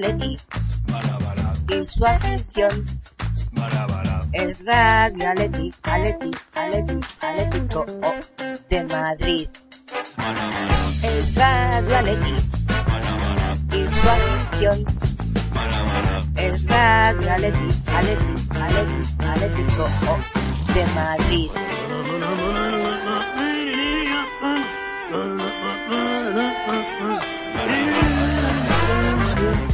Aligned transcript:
Y 0.00 1.84
su 1.84 2.06
afición. 2.06 2.86
Es 4.32 4.64
Radio 4.64 5.28
Atleti, 5.28 5.74
Atleti, 5.82 6.30
Atleti, 6.54 7.00
Atlético 7.20 7.84
de 8.70 8.84
Madrid. 8.84 9.48
Es 11.02 11.34
Radio 11.34 11.98
Atleti. 11.98 12.34
Y 13.72 13.88
su 13.88 14.08
afición. 14.08 14.84
Es 16.36 16.64
Radio 16.64 17.32
Atleti, 17.32 17.68
Atleti, 17.86 18.34
Atleti, 18.58 19.02
Atlético 19.18 19.84
de 20.74 20.86
Madrid. 20.94 21.50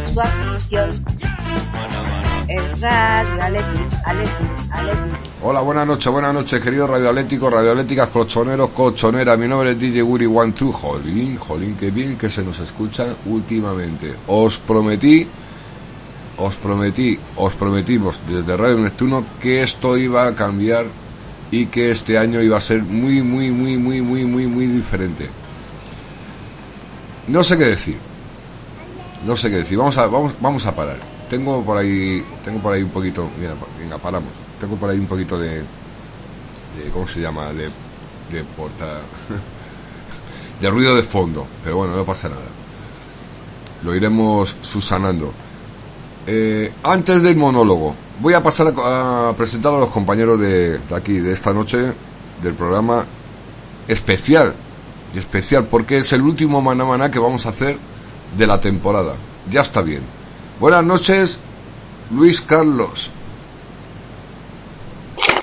su 0.00 0.20
afición. 0.20 0.90
Es 2.48 2.80
Radio 2.80 3.42
Atleti, 3.42 3.78
Atleti, 4.04 4.44
Atleti. 4.70 5.16
Hola, 5.42 5.60
buenas 5.60 5.86
noches, 5.86 6.12
buenas 6.12 6.34
noches, 6.34 6.62
queridos 6.62 6.90
radioatléticos, 6.90 7.52
radioatléticas, 7.52 8.08
colchoneros, 8.08 8.70
colchoneras. 8.70 9.38
Mi 9.38 9.46
nombre 9.46 9.72
es 9.72 9.78
DJ 9.78 10.02
Guri 10.02 10.26
One 10.26 10.52
Two. 10.52 10.72
Jolín, 10.72 11.36
jolín, 11.36 11.76
qué 11.78 11.90
bien 11.90 12.16
que 12.16 12.30
se 12.30 12.42
nos 12.42 12.58
escucha 12.58 13.14
últimamente. 13.26 14.14
Os 14.26 14.58
prometí, 14.58 15.26
os 16.38 16.54
prometí, 16.56 17.18
os 17.36 17.54
prometimos 17.54 18.20
desde 18.28 18.56
Radio 18.56 18.78
Neptuno 18.78 19.24
que 19.40 19.62
esto 19.62 19.96
iba 19.96 20.26
a 20.26 20.34
cambiar 20.34 20.86
y 21.50 21.66
que 21.66 21.90
este 21.90 22.18
año 22.18 22.40
iba 22.40 22.56
a 22.56 22.60
ser 22.60 22.82
muy, 22.82 23.22
muy, 23.22 23.50
muy, 23.50 23.76
muy, 23.76 24.00
muy, 24.00 24.24
muy, 24.24 24.46
muy 24.46 24.66
diferente. 24.66 25.28
No 27.28 27.44
sé 27.44 27.56
qué 27.56 27.64
decir. 27.64 28.13
No 29.24 29.36
sé 29.36 29.50
qué 29.50 29.56
decir. 29.56 29.78
Vamos 29.78 29.96
a, 29.96 30.06
vamos, 30.06 30.32
vamos 30.40 30.66
a 30.66 30.74
parar. 30.74 30.96
Tengo 31.28 31.62
por 31.64 31.78
ahí, 31.78 32.24
tengo 32.44 32.60
por 32.60 32.74
ahí 32.74 32.82
un 32.82 32.90
poquito, 32.90 33.28
mira, 33.40 33.54
venga, 33.78 33.98
paramos. 33.98 34.30
Tengo 34.60 34.76
por 34.76 34.90
ahí 34.90 34.98
un 34.98 35.06
poquito 35.06 35.38
de, 35.38 35.62
¿cómo 36.92 37.06
se 37.06 37.20
llama? 37.20 37.52
De, 37.52 37.64
de 38.30 38.44
porta, 38.56 38.98
de 40.60 40.70
ruido 40.70 40.94
de 40.94 41.02
fondo. 41.02 41.46
Pero 41.62 41.78
bueno, 41.78 41.96
no 41.96 42.04
pasa 42.04 42.28
nada. 42.28 42.42
Lo 43.82 43.94
iremos 43.94 44.56
susanando. 44.60 45.32
Eh, 46.26 46.72
antes 46.82 47.22
del 47.22 47.36
monólogo, 47.36 47.94
voy 48.20 48.34
a 48.34 48.42
pasar 48.42 48.72
a, 48.76 49.30
a 49.30 49.32
presentar 49.36 49.74
a 49.74 49.78
los 49.78 49.90
compañeros 49.90 50.40
de, 50.40 50.78
de 50.78 50.94
aquí, 50.94 51.18
de 51.18 51.32
esta 51.32 51.52
noche, 51.52 51.92
del 52.42 52.54
programa 52.54 53.04
especial 53.88 54.54
y 55.14 55.18
especial 55.18 55.66
porque 55.70 55.98
es 55.98 56.12
el 56.12 56.22
último 56.22 56.60
maná 56.60 56.84
maná 56.84 57.10
que 57.10 57.18
vamos 57.18 57.44
a 57.46 57.50
hacer 57.50 57.76
de 58.36 58.46
la 58.46 58.60
temporada. 58.60 59.14
Ya 59.50 59.62
está 59.62 59.82
bien. 59.82 60.02
Buenas 60.60 60.84
noches, 60.84 61.38
Luis 62.10 62.40
Carlos. 62.40 63.10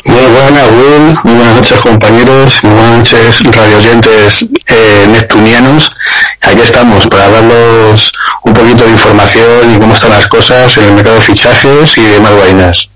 Muy 0.05 0.17
buenas, 0.17 0.67
Will. 0.71 1.17
Muy 1.23 1.33
buenas 1.35 1.55
noches, 1.57 1.79
compañeros. 1.79 2.63
Muy 2.63 2.73
buenas 2.73 2.97
noches, 2.99 3.43
radioyentes 3.55 4.47
eh, 4.67 5.07
neptunianos. 5.09 5.95
Aquí 6.41 6.61
estamos 6.61 7.05
para 7.07 7.29
darlos 7.29 8.11
un 8.43 8.53
poquito 8.53 8.83
de 8.85 8.91
información 8.91 9.75
y 9.75 9.79
cómo 9.79 9.93
están 9.93 10.09
las 10.09 10.27
cosas 10.27 10.75
en 10.77 10.85
el 10.85 10.93
mercado 10.93 11.15
de 11.15 11.21
fichajes 11.21 11.97
y 11.97 12.01
demás 12.01 12.35
vainas. 12.35 12.89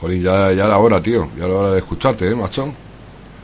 Jolín, 0.00 0.22
ya, 0.22 0.52
ya 0.52 0.64
era 0.64 0.78
hora, 0.78 1.00
tío. 1.00 1.28
Ya 1.38 1.44
era 1.44 1.54
hora 1.54 1.70
de 1.70 1.78
escucharte, 1.78 2.26
¿eh, 2.26 2.34
macho? 2.34 2.72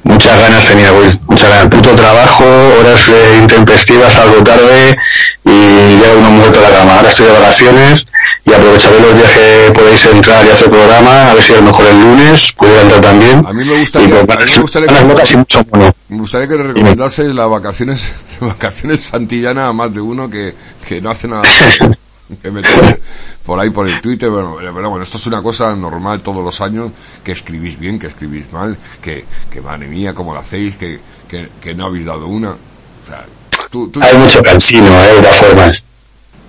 Muchas 0.03 0.39
ganas 0.39 0.65
tenía, 0.67 0.93
Will. 0.93 1.21
Muchas 1.27 1.51
ganas. 1.51 1.67
Puto 1.67 1.95
trabajo, 1.95 2.45
horas 2.81 3.09
eh, 3.09 3.39
intempestivas, 3.43 4.17
algo 4.19 4.43
tarde 4.43 4.97
y 5.47 6.01
ya 6.01 6.13
uno 6.19 6.31
muerto 6.31 6.59
a 6.59 6.63
la 6.71 6.77
cama. 6.79 6.97
Ahora 6.97 7.09
estoy 7.09 7.27
de 7.27 7.33
vacaciones 7.33 8.07
y 8.45 8.53
aprovecharé 8.53 9.01
los 9.01 9.15
días 9.15 9.33
que 9.33 9.73
podéis 9.73 10.05
entrar 10.07 10.45
y 10.45 10.51
hacer 10.51 10.69
programa, 10.71 11.31
a 11.31 11.35
ver 11.35 11.43
si 11.43 11.53
a 11.53 11.57
lo 11.57 11.63
mejor 11.63 11.87
el 11.87 12.01
lunes 12.01 12.53
pudiera 12.53 12.83
entrar 12.83 13.01
también. 13.01 13.47
A 13.47 13.53
mí 13.53 13.65
me 13.65 13.77
Y 13.77 13.81
gustaría, 13.81 14.21
a 14.21 14.23
mí 14.23 14.27
me 14.27 14.63
gustaría 14.63 14.89
y 14.93 15.27
que, 15.29 15.37
mucho 15.37 15.65
mono. 15.71 15.95
me 16.09 16.19
gustaría 16.19 16.49
que 16.49 16.57
recomendases 16.57 17.35
las 17.35 17.49
vacaciones, 17.49 18.13
vacaciones 18.41 19.01
santillanas 19.01 19.71
a 19.71 19.73
más 19.73 19.95
de 19.95 20.01
uno 20.01 20.29
que, 20.29 20.55
que 20.87 21.01
no 21.01 21.11
hace 21.11 21.29
nada. 21.29 21.43
que 22.43 22.51
meter 22.51 23.01
por 23.45 23.61
ahí 23.61 23.71
por 23.71 23.89
el 23.89 24.01
Twitter, 24.01 24.29
bueno, 24.29 24.57
pero 24.59 24.91
bueno, 24.91 25.05
esto 25.05 25.17
es 25.17 25.27
una 25.29 25.41
cosa 25.41 25.75
normal 25.77 26.21
todos 26.23 26.45
los 26.45 26.61
años, 26.61 26.91
que 27.23 27.31
escribís 27.31 27.79
bien, 27.79 28.01
que 28.01 28.09
escribís 28.09 28.53
mal, 28.53 28.77
que, 29.01 29.25
que 29.49 29.61
madre 29.61 29.87
mía, 29.87 30.13
cómo 30.13 30.35
lo 30.35 30.41
hacéis, 30.41 30.77
que, 30.77 30.99
que, 31.29 31.49
que 31.61 31.73
no 31.75 31.87
habéis 31.87 32.05
dado 32.05 32.27
una. 32.27 32.51
O 32.51 33.07
sea, 33.09 33.25
tú, 33.71 33.89
tú, 33.91 34.01
Hay 34.03 34.15
mucho 34.17 34.43
cansino, 34.43 34.87
eh, 35.05 35.15
de 35.17 35.21
todas 35.23 35.37
formas. 35.37 35.83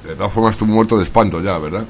de 0.05 0.15
todas 0.15 0.33
formas, 0.33 0.57
tú 0.57 0.65
muerto 0.65 0.97
de 0.97 1.03
espanto 1.03 1.41
ya, 1.41 1.57
¿verdad? 1.57 1.83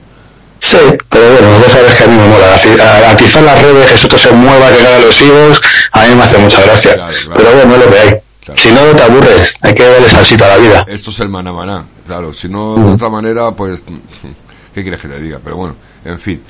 Sí, 0.59 0.77
pero 1.09 1.31
bueno, 1.33 1.59
vos 1.59 1.71
sabes 1.71 1.93
que 1.95 2.03
a 2.03 2.07
mí 2.07 2.15
me 2.17 2.27
mola. 2.27 2.55
Ati- 2.55 2.79
a- 2.79 3.11
Atizar 3.11 3.43
las 3.43 3.61
redes, 3.61 3.87
que 3.89 3.95
eso 3.95 4.17
se 4.17 4.31
mueva, 4.31 4.69
que 4.71 4.79
haga 4.87 4.99
los 4.99 5.21
higos, 5.21 5.61
a 5.91 6.05
mí 6.07 6.15
me 6.15 6.23
hace 6.23 6.37
mucha 6.39 6.61
gracia. 6.61 6.95
Claro, 6.95 7.13
claro. 7.25 7.33
Pero 7.35 7.51
bueno, 7.55 7.75
es 7.75 7.85
lo 7.85 7.91
que 7.91 7.99
hay. 7.99 8.15
Claro. 8.43 8.61
Si 8.61 8.71
no, 8.71 8.81
te 8.95 9.03
aburres. 9.03 9.53
Hay 9.61 9.75
que 9.75 9.83
darle 9.85 10.09
salsita 10.09 10.45
a 10.45 10.49
la 10.49 10.57
vida. 10.57 10.85
Esto 10.87 11.11
es 11.11 11.19
el 11.19 11.29
maná 11.29 11.51
maná, 11.51 11.85
claro, 12.07 12.33
si 12.33 12.47
no 12.49 12.75
de 12.75 12.93
otra 12.93 13.09
manera, 13.09 13.51
pues, 13.51 13.83
¿qué 14.73 14.81
quieres 14.81 14.99
que 15.01 15.07
te 15.09 15.19
diga? 15.21 15.39
Pero 15.43 15.57
bueno, 15.57 15.75
en 16.05 16.19
fin, 16.19 16.41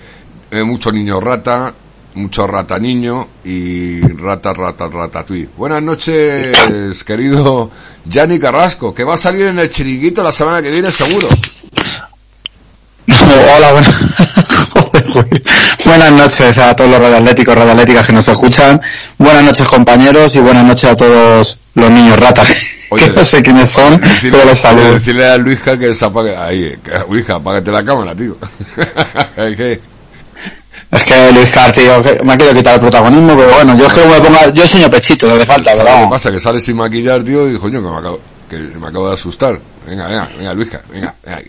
Eh, 0.51 0.63
mucho 0.63 0.91
niño 0.93 1.19
rata, 1.19 1.73
mucho 2.17 2.47
rata 2.47 2.79
niño 2.79 3.27
y 3.45 4.01
rata 4.01 4.53
rata 4.53 4.87
ratatouille. 4.87 5.49
Buenas 5.55 5.81
noches, 5.83 7.03
querido 7.03 7.69
Yanni 8.05 8.39
Carrasco, 8.39 8.93
que 8.93 9.03
va 9.03 9.13
a 9.13 9.17
salir 9.17 9.45
en 9.47 9.59
el 9.59 9.69
chiringuito 9.69 10.23
la 10.23 10.31
semana 10.31 10.61
que 10.61 10.71
viene 10.71 10.91
seguro. 10.91 11.27
Hola, 13.55 13.71
buenas, 13.71 13.95
Joder, 15.13 15.41
buenas 15.85 16.11
noches 16.11 16.57
a 16.57 16.75
todos 16.75 16.89
los 16.89 16.99
radioatléticos, 16.99 17.55
radioatléticas 17.55 18.07
que 18.07 18.13
nos 18.13 18.27
escuchan. 18.27 18.81
Buenas 19.17 19.43
noches 19.43 19.67
compañeros 19.67 20.35
y 20.35 20.39
buenas 20.39 20.65
noches 20.65 20.91
a 20.91 20.95
todos 20.95 21.57
los 21.75 21.91
niños 21.91 22.19
ratas, 22.19 22.49
Oye, 22.89 23.05
que 23.05 23.11
no 23.11 23.23
sé 23.23 23.43
quiénes 23.43 23.69
son, 23.69 24.01
pero 24.21 24.43
les 24.45 24.57
saludo. 24.57 24.93
Decirle 24.93 25.25
a 25.25 25.37
Luisja 25.37 25.77
que 25.77 25.93
se 25.93 26.05
apague, 26.05 26.35
ahí, 26.35 26.75
que, 26.83 26.91
Luisja, 27.09 27.35
apágate 27.35 27.71
la 27.71 27.83
cámara, 27.85 28.15
tío. 28.15 28.37
Es 30.91 31.03
que- 31.03 31.31
Luis 31.33 31.49
que 31.51 32.23
me 32.23 32.33
ha 32.33 32.37
querido 32.37 32.55
quitar 32.55 32.75
el 32.75 32.79
protagonismo, 32.79 33.35
pero 33.37 33.53
bueno, 33.53 33.77
yo 33.77 33.87
es 33.87 33.93
que 33.93 34.05
me 34.05 34.19
ponga, 34.21 34.49
yo 34.53 34.61
enseño 34.63 34.89
pechito, 34.89 35.27
no 35.27 35.35
hace 35.35 35.45
falta, 35.45 35.71
pero 35.71 35.77
¿Sabes 35.83 35.93
¿Qué 35.93 36.01
vamos. 36.01 36.11
pasa? 36.11 36.31
Que 36.31 36.39
sale 36.39 36.61
sin 36.61 36.77
maquillar, 36.77 37.23
tío, 37.23 37.49
y 37.49 37.57
coño, 37.57 37.81
que 37.81 37.87
me 37.89 37.97
acabo, 37.97 38.19
que 38.49 38.55
me 38.57 38.87
acabo 38.87 39.07
de 39.09 39.13
asustar. 39.15 39.59
Venga, 39.85 40.07
venga, 40.07 40.27
venga, 40.37 40.53
Luisja, 40.53 40.81
venga, 40.89 41.13
venga. 41.25 41.41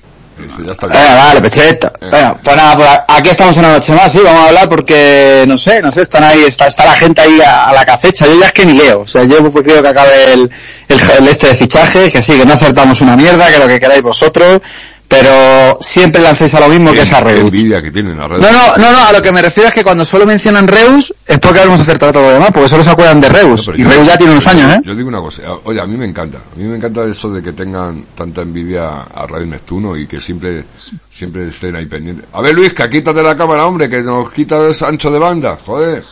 Ya 0.64 0.72
está. 0.72 0.86
Venga, 0.86 1.14
dale, 1.14 1.40
pechito. 1.40 1.92
Venga, 2.00 2.36
pues 2.42 2.56
nada, 2.56 2.76
pues 2.76 2.88
aquí 3.08 3.28
estamos 3.30 3.56
una 3.56 3.72
noche 3.72 3.92
más, 3.92 4.12
sí, 4.12 4.20
vamos 4.22 4.40
a 4.42 4.46
hablar 4.48 4.68
porque, 4.68 5.44
no 5.48 5.56
sé, 5.58 5.82
no 5.82 5.90
sé, 5.92 6.02
están 6.02 6.22
ahí, 6.24 6.42
está, 6.44 6.66
está 6.68 6.84
la 6.84 6.94
gente 6.96 7.20
ahí 7.20 7.40
a, 7.40 7.66
a 7.66 7.72
la 7.72 7.84
cacecha, 7.84 8.26
yo 8.26 8.38
ya 8.40 8.46
es 8.46 8.52
que 8.52 8.64
ni 8.66 8.74
leo, 8.74 9.00
o 9.00 9.06
sea, 9.06 9.24
yo 9.24 9.50
pues 9.52 9.64
creo 9.64 9.82
que 9.82 9.88
acabe 9.88 10.32
el, 10.32 10.50
el, 10.88 11.00
el 11.18 11.28
este 11.28 11.48
de 11.48 11.54
fichaje, 11.56 12.10
que 12.12 12.22
sí, 12.22 12.34
que 12.36 12.46
no 12.46 12.54
acertamos 12.54 13.00
una 13.00 13.16
mierda, 13.16 13.50
que 13.50 13.58
lo 13.58 13.66
que 13.68 13.80
queráis 13.80 14.02
vosotros, 14.02 14.60
pero 15.08 15.78
siempre 15.80 16.20
lancéis 16.22 16.54
a 16.54 16.60
lo 16.60 16.68
mismo 16.68 16.92
que 16.92 17.00
es 17.00 17.12
a 17.14 17.20
Reus. 17.20 17.50
que 17.50 17.90
tienen 17.90 18.18
las 18.18 18.28
redes. 18.28 18.44
No, 18.44 18.52
no, 18.52 18.76
no, 18.76 18.92
no, 18.92 19.04
a 19.06 19.12
lo 19.12 19.22
que 19.22 19.32
me 19.32 19.40
refiero 19.40 19.68
es 19.70 19.74
que 19.74 19.82
cuando 19.82 20.04
solo 20.04 20.26
mencionan 20.26 20.68
Reus 20.68 21.14
es 21.26 21.38
porque 21.38 21.60
habremos 21.60 21.80
acertado 21.80 22.12
todo 22.12 22.22
lo 22.24 22.32
demás, 22.34 22.50
porque 22.52 22.68
solo 22.68 22.84
se 22.84 22.90
acuerdan 22.90 23.18
de 23.20 23.28
Reus, 23.30 23.68
y 23.74 23.82
yo- 23.82 23.88
Reus 23.88 24.06
ya 24.06 24.18
tiene 24.18 24.32
unos 24.32 24.46
años, 24.46 24.70
¿eh? 24.74 24.80
Yo 24.84 24.94
digo 24.94 25.08
una 25.08 25.20
cosa, 25.20 25.42
oye, 25.64 25.80
a 25.80 25.86
mí 25.86 25.96
me 25.96 26.04
encanta, 26.04 26.38
a 26.38 26.58
mí 26.58 26.64
me 26.64 26.76
encanta 26.76 27.04
eso 27.04 27.30
de 27.32 27.42
que 27.42 27.52
tengan 27.52 28.04
tanta 28.14 28.42
envidia 28.42 29.02
a 29.02 29.26
Radio 29.26 29.46
Neptuno 29.46 29.96
y 29.96 30.06
que 30.06 30.20
siempre, 30.20 30.64
siempre 31.10 31.48
estén 31.48 31.74
ahí 31.76 31.86
pendientes. 31.86 32.26
A 32.32 32.42
ver, 32.42 32.54
Luis, 32.54 32.74
que 32.74 32.88
quítate 32.90 33.22
la 33.22 33.34
cámara, 33.36 33.66
hombre, 33.66 33.88
que 33.88 34.02
nos 34.02 34.30
quitas 34.30 34.82
ancho 34.82 35.10
de 35.10 35.18
banda, 35.18 35.58
joder. 35.64 36.04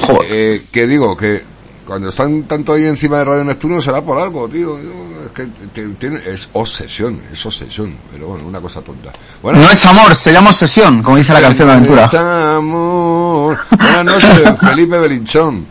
Joder. 0.00 0.28
Eh, 0.30 0.62
que 0.70 0.86
digo, 0.86 1.16
que 1.16 1.42
cuando 1.86 2.08
están 2.08 2.44
tanto 2.44 2.72
ahí 2.72 2.84
encima 2.86 3.18
de 3.18 3.24
Radio 3.26 3.44
Neptuno 3.44 3.80
será 3.80 4.00
por 4.02 4.18
algo, 4.18 4.48
tío. 4.48 4.78
Es 4.78 5.30
que 5.34 5.46
te- 5.72 5.88
tiene- 5.98 6.20
es 6.26 6.48
obsesión, 6.54 7.20
es 7.32 7.44
obsesión, 7.44 7.94
pero 8.12 8.28
bueno, 8.28 8.46
una 8.46 8.60
cosa 8.60 8.80
tonta. 8.80 9.10
Bueno, 9.42 9.58
No 9.60 9.70
es 9.70 9.84
amor, 9.86 10.14
se 10.14 10.32
llama 10.32 10.50
obsesión, 10.50 11.02
como 11.02 11.16
dice 11.16 11.32
la 11.32 11.40
canción 11.42 11.68
de 11.68 11.74
Aventura. 11.74 12.04
Estamos. 12.06 13.58
Buenas 13.70 14.04
noches, 14.04 14.42
Felipe 14.60 14.98
Belinchón. 14.98 15.66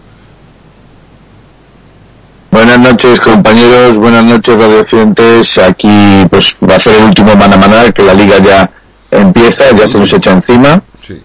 Buenas 2.51 2.79
noches, 2.79 3.19
compañeros. 3.19 3.97
Buenas 3.97 4.23
noches, 4.25 4.55
radiofientes. 4.55 5.57
Aquí, 5.57 6.25
pues, 6.29 6.55
va 6.69 6.75
a 6.75 6.79
ser 6.79 6.95
el 6.97 7.05
último 7.05 7.35
Mana 7.35 7.57
Mana, 7.57 7.91
que 7.91 8.03
la 8.03 8.13
liga 8.13 8.37
ya 8.37 8.69
empieza, 9.09 9.71
ya 9.75 9.87
se 9.87 9.97
nos 9.97 10.13
echa 10.13 10.31
encima. 10.33 10.81
Sí. 11.05 11.19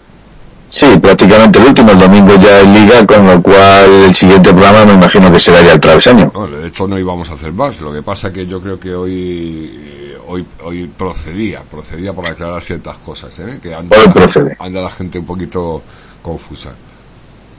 Sí, 0.78 0.86
prácticamente 1.02 1.58
el 1.58 1.66
último, 1.66 1.90
el 1.90 1.98
domingo 1.98 2.36
ya 2.36 2.60
en 2.60 2.72
Liga, 2.72 3.04
con 3.04 3.26
lo 3.26 3.42
cual 3.42 4.04
el 4.06 4.14
siguiente 4.14 4.50
programa 4.52 4.84
me 4.84 4.92
imagino 4.92 5.32
que 5.32 5.40
será 5.40 5.60
ya 5.60 5.72
el 5.72 5.80
travesaño. 5.80 6.30
De 6.52 6.68
hecho 6.68 6.86
no 6.86 6.96
íbamos 6.96 7.28
a 7.30 7.34
hacer 7.34 7.52
más, 7.52 7.80
lo 7.80 7.92
que 7.92 8.00
pasa 8.00 8.32
que 8.32 8.46
yo 8.46 8.60
creo 8.62 8.78
que 8.78 8.94
hoy 8.94 10.14
hoy 10.28 10.46
hoy 10.62 10.86
procedía, 10.86 11.62
procedía 11.68 12.12
para 12.12 12.28
aclarar 12.30 12.62
ciertas 12.62 12.96
cosas, 12.98 13.36
¿eh? 13.40 13.58
que 13.60 13.74
anda, 13.74 13.96
Hoy 13.98 14.06
procede. 14.12 14.56
anda 14.60 14.80
la 14.82 14.90
gente 14.90 15.18
un 15.18 15.26
poquito 15.26 15.82
confusa. 16.22 16.70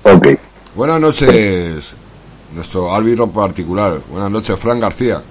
Ok. 0.04 0.28
Buenas 0.76 1.02
noches, 1.02 1.94
nuestro 2.56 2.90
árbitro 2.96 3.30
particular. 3.30 4.00
Buenas 4.10 4.32
noches, 4.32 4.58
Fran 4.58 4.80
García. 4.80 5.22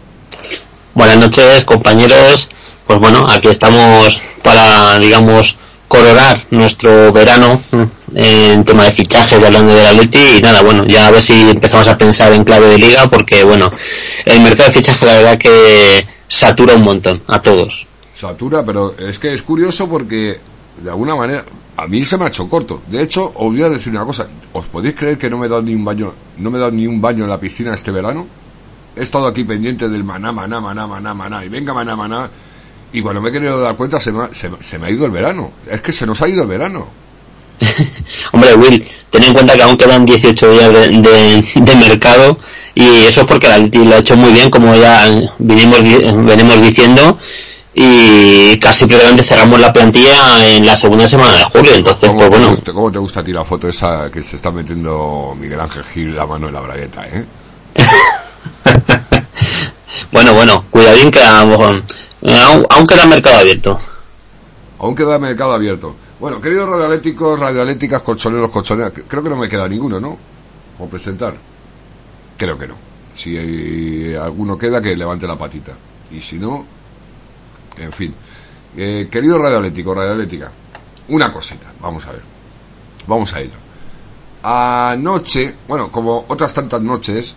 Buenas 0.93 1.17
noches, 1.17 1.65
compañeros. 1.65 2.51
Pues 2.87 2.99
bueno, 2.99 3.25
aquí 3.27 3.49
estamos 3.49 4.21
para, 4.43 4.99
digamos, 4.99 5.57
coronar 5.89 6.39
nuestro 6.51 7.13
verano 7.13 7.61
en 8.15 8.65
tema 8.65 8.85
de 8.85 8.91
fichajes, 8.93 9.43
hablando 9.43 9.75
del 9.75 9.87
Atleti 9.87 10.19
y 10.39 10.43
nada, 10.43 10.63
bueno, 10.63 10.85
ya 10.87 11.09
a 11.09 11.11
ver 11.11 11.23
si 11.23 11.51
empezamos 11.51 11.89
a 11.89 11.99
pensar 11.99 12.33
en 12.33 12.45
clave 12.45 12.69
de 12.69 12.79
liga 12.79 13.09
porque 13.11 13.43
bueno, 13.43 13.71
el 14.27 14.41
mercado 14.41 14.69
de 14.69 14.75
fichajes 14.75 15.03
la 15.03 15.15
verdad 15.15 15.39
que 15.39 16.07
satura 16.29 16.75
un 16.75 16.83
montón 16.83 17.23
a 17.27 17.41
todos. 17.41 17.87
Satura, 18.15 18.65
pero 18.65 18.97
es 18.99 19.19
que 19.19 19.33
es 19.33 19.43
curioso 19.43 19.89
porque 19.89 20.39
de 20.83 20.91
alguna 20.91 21.17
manera 21.17 21.45
a 21.77 21.87
mí 21.87 22.05
se 22.05 22.19
me 22.19 22.25
ha 22.25 22.29
hecho 22.29 22.49
corto. 22.49 22.83
De 22.89 23.01
hecho, 23.01 23.33
os 23.35 23.53
voy 23.53 23.63
a 23.63 23.69
decir 23.69 23.93
una 23.93 24.05
cosa. 24.05 24.29
¿Os 24.53 24.67
podéis 24.67 24.97
creer 24.97 25.17
que 25.17 25.31
no 25.31 25.39
me 25.39 25.47
he 25.47 25.49
dado 25.49 25.63
ni 25.63 25.75
un 25.75 25.85
baño, 25.85 26.13
no 26.39 26.51
me 26.51 26.59
he 26.59 26.61
dado 26.61 26.73
ni 26.73 26.87
un 26.87 27.01
baño 27.01 27.23
en 27.23 27.31
la 27.31 27.39
piscina 27.39 27.73
este 27.73 27.93
verano? 27.93 28.27
He 28.97 29.03
estado 29.03 29.29
aquí 29.29 29.45
pendiente 29.45 29.89
del 29.89 30.03
maná, 30.03 30.33
maná, 30.33 30.61
maná, 30.61 30.89
maná, 30.89 31.15
maná, 31.15 31.45
y 31.45 31.49
venga 31.49 31.73
maná, 31.73 31.95
maná. 31.95 32.29
Y 32.93 33.03
cuando 33.03 33.21
me 33.21 33.29
he 33.29 33.33
querido 33.33 33.61
dar 33.61 33.77
cuenta 33.77 34.01
se 34.01 34.13
me, 34.13 34.25
ha, 34.25 34.29
se, 34.33 34.51
se 34.61 34.79
me 34.79 34.87
ha 34.87 34.91
ido 34.91 35.05
el 35.05 35.11
verano. 35.11 35.53
Es 35.71 35.81
que 35.83 35.93
se 35.93 36.07
nos 36.07 36.21
ha 36.23 36.29
ido 36.29 36.43
el 36.43 36.49
verano. 36.49 36.87
Hombre, 38.33 38.55
Will, 38.55 38.85
ten 39.11 39.25
en 39.25 39.35
cuenta 39.35 39.55
que 39.55 39.63
aún 39.63 39.77
quedan 39.77 40.07
18 40.07 40.51
días 40.53 40.73
de, 40.73 40.89
de, 40.89 41.61
de 41.61 41.77
mercado 41.77 42.39
y 42.79 43.07
eso 43.07 43.23
es 43.23 43.27
porque 43.27 43.49
Atleti 43.49 43.85
lo 43.85 43.97
ha 43.97 43.99
hecho 43.99 44.17
muy 44.17 44.31
bien, 44.31 44.51
como 44.51 44.73
ya 44.73 45.05
venimos, 45.39 45.81
venimos 45.83 46.63
diciendo, 46.63 47.19
y 47.75 48.57
casi 48.61 48.87
prácticamente 48.87 49.25
cerramos 49.25 49.59
la 49.59 49.73
plantilla 49.73 50.47
en 50.55 50.65
la 50.65 50.77
segunda 50.77 51.09
semana 51.09 51.39
de 51.39 51.43
julio. 51.43 51.75
Entonces, 51.75 52.09
¿Cómo, 52.09 52.19
pues 52.21 52.31
te 52.31 52.37
bueno, 52.37 52.51
gusta, 52.51 52.73
¿Cómo 52.73 52.93
te 52.93 52.99
gusta 53.01 53.19
a 53.19 53.25
ti 53.25 53.33
la 53.33 53.45
foto 53.45 53.67
esa 53.67 54.09
que 54.13 54.23
se 54.23 54.37
está 54.37 54.53
metiendo 54.53 55.37
Miguel 55.37 55.59
Ángel 55.59 55.83
Gil 55.83 56.15
la 56.15 56.25
mano 56.25 56.47
en 56.47 56.55
la 56.55 56.61
bragueta, 56.61 57.05
eh? 57.09 57.25
bueno, 60.13 60.35
bueno, 60.35 60.65
cuidadín 60.71 61.11
que 61.11 61.21
a 61.21 61.41
lo 61.41 61.47
mejor, 61.47 61.83
aún, 62.23 62.87
queda 62.87 63.07
mercado 63.07 63.39
abierto. 63.39 63.81
Aún 64.79 64.95
queda 64.95 65.19
mercado 65.19 65.53
abierto. 65.53 65.95
Bueno, 66.21 66.41
queridos 66.41 66.69
radioaléticos, 66.69 67.39
radioaléticas, 67.39 68.03
colchoneros, 68.03 68.51
colchoneras, 68.51 68.93
creo 69.07 69.23
que 69.23 69.29
no 69.29 69.37
me 69.37 69.49
queda 69.49 69.69
ninguno, 69.69 70.01
¿no? 70.01 70.17
Por 70.77 70.89
presentar. 70.89 71.35
Creo 72.37 72.59
que 72.59 72.69
no. 72.69 72.75
Si 73.13 73.37
hay 73.37 74.15
alguno 74.15 74.57
queda, 74.57 74.81
que 74.81 74.97
levante 74.97 75.27
la 75.27 75.37
patita. 75.37 75.73
Y 76.11 76.21
si 76.21 76.39
no, 76.39 76.65
en 77.77 77.93
fin. 77.93 78.15
Eh, 78.77 79.09
querido 79.11 79.39
radioalético, 79.39 79.95
radioalética, 79.95 80.51
una 81.09 81.33
cosita, 81.33 81.73
vamos 81.81 82.07
a 82.07 82.13
ver. 82.13 82.23
Vamos 83.07 83.33
a 83.35 83.41
ello. 83.41 83.55
Anoche, 84.43 85.55
bueno, 85.67 85.91
como 85.91 86.25
otras 86.29 86.55
tantas 86.55 86.81
noches, 86.81 87.35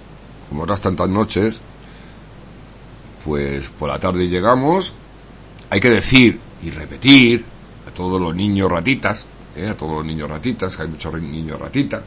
como 0.49 0.63
otras 0.63 0.81
tantas 0.81 1.09
noches, 1.09 1.61
pues 3.25 3.69
por 3.69 3.89
la 3.89 3.99
tarde 3.99 4.27
llegamos, 4.27 4.93
hay 5.69 5.79
que 5.79 5.89
decir 5.89 6.39
y 6.63 6.69
repetir 6.69 7.43
a 7.87 7.91
todos 7.91 8.19
los 8.19 8.35
niños 8.35 8.71
ratitas, 8.71 9.25
¿eh? 9.55 9.67
a 9.67 9.75
todos 9.75 9.97
los 9.97 10.05
niños 10.05 10.29
ratitas, 10.29 10.75
que 10.75 10.83
hay 10.83 10.87
muchos 10.87 11.21
niños 11.21 11.59
ratitas. 11.59 12.01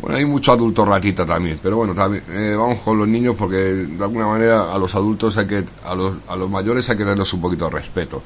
Bueno, 0.00 0.16
hay 0.16 0.24
muchos 0.24 0.54
adultos 0.54 0.88
ratita 0.88 1.24
también, 1.24 1.60
pero 1.62 1.76
bueno, 1.76 1.94
también, 1.94 2.24
eh, 2.30 2.56
vamos 2.56 2.80
con 2.80 2.98
los 2.98 3.06
niños 3.06 3.36
porque 3.38 3.56
de 3.56 4.02
alguna 4.02 4.26
manera 4.26 4.72
a 4.72 4.78
los 4.78 4.94
adultos 4.96 5.38
hay 5.38 5.46
que, 5.46 5.64
a 5.84 5.94
los, 5.94 6.14
a 6.26 6.34
los 6.34 6.50
mayores 6.50 6.88
hay 6.90 6.96
que 6.96 7.04
darles 7.04 7.32
un 7.32 7.40
poquito 7.40 7.66
de 7.66 7.70
respeto. 7.70 8.22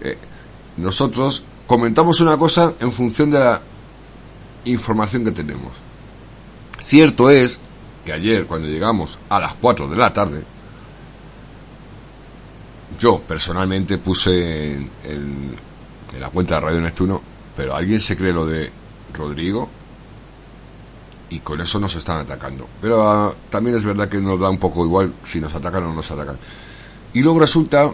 Eh, 0.00 0.16
nosotros 0.78 1.44
comentamos 1.66 2.20
una 2.20 2.38
cosa 2.38 2.72
en 2.80 2.92
función 2.92 3.30
de 3.30 3.40
la 3.40 3.60
información 4.64 5.24
que 5.24 5.32
tenemos. 5.32 5.72
Cierto 6.80 7.28
es 7.28 7.60
que 8.06 8.12
ayer 8.12 8.46
cuando 8.46 8.68
llegamos 8.68 9.18
a 9.28 9.38
las 9.40 9.54
4 9.54 9.88
de 9.88 9.96
la 9.96 10.12
tarde, 10.12 10.44
yo 12.98 13.20
personalmente 13.20 13.98
puse 13.98 14.72
en, 14.74 14.90
en- 15.04 15.56
la 16.20 16.30
cuenta 16.30 16.54
de 16.54 16.60
Radio 16.62 16.80
Neptuno, 16.80 17.20
pero 17.56 17.74
alguien 17.76 18.00
se 18.00 18.16
cree 18.16 18.32
lo 18.32 18.46
de 18.46 18.70
Rodrigo 19.14 19.68
y 21.30 21.40
con 21.40 21.60
eso 21.60 21.78
nos 21.78 21.94
están 21.94 22.18
atacando. 22.18 22.66
Pero 22.80 23.08
ah, 23.08 23.34
también 23.50 23.76
es 23.76 23.84
verdad 23.84 24.08
que 24.08 24.18
nos 24.18 24.40
da 24.40 24.48
un 24.48 24.58
poco 24.58 24.84
igual 24.84 25.12
si 25.22 25.38
nos 25.40 25.54
atacan 25.54 25.84
o 25.84 25.88
no 25.88 25.94
nos 25.94 26.10
atacan. 26.10 26.38
Y 27.12 27.20
luego 27.20 27.40
resulta 27.40 27.92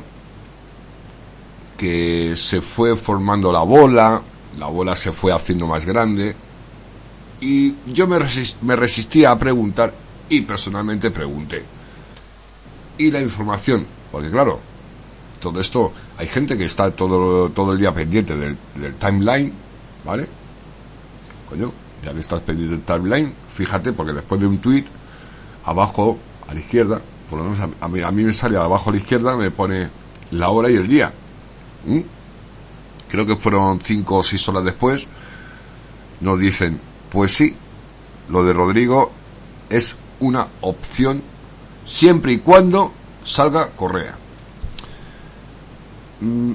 que 1.77 2.35
se 2.37 2.61
fue 2.61 2.97
formando 2.97 3.51
la 3.53 3.61
bola, 3.63 4.23
la 4.59 4.67
bola 4.67 4.95
se 4.95 5.11
fue 5.13 5.33
haciendo 5.33 5.67
más 5.67 5.85
grande 5.85 6.35
y 7.41 7.75
yo 7.93 8.07
me, 8.07 8.17
resis- 8.19 8.57
me 8.63 8.77
resistía 8.77 9.33
a 9.33 9.39
preguntar 9.39 9.93
y 10.29 10.43
personalmente 10.43 11.11
pregunté. 11.11 11.65
Y 12.97 13.11
la 13.11 13.21
información, 13.21 13.87
porque 14.13 14.31
claro, 14.31 14.61
todo 15.45 15.61
esto, 15.61 15.93
hay 16.17 16.27
gente 16.27 16.57
que 16.57 16.65
está 16.65 16.91
todo, 16.91 17.51
todo 17.51 17.75
el 17.75 17.79
día 17.79 17.93
pendiente 17.93 18.35
del, 18.35 18.57
timeline, 18.99 19.53
¿vale? 20.03 20.27
Coño, 21.51 21.71
ya 22.03 22.15
que 22.15 22.21
estás 22.21 22.41
pendiente 22.41 22.77
del 22.77 22.85
timeline, 22.85 23.35
fíjate, 23.51 23.93
porque 23.93 24.15
después 24.15 24.41
de 24.41 24.47
un 24.47 24.57
tweet, 24.57 24.85
abajo, 25.67 26.19
a 26.49 26.55
la 26.55 26.61
izquierda, 26.61 27.03
por 27.29 27.39
lo 27.39 27.45
menos 27.45 27.61
a, 27.61 27.69
a 27.79 27.89
mí, 27.89 28.01
a 28.01 28.11
mí 28.11 28.25
me 28.25 28.33
sale 28.33 28.57
abajo 28.57 28.89
a 28.89 28.93
la 28.95 28.99
izquierda, 28.99 29.37
me 29.37 29.51
pone 29.51 29.91
la 30.31 30.49
hora 30.49 30.71
y 30.71 30.77
el 30.77 30.89
día. 30.89 31.13
Creo 33.11 33.27
que 33.27 33.37
fueron 33.37 33.79
cinco 33.83 34.17
o 34.17 34.23
seis 34.23 34.49
horas 34.49 34.65
después, 34.65 35.09
nos 36.21 36.39
dicen, 36.39 36.81
pues 37.11 37.37
sí, 37.37 37.55
lo 38.31 38.43
de 38.45 38.55
Rodrigo 38.55 39.13
es 39.69 39.95
una 40.21 40.49
opción 40.63 41.23
siempre 41.85 42.33
y 42.33 42.39
cuando 42.39 42.93
salga 43.25 43.73
Correa. 43.73 44.24
Mm. 46.21 46.53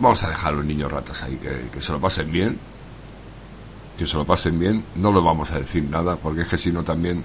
Vamos 0.00 0.22
a 0.24 0.30
dejar 0.30 0.54
a 0.54 0.56
los 0.56 0.64
niños 0.64 0.90
ratas 0.90 1.22
ahí, 1.22 1.36
que, 1.36 1.68
que 1.70 1.80
se 1.80 1.92
lo 1.92 2.00
pasen 2.00 2.30
bien. 2.30 2.58
Que 3.98 4.06
se 4.06 4.16
lo 4.16 4.24
pasen 4.24 4.58
bien. 4.58 4.82
No 4.96 5.12
les 5.12 5.22
vamos 5.22 5.50
a 5.50 5.58
decir 5.58 5.84
nada, 5.84 6.16
porque 6.16 6.42
es 6.42 6.48
que 6.48 6.56
si 6.56 6.72
no 6.72 6.82
también... 6.82 7.24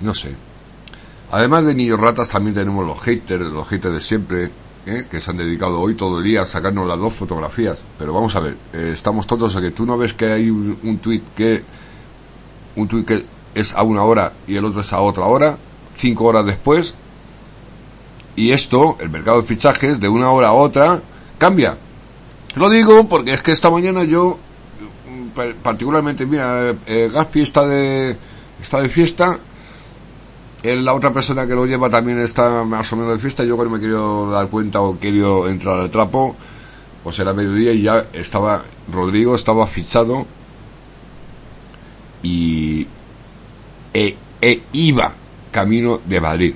No 0.00 0.14
sé. 0.14 0.36
Además 1.30 1.64
de 1.64 1.74
niños 1.74 1.98
ratas, 1.98 2.28
también 2.28 2.54
tenemos 2.54 2.86
los 2.86 3.00
haters, 3.00 3.46
los 3.46 3.66
haters 3.66 3.94
de 3.94 4.00
siempre, 4.00 4.50
¿eh? 4.86 5.06
que 5.10 5.20
se 5.20 5.30
han 5.30 5.36
dedicado 5.36 5.80
hoy 5.80 5.94
todo 5.94 6.18
el 6.18 6.24
día 6.24 6.42
a 6.42 6.46
sacarnos 6.46 6.86
las 6.86 6.98
dos 6.98 7.14
fotografías. 7.14 7.78
Pero 7.98 8.12
vamos 8.12 8.36
a 8.36 8.40
ver, 8.40 8.56
eh, 8.72 8.90
estamos 8.92 9.26
todos 9.26 9.56
a 9.56 9.60
que 9.60 9.70
tú 9.70 9.84
no 9.84 9.98
ves 9.98 10.14
que 10.14 10.26
hay 10.26 10.50
un, 10.50 10.78
un 10.82 10.98
tuit 10.98 11.22
que... 11.34 11.62
Un 12.76 12.86
tuit 12.86 13.06
que 13.06 13.24
es 13.54 13.74
a 13.74 13.82
una 13.82 14.02
hora 14.02 14.32
y 14.46 14.56
el 14.56 14.64
otro 14.64 14.82
es 14.82 14.92
a 14.92 15.00
otra 15.00 15.24
hora, 15.24 15.58
cinco 15.94 16.24
horas 16.24 16.44
después, 16.44 16.94
y 18.38 18.52
esto, 18.52 18.96
el 19.00 19.10
mercado 19.10 19.40
de 19.42 19.46
fichajes, 19.48 19.98
de 20.00 20.08
una 20.08 20.30
hora 20.30 20.48
a 20.48 20.52
otra, 20.52 21.02
cambia. 21.38 21.76
Lo 22.54 22.70
digo 22.70 23.08
porque 23.08 23.32
es 23.34 23.42
que 23.42 23.52
esta 23.52 23.68
mañana 23.70 24.04
yo, 24.04 24.38
pa- 25.34 25.52
particularmente, 25.62 26.24
mira, 26.26 26.74
eh, 26.86 27.10
Gaspi 27.12 27.40
está 27.40 27.66
de, 27.66 28.16
está 28.60 28.80
de 28.80 28.88
fiesta, 28.88 29.38
la 30.62 30.94
otra 30.94 31.12
persona 31.12 31.46
que 31.46 31.54
lo 31.54 31.66
lleva 31.66 31.88
también 31.88 32.18
está 32.18 32.64
más 32.64 32.92
o 32.92 32.96
menos 32.96 33.12
de 33.12 33.18
fiesta, 33.18 33.44
yo 33.44 33.56
cuando 33.56 33.74
me 33.74 33.80
quiero 33.80 34.30
dar 34.30 34.48
cuenta 34.48 34.80
o 34.80 34.96
quiero 34.96 35.48
entrar 35.48 35.78
al 35.80 35.90
trapo, 35.90 36.34
pues 37.04 37.18
era 37.20 37.32
mediodía 37.32 37.72
y 37.72 37.82
ya 37.82 38.06
estaba, 38.12 38.62
Rodrigo 38.92 39.34
estaba 39.34 39.66
fichado 39.66 40.26
y 42.22 42.86
e, 43.94 44.16
e 44.40 44.62
iba 44.72 45.12
camino 45.52 46.00
de 46.04 46.20
Madrid 46.20 46.54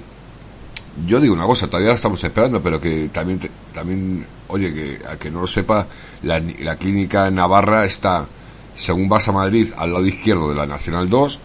yo 1.06 1.20
digo 1.20 1.34
una 1.34 1.46
cosa, 1.46 1.66
todavía 1.66 1.88
la 1.88 1.94
estamos 1.94 2.22
esperando, 2.22 2.62
pero 2.62 2.80
que 2.80 3.08
también, 3.08 3.40
también, 3.72 4.26
oye, 4.48 4.72
que 4.72 5.00
a 5.06 5.16
que 5.16 5.30
no 5.30 5.40
lo 5.40 5.46
sepa, 5.46 5.86
la, 6.22 6.40
la 6.60 6.76
clínica 6.76 7.30
Navarra 7.30 7.84
está, 7.84 8.26
según 8.74 9.08
vas 9.08 9.26
a 9.28 9.32
Madrid, 9.32 9.72
al 9.76 9.92
lado 9.92 10.06
izquierdo 10.06 10.50
de 10.50 10.54
la 10.54 10.66
Nacional 10.66 11.08
2, 11.08 11.40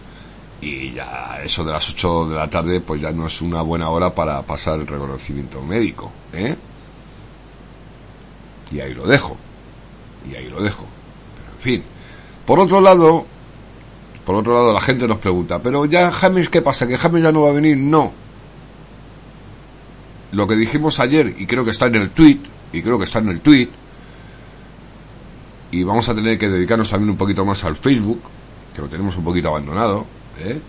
y 0.60 0.92
ya 0.92 1.40
eso 1.42 1.64
de 1.64 1.72
las 1.72 1.88
8 1.88 2.28
de 2.28 2.36
la 2.36 2.50
tarde, 2.50 2.80
pues 2.80 3.00
ya 3.00 3.10
no 3.10 3.26
es 3.26 3.40
una 3.40 3.62
buena 3.62 3.88
hora 3.88 4.14
para 4.14 4.42
pasar 4.42 4.80
el 4.80 4.86
reconocimiento 4.86 5.62
médico, 5.62 6.10
¿eh? 6.32 6.54
Y 8.70 8.80
ahí 8.80 8.92
lo 8.92 9.06
dejo, 9.06 9.36
y 10.30 10.34
ahí 10.34 10.48
lo 10.48 10.60
dejo. 10.60 10.84
Pero 11.36 11.52
en 11.56 11.62
fin, 11.62 11.84
por 12.44 12.60
otro 12.60 12.82
lado, 12.82 13.24
por 14.26 14.34
otro 14.34 14.52
lado 14.52 14.74
la 14.74 14.80
gente 14.80 15.08
nos 15.08 15.18
pregunta, 15.18 15.58
pero 15.62 15.86
ya 15.86 16.12
James, 16.12 16.50
¿qué 16.50 16.60
pasa? 16.60 16.86
¿Que 16.86 16.98
James 16.98 17.22
ya 17.22 17.32
no 17.32 17.42
va 17.42 17.50
a 17.50 17.54
venir? 17.54 17.78
No, 17.78 18.12
lo 20.32 20.46
que 20.46 20.56
dijimos 20.56 21.00
ayer, 21.00 21.34
y 21.38 21.46
creo 21.46 21.64
que 21.64 21.70
está 21.70 21.86
en 21.86 21.96
el 21.96 22.10
tweet, 22.10 22.40
y 22.72 22.82
creo 22.82 22.98
que 22.98 23.04
está 23.04 23.18
en 23.18 23.28
el 23.28 23.40
tweet, 23.40 23.68
y 25.70 25.82
vamos 25.82 26.08
a 26.08 26.14
tener 26.14 26.38
que 26.38 26.48
dedicarnos 26.48 26.90
también 26.90 27.10
un 27.10 27.16
poquito 27.16 27.44
más 27.44 27.64
al 27.64 27.76
Facebook, 27.76 28.20
que 28.74 28.82
lo 28.82 28.88
tenemos 28.88 29.16
un 29.16 29.24
poquito 29.24 29.48
abandonado. 29.48 30.06
¿eh? 30.40 30.60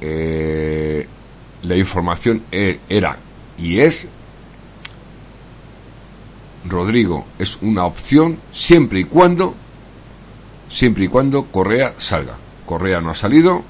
Eh, 0.00 1.06
la 1.62 1.76
información 1.76 2.42
e, 2.50 2.80
era 2.88 3.18
y 3.58 3.80
es 3.80 4.08
Rodrigo 6.66 7.26
es 7.38 7.58
una 7.60 7.84
opción 7.84 8.38
siempre 8.50 9.00
y 9.00 9.04
cuando 9.04 9.54
siempre 10.68 11.04
y 11.04 11.08
cuando 11.08 11.46
Correa 11.46 11.94
salga. 11.98 12.36
Correa 12.64 13.00
no 13.00 13.10
ha 13.10 13.14
salido. 13.14 13.62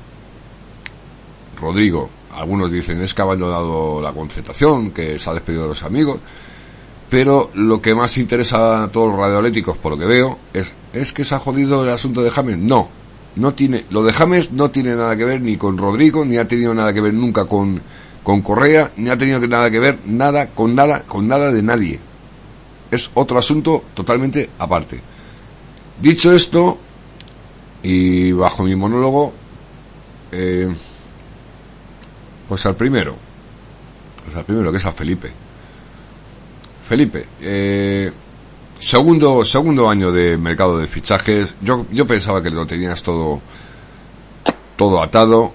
Rodrigo, 1.60 2.10
algunos 2.34 2.70
dicen 2.70 3.00
es 3.02 3.14
que 3.14 3.22
ha 3.22 3.24
abandonado 3.24 4.00
la 4.00 4.12
concentración, 4.12 4.90
que 4.90 5.18
se 5.18 5.30
ha 5.30 5.34
despedido 5.34 5.62
de 5.62 5.68
los 5.68 5.82
amigos. 5.82 6.20
Pero 7.08 7.50
lo 7.54 7.82
que 7.82 7.94
más 7.94 8.16
interesa 8.18 8.84
a 8.84 8.88
todos 8.88 9.08
los 9.08 9.18
radioeléctricos, 9.18 9.76
por 9.76 9.92
lo 9.92 9.98
que 9.98 10.06
veo, 10.06 10.38
es, 10.52 10.72
es 10.92 11.12
que 11.12 11.24
se 11.24 11.34
ha 11.34 11.40
jodido 11.40 11.82
el 11.82 11.90
asunto 11.90 12.22
de 12.22 12.30
James. 12.30 12.58
No, 12.58 12.88
no 13.36 13.52
tiene, 13.54 13.84
lo 13.90 14.04
de 14.04 14.12
James 14.12 14.52
no 14.52 14.70
tiene 14.70 14.94
nada 14.94 15.16
que 15.16 15.24
ver 15.24 15.40
ni 15.40 15.56
con 15.56 15.76
Rodrigo, 15.76 16.24
ni 16.24 16.36
ha 16.36 16.46
tenido 16.46 16.72
nada 16.72 16.92
que 16.92 17.00
ver 17.00 17.14
nunca 17.14 17.46
con, 17.46 17.82
con 18.22 18.42
Correa, 18.42 18.92
ni 18.96 19.10
ha 19.10 19.18
tenido 19.18 19.40
nada 19.40 19.70
que 19.70 19.80
ver 19.80 19.98
nada 20.06 20.50
con 20.50 20.74
nada, 20.74 21.02
con 21.02 21.26
nada 21.26 21.50
de 21.50 21.62
nadie. 21.62 21.98
Es 22.92 23.10
otro 23.14 23.38
asunto 23.38 23.84
totalmente 23.94 24.50
aparte. 24.58 25.00
Dicho 26.00 26.32
esto, 26.32 26.78
y 27.82 28.30
bajo 28.32 28.62
mi 28.62 28.76
monólogo, 28.76 29.32
eh, 30.32 30.72
pues 32.50 32.66
al 32.66 32.74
primero, 32.74 33.14
pues 34.24 34.36
al 34.36 34.44
primero 34.44 34.72
que 34.72 34.78
es 34.78 34.84
a 34.84 34.90
Felipe. 34.90 35.30
Felipe, 36.88 37.24
eh, 37.40 38.10
segundo, 38.76 39.44
segundo 39.44 39.88
año 39.88 40.10
de 40.10 40.36
mercado 40.36 40.76
de 40.76 40.88
fichajes. 40.88 41.54
Yo, 41.62 41.86
yo 41.92 42.08
pensaba 42.08 42.42
que 42.42 42.50
lo 42.50 42.66
tenías 42.66 43.04
todo, 43.04 43.40
todo 44.74 45.00
atado, 45.00 45.52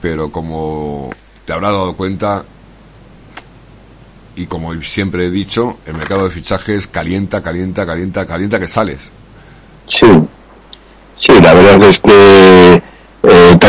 pero 0.00 0.32
como 0.32 1.10
te 1.44 1.52
habrás 1.52 1.72
dado 1.72 1.94
cuenta, 1.94 2.46
y 4.34 4.46
como 4.46 4.80
siempre 4.80 5.26
he 5.26 5.30
dicho, 5.30 5.76
el 5.84 5.92
mercado 5.92 6.24
de 6.24 6.30
fichajes 6.30 6.86
calienta, 6.86 7.42
calienta, 7.42 7.84
calienta, 7.84 8.26
calienta 8.26 8.58
que 8.58 8.68
sales. 8.68 9.10
Sí, 9.86 10.06
sí, 11.18 11.32
la 11.42 11.52
verdad 11.52 11.82
es 11.82 12.00
que 12.00 12.75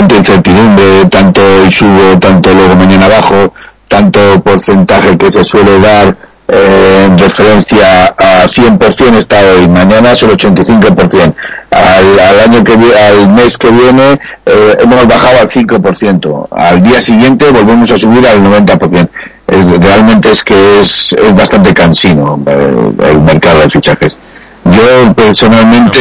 eh, 0.07 0.15
tanto 0.15 0.15
incertidumbre, 0.15 1.05
tanto 1.09 1.41
hoy 1.41 1.71
subo, 1.71 2.17
tanto 2.19 2.53
luego 2.53 2.75
mañana 2.75 3.07
abajo, 3.07 3.53
tanto 3.87 4.41
porcentaje 4.41 5.17
que 5.17 5.29
se 5.29 5.43
suele 5.43 5.79
dar 5.79 6.15
eh, 6.47 7.03
en 7.05 7.17
referencia 7.17 8.05
a 8.17 8.45
100% 8.45 9.17
está 9.17 9.37
hoy, 9.41 9.67
mañana 9.67 10.13
es 10.13 10.23
el 10.23 10.29
85%. 10.31 11.33
Al, 11.71 12.19
al 12.19 12.39
año 12.39 12.63
que 12.63 12.73
al 12.73 13.27
mes 13.29 13.57
que 13.57 13.69
viene 13.69 14.19
eh, 14.45 14.77
hemos 14.79 15.07
bajado 15.07 15.41
al 15.41 15.49
5%. 15.49 16.47
Al 16.51 16.81
día 16.81 17.01
siguiente 17.01 17.49
volvemos 17.51 17.91
a 17.91 17.97
subir 17.97 18.25
al 18.25 18.41
90%. 18.41 19.09
realmente 19.79 20.31
es 20.31 20.43
que 20.43 20.79
es, 20.79 21.13
es 21.13 21.35
bastante 21.35 21.73
cansino 21.73 22.39
el, 22.45 23.19
mercado 23.19 23.59
de 23.61 23.69
fichajes. 23.69 24.17
Yo 24.63 25.13
personalmente... 25.13 25.99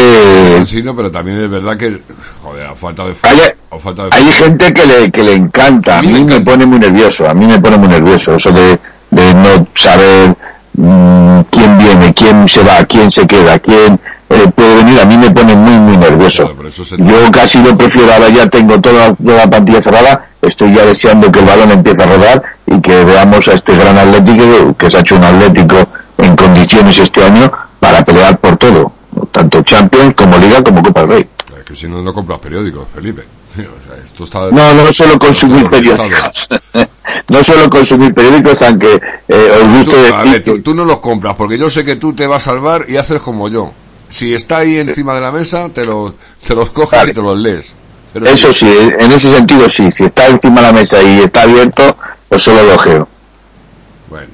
No, 0.84 0.96
pero 0.96 1.10
también 1.10 1.40
es 1.40 1.50
verdad 1.50 1.76
que, 1.76 2.00
joder, 2.42 2.66
a 2.66 2.74
falta 2.74 3.04
de... 3.04 3.14
a 3.76 3.80
falta 3.80 4.04
de 4.04 4.08
hay 4.12 4.32
gente 4.32 4.72
que 4.72 4.86
le, 4.86 5.10
que 5.10 5.22
le 5.22 5.34
encanta, 5.34 5.98
a 5.98 6.02
mí, 6.02 6.24
me 6.24 6.40
pone 6.40 6.66
muy 6.66 6.78
nervioso, 6.78 7.28
a 7.28 7.34
mí 7.34 7.46
me 7.46 7.58
pone 7.58 7.76
muy 7.76 7.88
nervioso 7.88 8.34
eso 8.34 8.50
de, 8.50 8.78
de 9.10 9.34
no 9.34 9.66
saber 9.74 10.34
mmm, 10.74 11.40
quién 11.50 11.78
viene, 11.78 12.12
quién 12.14 12.48
se 12.48 12.62
va, 12.62 12.84
quién 12.84 13.10
se 13.10 13.26
queda, 13.26 13.58
quién 13.58 13.98
eh, 14.28 14.50
puede 14.54 14.76
venir, 14.76 15.00
a 15.00 15.04
mí 15.04 15.16
me 15.16 15.30
pone 15.30 15.54
muy, 15.54 15.78
muy 15.78 15.96
nervioso. 15.96 16.50
Yo 16.98 17.30
casi 17.30 17.62
lo 17.62 17.76
prefiero, 17.76 18.12
ahora 18.12 18.28
ya 18.28 18.48
tengo 18.48 18.80
toda, 18.80 19.14
toda 19.14 19.36
la 19.44 19.50
plantilla 19.50 19.80
cerrada, 19.80 20.26
estoy 20.42 20.74
ya 20.74 20.84
deseando 20.84 21.30
que 21.30 21.40
el 21.40 21.46
balón 21.46 21.70
empiece 21.70 22.02
a 22.02 22.06
rodar 22.06 22.42
y 22.66 22.80
que 22.80 23.04
veamos 23.04 23.46
a 23.48 23.52
este 23.52 23.76
gran 23.76 23.96
atlético 23.96 24.74
que 24.76 24.90
se 24.90 24.96
ha 24.96 25.00
hecho 25.00 25.16
un 25.16 25.24
atlético 25.24 25.76
en 26.18 26.34
condiciones 26.34 26.98
este 26.98 27.22
año 27.24 27.50
para 27.78 28.04
pelear 28.04 28.38
por 28.38 28.56
todo, 28.56 28.92
tanto 29.30 29.62
Champions 29.62 30.14
como 30.14 30.36
Liga 30.38 30.62
como 30.62 30.82
Copa 30.82 31.02
del 31.02 31.10
Rey. 31.10 31.28
Es 31.58 31.64
que 31.64 31.74
si 31.74 31.88
no, 31.88 32.02
no 32.02 32.12
compras 32.12 32.40
periódicos, 32.40 32.86
Felipe. 32.94 33.22
O 33.62 33.86
sea, 33.86 34.04
esto 34.04 34.24
está 34.24 34.50
no, 34.50 34.74
no 34.74 34.92
suelo 34.92 35.18
consumir 35.18 35.68
periódicos. 35.68 36.48
no 37.28 37.44
suelo 37.44 37.70
consumir 37.70 38.14
periódicos, 38.14 38.62
aunque 38.62 39.00
eh, 39.28 39.50
os 39.62 39.68
guste 39.68 39.90
tú, 39.92 39.96
decir 39.96 40.14
a 40.14 40.22
ver, 40.22 40.44
tú, 40.44 40.62
tú, 40.62 40.74
no 40.74 40.84
los 40.84 41.00
compras, 41.00 41.34
porque 41.36 41.58
yo 41.58 41.70
sé 41.70 41.84
que 41.84 41.96
tú 41.96 42.14
te 42.14 42.26
vas 42.26 42.42
a 42.42 42.52
salvar 42.52 42.86
y 42.88 42.96
haces 42.96 43.20
como 43.22 43.48
yo. 43.48 43.72
Si 44.08 44.34
está 44.34 44.58
ahí 44.58 44.78
encima 44.78 45.14
de 45.14 45.20
la 45.20 45.32
mesa, 45.32 45.68
te 45.70 45.84
los, 45.84 46.14
te 46.46 46.54
los 46.54 46.70
coges 46.70 46.98
vale. 46.98 47.10
y 47.10 47.14
te 47.14 47.22
los 47.22 47.38
lees. 47.38 47.74
Pero 48.12 48.26
Eso 48.26 48.52
sí, 48.52 48.66
en 48.66 49.12
ese 49.12 49.30
sentido 49.30 49.68
sí. 49.68 49.90
Si 49.92 50.04
está 50.04 50.26
encima 50.28 50.56
de 50.56 50.62
la 50.62 50.72
mesa 50.72 51.02
y 51.02 51.20
está 51.20 51.42
abierto, 51.42 51.96
pues 52.28 52.42
solo 52.42 52.62
lo 52.62 52.74
ojeo. 52.74 53.08
Bueno. 54.08 54.30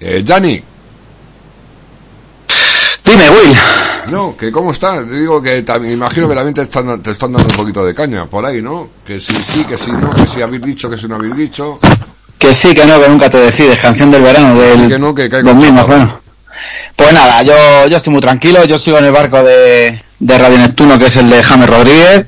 Eh, 0.00 0.22
Gianni. 0.24 0.62
Dime, 3.04 3.30
Will. 3.30 3.56
No, 4.10 4.36
que 4.36 4.50
cómo 4.50 4.72
está. 4.72 5.02
Digo 5.02 5.40
que 5.40 5.64
me 5.80 5.92
imagino 5.92 6.28
que 6.28 6.34
también 6.34 6.54
te 6.54 6.62
están, 6.62 7.02
te 7.02 7.10
están 7.10 7.32
dando 7.32 7.48
un 7.48 7.56
poquito 7.56 7.84
de 7.84 7.94
caña 7.94 8.26
por 8.26 8.44
ahí, 8.44 8.60
¿no? 8.60 8.88
Que 9.06 9.20
sí, 9.20 9.32
sí, 9.32 9.64
que 9.64 9.76
sí, 9.76 9.90
no, 10.00 10.10
que 10.10 10.22
sí 10.22 10.42
habéis 10.42 10.62
dicho, 10.62 10.90
que 10.90 10.96
sí 10.96 11.06
no 11.08 11.16
habéis 11.16 11.36
dicho. 11.36 11.78
Que 12.38 12.54
sí, 12.54 12.74
que 12.74 12.86
no, 12.86 13.00
que 13.00 13.08
nunca 13.08 13.30
te 13.30 13.38
decides. 13.38 13.80
Canción 13.80 14.10
del 14.10 14.22
verano, 14.22 14.54
del, 14.54 14.88
que 14.88 14.98
no, 14.98 15.14
que 15.14 15.28
mismos, 15.28 15.86
bueno. 15.86 16.20
Pues 16.96 17.12
nada, 17.12 17.42
yo, 17.42 17.86
yo 17.88 17.96
estoy 17.96 18.12
muy 18.12 18.20
tranquilo, 18.20 18.64
yo 18.64 18.78
sigo 18.78 18.98
en 18.98 19.06
el 19.06 19.12
barco 19.12 19.42
de, 19.42 19.98
de 20.18 20.38
Radio 20.38 20.58
Neptuno, 20.58 20.98
que 20.98 21.06
es 21.06 21.16
el 21.16 21.30
de 21.30 21.42
James 21.42 21.68
Rodríguez, 21.70 22.26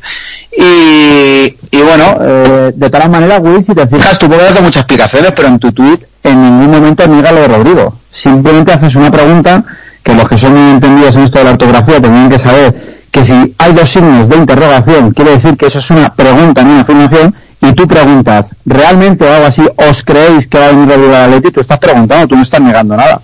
y, 0.57 1.57
y 1.71 1.83
bueno, 1.83 2.19
eh, 2.23 2.73
de 2.75 2.91
todas 2.91 3.11
maneras, 3.11 3.41
Will, 3.43 3.63
si 3.65 3.75
te 3.75 3.87
fijas, 3.87 4.19
tú 4.19 4.29
puedes 4.29 4.55
dar 4.55 4.63
muchas 4.63 4.83
explicaciones, 4.83 5.33
pero 5.35 5.49
en 5.49 5.59
tu 5.59 5.73
tweet 5.73 6.01
en 6.23 6.43
ningún 6.43 6.71
momento 6.71 7.07
niega 7.07 7.33
lo 7.33 7.41
de 7.41 7.49
Rodrigo. 7.49 7.99
Simplemente 8.11 8.73
haces 8.73 8.95
una 8.95 9.11
pregunta 9.11 9.65
que 10.03 10.15
los 10.15 10.29
que 10.29 10.39
son 10.39 10.55
muy 10.55 10.71
entendidos 10.73 11.15
en 11.15 11.21
esto 11.23 11.39
de 11.39 11.45
la 11.45 11.51
ortografía 11.53 12.01
tendrían 12.01 12.31
que 12.31 12.39
saber 12.39 12.93
que 13.11 13.25
si 13.25 13.55
hay 13.59 13.73
dos 13.73 13.91
signos 13.91 14.29
de 14.29 14.37
interrogación, 14.37 15.13
quiere 15.13 15.33
decir 15.33 15.57
que 15.57 15.67
eso 15.67 15.79
es 15.79 15.91
una 15.91 16.13
pregunta, 16.15 16.63
no 16.63 16.73
una 16.73 16.81
afirmación, 16.81 17.35
y 17.61 17.73
tú 17.75 17.87
preguntas, 17.87 18.49
¿realmente 18.65 19.25
o 19.25 19.33
algo 19.33 19.47
así, 19.47 19.63
os 19.77 20.03
creéis 20.03 20.49
que 20.49 20.59
va 20.59 20.67
a 20.67 20.71
venir 20.73 20.89
Rodrigo 20.89 21.15
al 21.15 21.25
Atleti? 21.25 21.51
Tú 21.53 21.61
estás 21.61 21.79
preguntando, 21.79 22.27
tú 22.27 22.37
no 22.37 22.43
estás 22.43 22.61
negando 22.61 22.97
nada. 22.97 23.21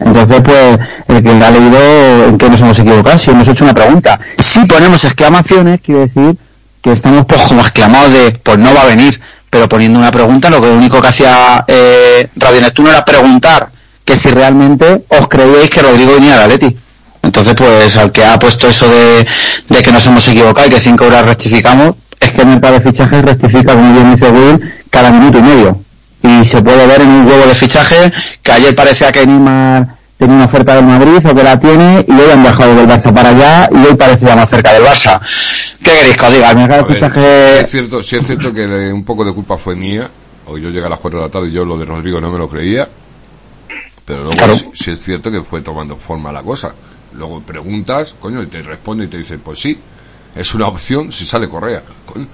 Entonces, 0.00 0.40
pues, 0.42 0.78
el 1.08 1.22
que 1.22 1.44
ha 1.44 1.50
leído 1.50 2.24
en 2.28 2.38
qué 2.38 2.48
nos 2.48 2.60
hemos 2.60 2.78
equivocado, 2.78 3.18
si 3.18 3.30
hemos 3.30 3.46
hecho 3.46 3.64
una 3.64 3.74
pregunta. 3.74 4.18
Si 4.38 4.64
ponemos 4.64 5.04
exclamaciones, 5.04 5.80
quiere 5.80 6.00
decir 6.02 6.36
que 6.80 6.92
estamos 6.92 7.26
pues 7.26 7.42
como 7.42 7.60
exclamados 7.60 8.12
de, 8.12 8.32
pues 8.42 8.58
no 8.58 8.72
va 8.74 8.82
a 8.82 8.86
venir, 8.86 9.20
pero 9.50 9.68
poniendo 9.68 9.98
una 9.98 10.10
pregunta, 10.10 10.48
lo 10.50 10.60
único 10.60 11.00
que 11.00 11.08
hacía 11.08 11.64
eh, 11.68 12.28
Radio 12.36 12.60
Neptuno 12.62 12.88
era 12.90 13.04
preguntar 13.04 13.68
que 14.12 14.18
si 14.18 14.28
realmente 14.28 15.04
os 15.08 15.26
creíais 15.26 15.70
que 15.70 15.80
Rodrigo 15.80 16.12
venía 16.12 16.34
al 16.34 16.52
Atleti. 16.52 16.76
Entonces, 17.22 17.54
pues, 17.56 17.96
al 17.96 18.12
que 18.12 18.22
ha 18.22 18.38
puesto 18.38 18.68
eso 18.68 18.86
de, 18.86 19.26
de 19.70 19.82
que 19.82 19.90
nos 19.90 20.06
hemos 20.06 20.28
equivocado 20.28 20.66
y 20.66 20.70
que 20.70 20.80
cinco 20.80 21.06
horas 21.06 21.24
rectificamos, 21.24 21.94
es 22.20 22.30
que 22.32 22.42
el 22.42 22.48
mercado 22.48 22.74
de 22.74 22.80
fichajes 22.82 23.24
rectifica, 23.24 23.72
como 23.74 23.90
bien 23.90 24.14
dice 24.14 24.30
Will, 24.30 24.72
cada 24.90 25.10
minuto 25.10 25.38
y 25.38 25.42
medio 25.42 25.80
y 26.22 26.44
se 26.44 26.62
puede 26.62 26.86
ver 26.86 27.00
en 27.00 27.08
un 27.08 27.26
huevo 27.26 27.46
de 27.46 27.54
fichaje 27.54 28.12
que 28.42 28.52
ayer 28.52 28.74
parecía 28.74 29.10
que 29.10 29.26
Neymar 29.26 29.96
tenía 30.18 30.36
una 30.36 30.44
oferta 30.44 30.76
del 30.76 30.84
Madrid 30.84 31.18
o 31.28 31.34
que 31.34 31.42
la 31.42 31.58
tiene 31.58 32.04
y 32.06 32.12
hoy 32.12 32.30
han 32.30 32.42
viajado 32.42 32.74
del 32.76 32.86
Barça 32.86 33.12
para 33.12 33.30
allá 33.30 33.68
y 33.72 33.86
hoy 33.86 33.96
parecía 33.96 34.36
más 34.36 34.48
cerca 34.48 34.72
del 34.74 34.84
Barça. 34.84 35.18
¿Qué 35.82 35.90
queréis 35.90 36.16
que 36.16 36.26
os 36.26 36.32
diga? 36.32 36.50
El 36.50 36.58
mercado 36.58 36.86
de 36.86 36.94
fichaje... 36.94 37.56
Si 37.56 37.64
es 37.64 37.70
cierto, 37.70 38.02
si 38.02 38.16
es 38.16 38.26
cierto 38.26 38.52
que 38.52 38.92
un 38.92 39.04
poco 39.04 39.24
de 39.24 39.32
culpa 39.32 39.56
fue 39.56 39.74
mía, 39.74 40.08
o 40.46 40.58
yo 40.58 40.70
llegué 40.70 40.86
a 40.86 40.90
las 40.90 41.00
4 41.00 41.18
de 41.18 41.26
la 41.26 41.32
tarde 41.32 41.48
y 41.48 41.52
yo 41.52 41.64
lo 41.64 41.76
de 41.76 41.86
Rodrigo 41.86 42.20
no 42.20 42.30
me 42.30 42.38
lo 42.38 42.48
creía, 42.48 42.88
pero 44.04 44.22
luego 44.22 44.36
claro. 44.36 44.54
si, 44.54 44.70
si, 44.74 44.90
es 44.90 44.98
cierto 45.04 45.30
que 45.30 45.42
fue 45.42 45.60
tomando 45.60 45.96
forma 45.96 46.32
la 46.32 46.42
cosa. 46.42 46.74
Luego 47.14 47.40
preguntas, 47.42 48.14
coño, 48.18 48.42
y 48.42 48.46
te 48.46 48.62
responde 48.62 49.04
y 49.04 49.08
te 49.08 49.18
dice, 49.18 49.38
pues 49.38 49.60
sí, 49.60 49.78
es 50.34 50.54
una 50.54 50.68
opción 50.68 51.12
si 51.12 51.24
sale 51.24 51.48
Correa. 51.48 51.82
Coño. 52.06 52.26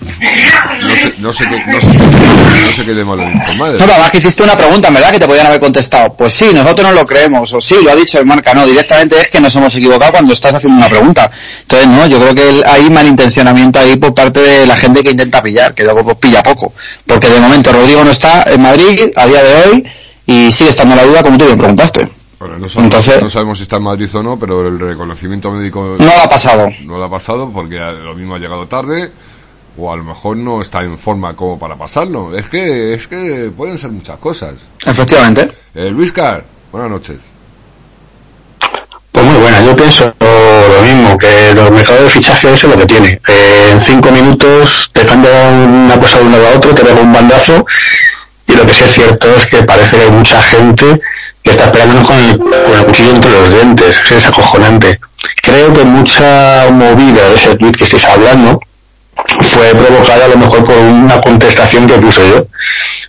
No 0.00 0.94
sé, 0.94 1.14
no 1.18 1.32
sé 1.32 1.44
qué, 1.48 1.64
no 1.66 1.80
sé, 1.80 1.88
no 1.88 2.72
sé 2.72 2.84
qué 2.84 2.94
de 2.94 3.04
malo 3.04 3.28
informado. 3.28 3.78
No, 3.78 3.92
además 3.92 4.12
que 4.12 4.18
hiciste 4.18 4.42
una 4.44 4.56
pregunta, 4.56 4.90
¿verdad? 4.90 5.10
Que 5.10 5.18
te 5.18 5.26
podían 5.26 5.46
haber 5.46 5.58
contestado. 5.58 6.14
Pues 6.14 6.32
sí, 6.32 6.50
nosotros 6.54 6.88
no 6.88 6.92
lo 6.92 7.06
creemos. 7.06 7.52
O 7.52 7.60
sí, 7.60 7.76
lo 7.82 7.90
ha 7.90 7.96
dicho 7.96 8.20
el 8.20 8.26
marca. 8.26 8.54
No, 8.54 8.64
directamente 8.64 9.20
es 9.20 9.28
que 9.28 9.40
nos 9.40 9.54
hemos 9.56 9.74
equivocado 9.74 10.12
cuando 10.12 10.32
estás 10.32 10.54
haciendo 10.54 10.78
una 10.78 10.88
pregunta. 10.88 11.30
Entonces, 11.62 11.88
no, 11.88 12.06
yo 12.06 12.20
creo 12.20 12.34
que 12.34 12.62
hay 12.64 12.88
malintencionamiento 12.90 13.80
ahí 13.80 13.96
por 13.96 14.14
parte 14.14 14.40
de 14.40 14.66
la 14.66 14.76
gente 14.76 15.02
que 15.02 15.10
intenta 15.10 15.42
pillar, 15.42 15.74
que 15.74 15.82
luego 15.82 16.04
pues, 16.04 16.16
pilla 16.18 16.42
poco. 16.44 16.72
Porque 17.06 17.28
de 17.28 17.40
momento 17.40 17.72
Rodrigo 17.72 18.04
no 18.04 18.10
está 18.10 18.44
en 18.44 18.62
Madrid 18.62 19.10
a 19.16 19.26
día 19.26 19.42
de 19.42 19.54
hoy 19.54 19.84
y 20.28 20.52
sigue 20.52 20.68
estando 20.68 20.94
la 20.94 21.04
duda 21.04 21.22
como 21.22 21.38
tú 21.38 21.46
bien 21.46 21.56
preguntaste. 21.56 22.06
Bueno, 22.38 22.58
no, 22.58 22.68
sabemos, 22.68 22.94
Entonces, 22.94 23.22
no 23.22 23.30
sabemos 23.30 23.56
si 23.56 23.62
está 23.62 23.78
en 23.78 23.82
Madrid 23.82 24.14
o 24.14 24.22
no, 24.22 24.38
pero 24.38 24.68
el 24.68 24.78
reconocimiento 24.78 25.50
médico 25.50 25.96
no 25.98 26.04
lo 26.04 26.20
ha 26.22 26.28
pasado. 26.28 26.70
No 26.84 26.98
lo 26.98 27.04
ha 27.04 27.10
pasado 27.10 27.50
porque 27.50 27.78
lo 27.78 28.14
mismo 28.14 28.34
ha 28.34 28.38
llegado 28.38 28.68
tarde 28.68 29.10
o 29.78 29.90
a 29.90 29.96
lo 29.96 30.04
mejor 30.04 30.36
no 30.36 30.60
está 30.60 30.82
en 30.82 30.98
forma 30.98 31.34
como 31.34 31.58
para 31.58 31.76
pasarlo. 31.76 32.36
Es 32.36 32.48
que, 32.50 32.92
es 32.92 33.08
que 33.08 33.50
pueden 33.56 33.78
ser 33.78 33.90
muchas 33.90 34.18
cosas. 34.18 34.54
Efectivamente. 34.84 35.50
Eh, 35.74 35.90
Luis 35.90 36.12
Car, 36.12 36.44
buenas 36.70 36.90
noches. 36.90 37.22
pienso 39.76 40.12
lo 40.20 40.82
mismo, 40.82 41.18
que 41.18 41.54
los 41.54 41.70
mercados 41.70 42.02
de 42.02 42.08
fichaje 42.08 42.52
eso 42.52 42.66
es 42.68 42.74
lo 42.74 42.80
que 42.80 42.86
tiene. 42.86 43.20
Eh, 43.26 43.70
en 43.72 43.80
cinco 43.80 44.10
minutos 44.10 44.90
te 44.92 45.04
cambia 45.04 45.48
una 45.50 45.98
cosa 45.98 46.18
de 46.18 46.24
un 46.24 46.32
lado 46.32 46.48
a 46.48 46.56
otro, 46.56 46.74
te 46.74 46.82
deja 46.82 47.00
un 47.00 47.12
bandazo, 47.12 47.64
lo 48.58 48.66
que 48.66 48.74
sí 48.74 48.84
es 48.84 48.90
cierto 48.90 49.34
es 49.36 49.46
que 49.46 49.62
parece 49.62 49.96
que 49.96 50.02
hay 50.02 50.10
mucha 50.10 50.42
gente 50.42 51.00
que 51.42 51.50
está 51.50 51.66
esperando 51.66 52.02
con 52.02 52.16
el, 52.18 52.38
con 52.38 52.78
el 52.78 52.84
cuchillo 52.84 53.10
entre 53.12 53.30
los 53.30 53.50
dientes, 53.50 53.96
es 54.10 54.26
acojonante. 54.26 54.98
Creo 55.42 55.72
que 55.72 55.84
mucha 55.84 56.66
movida 56.70 57.28
de 57.28 57.36
ese 57.36 57.54
tweet 57.56 57.72
que 57.72 57.84
estáis 57.84 58.04
hablando 58.06 58.60
fue 59.40 59.74
provocada 59.74 60.24
a 60.24 60.28
lo 60.28 60.36
mejor 60.36 60.64
por 60.64 60.76
una 60.76 61.20
contestación 61.20 61.86
que 61.86 61.98
puse 61.98 62.28
yo, 62.28 62.46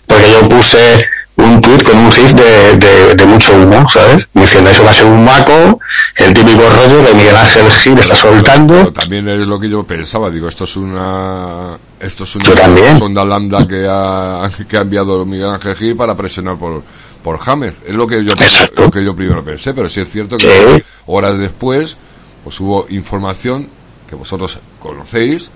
porque 0.06 0.30
yo 0.30 0.48
puse 0.48 1.04
un 1.42 1.60
tweet 1.60 1.78
con 1.84 1.96
un 1.96 2.12
gif 2.12 2.32
de, 2.32 3.14
de, 3.14 3.26
mucho 3.26 3.54
humo, 3.54 3.88
¿sabes? 3.88 4.26
Diciendo 4.32 4.70
eso 4.70 4.84
va 4.84 4.90
a 4.90 4.94
ser 4.94 5.06
un 5.06 5.24
maco, 5.24 5.80
el 6.16 6.32
típico 6.32 6.62
rollo 6.68 7.02
de 7.02 7.14
Miguel 7.14 7.36
Ángel 7.36 7.70
Gil 7.70 7.98
está 7.98 8.14
soltando. 8.14 8.92
también 8.92 9.28
es 9.28 9.46
lo 9.46 9.58
que 9.58 9.68
yo 9.68 9.82
pensaba, 9.84 10.30
digo, 10.30 10.48
esto 10.48 10.64
es 10.64 10.76
una, 10.76 11.78
esto 11.98 12.24
es 12.24 12.36
una 12.36 12.98
sonda 12.98 13.24
lambda 13.24 13.66
que 13.66 13.86
ha, 13.88 14.50
que 14.68 14.76
ha 14.76 14.80
enviado 14.80 15.24
Miguel 15.24 15.50
Ángel 15.50 15.76
Gil 15.76 15.96
para 15.96 16.16
presionar 16.16 16.56
por, 16.56 16.82
por 17.22 17.38
James. 17.38 17.74
Es 17.86 17.94
lo 17.94 18.06
que 18.06 18.24
yo, 18.24 18.34
lo 18.76 18.90
que 18.90 19.04
yo 19.04 19.14
primero 19.14 19.44
pensé, 19.44 19.74
pero 19.74 19.88
sí 19.88 20.00
es 20.00 20.10
cierto 20.10 20.36
que 20.36 20.84
horas 21.06 21.38
después, 21.38 21.96
pues 22.44 22.58
hubo 22.60 22.86
información 22.88 23.68
que 24.08 24.16
vosotros 24.16 24.58
conocéis, 24.80 25.50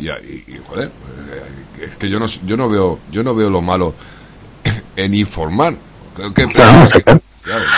y, 0.00 0.06
y, 0.06 0.60
joder, 0.66 0.88
eh, 0.88 1.84
es 1.84 1.96
que 1.96 2.08
yo 2.08 2.18
no, 2.18 2.26
yo 2.26 2.56
no 2.56 2.68
veo, 2.68 2.98
yo 3.10 3.22
no 3.22 3.34
veo 3.34 3.50
lo 3.50 3.60
malo 3.60 3.94
en 4.98 5.14
informar. 5.14 5.74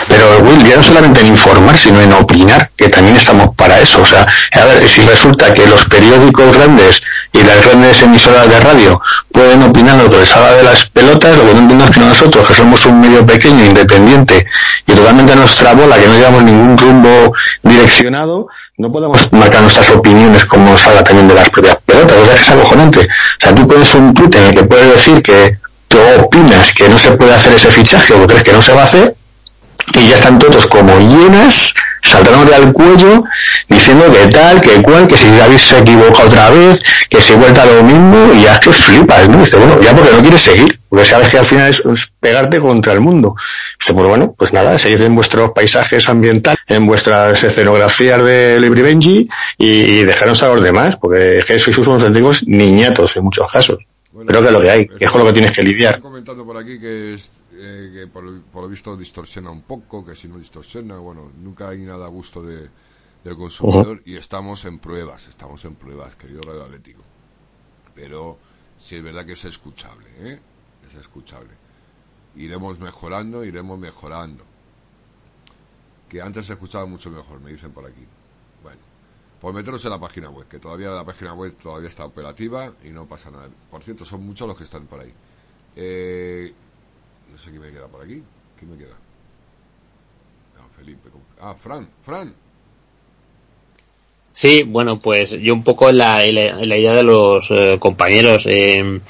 Pero 0.07 0.39
Will, 0.39 0.67
ya 0.67 0.75
no 0.75 0.83
solamente 0.83 1.21
en 1.21 1.27
informar, 1.27 1.77
sino 1.77 2.01
en 2.01 2.11
opinar, 2.11 2.71
que 2.75 2.89
también 2.89 3.15
estamos 3.15 3.55
para 3.55 3.79
eso. 3.79 4.01
O 4.01 4.05
sea, 4.05 4.27
a 4.51 4.65
ver, 4.65 4.89
si 4.89 5.01
resulta 5.01 5.53
que 5.53 5.65
los 5.65 5.85
periódicos 5.85 6.57
grandes 6.57 7.01
y 7.31 7.41
las 7.43 7.63
grandes 7.63 8.01
emisoras 8.01 8.49
de 8.49 8.59
radio 8.59 9.01
pueden 9.31 9.63
opinar 9.63 9.97
lo 9.97 10.09
que 10.09 10.17
les 10.17 10.35
haga 10.35 10.55
de 10.55 10.63
las 10.63 10.87
pelotas, 10.87 11.37
lo 11.37 11.45
que 11.45 11.53
no 11.53 11.59
entiendo 11.59 11.85
es 11.85 11.91
que 11.91 11.99
nosotros, 12.01 12.47
que 12.47 12.53
somos 12.53 12.85
un 12.85 12.99
medio 12.99 13.25
pequeño, 13.25 13.63
independiente 13.63 14.45
y 14.85 14.91
totalmente 14.91 15.31
a 15.31 15.35
nuestra 15.35 15.73
bola, 15.73 15.97
que 15.97 16.07
no 16.07 16.15
llevamos 16.15 16.43
ningún 16.43 16.77
rumbo 16.77 17.33
direccionado, 17.63 18.47
no 18.77 18.91
podemos 18.91 19.31
marcar 19.31 19.61
nuestras 19.61 19.89
opiniones 19.91 20.45
como 20.45 20.71
nos 20.71 20.83
también 21.03 21.27
de 21.27 21.35
las 21.35 21.49
propias 21.49 21.77
pelotas. 21.85 22.17
O 22.17 22.25
sea, 22.25 22.35
que 22.35 22.41
es 22.41 22.49
acojonante. 22.49 22.99
O 22.99 23.41
sea, 23.41 23.55
tú 23.55 23.67
puedes 23.67 23.93
un 23.95 24.13
tweet 24.13 24.31
en 24.33 24.43
el 24.47 24.55
que 24.55 24.63
puedes 24.63 24.89
decir 24.91 25.21
que 25.21 25.61
tú 25.91 25.97
opinas 26.19 26.73
que 26.73 26.89
no 26.89 26.97
se 26.97 27.11
puede 27.11 27.33
hacer 27.33 27.53
ese 27.53 27.69
fichaje 27.69 28.13
o 28.13 28.25
crees 28.25 28.43
que 28.43 28.53
no 28.53 28.61
se 28.61 28.73
va 28.73 28.81
a 28.81 28.85
hacer, 28.85 29.15
y 29.93 30.07
ya 30.07 30.15
están 30.15 30.39
todos 30.39 30.65
como 30.67 30.97
llenas, 30.99 31.73
saltándole 32.01 32.55
al 32.55 32.71
cuello, 32.71 33.23
diciendo 33.67 34.05
que 34.11 34.27
tal, 34.27 34.61
que 34.61 34.81
cual, 34.81 35.05
que 35.05 35.17
si 35.17 35.29
David 35.29 35.57
se 35.57 35.79
equivoca 35.79 36.23
otra 36.23 36.49
vez, 36.49 36.81
que 37.09 37.21
se 37.21 37.35
vuelta 37.35 37.65
lo 37.65 37.83
mismo, 37.83 38.31
y 38.33 38.43
ya 38.43 38.59
que 38.59 38.71
flipas, 38.71 39.27
¿no? 39.27 39.39
Dice, 39.39 39.57
bueno, 39.57 39.81
ya 39.81 39.93
porque 39.93 40.11
no 40.11 40.21
quieres 40.21 40.41
seguir, 40.41 40.79
porque 40.87 41.05
sabes 41.05 41.29
que 41.29 41.39
al 41.39 41.45
final 41.45 41.69
es, 41.69 41.83
pegarte 42.19 42.61
contra 42.61 42.93
el 42.93 43.01
mundo. 43.01 43.35
Dice, 43.79 43.93
pues 43.93 44.07
bueno, 44.07 44.33
pues 44.37 44.53
nada, 44.53 44.77
seguid 44.77 45.01
en 45.01 45.15
vuestros 45.15 45.51
paisajes 45.51 46.07
ambientales, 46.07 46.59
en 46.67 46.87
vuestras 46.87 47.43
escenografías 47.43 48.23
de 48.23 48.59
Libri 48.59 48.81
Benji, 48.81 49.29
y, 49.57 49.67
y 49.67 50.03
dejaros 50.05 50.41
a 50.43 50.47
los 50.47 50.61
demás, 50.61 50.95
porque 50.95 51.39
es 51.39 51.45
que 51.45 51.59
sois 51.59 51.77
unos 51.79 52.03
antiguos 52.03 52.43
niñatos 52.47 53.17
en 53.17 53.23
muchos 53.25 53.51
casos. 53.51 53.79
Creo 54.25 54.41
que 54.41 54.47
es 54.47 54.53
lo 54.53 54.61
que 54.61 54.69
hay, 54.69 54.87
que 54.87 55.05
es 55.05 55.11
con 55.11 55.21
lo 55.21 55.27
que 55.27 55.33
tienes 55.33 55.51
que 55.51 55.63
lidiar. 55.63 56.01
comentando 56.01 56.45
por 56.45 56.57
aquí 56.57 56.79
que, 56.79 57.13
eh, 57.53 57.91
que 57.93 58.07
por, 58.07 58.23
lo 58.23 58.67
visto 58.67 58.95
distorsiona 58.95 59.51
un 59.51 59.63
poco, 59.63 60.05
que 60.05 60.15
si 60.15 60.27
no 60.27 60.37
distorsiona, 60.37 60.97
bueno, 60.97 61.31
nunca 61.37 61.69
hay 61.69 61.79
nada 61.79 62.05
a 62.05 62.09
gusto 62.09 62.41
de, 62.41 62.69
del 63.23 63.35
consumidor 63.35 64.01
y 64.05 64.15
estamos 64.15 64.65
en 64.65 64.79
pruebas, 64.79 65.27
estamos 65.27 65.63
en 65.65 65.75
pruebas, 65.75 66.15
querido 66.15 66.41
Radio 66.41 66.63
Atlético. 66.63 67.01
Pero 67.93 68.37
sí 68.77 68.95
es 68.95 69.03
verdad 69.03 69.25
que 69.25 69.33
es 69.33 69.45
escuchable, 69.45 70.07
¿eh? 70.19 70.39
Es 70.87 70.95
escuchable. 70.95 71.49
Iremos 72.35 72.79
mejorando, 72.79 73.43
iremos 73.43 73.77
mejorando. 73.77 74.43
Que 76.09 76.21
antes 76.21 76.45
se 76.45 76.53
escuchaba 76.53 76.85
mucho 76.85 77.09
mejor, 77.09 77.39
me 77.39 77.51
dicen 77.51 77.71
por 77.71 77.85
aquí. 77.85 78.05
Pues 79.41 79.55
meteros 79.55 79.83
en 79.85 79.91
la 79.91 79.99
página 79.99 80.29
web, 80.29 80.47
que 80.47 80.59
todavía 80.59 80.91
la 80.91 81.03
página 81.03 81.33
web 81.33 81.55
todavía 81.61 81.89
está 81.89 82.05
operativa 82.05 82.71
y 82.83 82.89
no 82.89 83.07
pasa 83.07 83.31
nada. 83.31 83.49
Por 83.71 83.83
cierto, 83.83 84.05
son 84.05 84.23
muchos 84.23 84.47
los 84.47 84.55
que 84.55 84.65
están 84.65 84.85
por 84.85 85.01
ahí. 85.01 85.11
Eh, 85.75 86.53
no 87.31 87.37
sé 87.39 87.49
quién 87.49 87.61
me 87.63 87.71
queda 87.71 87.87
por 87.87 88.03
aquí. 88.03 88.21
¿Quién 88.59 88.71
me 88.71 88.77
queda? 88.77 88.95
No, 90.55 90.69
Felipe. 90.77 91.09
Ah, 91.39 91.55
Fran. 91.55 91.89
Fran. 92.05 92.35
Sí, 94.31 94.61
bueno, 94.61 94.99
pues 94.99 95.31
yo 95.31 95.55
un 95.55 95.63
poco 95.63 95.89
en 95.89 95.97
la, 95.97 96.23
idea 96.23 96.93
de 96.93 97.03
los 97.03 97.49
eh, 97.49 97.77
compañeros. 97.79 98.45
Eh, 98.45 99.01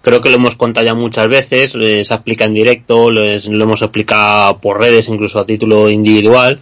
creo 0.00 0.20
que 0.20 0.30
lo 0.30 0.36
hemos 0.36 0.54
contado 0.54 0.86
ya 0.86 0.94
muchas 0.94 1.28
veces, 1.28 1.74
les 1.74 2.08
explica 2.08 2.44
en 2.44 2.54
directo, 2.54 3.10
les, 3.10 3.48
lo 3.48 3.64
hemos 3.64 3.82
explicado 3.82 4.58
por 4.60 4.78
redes, 4.78 5.08
incluso 5.08 5.40
a 5.40 5.46
título 5.46 5.90
individual 5.90 6.60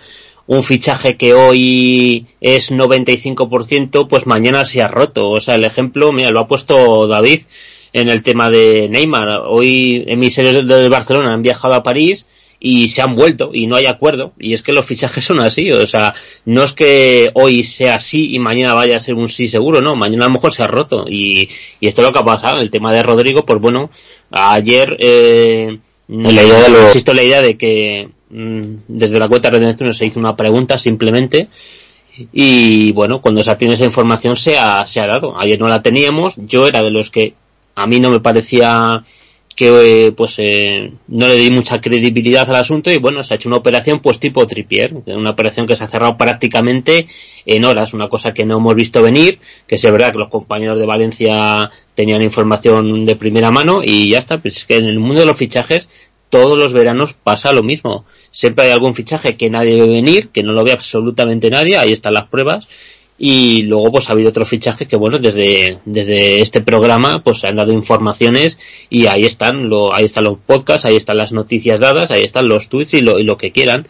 un 0.50 0.64
fichaje 0.64 1.16
que 1.16 1.32
hoy 1.32 2.26
es 2.40 2.72
95%, 2.72 4.08
pues 4.08 4.26
mañana 4.26 4.64
se 4.64 4.82
ha 4.82 4.88
roto. 4.88 5.30
O 5.30 5.38
sea, 5.38 5.54
el 5.54 5.62
ejemplo, 5.62 6.10
mira, 6.10 6.32
lo 6.32 6.40
ha 6.40 6.48
puesto 6.48 7.06
David 7.06 7.42
en 7.92 8.08
el 8.08 8.24
tema 8.24 8.50
de 8.50 8.88
Neymar. 8.90 9.42
Hoy 9.46 10.04
emisarios 10.08 10.66
del 10.66 10.90
Barcelona 10.90 11.34
han 11.34 11.42
viajado 11.42 11.74
a 11.74 11.84
París 11.84 12.26
y 12.58 12.88
se 12.88 13.00
han 13.00 13.14
vuelto 13.14 13.52
y 13.54 13.68
no 13.68 13.76
hay 13.76 13.86
acuerdo. 13.86 14.32
Y 14.40 14.54
es 14.54 14.64
que 14.64 14.72
los 14.72 14.84
fichajes 14.84 15.24
son 15.24 15.38
así. 15.38 15.70
O 15.70 15.86
sea, 15.86 16.14
no 16.46 16.64
es 16.64 16.72
que 16.72 17.30
hoy 17.34 17.62
sea 17.62 17.94
así 17.94 18.34
y 18.34 18.40
mañana 18.40 18.74
vaya 18.74 18.96
a 18.96 18.98
ser 18.98 19.14
un 19.14 19.28
sí 19.28 19.46
seguro, 19.46 19.80
no. 19.80 19.94
Mañana 19.94 20.24
a 20.24 20.28
lo 20.28 20.34
mejor 20.34 20.52
se 20.52 20.64
ha 20.64 20.66
roto. 20.66 21.04
Y, 21.08 21.48
y 21.78 21.86
esto 21.86 22.02
es 22.02 22.08
lo 22.08 22.12
que 22.12 22.18
ha 22.18 22.24
pasado. 22.24 22.58
El 22.58 22.72
tema 22.72 22.92
de 22.92 23.04
Rodrigo, 23.04 23.46
pues 23.46 23.60
bueno, 23.60 23.88
ayer, 24.32 24.96
eh, 24.98 25.78
la 26.08 26.42
idea 26.42 26.60
de 26.60 26.70
lo... 26.70 27.14
la 27.14 27.22
idea 27.22 27.40
de 27.40 27.56
que 27.56 28.08
desde 28.30 29.18
la 29.18 29.28
cuenta 29.28 29.50
de 29.50 29.58
redención 29.58 29.92
se 29.92 30.06
hizo 30.06 30.20
una 30.20 30.36
pregunta 30.36 30.78
simplemente 30.78 31.48
y 32.32 32.92
bueno, 32.92 33.20
cuando 33.20 33.42
se 33.42 33.54
tiene 33.56 33.74
esa 33.74 33.84
información 33.84 34.36
se 34.36 34.58
ha, 34.58 34.86
se 34.86 35.00
ha 35.00 35.06
dado. 35.06 35.38
Ayer 35.38 35.58
no 35.58 35.68
la 35.68 35.82
teníamos, 35.82 36.36
yo 36.46 36.66
era 36.66 36.82
de 36.82 36.90
los 36.90 37.10
que 37.10 37.34
a 37.74 37.86
mí 37.86 37.98
no 38.00 38.10
me 38.10 38.20
parecía 38.20 39.02
que 39.56 40.06
eh, 40.06 40.12
pues 40.12 40.36
eh, 40.38 40.92
no 41.08 41.28
le 41.28 41.34
di 41.34 41.50
mucha 41.50 41.80
credibilidad 41.80 42.48
al 42.48 42.56
asunto 42.56 42.90
y 42.90 42.96
bueno, 42.96 43.22
se 43.22 43.34
ha 43.34 43.36
hecho 43.36 43.48
una 43.48 43.58
operación 43.58 44.00
pues 44.00 44.18
tipo 44.18 44.46
Tripier, 44.46 44.94
una 45.06 45.30
operación 45.30 45.66
que 45.66 45.76
se 45.76 45.84
ha 45.84 45.88
cerrado 45.88 46.16
prácticamente 46.16 47.06
en 47.44 47.64
horas, 47.64 47.92
una 47.92 48.08
cosa 48.08 48.32
que 48.32 48.46
no 48.46 48.56
hemos 48.56 48.74
visto 48.74 49.02
venir, 49.02 49.38
que 49.66 49.74
es 49.74 49.82
verdad 49.82 50.12
que 50.12 50.18
los 50.18 50.28
compañeros 50.28 50.78
de 50.78 50.86
Valencia 50.86 51.70
tenían 51.94 52.22
información 52.22 53.04
de 53.04 53.16
primera 53.16 53.50
mano 53.50 53.82
y 53.84 54.08
ya 54.08 54.18
está, 54.18 54.38
pues 54.38 54.56
es 54.56 54.64
que 54.64 54.78
en 54.78 54.86
el 54.86 54.98
mundo 54.98 55.20
de 55.20 55.26
los 55.26 55.36
fichajes 55.36 56.09
todos 56.30 56.56
los 56.56 56.72
veranos 56.72 57.12
pasa 57.12 57.52
lo 57.52 57.62
mismo. 57.62 58.04
Siempre 58.30 58.64
hay 58.64 58.70
algún 58.70 58.94
fichaje 58.94 59.36
que 59.36 59.50
nadie 59.50 59.74
debe 59.74 59.88
venir, 59.88 60.28
que 60.28 60.42
no 60.42 60.52
lo 60.52 60.64
ve 60.64 60.72
absolutamente 60.72 61.50
nadie, 61.50 61.76
ahí 61.76 61.92
están 61.92 62.14
las 62.14 62.28
pruebas. 62.28 62.66
Y 63.18 63.64
luego 63.64 63.92
pues 63.92 64.08
ha 64.08 64.12
habido 64.12 64.30
otros 64.30 64.48
fichajes 64.48 64.88
que 64.88 64.96
bueno, 64.96 65.18
desde, 65.18 65.76
desde 65.84 66.40
este 66.40 66.62
programa 66.62 67.22
pues 67.22 67.40
se 67.40 67.48
han 67.48 67.56
dado 67.56 67.70
informaciones 67.70 68.58
y 68.88 69.08
ahí 69.08 69.26
están, 69.26 69.68
lo, 69.68 69.94
ahí 69.94 70.04
están 70.04 70.24
los 70.24 70.38
podcasts, 70.38 70.86
ahí 70.86 70.96
están 70.96 71.18
las 71.18 71.32
noticias 71.32 71.80
dadas, 71.80 72.10
ahí 72.10 72.24
están 72.24 72.48
los 72.48 72.70
tweets 72.70 72.94
y 72.94 73.02
lo, 73.02 73.18
y 73.18 73.24
lo 73.24 73.36
que 73.36 73.52
quieran. 73.52 73.86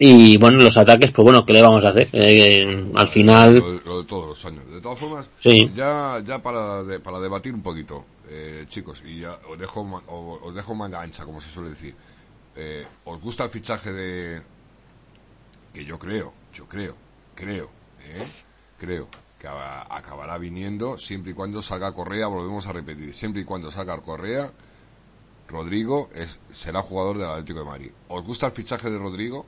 Y 0.00 0.36
bueno, 0.36 0.58
los 0.58 0.76
ataques, 0.76 1.10
pues 1.10 1.24
bueno, 1.24 1.44
¿qué 1.44 1.52
le 1.52 1.62
vamos 1.62 1.84
a 1.84 1.88
hacer? 1.88 2.08
Eh, 2.12 2.90
al 2.94 3.08
final... 3.08 3.58
Lo 3.84 4.02
de, 4.02 4.08
todos 4.08 4.28
los 4.28 4.44
años. 4.44 4.62
De 4.70 4.80
todas 4.80 4.98
formas, 4.98 5.28
sí. 5.40 5.70
ya, 5.74 6.22
ya 6.24 6.40
para, 6.40 6.82
para 7.02 7.18
debatir 7.18 7.52
un 7.52 7.62
poquito, 7.62 8.04
eh, 8.28 8.64
chicos, 8.68 9.02
y 9.04 9.20
ya 9.20 9.38
os 9.48 9.58
dejo, 9.58 10.02
os 10.42 10.54
dejo 10.54 10.74
manga 10.74 11.00
ancha, 11.00 11.24
como 11.24 11.40
se 11.40 11.50
suele 11.50 11.70
decir. 11.70 11.94
Eh, 12.56 12.86
¿Os 13.04 13.20
gusta 13.20 13.44
el 13.44 13.50
fichaje 13.50 13.92
de... 13.92 14.42
que 15.72 15.84
yo 15.84 15.98
creo, 15.98 16.32
yo 16.52 16.66
creo, 16.66 16.96
creo, 17.34 17.70
eh, 18.04 18.26
creo 18.78 19.08
que 19.38 19.46
acabará 19.46 20.36
viniendo 20.38 20.98
siempre 20.98 21.32
y 21.32 21.34
cuando 21.34 21.62
salga 21.62 21.92
Correa, 21.92 22.26
volvemos 22.26 22.66
a 22.66 22.72
repetir, 22.72 23.14
siempre 23.14 23.42
y 23.42 23.44
cuando 23.44 23.70
salga 23.70 23.96
Correa, 24.00 24.50
Rodrigo 25.46 26.10
es, 26.14 26.40
será 26.50 26.82
jugador 26.82 27.18
del 27.18 27.28
Atlético 27.28 27.60
de 27.60 27.64
Madrid. 27.64 27.90
¿Os 28.08 28.24
gusta 28.24 28.46
el 28.46 28.52
fichaje 28.52 28.90
de 28.90 28.98
Rodrigo? 28.98 29.46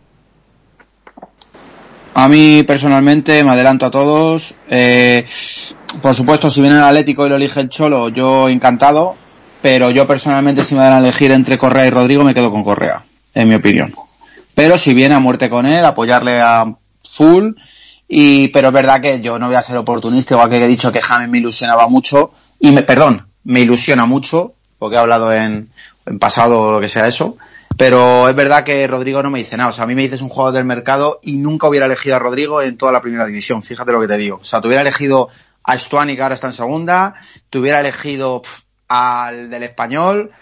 A 2.14 2.28
mí 2.28 2.62
personalmente 2.64 3.44
me 3.44 3.50
adelanto 3.50 3.86
a 3.86 3.90
todos. 3.90 4.54
Eh, 4.68 5.26
por 6.02 6.14
supuesto, 6.14 6.50
si 6.50 6.60
viene 6.60 6.76
el 6.76 6.82
Atlético 6.82 7.26
y 7.26 7.28
lo 7.28 7.36
elige 7.36 7.60
el 7.60 7.68
Cholo, 7.68 8.08
yo 8.08 8.48
encantado. 8.48 9.16
Pero 9.62 9.90
yo 9.90 10.06
personalmente, 10.06 10.64
si 10.64 10.74
me 10.74 10.82
dan 10.82 10.94
a 10.94 10.98
elegir 10.98 11.32
entre 11.32 11.58
Correa 11.58 11.86
y 11.86 11.90
Rodrigo, 11.90 12.24
me 12.24 12.34
quedo 12.34 12.50
con 12.50 12.64
Correa, 12.64 13.02
en 13.34 13.48
mi 13.48 13.56
opinión. 13.56 13.94
Pero 14.54 14.78
si 14.78 14.94
viene 14.94 15.14
a 15.14 15.20
muerte 15.20 15.50
con 15.50 15.66
él, 15.66 15.84
apoyarle 15.84 16.40
a 16.40 16.74
full. 17.04 17.50
Y, 18.08 18.48
pero 18.48 18.68
es 18.68 18.74
verdad 18.74 19.00
que 19.00 19.20
yo 19.20 19.38
no 19.38 19.46
voy 19.46 19.56
a 19.56 19.62
ser 19.62 19.76
oportunista, 19.76 20.34
igual 20.34 20.48
que 20.48 20.64
he 20.64 20.68
dicho 20.68 20.90
que 20.90 21.02
James 21.02 21.28
me 21.28 21.38
ilusionaba 21.38 21.88
mucho. 21.88 22.32
Y 22.58 22.72
me, 22.72 22.82
perdón, 22.82 23.26
me 23.44 23.60
ilusiona 23.60 24.06
mucho, 24.06 24.54
porque 24.78 24.96
he 24.96 24.98
hablado 24.98 25.32
en, 25.32 25.68
en 26.06 26.18
pasado 26.18 26.60
o 26.60 26.72
lo 26.72 26.80
que 26.80 26.88
sea 26.88 27.06
eso 27.06 27.36
Pero 27.76 28.28
es 28.28 28.34
verdad 28.34 28.64
que 28.64 28.86
Rodrigo 28.86 29.22
no 29.22 29.30
me 29.30 29.38
dice 29.38 29.56
nada. 29.56 29.70
O 29.70 29.72
sea, 29.72 29.84
a 29.84 29.86
mí 29.86 29.94
me 29.94 30.02
dices 30.02 30.22
un 30.22 30.30
jugador 30.30 30.54
del 30.54 30.64
mercado 30.64 31.20
y 31.22 31.36
nunca 31.36 31.68
hubiera 31.68 31.86
elegido 31.86 32.16
a 32.16 32.18
Rodrigo 32.18 32.62
en 32.62 32.76
toda 32.76 32.92
la 32.92 33.02
primera 33.02 33.26
división. 33.26 33.62
Fíjate 33.62 33.92
lo 33.92 34.00
que 34.00 34.08
te 34.08 34.16
digo. 34.16 34.36
O 34.36 34.44
sea, 34.44 34.60
te 34.60 34.66
hubiera 34.66 34.82
elegido 34.82 35.28
a 35.62 35.78
Stuani, 35.78 36.16
que 36.16 36.22
ahora 36.22 36.34
está 36.34 36.48
en 36.48 36.52
segunda, 36.52 37.14
te 37.48 37.58
hubiera 37.58 37.80
elegido 37.80 38.42
pf, 38.42 38.64
al 38.88 39.50
del 39.50 39.62
español, 39.62 40.32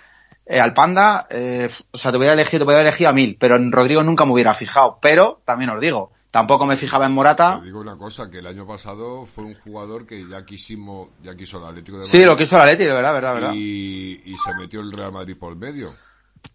eh, 0.47 0.61
al 0.61 0.73
Panda, 0.73 1.27
eh, 1.31 1.69
o 1.91 1.99
sea, 1.99 2.11
te 2.11 2.17
hubiera 2.17 2.33
elegido, 2.33 2.61
te 2.61 2.65
hubiera 2.65 2.81
elegido 2.81 3.11
a 3.11 3.13
mil, 3.13 3.37
pero 3.39 3.57
en 3.57 3.71
Rodrigo 3.71 4.03
nunca 4.03 4.25
me 4.25 4.33
hubiera 4.33 4.55
fijado. 4.55 4.99
Pero, 5.03 5.43
también 5.45 5.71
os 5.71 5.81
digo, 5.81 6.13
tampoco 6.31 6.65
me 6.65 6.79
fijaba 6.79 7.05
en 7.05 7.13
Morata. 7.13 7.59
Te 7.61 7.67
digo 7.67 7.81
una 7.81 7.97
cosa, 7.97 8.31
que 8.31 8.39
el 8.39 8.47
año 8.47 8.67
pasado 8.67 9.27
fue 9.27 9.45
un 9.45 9.55
jugador 9.55 10.07
que 10.07 10.27
ya 10.27 10.47
quisimos, 10.47 11.09
ya 11.23 11.37
quiso 11.37 11.59
el 11.59 11.67
Atlético 11.67 11.99
de 11.99 12.05
Sí, 12.07 12.25
lo 12.25 12.37
quiso 12.37 12.57
el 12.57 12.63
Atleti, 12.63 12.85
de 12.85 12.93
verdad, 12.95 13.13
verdad, 13.13 13.35
verdad. 13.35 13.53
Y, 13.55 14.23
y 14.25 14.37
se 14.39 14.55
metió 14.55 14.81
el 14.81 14.93
Real 14.93 15.13
Madrid 15.13 15.37
por 15.39 15.53
el 15.53 15.59
medio. 15.59 15.93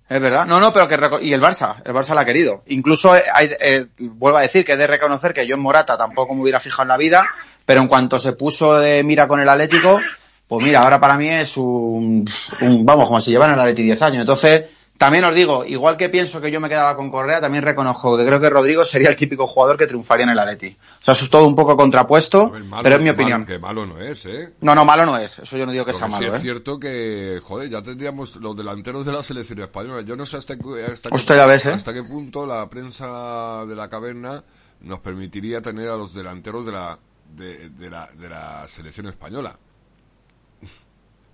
Es 0.10 0.21
verdad. 0.21 0.45
No, 0.45 0.60
no, 0.60 0.73
pero 0.73 0.88
que 0.88 1.26
y 1.26 1.34
el 1.34 1.41
Barça, 1.41 1.82
el 1.86 1.93
Barça 1.93 2.13
la 2.13 2.21
ha 2.21 2.26
querido. 2.26 2.63
Incluso 2.67 3.15
eh, 3.15 3.23
eh, 3.39 3.88
vuelvo 3.97 4.38
a 4.38 4.41
decir 4.41 4.65
que 4.65 4.73
he 4.73 4.78
de 4.78 4.88
reconocer 4.88 5.34
que 5.34 5.47
yo 5.47 5.56
en 5.56 5.62
Morata 5.62 5.97
tampoco 5.97 6.36
me 6.36 6.41
hubiera 6.41 6.60
fijado 6.60 6.84
en 6.84 6.89
la 6.89 6.97
vida, 6.97 7.26
pero 7.65 7.82
en 7.82 7.88
cuanto 7.88 8.19
se 8.19 8.34
puso 8.34 8.78
de 8.80 9.04
mira 9.04 9.28
con 9.28 9.39
el 9.39 9.49
Atlético, 9.49 9.99
pues 10.47 10.63
mira, 10.65 10.82
ahora 10.84 10.99
para 10.99 11.17
mí 11.17 11.30
es 11.30 11.58
un, 11.58 12.30
un- 12.62 12.86
vamos, 12.86 13.08
como 13.08 13.19
si 13.19 13.32
llevan 13.32 13.54
el 13.54 13.60
Atleti 13.60 13.84
10 13.84 14.02
años. 14.02 14.21
Entonces, 14.21 14.65
también 14.97 15.26
os 15.26 15.34
digo, 15.34 15.65
igual 15.65 15.97
que 15.97 16.08
pienso 16.08 16.39
que 16.39 16.52
yo 16.52 16.60
me 16.60 16.69
quedaba 16.69 16.95
con 16.95 17.10
Correa, 17.10 17.41
también 17.41 17.63
reconozco 17.63 18.15
que 18.15 18.26
creo 18.26 18.39
que 18.39 18.49
Rodrigo 18.49 18.86
sería 18.86 19.10
el 19.10 19.15
típico 19.15 19.47
jugador 19.47 19.78
que 19.78 19.88
triunfaría 19.88 20.26
en 20.26 20.30
el 20.30 20.39
Atleti. 20.39 20.67
O 21.02 21.04
sea, 21.04 21.13
eso 21.13 21.26
es 21.26 21.32
todo 21.32 21.47
un 21.47 21.56
poco 21.56 21.76
contrapuesto, 21.76 22.43
A 22.47 22.49
ver, 22.52 22.63
malo- 22.65 22.84
pero 22.84 22.95
es 22.97 23.02
mi 23.02 23.08
malo- 23.08 23.15
opinión. 23.15 23.45
que 23.45 23.58
malo 23.60 23.86
no 23.86 23.99
es, 23.99 24.26
¿eh? 24.28 24.54
No, 24.62 24.76
no, 24.76 24.86
malo 24.86 25.06
no 25.06 25.17
es. 25.17 25.39
Eso 25.39 25.58
yo 25.58 25.65
no 25.65 25.71
digo 25.71 25.84
que 25.86 25.93
sea 25.93 26.08
que 26.08 26.13
sí 26.13 26.19
malo, 26.21 26.34
es 26.36 26.39
¿eh? 26.39 26.41
cierto 26.43 26.80
que, 26.80 27.39
joder, 27.43 27.69
ya 27.69 27.82
tendríamos 27.82 28.36
los 28.36 28.56
delanteros 28.56 29.06
de 29.06 29.12
la 29.13 29.23
selección 29.23 29.60
española. 29.62 30.04
Yo 30.04 30.15
no 30.15 30.26
sé 30.26 30.38
hasta, 30.38 30.54
hasta, 30.54 31.10
qué- 31.34 31.45
ves, 31.47 31.65
¿eh? 31.65 31.71
hasta 31.71 31.93
qué 31.93 32.04
punto 32.04 32.45
la 32.45 32.69
prensa 32.69 33.65
de 33.65 33.76
la 33.76 33.89
caverna 33.89 34.43
nos 34.82 34.99
permitiría 34.99 35.62
tener 35.62 35.89
a 35.89 35.95
los 35.97 36.13
delanteros 36.13 36.65
de 36.65 36.71
la, 36.73 36.97
de, 37.36 37.69
de 37.69 37.89
la, 37.89 38.10
de 38.13 38.30
la 38.30 38.67
selección 38.67 39.08
española. 39.08 39.56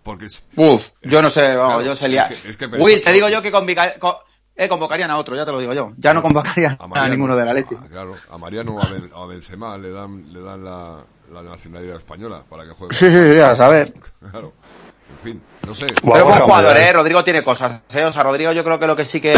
Porque 0.04 0.26
es, 0.26 0.46
Uf, 0.56 0.90
yo 1.04 1.22
no 1.22 1.30
sé, 1.30 1.56
vamos, 1.56 1.76
Claro, 1.76 1.82
yo 1.90 1.96
sería... 1.96 2.28
es 2.28 2.42
que- 2.42 2.50
es 2.50 2.58
que 2.58 2.66
Will, 2.68 3.02
te 3.04 3.12
digo 3.12 3.28
yo 3.30 3.42
que 3.42 3.52
convica- 3.52 4.00
co- 4.00 4.22
eh, 4.56 4.68
convocarían 4.68 5.12
a 5.12 5.18
otro, 5.18 5.36
ya 5.36 5.46
te 5.46 5.52
lo 5.52 5.60
digo 5.60 5.74
yo. 5.74 5.94
Ya 5.98 6.14
no 6.14 6.22
convocarían 6.22 6.78
a, 6.80 6.88
Mariano- 6.88 7.10
ninguno 7.12 7.36
de 7.36 7.46
la 7.46 7.54
Leti. 7.54 7.76
a- 7.76 7.88
claro, 7.88 8.16
a 8.32 8.38
Mariano 8.38 8.76
o 8.76 8.82
a, 8.82 8.86
Ben- 8.90 9.12
a 9.14 9.26
Benzema 9.26 9.78
le 9.78 9.92
dan, 9.92 10.34
le 10.34 10.42
dan 10.42 10.64
la, 10.64 11.04
la 11.32 11.44
nacionalidad 11.44 11.98
española 11.98 12.44
para 12.50 12.64
que 12.66 12.72
juegue. 12.72 12.96
Sí, 13.00 13.06
sí, 13.08 13.34
sí, 13.36 13.40
a 13.42 13.56
saber. 13.56 13.94
Claro. 14.32 14.54
En 15.12 15.18
fin, 15.24 15.42
no 15.68 15.74
sé. 15.74 15.88
Pero 15.88 16.26
buen 16.26 16.40
jugador, 16.40 16.78
eh, 16.78 16.94
Rodrigo 16.94 17.24
tiene 17.24 17.44
cosas, 17.44 17.82
eh. 17.94 18.04
O 18.06 18.12
sea, 18.12 18.24
Rodrigo 18.24 18.52
yo 18.54 18.64
creo 18.64 18.80
que 18.80 18.88
lo 18.88 18.96
que 18.96 19.06
sí 19.06 19.20
que, 19.20 19.34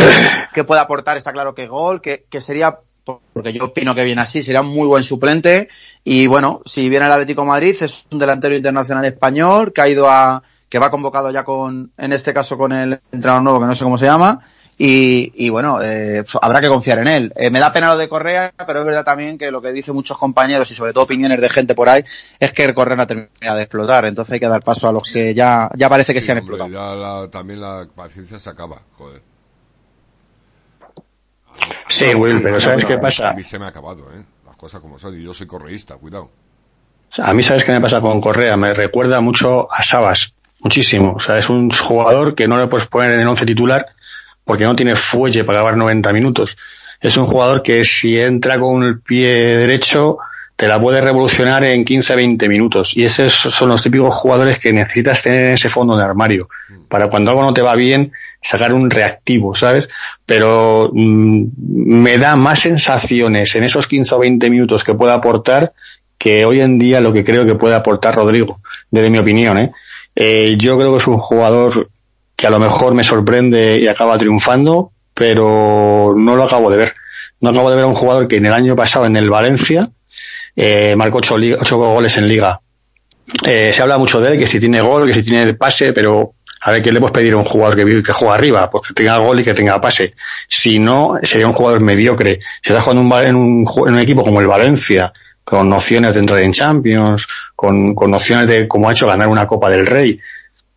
que 0.54 0.64
puede 0.64 0.82
aportar 0.82 1.18
está 1.18 1.32
claro 1.32 1.56
que 1.56 1.68
gol, 1.68 2.02
que, 2.02 2.26
que 2.30 2.40
sería, 2.42 2.78
porque 3.04 3.54
yo 3.54 3.66
opino 3.66 3.96
que 3.96 4.04
viene 4.04 4.22
así, 4.22 4.44
sería 4.44 4.62
un 4.62 4.68
muy 4.68 4.88
buen 4.88 5.04
suplente. 5.04 5.70
Y 6.04 6.28
bueno, 6.28 6.62
si 6.66 6.90
viene 6.90 7.06
el 7.08 7.12
Atlético 7.12 7.42
de 7.42 7.48
Madrid, 7.48 7.76
es 7.82 8.06
un 8.12 8.20
delantero 8.20 8.56
internacional 8.56 9.06
español 9.06 9.74
que 9.74 9.82
ha 9.82 9.88
ido 9.90 10.10
a, 10.10 10.42
que 10.70 10.80
va 10.80 10.92
convocado 10.92 11.30
ya 11.32 11.44
con, 11.44 11.92
en 11.98 12.14
este 12.14 12.34
caso 12.34 12.58
con 12.58 12.72
el 12.72 13.00
entrenador 13.12 13.44
nuevo 13.44 13.60
que 13.60 13.66
no 13.68 13.76
sé 13.76 13.84
cómo 13.84 13.98
se 13.98 14.06
llama. 14.06 14.40
Y, 14.78 15.32
y 15.36 15.50
bueno, 15.50 15.80
eh, 15.84 16.24
habrá 16.42 16.60
que 16.60 16.68
confiar 16.70 16.98
en 17.00 17.08
él. 17.08 17.34
Eh, 17.36 17.52
me 17.52 17.60
da 17.60 17.72
pena 17.72 17.90
lo 17.94 17.98
de 18.00 18.10
Correa, 18.10 18.52
pero 18.66 18.80
es 18.80 18.86
verdad 18.86 19.04
también 19.04 19.38
que 19.38 19.52
lo 19.52 19.62
que 19.62 19.72
dicen 19.74 19.94
muchos 19.94 20.18
compañeros 20.18 20.72
y 20.72 20.74
sobre 20.74 20.92
todo 20.92 21.04
opiniones 21.04 21.40
de 21.40 21.50
gente 21.50 21.76
por 21.76 21.88
ahí 21.88 22.04
es 22.40 22.52
que 22.52 22.64
el 22.64 22.74
Correa 22.74 22.96
no 22.96 23.06
termina 23.06 23.56
de 23.56 23.62
explotar. 23.64 24.06
Entonces 24.06 24.34
hay 24.34 24.40
que 24.40 24.48
dar 24.48 24.64
paso 24.64 24.88
a 24.88 24.92
los 24.92 25.04
que 25.12 25.36
ya, 25.36 25.70
ya 25.76 25.88
parece 25.88 26.14
que 26.16 26.22
Sí, 26.22 26.28
se 26.28 26.32
han 26.32 26.40
hombre, 26.40 26.56
explotado. 26.58 26.96
ya 26.96 26.96
la- 26.96 27.28
también 27.30 27.62
la 27.62 27.88
paciencia 27.96 28.40
se 28.40 28.50
acaba, 28.50 28.82
joder. 28.98 29.22
Sí, 31.92 32.14
Will, 32.16 32.42
pero 32.42 32.60
¿sabes 32.60 32.86
qué 32.86 32.94
A 32.94 33.02
pasa? 33.02 33.34
mí 33.34 33.44
se 33.44 33.60
me 33.60 33.66
ha 33.66 33.70
acabado, 33.70 34.08
¿eh? 34.16 34.24
Las 34.46 34.56
cosas 34.56 34.82
como 34.82 34.98
son. 34.98 35.20
Y 35.20 35.24
yo 35.24 35.34
soy 35.34 35.48
correísta, 35.48 35.96
cuidado. 35.96 36.30
A 37.18 37.34
mí, 37.34 37.44
¿sabes 37.44 37.64
qué 37.64 37.72
me 37.74 37.82
pasa 37.82 38.00
con 38.00 38.22
Correa? 38.22 38.56
Me 38.56 38.74
recuerda 38.74 39.20
mucho 39.20 39.72
a 39.72 39.84
Sabas, 39.84 40.34
muchísimo. 40.62 41.14
O 41.16 41.20
sea, 41.20 41.38
es 41.38 41.50
un 41.50 41.70
jugador 41.70 42.36
que 42.36 42.48
no 42.48 42.58
le 42.58 42.68
puedes 42.68 42.88
poner 42.88 43.14
en 43.14 43.20
el 43.20 43.28
once 43.28 43.46
titular 43.46 43.86
porque 44.46 44.64
no 44.64 44.76
tiene 44.76 44.96
fuelle 44.96 45.44
para 45.44 45.60
acabar 45.60 45.78
90 45.78 46.14
minutos. 46.14 46.58
Es 47.02 47.18
un 47.18 47.26
jugador 47.26 47.64
que 47.64 47.84
si 47.84 48.20
entra 48.20 48.60
con 48.60 48.84
el 48.84 49.02
pie 49.02 49.28
derecho 49.58 50.18
te 50.56 50.68
la 50.68 50.80
puede 50.80 51.02
revolucionar 51.02 51.64
en 51.66 51.84
15-20 51.84 52.48
minutos. 52.48 52.96
Y 52.96 53.04
esos 53.04 53.34
son 53.34 53.70
los 53.70 53.82
típicos 53.82 54.14
jugadores 54.16 54.60
que 54.60 54.72
necesitas 54.72 55.22
tener 55.24 55.48
en 55.48 55.54
ese 55.56 55.70
fondo 55.70 55.98
de 55.98 56.04
armario. 56.04 56.48
Para 56.88 57.10
cuando 57.10 57.32
algo 57.32 57.42
no 57.42 57.54
te 57.54 57.64
va 57.64 57.76
bien, 57.76 58.12
sacar 58.42 58.74
un 58.74 58.90
reactivo, 58.90 59.56
¿sabes? 59.56 59.88
Pero 60.26 60.90
mm, 60.94 61.44
me 61.58 62.18
da 62.18 62.36
más 62.36 62.60
sensaciones 62.60 63.56
en 63.56 63.64
esos 63.64 63.88
15 63.88 64.16
o 64.16 64.20
20 64.20 64.50
minutos 64.50 64.84
que 64.84 64.94
pueda 64.96 65.14
aportar 65.16 65.74
que 66.18 66.46
hoy 66.46 66.62
en 66.62 66.78
día 66.80 67.00
lo 67.02 67.14
que 67.14 67.24
creo 67.26 67.46
que 67.46 67.56
puede 67.56 67.76
aportar 67.76 68.16
Rodrigo, 68.16 68.60
desde 68.92 69.10
mi 69.10 69.18
opinión, 69.20 69.58
¿eh? 69.58 69.72
Eh, 70.16 70.56
yo 70.60 70.78
creo 70.78 70.92
que 70.92 70.98
es 70.98 71.08
un 71.08 71.18
jugador 71.18 71.90
que 72.36 72.48
a 72.48 72.50
lo 72.50 72.60
mejor 72.60 72.94
me 72.94 73.04
sorprende 73.04 73.80
y 73.80 73.88
acaba 73.88 74.18
triunfando, 74.18 74.92
pero 75.14 76.14
no 76.18 76.36
lo 76.36 76.44
acabo 76.44 76.70
de 76.70 76.78
ver. 76.78 76.94
No 77.40 77.50
acabo 77.50 77.70
de 77.70 77.76
ver 77.76 77.86
a 77.86 77.88
un 77.88 77.94
jugador 77.96 78.28
que 78.28 78.36
en 78.38 78.46
el 78.46 78.54
año 78.54 78.76
pasado 78.76 79.06
en 79.06 79.16
el 79.16 79.30
Valencia 79.30 79.90
eh, 80.56 80.96
marcó 80.96 81.20
ocho, 81.20 81.38
li- 81.38 81.54
ocho 81.54 81.78
goles 81.78 82.18
en 82.18 82.28
liga. 82.28 82.60
Eh, 83.46 83.72
se 83.74 83.82
habla 83.82 83.98
mucho 83.98 84.20
de 84.20 84.34
él, 84.34 84.38
que 84.40 84.48
si 84.48 84.60
tiene 84.60 84.82
gol, 84.82 85.08
que 85.08 85.14
si 85.14 85.24
tiene 85.24 85.54
pase, 85.54 85.94
pero 85.94 86.34
a 86.64 86.72
ver, 86.72 86.82
¿qué 86.82 86.92
le 86.92 87.00
puedes 87.00 87.14
pedir 87.14 87.34
a 87.34 87.38
un 87.38 87.44
jugador 87.44 87.76
que, 87.76 87.86
vive- 87.86 88.04
que 88.04 88.14
juega 88.14 88.36
arriba? 88.36 88.70
Pues 88.70 88.88
que 88.88 88.94
tenga 88.94 89.18
gol 89.18 89.40
y 89.40 89.44
que 89.44 89.54
tenga 89.54 89.82
pase. 89.82 90.14
Si 90.48 90.78
no, 90.78 91.16
sería 91.24 91.48
un 91.48 91.54
jugador 91.54 91.82
mediocre. 91.82 92.40
Si 92.62 92.72
estás 92.72 92.84
jugando 92.84 93.22
en, 93.22 93.36
un, 93.36 94.00
equipo 94.00 94.24
como 94.24 94.42
el 94.42 94.48
Valencia, 94.48 95.12
con 95.44 95.68
nociones 95.68 96.14
de 96.14 96.20
entrar 96.20 96.42
en 96.42 96.54
Champions, 96.54 97.28
con, 97.56 97.96
con 97.96 98.12
nociones 98.12 98.48
de, 98.48 98.68
como 98.68 98.88
ha 98.88 98.92
hecho, 98.92 99.08
ganar 99.08 99.28
una 99.28 99.48
Copa 99.48 99.72
del 99.72 99.88
Rey, 99.88 100.20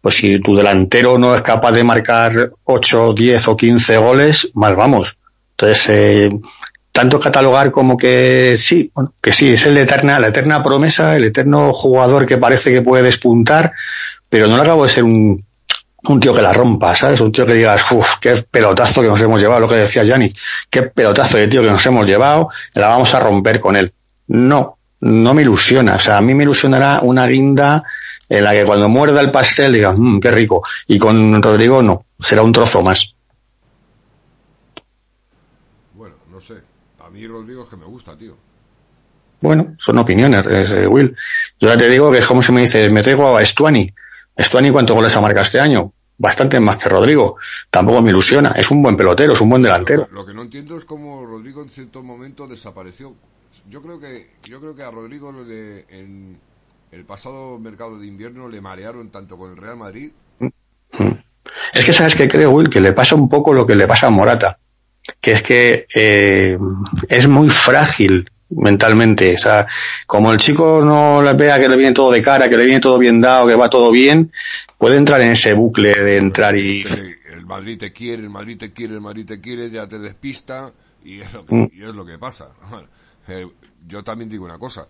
pues 0.01 0.17
si 0.17 0.39
tu 0.41 0.57
delantero 0.57 1.19
no 1.19 1.35
es 1.35 1.43
capaz 1.43 1.73
de 1.73 1.85
marcar 1.85 2.53
8, 2.65 3.13
10 3.15 3.49
o 3.49 3.57
15 3.57 3.97
goles, 3.99 4.51
mal 4.55 4.77
vamos. 4.77 5.17
Entonces, 5.51 5.89
eh, 5.91 6.31
tanto 6.93 7.21
catalogar 7.21 7.71
como 7.71 7.97
que 7.97 8.55
sí, 8.57 8.91
bueno, 8.95 9.13
que 9.21 9.33
sí, 9.33 9.51
es 9.53 9.67
el 9.67 9.77
eterna, 9.77 10.19
la 10.21 10.29
eterna 10.29 10.63
promesa, 10.63 11.15
el 11.17 11.25
eterno 11.25 11.73
jugador 11.73 12.25
que 12.25 12.39
parece 12.39 12.71
que 12.71 12.83
puede 12.83 13.03
despuntar, 13.03 13.73
pero 14.29 14.47
no 14.47 14.57
le 14.57 14.63
acabo 14.63 14.85
de 14.85 14.89
ser 14.89 15.05
un, 15.05 15.45
un 16.07 16.21
tío 16.21 16.35
que 16.35 16.43
la 16.43 16.53
rompa, 16.53 16.95
¿sabes? 16.95 17.21
Un 17.21 17.33
tío 17.33 17.47
que 17.47 17.55
digas, 17.55 17.91
uff, 17.93 18.17
qué 18.21 18.45
pelotazo 18.51 19.01
que 19.03 19.09
nos 19.09 19.21
hemos 19.21 19.41
llevado, 19.41 19.61
lo 19.61 19.69
que 19.69 19.77
decía 19.77 20.05
Yanni, 20.05 20.33
qué 20.71 20.83
pelotazo 20.83 21.39
de 21.39 21.49
tío 21.49 21.63
que 21.63 21.71
nos 21.71 21.85
hemos 21.87 22.07
llevado, 22.07 22.51
la 22.75 22.89
vamos 22.89 23.15
a 23.15 23.21
romper 23.21 23.61
con 23.61 23.77
él. 23.77 23.93
No, 24.29 24.79
no 25.01 25.35
me 25.35 25.43
ilusiona, 25.43 25.97
o 25.97 25.99
sea, 25.99 26.19
a 26.19 26.21
mí 26.21 26.35
me 26.35 26.45
ilusionará 26.45 27.01
una 27.03 27.27
guinda 27.27 27.85
en 28.29 28.45
la 28.45 28.53
que 28.53 28.65
cuando 28.65 28.89
muerda 28.89 29.21
el 29.21 29.31
pastel 29.31 29.73
digas, 29.73 29.97
mmm, 29.99 30.19
qué 30.19 30.31
rico, 30.31 30.63
y 30.87 30.99
con 30.99 31.43
Rodrigo 31.43 31.83
no, 31.83 32.05
será 32.19 32.43
un 32.43 32.53
trozo 32.53 32.83
más. 32.83 33.15
Bueno, 35.95 36.17
no 36.31 36.41
sé. 36.41 36.55
A 37.01 37.09
mí 37.11 37.27
Rodrigo 37.27 37.63
es 37.63 37.69
que 37.69 37.77
me 37.77 37.87
gusta, 37.87 38.17
tío. 38.17 38.37
Bueno, 39.41 39.75
son 39.79 39.99
opiniones, 39.99 40.47
es, 40.47 40.73
eh, 40.73 40.87
Will. 40.87 41.15
Yo 41.61 41.69
ya 41.69 41.77
te 41.77 41.89
digo 41.89 42.11
que 42.11 42.19
es 42.19 42.27
como 42.27 42.43
si 42.43 42.51
me 42.51 42.63
dices, 42.63 42.91
me 42.91 43.03
traigo 43.03 43.37
a 43.37 43.43
Estuani. 43.43 43.93
Estuani, 44.37 44.71
¿cuántos 44.71 44.97
goles 44.97 45.15
ha 45.17 45.21
marcado 45.21 45.43
este 45.45 45.61
año? 45.61 45.93
Bastante 46.19 46.61
más 46.61 46.77
que 46.77 46.89
Rodrigo. 46.89 47.37
Tampoco 47.71 48.03
me 48.03 48.11
ilusiona. 48.11 48.53
Es 48.53 48.71
un 48.71 48.83
buen 48.83 48.97
pelotero, 48.97 49.33
es 49.33 49.41
un 49.41 49.51
buen 49.51 49.63
delantero. 49.63 50.09
Lo 50.13 50.25
que 50.25 50.33
no 50.35 50.43
entiendo 50.43 50.77
es 50.77 50.85
cómo 50.85 51.25
Rodrigo 51.27 51.63
en 51.63 51.69
cierto 51.69 52.03
momento 52.03 52.47
desapareció. 52.47 53.15
Yo 53.69 53.81
creo 53.83 53.99
que 54.01 54.31
yo 54.45 54.61
creo 54.61 54.75
que 54.75 54.83
a 54.83 54.91
Rodrigo 54.91 55.33
le- 55.33 55.85
en 55.89 56.39
el 56.93 57.05
pasado 57.05 57.59
mercado 57.59 57.99
de 57.99 58.07
invierno 58.07 58.49
le 58.49 58.61
marearon 58.61 59.11
tanto 59.11 59.37
con 59.39 59.51
el 59.51 59.57
Real 59.57 59.77
Madrid. 59.77 60.13
Es 61.73 61.85
que 61.85 61.93
sabes 61.93 62.15
que 62.15 62.29
creo, 62.29 62.51
Will, 62.51 62.69
que 62.71 62.81
le 62.81 62.93
pasa 62.93 63.15
un 63.15 63.29
poco 63.29 63.53
lo 63.53 63.67
que 63.67 63.75
le 63.75 63.87
pasa 63.87 64.07
a 64.07 64.11
Morata. 64.11 64.59
Que 65.21 65.33
es 65.33 65.43
que 65.43 65.87
eh, 65.95 66.59
es 67.09 67.29
muy 67.29 67.51
frágil 67.51 68.31
mentalmente. 68.57 69.35
O 69.35 69.39
sea, 69.39 69.67
como 70.07 70.33
el 70.33 70.39
chico 70.39 70.81
no 70.83 71.23
le 71.23 71.33
vea 71.35 71.59
que 71.61 71.69
le 71.69 71.77
viene 71.77 71.93
todo 71.93 72.11
de 72.13 72.23
cara, 72.23 72.49
que 72.49 72.57
le 72.57 72.65
viene 72.65 72.81
todo 72.81 72.99
bien 72.99 73.21
dado, 73.21 73.47
que 73.47 73.55
va 73.55 73.69
todo 73.71 73.91
bien, 73.91 74.33
puede 74.79 74.97
entrar 74.97 75.21
en 75.23 75.31
ese 75.33 75.53
bucle 75.55 75.93
de 75.93 76.17
entrar 76.17 76.57
y... 76.57 76.85
El 77.31 77.47
Madrid 77.47 77.79
te 77.79 77.93
quiere, 77.93 78.23
el 78.23 78.31
Madrid 78.31 78.57
te 78.57 78.73
quiere, 78.73 78.95
el 78.95 79.01
Madrid 79.01 79.27
te 79.27 79.41
quiere, 79.41 79.69
ya 79.71 79.87
te 79.87 79.99
despista 79.99 80.73
y 81.05 81.21
es 81.21 81.33
lo 81.35 81.45
que, 81.45 81.55
Mm. 81.55 81.71
y 81.73 81.83
es 81.83 81.95
lo 81.95 82.05
que 82.07 82.19
pasa. 82.19 82.51
Eh, 83.27 83.47
yo 83.89 84.05
también 84.05 84.29
digo 84.29 84.45
una 84.45 84.59
cosa. 84.59 84.87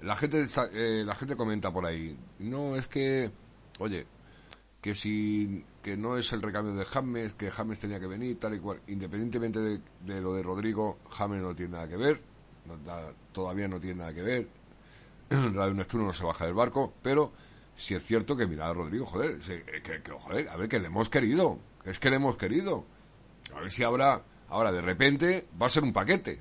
La 0.00 0.16
gente 0.16 0.42
eh, 0.72 1.02
la 1.04 1.14
gente 1.14 1.36
comenta 1.36 1.70
por 1.70 1.84
ahí, 1.84 2.16
no 2.38 2.74
es 2.74 2.88
que, 2.88 3.30
oye, 3.80 4.06
que 4.80 4.94
si 4.94 5.62
que 5.82 5.94
no 5.98 6.16
es 6.16 6.32
el 6.32 6.40
recambio 6.40 6.74
de 6.74 6.86
James, 6.86 7.34
que 7.34 7.50
James 7.50 7.78
tenía 7.78 8.00
que 8.00 8.06
venir, 8.06 8.38
tal 8.38 8.54
y 8.54 8.60
cual. 8.60 8.80
Independientemente 8.86 9.58
de, 9.60 9.80
de 10.06 10.20
lo 10.22 10.32
de 10.32 10.42
Rodrigo, 10.42 10.98
James 11.10 11.42
no 11.42 11.54
tiene 11.54 11.72
nada 11.72 11.86
que 11.86 11.98
ver, 11.98 12.22
da- 12.84 13.12
todavía 13.32 13.68
no 13.68 13.78
tiene 13.80 13.96
nada 14.00 14.12
que 14.14 14.22
ver. 14.22 14.46
Radio 15.30 15.74
Neptuno 15.74 16.04
no 16.04 16.12
se 16.12 16.24
baja 16.24 16.44
del 16.46 16.54
barco, 16.54 16.92
pero 17.02 17.32
si 17.74 17.94
es 17.94 18.04
cierto 18.04 18.36
que 18.36 18.46
mira 18.46 18.68
a 18.68 18.72
Rodrigo, 18.72 19.04
joder, 19.06 19.38
que, 19.38 19.82
que, 20.02 20.10
joder, 20.12 20.48
a 20.48 20.56
ver, 20.56 20.68
que 20.68 20.78
le 20.78 20.86
hemos 20.86 21.08
querido, 21.08 21.58
que 21.82 21.90
es 21.90 21.98
que 21.98 22.10
le 22.10 22.16
hemos 22.16 22.36
querido. 22.36 22.84
A 23.56 23.60
ver 23.60 23.70
si 23.70 23.82
habrá, 23.84 24.22
ahora 24.48 24.72
de 24.72 24.80
repente 24.80 25.44
va 25.60 25.66
a 25.66 25.70
ser 25.70 25.82
un 25.82 25.92
paquete. 25.92 26.40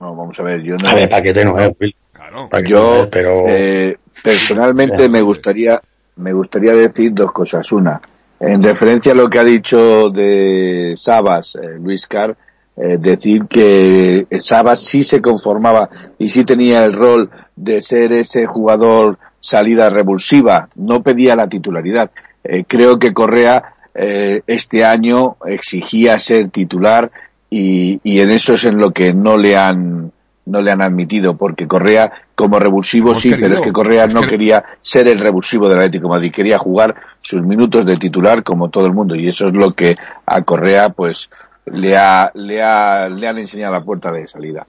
No, 0.00 0.14
vamos 0.16 0.38
a 0.40 0.42
ver, 0.42 0.62
yo 0.62 0.76
no. 0.76 0.88
A 0.88 0.94
ver, 0.94 1.08
paquete 1.08 1.44
no 1.44 1.58
es, 1.58 1.72
Will. 1.78 1.94
Claro. 2.12 2.48
Paquete 2.48 2.70
Yo, 2.70 2.94
no 2.94 3.02
es, 3.02 3.08
pero... 3.10 3.42
eh, 3.46 3.98
personalmente 4.22 5.08
me 5.10 5.20
gustaría, 5.22 5.80
me 6.16 6.32
gustaría 6.32 6.72
decir 6.72 7.12
dos 7.14 7.32
cosas. 7.32 7.70
Una, 7.72 8.00
en 8.38 8.62
referencia 8.62 9.12
a 9.12 9.14
lo 9.14 9.28
que 9.28 9.38
ha 9.38 9.44
dicho 9.44 10.10
de 10.10 10.94
Sabas, 10.96 11.56
eh, 11.56 11.78
Luis 11.78 12.06
Carr, 12.06 12.36
eh, 12.76 12.96
decir 12.98 13.44
que 13.46 14.26
Sabas 14.38 14.80
sí 14.80 15.02
se 15.02 15.20
conformaba 15.20 15.90
y 16.18 16.28
sí 16.28 16.44
tenía 16.44 16.84
el 16.84 16.92
rol 16.92 17.30
de 17.56 17.80
ser 17.80 18.12
ese 18.12 18.46
jugador 18.46 19.18
salida 19.40 19.88
revulsiva, 19.90 20.68
no 20.76 21.02
pedía 21.02 21.34
la 21.36 21.48
titularidad. 21.48 22.10
Eh, 22.44 22.64
creo 22.66 22.98
que 22.98 23.12
Correa 23.12 23.74
eh, 23.94 24.42
este 24.46 24.84
año 24.84 25.36
exigía 25.46 26.18
ser 26.18 26.50
titular 26.50 27.10
y, 27.50 28.00
y 28.04 28.20
en 28.20 28.30
eso 28.30 28.54
es 28.54 28.64
en 28.64 28.78
lo 28.78 28.92
que 28.92 29.12
no 29.12 29.36
le 29.36 29.56
han 29.56 30.12
no 30.46 30.60
le 30.62 30.70
han 30.72 30.82
admitido 30.82 31.36
porque 31.36 31.68
Correa 31.68 32.10
como 32.34 32.58
revulsivo 32.58 33.14
sí, 33.14 33.28
querido. 33.28 33.48
pero 33.48 33.60
es 33.60 33.66
que 33.66 33.72
Correa 33.72 34.06
no 34.06 34.22
que- 34.22 34.28
quería 34.28 34.64
ser 34.82 35.06
el 35.06 35.20
revulsivo 35.20 35.68
del 35.68 35.78
Atlético 35.78 36.08
de 36.08 36.14
Madrid, 36.14 36.32
quería 36.32 36.58
jugar 36.58 36.94
sus 37.20 37.42
minutos 37.42 37.84
de 37.84 37.96
titular 37.96 38.42
como 38.42 38.68
todo 38.68 38.86
el 38.86 38.92
mundo 38.94 39.14
y 39.14 39.28
eso 39.28 39.46
es 39.46 39.52
lo 39.52 39.72
que 39.74 39.96
a 40.26 40.42
Correa 40.42 40.88
pues 40.88 41.30
le 41.66 41.96
ha 41.96 42.30
le 42.34 42.62
ha 42.62 43.08
le 43.08 43.28
han 43.28 43.38
enseñado 43.38 43.72
la 43.74 43.84
puerta 43.84 44.10
de 44.10 44.26
salida. 44.26 44.66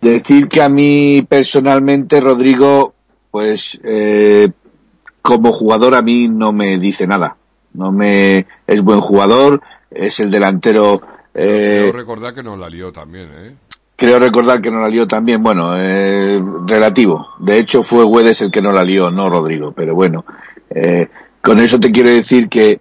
Decir 0.00 0.48
que 0.48 0.62
a 0.62 0.68
mí 0.68 1.26
personalmente 1.28 2.20
Rodrigo 2.20 2.94
pues 3.30 3.78
eh, 3.82 4.50
como 5.22 5.52
jugador 5.52 5.94
a 5.94 6.02
mí 6.02 6.28
no 6.28 6.52
me 6.52 6.78
dice 6.78 7.06
nada. 7.06 7.36
No 7.74 7.92
me 7.92 8.46
es 8.66 8.82
buen 8.82 9.00
jugador, 9.00 9.60
es 9.90 10.20
el 10.20 10.30
delantero 10.30 11.02
eh, 11.34 11.78
Quiero 11.82 11.98
recordar 11.98 12.34
que 12.34 12.42
nos 12.42 12.58
la 12.58 12.68
lió 12.68 12.90
también, 12.90 13.30
¿eh? 13.32 13.54
Creo 13.94 14.18
recordar 14.18 14.60
que 14.60 14.70
no 14.70 14.80
la 14.80 14.88
lió 14.88 15.06
también, 15.06 15.42
bueno, 15.42 15.76
eh, 15.76 16.40
relativo. 16.66 17.28
De 17.38 17.58
hecho 17.58 17.82
fue 17.82 18.04
Güedes 18.04 18.40
el 18.40 18.50
que 18.50 18.62
no 18.62 18.72
la 18.72 18.84
lió, 18.84 19.10
no 19.10 19.28
Rodrigo, 19.28 19.72
pero 19.72 19.94
bueno. 19.94 20.24
Eh, 20.70 21.08
con 21.40 21.60
eso 21.60 21.80
te 21.80 21.90
quiero 21.90 22.08
decir 22.08 22.48
que, 22.48 22.80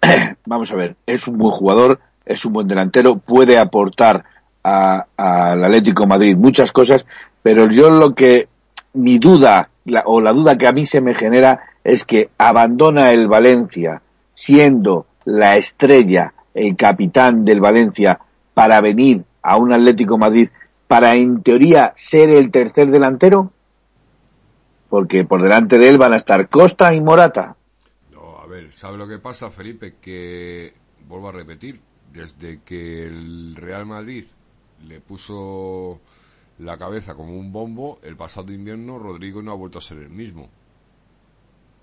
vamos 0.46 0.70
a 0.72 0.76
ver, 0.76 0.96
es 1.06 1.26
un 1.26 1.38
buen 1.38 1.52
jugador, 1.52 2.00
es 2.24 2.44
un 2.44 2.52
buen 2.52 2.68
delantero, 2.68 3.16
puede 3.16 3.58
aportar 3.58 4.24
al 4.62 5.64
Atlético 5.64 6.06
Madrid 6.06 6.36
muchas 6.36 6.72
cosas, 6.72 7.04
pero 7.42 7.70
yo 7.70 7.90
lo 7.90 8.14
que, 8.14 8.48
mi 8.94 9.18
duda, 9.18 9.70
la- 9.84 10.04
o 10.06 10.20
la 10.20 10.32
duda 10.32 10.56
que 10.56 10.66
a 10.68 10.72
mí 10.72 10.86
se 10.86 11.00
me 11.00 11.14
genera 11.14 11.60
es 11.82 12.04
que 12.04 12.30
abandona 12.38 13.10
el 13.12 13.26
Valencia 13.26 14.02
siendo 14.34 15.06
la 15.24 15.56
estrella, 15.56 16.32
el 16.54 16.76
capitán 16.76 17.44
del 17.44 17.60
Valencia, 17.60 18.20
para 18.54 18.80
venir 18.80 19.24
a 19.42 19.56
un 19.56 19.72
Atlético 19.72 20.18
Madrid 20.18 20.48
para 20.86 21.14
en 21.16 21.42
teoría 21.42 21.92
ser 21.96 22.30
el 22.30 22.50
tercer 22.50 22.90
delantero? 22.90 23.50
Porque 24.88 25.24
por 25.24 25.42
delante 25.42 25.78
de 25.78 25.88
él 25.88 25.98
van 25.98 26.12
a 26.12 26.16
estar 26.18 26.48
Costa 26.48 26.94
y 26.94 27.00
Morata. 27.00 27.56
No, 28.12 28.38
a 28.38 28.46
ver, 28.46 28.70
¿sabe 28.72 28.98
lo 28.98 29.08
que 29.08 29.18
pasa, 29.18 29.50
Felipe? 29.50 29.94
Que, 30.00 30.74
vuelvo 31.08 31.30
a 31.30 31.32
repetir, 31.32 31.80
desde 32.12 32.60
que 32.64 33.04
el 33.04 33.54
Real 33.56 33.86
Madrid 33.86 34.24
le 34.86 35.00
puso 35.00 36.00
la 36.58 36.76
cabeza 36.76 37.14
como 37.14 37.36
un 37.38 37.52
bombo, 37.52 37.98
el 38.02 38.16
pasado 38.16 38.52
invierno 38.52 38.98
Rodrigo 38.98 39.42
no 39.42 39.52
ha 39.52 39.54
vuelto 39.54 39.78
a 39.78 39.82
ser 39.82 39.98
el 39.98 40.10
mismo. 40.10 40.48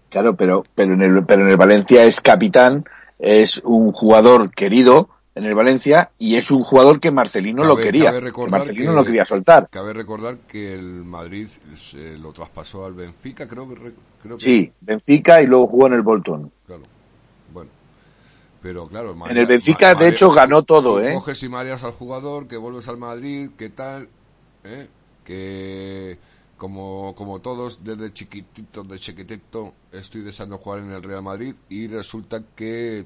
Claro, 0.10 0.36
pero, 0.36 0.64
pero 0.76 0.94
en 0.94 1.02
el, 1.02 1.26
pero 1.26 1.44
en 1.44 1.50
el 1.50 1.58
Valencia 1.58 2.04
es 2.06 2.20
capitán, 2.20 2.86
es 3.20 3.62
un 3.64 3.92
jugador 3.92 4.52
querido 4.52 5.10
en 5.36 5.46
el 5.46 5.54
Valencia 5.56 6.12
y 6.18 6.36
es 6.36 6.50
un 6.52 6.64
jugador 6.64 7.00
que 7.00 7.12
Marcelino 7.12 7.64
lo 7.64 7.76
Cabe- 7.76 7.84
quería. 7.86 8.06
cabe 8.06 8.20
que 8.20 8.26
recordar 8.26 8.60
Marcelino 8.60 8.92
que- 8.92 8.96
lo 8.98 9.06
quería 9.06 9.26
soltar. 9.26 9.70
Cabe 9.70 9.94
recordar 9.94 10.38
que 10.48 10.74
el 10.74 11.06
Madrid 11.06 11.48
se 11.76 12.18
lo 12.18 12.34
traspasó 12.34 12.86
al 12.86 12.94
Benfica, 12.94 13.48
creo 13.48 13.70
que... 13.70 13.76
re- 13.76 13.94
Creo 14.22 14.38
que 14.38 14.44
Sí, 14.44 14.72
Benfica 14.82 15.42
y 15.42 15.48
luego 15.48 15.68
jugó 15.68 15.88
en 15.88 15.94
el 15.94 16.02
Bolton. 16.02 16.52
Claro. 16.66 16.84
Pero 18.62 18.88
claro, 18.88 19.16
En 19.30 19.38
el 19.38 19.46
Benfica, 19.46 19.96
de 19.96 20.10
hecho, 20.10 20.32
ganó 20.32 20.64
todo, 20.64 21.02
¿eh? 21.02 21.14
Coges 21.14 21.44
y 21.44 21.50
mareas 21.50 21.84
al 21.84 21.94
jugador, 21.94 22.48
que 22.48 22.58
vuelves 22.58 22.88
al 22.90 22.98
Madrid, 22.98 23.52
que 23.58 23.70
tal, 23.70 24.10
¿eh? 24.66 24.88
Que 25.24 26.20
como, 26.58 27.16
como 27.16 27.40
todos 27.40 27.84
desde 27.84 28.12
chiquitito, 28.12 28.84
de 28.84 29.00
chiquitito, 29.00 29.74
estoy 29.94 30.22
deseando 30.22 30.58
jugar 30.58 30.80
en 30.80 30.92
el 30.92 31.02
Real 31.02 31.24
Madrid 31.24 31.56
y 31.70 31.88
resulta 31.88 32.42
que 32.54 33.06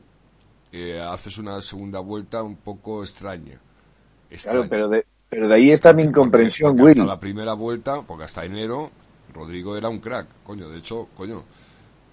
eh, 0.72 1.00
haces 1.00 1.38
una 1.38 1.62
segunda 1.62 2.00
vuelta 2.00 2.42
un 2.42 2.56
poco 2.56 3.04
extraña. 3.04 3.60
Claro, 4.42 4.66
pero 4.68 4.90
de, 4.90 5.06
pero 5.30 5.48
de 5.48 5.54
ahí 5.54 5.70
está 5.70 5.94
mi 5.94 6.02
incomprensión, 6.02 6.76
Porque 6.76 6.90
hasta 6.92 7.02
Will. 7.02 7.08
la 7.08 7.20
primera 7.20 7.54
vuelta, 7.54 8.02
porque 8.02 8.24
hasta 8.24 8.44
enero, 8.44 8.90
Rodrigo 9.32 9.78
era 9.78 9.88
un 9.88 10.00
crack, 10.00 10.28
coño. 10.44 10.68
De 10.68 10.80
hecho, 10.80 11.10
coño, 11.16 11.44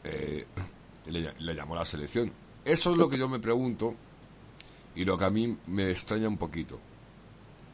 eh, 0.04 0.44
le, 1.06 1.32
le 1.38 1.54
llamó 1.54 1.74
la 1.74 1.86
selección. 1.86 2.30
Eso 2.70 2.92
es 2.92 2.96
lo 2.96 3.08
que 3.08 3.18
yo 3.18 3.28
me 3.28 3.40
pregunto 3.40 3.94
y 4.94 5.04
lo 5.04 5.18
que 5.18 5.24
a 5.24 5.30
mí 5.30 5.56
me 5.66 5.90
extraña 5.90 6.28
un 6.28 6.36
poquito. 6.38 6.78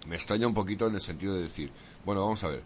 Me 0.06 0.16
extraña 0.16 0.46
un 0.46 0.54
poquito 0.54 0.86
en 0.86 0.94
el 0.94 1.00
sentido 1.00 1.34
de 1.34 1.42
decir, 1.42 1.70
bueno, 2.04 2.22
vamos 2.22 2.42
a 2.44 2.48
ver. 2.48 2.62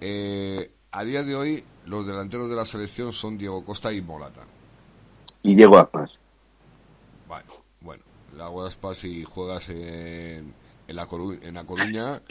Eh, 0.00 0.70
a 0.92 1.04
día 1.04 1.22
de 1.22 1.34
hoy, 1.34 1.64
los 1.86 2.06
delanteros 2.06 2.48
de 2.48 2.56
la 2.56 2.64
selección 2.64 3.12
son 3.12 3.36
Diego 3.36 3.62
Costa 3.64 3.92
y 3.92 4.00
Morata. 4.00 4.42
Y 5.42 5.54
Diego 5.54 5.76
Aspas. 5.78 6.18
Bueno, 7.28 7.44
bueno, 7.82 8.02
la 8.36 8.48
Guaspa 8.48 8.94
si 8.94 9.24
juegas 9.24 9.68
en, 9.68 10.54
en, 10.88 10.96
la 10.96 11.06
Coru- 11.06 11.38
en 11.42 11.54
La 11.54 11.64
Coruña, 11.64 12.22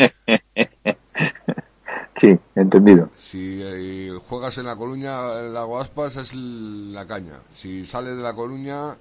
Sí, 2.19 2.35
entendido. 2.55 3.09
Si 3.15 3.61
eh, 3.61 4.11
juegas 4.27 4.57
en 4.57 4.65
La 4.65 4.75
Coruña, 4.75 5.33
la 5.41 5.63
Guaspas 5.63 6.15
es 6.17 6.33
l- 6.33 6.91
la 6.91 7.05
caña. 7.05 7.39
Si 7.51 7.85
sales 7.85 8.17
de 8.17 8.23
La 8.23 8.33
Coruña, 8.33 8.95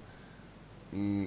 mm, 0.91 1.25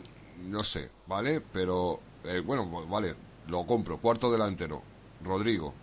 no 0.50 0.62
sé, 0.64 0.90
¿vale? 1.06 1.40
Pero, 1.40 2.00
eh, 2.24 2.40
bueno, 2.40 2.68
pues, 2.70 2.88
vale, 2.88 3.14
lo 3.46 3.66
compro. 3.66 3.98
Cuarto 3.98 4.30
delantero, 4.30 4.82
Rodrigo. 5.22 5.74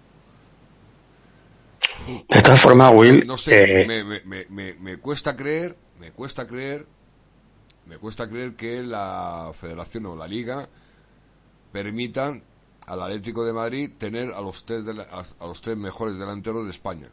De 2.30 2.42
todas 2.42 2.62
formas, 2.62 2.92
Will, 2.94 3.28
No 3.28 3.38
sé, 3.38 3.82
eh, 3.82 3.86
me, 3.88 4.04
me, 4.04 4.22
me, 4.26 4.46
me, 4.50 4.74
me 4.76 4.98
cuesta 4.98 5.36
creer, 5.36 5.78
me 6.00 6.12
cuesta 6.12 6.46
creer, 6.48 6.86
me 7.86 7.98
cuesta 7.98 8.28
creer 8.30 8.56
que 8.56 8.84
la 8.84 9.52
Federación 9.54 10.06
o 10.08 10.16
la 10.16 10.28
Liga 10.28 10.70
permitan 11.72 12.44
al 12.88 13.02
Atlético 13.02 13.46
de 13.46 13.54
Madrid 13.54 13.92
tener 13.98 14.32
a 14.34 14.42
los 14.42 14.66
tres, 14.66 14.84
dela- 14.86 15.08
a, 15.12 15.26
a 15.44 15.48
los 15.48 15.62
tres 15.62 15.78
mejores 15.78 16.18
delanteros 16.18 16.66
de 16.66 16.72
España. 16.72 17.10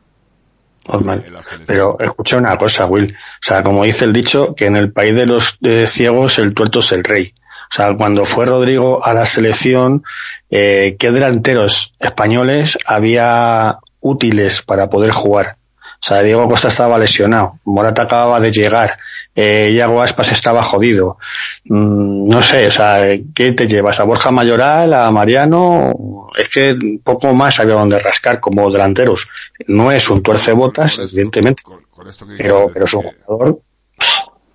Normal. 0.88 1.25
Pero 1.66 1.97
escucha 2.01 2.37
una 2.37 2.57
cosa, 2.57 2.87
Will. 2.87 3.12
O 3.14 3.47
sea, 3.47 3.62
como 3.62 3.85
dice 3.85 4.05
el 4.05 4.12
dicho, 4.12 4.55
que 4.55 4.66
en 4.66 4.77
el 4.77 4.92
país 4.92 5.14
de 5.14 5.27
los 5.27 5.59
eh, 5.62 5.87
ciegos 5.87 6.38
el 6.38 6.55
tuerto 6.55 6.81
es 6.81 6.92
el 6.92 7.05
rey. 7.05 7.35
O 7.70 7.75
sea, 7.75 7.94
cuando 7.97 8.25
fue 8.25 8.44
Rodrigo 8.44 9.05
a 9.05 9.14
la 9.14 9.27
selección, 9.27 10.05
eh, 10.51 10.97
¿qué 10.99 11.11
delanteros 11.11 11.94
españoles 11.99 12.79
había 12.87 13.79
útiles 14.01 14.62
para 14.62 14.90
poder 14.90 15.11
jugar? 15.11 15.57
O 16.05 16.07
sea, 16.07 16.23
Diego 16.23 16.49
Costa 16.49 16.68
estaba 16.68 16.99
lesionado, 16.99 17.59
Morata 17.64 18.03
acababa 18.03 18.38
de 18.38 18.53
llegar, 18.53 18.99
eh, 19.35 19.73
Iago 19.75 20.01
Aspas 20.03 20.31
estaba 20.33 20.62
jodido. 20.62 21.18
Mm, 21.64 22.29
no 22.29 22.42
sé, 22.42 22.66
o 22.66 22.70
sea, 22.70 23.03
¿qué 23.35 23.53
te 23.53 23.66
llevas? 23.66 23.99
¿A 24.01 24.05
Borja 24.05 24.31
Mayoral, 24.31 24.92
a 24.94 25.11
Mariano? 25.11 25.92
Es 26.37 26.49
que 26.49 26.77
poco 27.03 27.33
más 27.35 27.59
había 27.61 27.75
donde 27.75 27.99
rascar 27.99 28.40
como 28.40 28.70
delanteros. 28.70 29.29
No 29.66 29.90
es 29.92 30.09
un 30.11 30.23
tuercebotas, 30.23 30.97
Con 30.97 31.05
esto- 31.05 31.16
evidentemente, 31.16 31.62
con- 31.62 31.83
con 31.90 32.09
esto 32.09 32.27
que 32.27 32.37
pero, 32.37 32.70
pero 32.73 32.85
es 32.85 32.94
un 32.94 33.03
jugador 33.03 33.61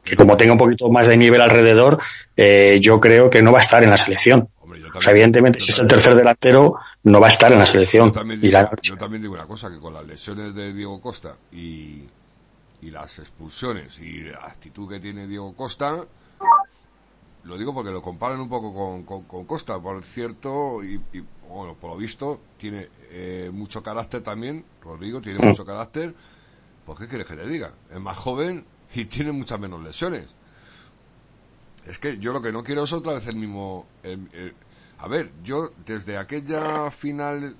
que 0.04 0.16
como 0.16 0.36
tenga 0.38 0.54
un 0.54 0.58
poquito 0.60 0.90
más 0.90 1.08
de 1.08 1.18
nivel 1.18 1.40
alrededor, 1.42 2.00
eh, 2.36 2.80
yo 2.82 3.00
creo 3.00 3.30
que 3.30 3.42
no 3.44 3.52
va 3.52 3.60
a 3.60 3.62
estar 3.62 3.84
en 3.84 3.90
la 3.92 3.98
selección. 3.98 4.50
Hombre, 4.62 4.82
O 4.96 5.02
sea, 5.02 5.12
evidentemente, 5.12 5.60
si 5.60 5.72
es 5.72 5.78
el 5.80 5.88
tercer 5.88 6.16
delantero, 6.16 6.76
no 7.04 7.20
va 7.20 7.28
a 7.28 7.30
estar 7.30 7.52
en 7.52 7.60
la 7.60 7.66
selección. 7.68 8.08
Yo 8.08 8.20
también, 8.20 8.40
Y 8.44 8.50
la- 8.50 8.72
yo 8.82 8.98
también 8.98 9.22
digo 9.22 9.36
una 9.36 9.46
cosa, 9.46 9.70
que 9.70 9.78
con 9.80 9.94
las 9.94 10.06
lesiones 10.08 10.56
de 10.56 10.74
Diego 10.74 11.00
Costa 11.00 11.36
y, 11.52 12.04
y 12.82 12.92
las 12.92 13.20
expulsiones 13.20 14.00
y 14.00 14.22
la 14.24 14.40
actitud 14.40 14.90
que 14.90 15.00
tiene 15.00 15.28
Diego 15.28 15.54
Costa, 15.54 16.06
lo 17.44 17.58
digo 17.58 17.74
porque 17.74 17.92
lo 17.92 18.02
comparan 18.02 18.40
un 18.40 18.50
poco 18.50 18.74
con, 18.74 19.04
con, 19.26 19.46
Costa, 19.46 19.80
por 19.80 20.04
cierto, 20.04 20.84
y, 20.84 20.96
y, 21.14 21.24
bueno, 21.48 21.76
por 21.76 21.92
lo 21.92 21.98
visto, 21.98 22.40
tiene 22.58 22.88
eh, 23.10 23.50
mucho 23.54 23.82
carácter 23.82 24.22
también, 24.22 24.64
Rodrigo 24.82 25.22
tiene 25.22 25.40
mucho 25.40 25.66
carácter, 25.66 26.14
pues 26.86 27.00
¿qué 27.00 27.08
quieres 27.08 27.28
que 27.28 27.36
te 27.36 27.48
diga? 27.48 27.74
Es 27.90 28.00
más 28.00 28.18
joven 28.18 28.66
y 28.94 29.06
tiene 29.06 29.32
muchas 29.32 29.60
menos 29.60 29.82
lesiones. 29.84 30.36
Es 31.86 31.98
que 31.98 32.18
yo 32.18 32.34
lo 32.34 32.42
que 32.42 32.52
no 32.52 32.64
quiero 32.64 32.84
es 32.84 32.94
otra 32.94 33.14
vez 33.14 33.26
el 33.28 33.36
mismo... 33.36 33.86
el- 34.04 34.30
el- 34.34 34.56
a 35.02 35.08
ver, 35.08 35.32
yo 35.44 35.72
desde 35.86 36.18
aquella 36.18 36.92
final 36.92 37.56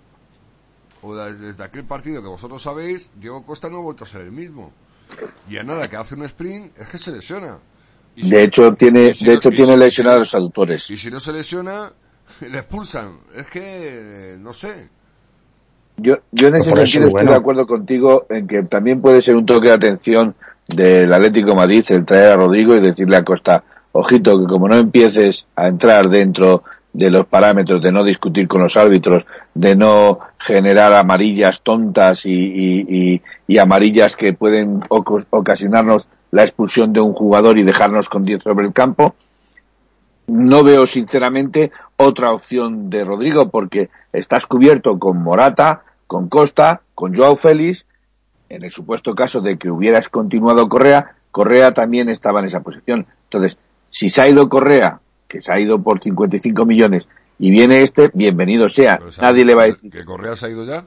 o 1.02 1.16
desde 1.16 1.64
aquel 1.64 1.86
partido 1.86 2.22
que 2.22 2.28
vosotros 2.28 2.62
sabéis, 2.62 3.10
Diego 3.16 3.44
Costa 3.46 3.70
no 3.70 3.78
ha 3.78 3.82
vuelto 3.82 4.04
a 4.04 4.08
ser 4.08 4.22
el 4.22 4.32
mismo. 4.34 4.74
Y 5.50 5.58
a 5.58 5.64
nada 5.64 5.88
que 5.90 5.96
hace 5.98 6.16
un 6.16 6.24
sprint 6.26 6.78
es 6.78 6.88
que 6.90 6.98
se 6.98 7.12
lesiona. 7.12 7.58
de 8.16 8.44
hecho 8.44 8.74
tiene, 8.74 9.14
si 9.14 9.26
de 9.26 9.32
no- 9.32 9.38
hecho 9.38 9.50
tiene 9.50 9.74
si- 9.74 9.78
lesionados 9.78 10.20
los 10.22 10.36
aductores. 10.36 10.90
Y 10.90 10.98
si 10.98 11.10
no 11.10 11.20
se 11.20 11.32
lesiona, 11.34 11.92
le 12.52 12.58
expulsan. 12.60 13.18
Es 13.36 13.48
que, 13.50 14.36
no 14.40 14.54
sé. 14.54 14.90
Yo, 15.98 16.16
yo 16.32 16.48
en 16.48 16.56
ese 16.56 16.70
Por 16.70 16.80
eso, 16.80 16.88
sentido 16.88 17.08
estoy 17.08 17.12
bueno. 17.12 17.32
de 17.32 17.38
acuerdo 17.38 17.68
contigo 17.68 18.26
en 18.30 18.48
que 18.48 18.64
también 18.64 19.02
puede 19.02 19.22
ser 19.22 19.36
un 19.36 19.46
toque 19.46 19.68
de 19.68 19.74
atención 19.74 20.34
del 20.68 21.12
Atlético 21.12 21.50
de 21.50 21.56
Madrid 21.56 21.84
el 21.90 22.06
traer 22.06 22.32
a 22.32 22.36
Rodrigo 22.38 22.76
y 22.76 22.80
decirle 22.80 23.18
a 23.18 23.24
Costa, 23.26 23.64
ojito 23.92 24.40
que 24.40 24.46
como 24.46 24.68
no 24.70 24.76
empieces 24.78 25.48
a 25.56 25.68
entrar 25.68 26.06
dentro 26.08 26.64
de 27.00 27.10
los 27.10 27.26
parámetros 27.26 27.82
de 27.82 27.94
no 27.94 28.04
discutir 28.04 28.46
con 28.48 28.62
los 28.62 28.76
árbitros, 28.76 29.26
de 29.54 29.74
no 29.74 30.20
generar 30.38 30.92
amarillas 30.94 31.62
tontas 31.62 32.26
y, 32.26 33.22
y, 33.48 33.58
amarillas 33.58 34.18
que 34.18 34.34
pueden 34.34 34.82
ocasionarnos 34.90 36.10
la 36.32 36.44
expulsión 36.44 36.92
de 36.92 37.00
un 37.00 37.14
jugador 37.14 37.58
y 37.58 37.64
dejarnos 37.64 38.10
con 38.10 38.26
10 38.26 38.44
sobre 38.44 38.68
el 38.68 38.74
campo, 38.74 39.16
no 40.28 40.64
veo 40.64 40.86
sinceramente 40.86 41.72
otra 41.96 42.34
opción 42.34 42.90
de 42.90 43.06
Rodrigo 43.06 43.50
porque 43.50 43.90
estás 44.12 44.46
cubierto 44.46 45.00
con 45.00 45.24
Morata, 45.24 45.84
con 46.06 46.28
Costa, 46.28 46.82
con 46.94 47.16
Joao 47.16 47.36
Félix. 47.36 47.86
En 48.50 48.64
el 48.66 48.72
supuesto 48.72 49.16
caso 49.16 49.40
de 49.42 49.58
que 49.58 49.70
hubieras 49.70 50.10
continuado 50.10 50.68
Correa, 50.68 51.16
Correa 51.32 51.74
también 51.74 52.10
estaba 52.10 52.42
en 52.42 52.48
esa 52.48 52.60
posición. 52.60 53.08
Entonces, 53.24 53.58
si 53.90 54.10
se 54.10 54.22
ha 54.22 54.28
ido 54.28 54.50
Correa, 54.50 55.00
que 55.30 55.42
se 55.42 55.54
ha 55.54 55.60
ido 55.60 55.82
por 55.82 56.00
55 56.00 56.66
millones, 56.66 57.08
y 57.38 57.52
viene 57.52 57.82
este, 57.84 58.10
bienvenido 58.14 58.68
sea. 58.68 58.98
Pero 58.98 59.12
¿sabes 59.12 59.22
Nadie 59.32 59.46
le 59.46 59.56
va 59.56 59.62
a 59.64 59.66
decir. 59.68 59.90
¿Que 59.92 60.04
Correa 60.04 60.36
se 60.36 60.48
ha 60.48 60.50
ido 60.50 60.66
ya? 60.66 60.86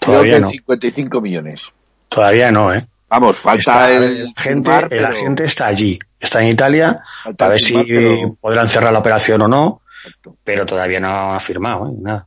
Todavía 0.00 0.38
no. 0.40 0.48
55 0.48 1.20
millones. 1.20 1.62
Todavía 2.08 2.50
no, 2.52 2.72
¿eh? 2.72 2.86
Vamos, 3.08 3.38
falta 3.38 3.90
Está- 3.90 3.92
el, 3.92 4.16
gente, 4.36 4.42
firmar, 4.42 4.84
el 4.84 4.88
pero- 4.88 5.08
agente 5.08 5.44
está 5.44 5.66
allí, 5.66 5.98
está 6.18 6.40
en 6.42 6.48
Italia, 6.48 7.02
Falta 7.24 7.44
a 7.44 7.48
ver 7.50 7.60
si 7.60 7.74
pero- 7.84 8.34
podrán 8.40 8.68
cerrar 8.68 8.92
la 8.92 9.00
operación 9.00 9.42
o 9.42 9.48
no, 9.48 9.82
Exacto, 10.06 10.36
pero 10.42 10.64
todavía 10.64 10.98
no 11.00 11.34
ha 11.34 11.38
firmado, 11.40 11.88
¿eh? 11.88 11.92
Nada. 12.00 12.26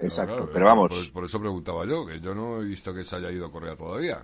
exacto. 0.00 0.34
Claro, 0.34 0.50
pero 0.52 0.64
vamos, 0.66 0.88
Por, 0.92 1.12
por 1.12 1.24
eso 1.24 1.38
preguntaba 1.40 1.86
yo, 1.86 2.04
que 2.06 2.18
yo 2.20 2.34
no 2.34 2.60
he 2.60 2.64
visto 2.64 2.92
que 2.92 3.04
se 3.04 3.14
haya 3.16 3.30
ido 3.30 3.50
Correa 3.50 3.76
todavía. 3.76 4.18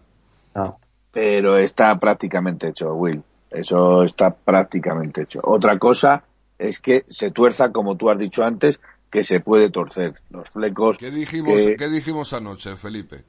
No. 0.55 0.79
pero 1.13 1.57
está 1.59 1.97
prácticamente 2.01 2.69
hecho, 2.69 2.93
Will. 2.95 3.23
Eso 3.55 4.03
está 4.03 4.31
prácticamente 4.35 5.23
hecho. 5.23 5.41
Otra 5.45 5.79
cosa 5.79 6.25
es 6.59 6.81
que 6.81 7.05
se 7.09 7.31
tuerza, 7.31 7.71
como 7.73 7.97
tú 7.97 8.11
has 8.11 8.19
dicho 8.19 8.43
antes, 8.43 8.81
que 9.11 9.23
se 9.23 9.39
puede 9.41 9.71
torcer. 9.71 10.21
Los 10.31 10.49
flecos. 10.51 10.99
¿Qué 10.99 11.11
dijimos, 11.11 11.55
que- 11.55 11.77
¿qué 11.77 11.89
dijimos 11.89 12.33
anoche, 12.33 12.75
Felipe? 12.77 13.25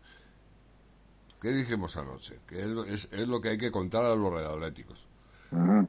¿Qué 1.39 1.49
dijimos 1.49 1.95
anoche? 1.97 2.39
Que 2.47 2.59
es, 2.59 2.65
lo- 2.67 2.83
es- 2.85 3.09
es 3.11 3.27
lo 3.27 3.39
que 3.39 3.49
hay 3.49 3.57
que 3.57 3.69
contar 3.71 4.03
a 4.03 4.15
los 4.15 4.33
atléticos. 4.41 5.07
Ujú. 5.51 5.87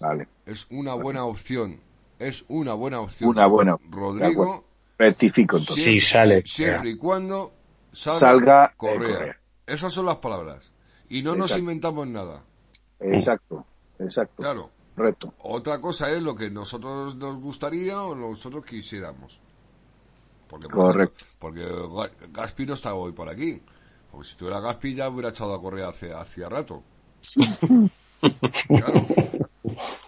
Vale. 0.00 0.28
Es 0.46 0.66
una 0.70 0.94
buena 0.94 1.24
opción. 1.24 1.80
Es 2.20 2.44
una 2.48 2.74
buena 2.74 3.00
opción. 3.00 3.30
Una 3.30 3.46
buena. 3.48 3.76
Rodrigo. 3.90 4.64
Rectifico 4.96 5.56
entonces. 5.58 5.84
Sí, 5.84 6.00
sale. 6.00 6.42
siempre 6.44 6.90
y 6.90 6.96
cuando 6.96 7.52
salga, 7.92 8.18
Salga, 8.20 8.64
eh, 8.66 8.74
Correa. 8.76 8.98
Correa. 9.18 9.40
Esas 9.66 9.92
son 9.92 10.06
las 10.06 10.18
palabras. 10.18 10.70
Y 11.08 11.22
no 11.22 11.34
nos 11.34 11.56
inventamos 11.56 12.06
nada. 12.06 12.42
Exacto. 13.00 13.64
Exacto. 13.98 14.42
Claro. 14.42 14.70
Correcto. 14.96 15.32
Otra 15.42 15.80
cosa 15.80 16.10
es 16.10 16.20
lo 16.22 16.34
que 16.34 16.50
nosotros 16.50 17.14
nos 17.16 17.38
gustaría 17.40 18.02
o 18.02 18.14
nosotros 18.14 18.64
quisiéramos. 18.64 19.40
Porque, 20.48 20.66
por 20.68 20.76
Correcto. 20.78 21.24
ejemplo, 21.24 21.36
porque 21.38 21.64
Ga- 21.66 22.32
Gaspi 22.32 22.66
no 22.66 22.74
está 22.74 22.94
hoy 22.94 23.12
por 23.12 23.28
aquí. 23.28 23.62
Porque 24.10 24.26
si 24.26 24.36
tuviera 24.36 24.60
Gaspi 24.60 24.94
ya 24.94 25.08
hubiera 25.08 25.28
echado 25.28 25.54
a 25.54 25.60
Correa 25.60 25.88
hace, 25.88 26.12
hacía 26.12 26.48
rato. 26.48 26.82
Claro. 28.66 29.06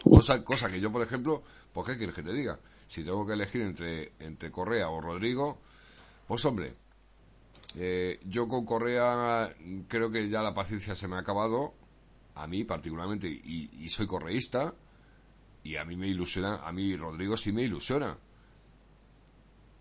Cosa, 0.03 0.43
cosa 0.45 0.69
que 0.69 0.81
yo, 0.81 0.91
por 0.91 1.03
ejemplo, 1.03 1.43
¿por 1.73 1.87
qué 1.87 1.97
quieres 1.97 2.15
que 2.17 2.25
te 2.25 2.33
diga? 2.33 2.59
Si 2.89 3.05
tengo 3.05 3.25
que 3.25 3.35
elegir 3.35 3.63
entre, 3.63 4.13
entre 4.19 4.51
Correa 4.51 4.89
o 4.89 5.01
Rodrigo, 5.01 5.59
pues 6.27 6.45
hombre, 6.45 6.73
eh, 7.77 8.19
yo 8.25 8.49
con 8.49 8.65
Correa 8.67 9.55
creo 9.87 10.11
que 10.11 10.29
ya 10.29 10.43
la 10.43 10.55
paciencia 10.55 10.97
se 10.97 11.07
me 11.07 11.15
ha 11.15 11.21
acabado, 11.21 11.75
a 12.35 12.47
mí 12.47 12.65
particularmente, 12.65 13.29
y, 13.29 13.71
y 13.73 13.89
soy 13.89 14.07
correísta, 14.07 14.75
y 15.63 15.77
a 15.77 15.85
mí 15.85 15.97
me 15.97 16.09
ilusiona, 16.09 16.57
a 16.57 16.73
mí 16.73 16.97
Rodrigo 16.97 17.37
sí 17.37 17.53
me 17.53 17.63
ilusiona. 17.63 18.19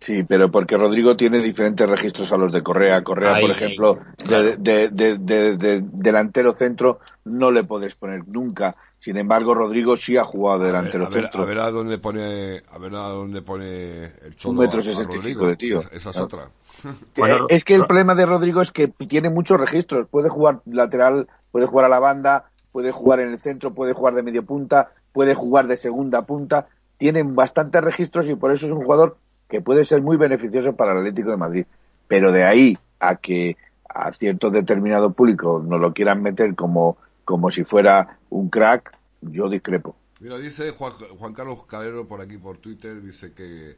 Sí, 0.00 0.22
pero 0.24 0.50
porque 0.50 0.76
Rodrigo 0.78 1.14
tiene 1.14 1.40
diferentes 1.40 1.86
registros 1.88 2.32
a 2.32 2.36
los 2.38 2.50
de 2.52 2.62
Correa. 2.62 3.02
Correa, 3.04 3.34
Ahí, 3.34 3.42
por 3.42 3.50
ejemplo, 3.50 3.98
claro. 4.26 4.44
de, 4.44 4.56
de- 4.56 4.88
de- 4.88 5.18
de- 5.18 5.56
de- 5.58 5.84
delantero 5.92 6.52
centro 6.54 7.00
no 7.26 7.50
le 7.50 7.64
puedes 7.64 7.94
poner 7.96 8.26
nunca. 8.26 8.74
Sin 8.98 9.18
embargo, 9.18 9.54
Rodrigo 9.54 9.96
sí 9.98 10.16
ha 10.16 10.24
jugado 10.24 10.60
de 10.60 10.70
A 10.70 10.72
ver, 10.72 10.76
delantero 10.92 11.04
a 11.06 11.08
ver, 11.10 11.22
centro. 11.22 11.42
a 11.42 11.44
ver 11.44 11.58
a 11.58 11.70
dónde 11.70 11.98
pone, 11.98 12.62
a 12.70 12.78
ver 12.78 12.94
a 12.94 13.08
dónde 13.08 13.42
pone 13.42 14.04
el 14.04 14.34
cholo 14.36 14.52
Un 14.52 14.58
metro 14.64 14.78
a- 14.78 14.82
a 14.82 14.84
sesenta 14.86 15.16
y 15.16 15.18
cinco 15.20 15.40
Rodrigo. 15.40 15.46
de 15.48 15.56
tío. 15.56 15.78
Esa, 15.80 15.88
esa 15.96 16.10
es 16.10 16.16
Claro. 16.16 16.24
otra. 16.26 16.50
Bueno, 17.16 17.34
Eh, 17.44 17.46
es 17.50 17.64
que 17.64 17.74
el 17.74 17.84
problema 17.84 18.14
de 18.14 18.24
Rodrigo 18.24 18.62
es 18.62 18.70
que 18.72 18.88
tiene 18.88 19.28
muchos 19.28 19.60
registros. 19.60 20.08
Puede 20.08 20.30
jugar 20.30 20.60
lateral, 20.64 21.28
puede 21.52 21.66
jugar 21.66 21.84
a 21.84 21.88
la 21.90 21.98
banda, 21.98 22.46
puede 22.72 22.90
jugar 22.90 23.20
en 23.20 23.28
el 23.32 23.38
centro, 23.38 23.74
puede 23.74 23.92
jugar 23.92 24.14
de 24.14 24.22
medio 24.22 24.44
punta, 24.46 24.92
puede 25.12 25.34
jugar 25.34 25.66
de 25.66 25.76
segunda 25.76 26.22
punta. 26.22 26.68
Tienen 26.96 27.34
bastantes 27.34 27.82
registros 27.82 28.28
y 28.30 28.34
por 28.34 28.52
eso 28.52 28.66
es 28.66 28.72
un 28.72 28.82
jugador 28.82 29.16
que 29.50 29.60
puede 29.60 29.84
ser 29.84 30.00
muy 30.00 30.16
beneficioso 30.16 30.74
para 30.74 30.92
el 30.92 30.98
Atlético 30.98 31.30
de 31.30 31.36
Madrid. 31.36 31.66
Pero 32.08 32.32
de 32.32 32.44
ahí 32.44 32.78
a 32.98 33.16
que 33.16 33.56
a 33.88 34.12
cierto 34.12 34.50
determinado 34.50 35.12
público 35.12 35.62
nos 35.66 35.80
lo 35.80 35.92
quieran 35.92 36.22
meter 36.22 36.54
como, 36.54 36.96
como 37.24 37.50
si 37.50 37.64
fuera 37.64 38.18
un 38.30 38.48
crack, 38.48 38.96
yo 39.20 39.50
discrepo. 39.50 39.96
Mira, 40.20 40.38
dice 40.38 40.70
Juan, 40.70 40.92
Juan 41.18 41.34
Carlos 41.34 41.64
Calero 41.66 42.06
por 42.06 42.20
aquí 42.20 42.38
por 42.38 42.58
Twitter, 42.58 43.02
dice 43.02 43.32
que, 43.32 43.76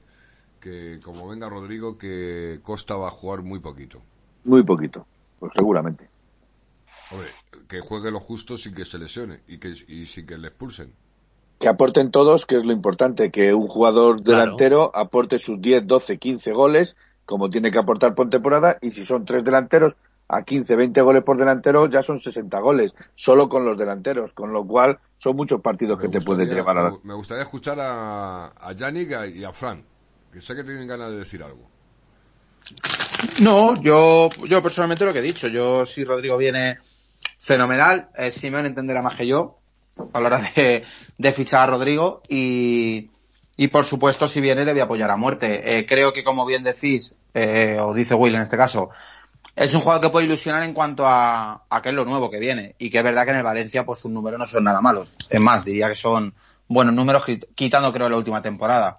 que 0.61 1.01
como 1.03 1.29
venga 1.29 1.49
Rodrigo, 1.49 1.97
que 1.97 2.61
Costa 2.63 2.97
va 2.97 3.09
a 3.09 3.11
jugar 3.11 3.43
muy 3.43 3.61
poquito. 3.61 4.03
Muy 4.45 4.63
poquito, 4.65 5.07
pues 5.39 5.53
seguramente. 5.57 6.09
Hombre, 7.11 7.31
que 7.69 7.81
juegue 7.81 8.11
lo 8.11 8.19
justo 8.19 8.57
sin 8.57 8.75
que 8.75 8.85
se 8.85 8.99
lesione 8.99 9.41
y, 9.47 9.59
que, 9.59 9.73
y 9.89 10.07
sin 10.07 10.27
que 10.27 10.37
le 10.37 10.49
expulsen. 10.49 10.93
Que 11.63 11.69
aporten 11.69 12.11
todos, 12.11 12.45
que 12.45 12.57
es 12.57 12.65
lo 12.65 12.73
importante, 12.73 13.31
que 13.31 13.55
un 13.55 13.69
jugador 13.69 14.21
Claro. 14.21 14.41
delantero 14.43 14.91
aporte 14.95 15.39
sus 15.39 15.61
10, 15.61 15.87
12, 15.87 16.19
15 16.19 16.51
goles, 16.53 16.97
como 17.25 17.51
tiene 17.51 17.71
que 17.71 17.79
aportar 17.79 18.17
por 18.17 18.29
temporada, 18.29 18.79
y 18.81 18.91
si 18.91 19.05
son 19.05 19.25
tres 19.25 19.45
delanteros, 19.45 19.95
a 20.27 20.43
15, 20.43 20.75
20 20.75 21.01
goles 21.03 21.23
por 21.23 21.37
delantero, 21.39 21.89
ya 21.89 22.03
son 22.03 22.19
60 22.19 22.59
goles, 22.59 22.95
solo 23.15 23.49
con 23.49 23.65
los 23.65 23.79
delanteros, 23.79 24.33
con 24.33 24.53
lo 24.53 24.67
cual 24.67 24.99
son 25.19 25.37
muchos 25.37 25.61
partidos 25.61 26.01
que 26.01 26.09
Me 26.09 26.19
te 26.19 26.25
gustaría- 26.25 26.53
llevar 26.55 26.79
a 26.79 26.83
la... 26.83 26.91
me- 26.91 26.99
Me 27.05 27.15
gustaría 27.15 27.45
escuchar 27.45 27.79
a, 27.79 28.47
a 28.59 28.73
Yannick 28.73 29.11
y 29.33 29.45
a- 29.45 29.53
Fran, 29.53 29.85
que 30.33 30.41
sé 30.41 30.57
que 30.57 30.65
tienen 30.65 30.89
ganas 30.89 31.11
de 31.13 31.19
decir 31.19 31.45
algo. 31.45 31.71
No, 33.41 33.81
yo, 33.81 34.31
yo 34.49 34.61
personalmente 34.63 35.05
lo 35.05 35.13
que 35.13 35.21
he 35.21 35.23
dicho, 35.23 35.47
yo 35.47 35.87
si 35.87 36.03
Rodrigo 36.03 36.37
viene 36.39 36.79
fenomenal, 37.39 38.09
eh, 38.17 38.33
Simeone 38.33 38.67
entenderá 38.67 39.01
más 39.01 39.15
que 39.17 39.29
yo 39.29 39.59
a 40.13 40.21
la 40.21 40.27
hora 40.27 40.43
de, 40.57 40.85
de 41.19 41.33
fichar 41.33 41.63
a 41.63 41.67
Rodrigo 41.73 42.23
y, 42.29 43.11
y 43.57 43.69
por 43.69 43.85
supuesto 43.85 44.27
si 44.29 44.41
viene 44.41 44.65
le 44.65 44.73
voy 44.73 44.81
a 44.81 44.85
apoyar 44.85 45.11
a 45.11 45.17
muerte. 45.17 45.79
Eh, 45.79 45.87
creo 45.87 46.13
que 46.13 46.25
como 46.25 46.45
bien 46.47 46.63
decís, 46.65 47.15
eh, 47.35 47.79
o 47.81 47.93
dice 47.95 48.15
Will 48.15 48.35
en 48.35 48.41
este 48.43 48.57
caso, 48.57 48.91
es 49.55 49.75
un 49.75 49.81
jugador 49.81 50.01
que 50.03 50.09
puede 50.09 50.27
ilusionar 50.27 50.63
en 50.63 50.73
cuanto 50.73 51.07
a, 51.07 51.65
a 51.69 51.83
que 51.83 51.91
es 51.91 51.95
lo 51.95 52.05
nuevo 52.07 52.31
que 52.31 52.39
viene 52.41 52.75
y 52.79 52.89
que 52.91 52.99
es 52.99 53.05
verdad 53.05 53.25
que 53.25 53.31
en 53.33 53.37
el 53.39 53.43
Valencia 53.43 53.85
pues 53.85 53.99
sus 53.99 54.11
números 54.11 54.39
no 54.39 54.47
son 54.47 54.65
nada 54.65 54.81
malos. 54.81 55.09
Es 55.29 55.41
más, 55.41 55.65
diría 55.65 55.89
que 55.89 55.95
son 55.95 56.35
buenos 56.69 56.95
números 56.95 57.23
quit- 57.25 57.47
quitando 57.55 57.93
creo 57.93 58.09
la 58.09 58.17
última 58.17 58.41
temporada. 58.41 58.99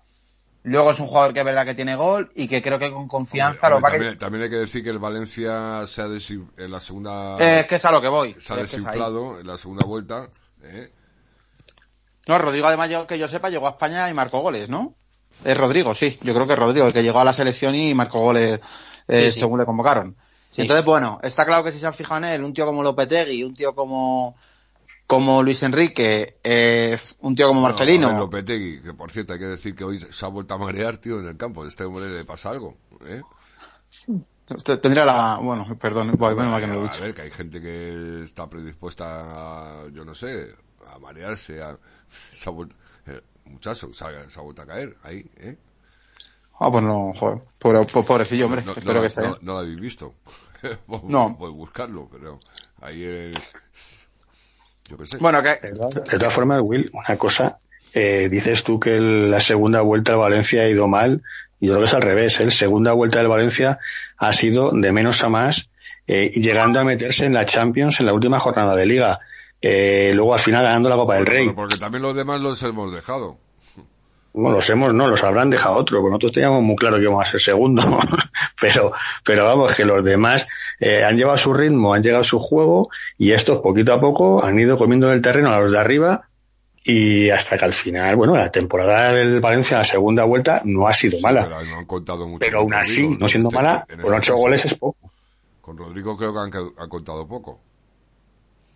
Luego 0.66 0.92
es 0.92 1.00
un 1.02 1.08
jugador 1.08 1.34
que 1.34 1.40
es 1.40 1.46
verdad 1.46 1.66
que 1.66 1.74
tiene 1.76 1.96
gol 1.96 2.32
y 2.36 2.48
que 2.48 2.62
creo 2.62 2.80
que 2.80 2.90
con 2.92 3.08
confianza 3.08 3.68
Hombre, 3.68 3.70
lo 3.76 3.82
va 3.82 3.90
que- 3.90 3.98
también, 3.98 4.18
también 4.18 4.44
hay 4.44 4.50
que 4.50 4.56
decir 4.58 4.84
que 4.84 4.92
el 4.92 5.00
Valencia 5.00 5.86
se 5.88 6.02
ha 6.04 6.08
desin- 6.08 6.48
en 6.56 6.72
la 6.72 6.80
segunda 6.80 7.38
Eh, 7.40 7.62
es 7.62 7.66
que 7.66 7.76
es 7.76 7.84
a 7.86 7.92
lo 7.92 8.00
que 8.02 8.08
voy. 8.08 8.34
se 8.36 8.54
ha 8.54 8.58
Es 8.58 8.72
desinflado 8.72 9.40
en 9.40 9.48
la 9.48 9.58
segunda 9.58 9.84
vuelta. 9.84 10.30
¿Eh? 10.64 10.92
No, 12.28 12.38
Rodrigo, 12.38 12.68
además, 12.68 12.90
yo- 12.90 13.06
que 13.08 13.18
yo 13.20 13.28
sepa, 13.28 13.50
llegó 13.50 13.68
a 13.68 13.72
España 13.72 14.10
y 14.10 14.14
marcó 14.14 14.40
goles, 14.40 14.70
¿no? 14.70 14.96
Es 15.44 15.58
Rodrigo, 15.58 15.94
sí. 15.94 16.18
Yo 16.22 16.34
creo 16.34 16.48
que 16.48 16.54
es 16.54 16.60
Rodrigo 16.60 16.86
el 16.88 16.94
que 16.94 17.04
llegó 17.04 17.20
a 17.20 17.26
la 17.26 17.34
selección 17.34 17.76
y 17.76 17.94
marcó 17.94 18.20
goles 18.20 18.60
eh, 19.08 19.26
Sí, 19.26 19.32
sí. 19.34 19.40
según 19.42 19.60
le 19.60 19.66
convocaron. 19.66 20.16
Sí. 20.50 20.62
Entonces, 20.62 20.86
bueno, 20.86 21.20
está 21.24 21.46
claro 21.46 21.64
que 21.64 21.72
si 21.72 21.80
se 21.80 21.88
han 21.88 21.94
fijado 21.94 22.20
en 22.20 22.26
él, 22.26 22.44
un 22.44 22.54
tío 22.54 22.66
como 22.66 22.84
Lopetegui, 22.84 23.44
un 23.44 23.54
tío 23.54 23.74
como 23.76 24.36
como 25.06 25.44
Luis 25.44 25.62
Enrique, 25.64 26.38
eh, 26.44 26.98
un 27.20 27.36
tío 27.36 27.48
como 27.48 27.62
Marcelino. 27.62 28.08
Ver, 28.10 28.18
Lopetegui, 28.18 28.82
que 28.82 28.94
por 28.94 29.12
cierto 29.12 29.34
hay 29.34 29.40
que 29.40 29.46
decir 29.48 29.76
que 29.76 29.84
hoy 29.84 30.00
se 30.00 30.26
ha 30.26 30.30
vuelto 30.30 30.54
a 30.54 30.58
marear, 30.58 30.98
tío, 30.98 31.20
en 31.20 31.28
el 31.28 31.36
campo. 31.36 31.64
A 31.64 31.68
este 31.68 31.84
hombre 31.84 32.10
le 32.10 32.24
pasa 32.24 32.50
algo. 32.52 32.78
¿eh? 33.06 33.22
Tendría 34.46 35.06
la... 35.06 35.38
Bueno, 35.42 35.66
perdón, 35.80 36.16
mal 36.20 36.36
que 36.62 36.68
no 36.68 36.74
lo 36.74 36.82
he 36.82 36.88
a 36.88 36.90
dicho. 36.90 37.04
ver, 37.04 37.14
que 37.14 37.22
hay 37.22 37.32
gente 37.32 37.62
que 37.62 38.24
está 38.24 38.48
predispuesta 38.50 39.84
a, 39.86 39.88
yo 39.90 40.04
no 40.04 40.14
sé, 40.14 40.54
a 40.88 41.00
marearse, 41.00 41.62
a, 41.62 41.78
se 42.12 42.50
ha 42.50 42.52
vuelto, 42.52 42.76
eh, 43.08 43.22
muchacho, 43.46 43.94
se 43.94 44.04
ha, 44.06 44.30
se 44.30 44.40
ha 44.40 44.44
vuelto 44.44 44.62
a 44.62 44.66
caer 44.66 44.96
ahí, 45.04 45.26
¿eh? 45.38 45.58
Ah, 46.60 46.70
pues 46.72 46.84
no, 46.84 47.14
joder. 47.16 47.40
Pobre- 47.60 47.86
po- 47.92 48.06
pobrecillo, 48.06 48.46
hombre. 48.46 48.62
No, 48.62 48.74
no 48.74 48.78
Espero 48.78 49.02
que 49.02 49.08
esté 49.08 49.22
no- 49.22 49.38
lo 49.42 49.58
habéis 49.60 49.80
visto. 49.80 50.14
No. 51.04 51.32
Voy 51.36 51.50
a 51.52 51.54
buscarlo, 51.56 52.08
pero 52.12 52.40
ahí 52.82 53.04
es... 53.04 54.06
Yo 54.90 54.98
qué 54.98 55.06
sé. 55.06 55.18
Bueno, 55.18 55.42
que 55.44 55.60
De 55.62 56.18
todas 56.20 56.34
formas, 56.34 56.62
Will, 56.64 56.90
una 56.94 57.18
cosa, 57.18 57.60
eh, 57.94 58.28
dices 58.30 58.64
tú 58.64 58.80
que 58.80 58.96
el- 58.98 59.32
la 59.32 59.40
segunda 59.42 59.82
vuelta 59.82 60.14
al 60.14 60.20
Valencia 60.20 60.62
ha 60.64 60.68
ido 60.70 60.88
mal, 60.88 61.22
yo 61.68 61.74
creo 61.74 61.80
que 61.80 61.88
es 61.88 61.94
al 61.94 62.02
revés, 62.02 62.40
¿eh? 62.40 62.46
la 62.46 62.52
segunda 62.52 62.94
vuelta 62.94 63.20
del 63.20 63.28
Valencia 63.28 63.80
ha 64.18 64.34
sido 64.34 64.72
de 64.72 64.92
menos 64.92 65.24
a 65.24 65.30
más, 65.30 65.70
eh, 66.08 66.32
llegando 66.36 66.80
a 66.80 66.84
meterse 66.84 67.26
en 67.26 67.34
la 67.34 67.46
Champions 67.46 68.00
en 68.00 68.06
la 68.06 68.14
última 68.14 68.40
jornada 68.40 68.76
de 68.76 68.86
liga, 68.86 69.20
Eh, 69.66 70.12
luego 70.14 70.34
al 70.34 70.42
final 70.42 70.66
ganando 70.66 70.90
la 70.90 70.98
Copa 70.98 71.16
del 71.16 71.26
Rey. 71.26 71.46
Bueno, 71.46 71.56
porque 71.56 71.78
también 71.78 72.02
los 72.02 72.14
demás 72.14 72.42
los 72.42 72.62
hemos 72.64 72.94
dejado. 72.94 73.38
Bueno, 74.34 74.58
los 74.58 74.70
hemos, 74.70 74.94
no, 74.94 75.08
los 75.08 75.24
habrán 75.24 75.52
dejado 75.52 75.76
otro, 75.76 76.00
porque 76.00 76.10
nosotros 76.10 76.32
teníamos 76.34 76.64
muy 76.64 76.76
claro 76.76 76.98
que 76.98 77.04
íbamos 77.04 77.26
a 77.26 77.32
ser 77.32 77.40
segundo, 77.40 77.82
pero, 78.62 78.92
pero 79.24 79.46
vamos, 79.46 79.74
que 79.78 79.86
los 79.86 80.04
demás 80.04 80.48
eh, 80.82 81.06
han 81.06 81.16
llevado 81.16 81.38
su 81.38 81.54
ritmo, 81.54 81.94
han 81.94 82.04
llegado 82.04 82.22
a 82.22 82.26
su 82.26 82.40
juego, 82.40 82.90
y 83.18 83.32
estos 83.32 83.60
poquito 83.60 83.94
a 83.94 84.02
poco 84.02 84.44
han 84.44 84.60
ido 84.60 84.78
comiendo 84.78 85.14
el 85.14 85.22
terreno 85.22 85.54
a 85.54 85.60
los 85.62 85.72
de 85.72 85.80
arriba, 85.80 86.28
y 86.84 87.30
hasta 87.30 87.58
que 87.58 87.66
al 87.66 87.74
final, 87.74 88.16
bueno, 88.16 88.36
la 88.36 88.52
temporada 88.52 89.14
del 89.14 89.40
Valencia, 89.40 89.78
la 89.78 89.84
segunda 89.86 90.24
vuelta, 90.26 90.62
no 90.66 90.88
ha 90.88 90.94
sido 90.94 91.20
mala. 91.22 91.44
Pero 91.46 91.64
no 91.66 91.78
han 91.80 91.86
contado 91.86 92.28
mucho. 92.28 92.40
Pero 92.40 92.60
con 92.64 92.74
aún 92.74 92.82
así, 92.82 93.02
Rodrigo, 93.02 93.20
no 93.20 93.26
en 93.26 93.30
siendo 93.30 93.50
este- 93.50 93.56
mala, 93.58 93.86
con 93.88 94.00
este 94.00 94.12
ocho 94.18 94.36
goles 94.36 94.66
es 94.66 94.74
poco. 94.76 95.12
Con 95.62 95.78
Rodrigo 95.78 96.18
creo 96.18 96.34
que 96.34 96.40
han, 96.58 96.90
contado 96.90 97.26
poco. 97.28 97.60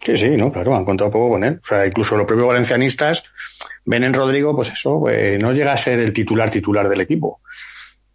Sí, 0.01 0.15
sí, 0.15 0.29
no, 0.37 0.51
claro, 0.53 0.75
han 0.75 0.85
contado 0.85 1.11
poco 1.11 1.31
con 1.31 1.43
él. 1.43 1.59
O 1.61 1.65
sea, 1.67 1.85
incluso 1.85 2.15
los 2.15 2.25
propios 2.27 2.47
valencianistas 2.47 3.23
ven 3.83 4.03
en 4.05 4.13
Rodrigo, 4.13 4.55
pues 4.55 4.71
eso, 4.71 4.99
pues, 4.99 5.37
no 5.39 5.51
llega 5.51 5.73
a 5.73 5.77
ser 5.77 5.99
el 5.99 6.13
titular 6.13 6.49
titular 6.49 6.87
del 6.87 7.01
equipo. 7.01 7.41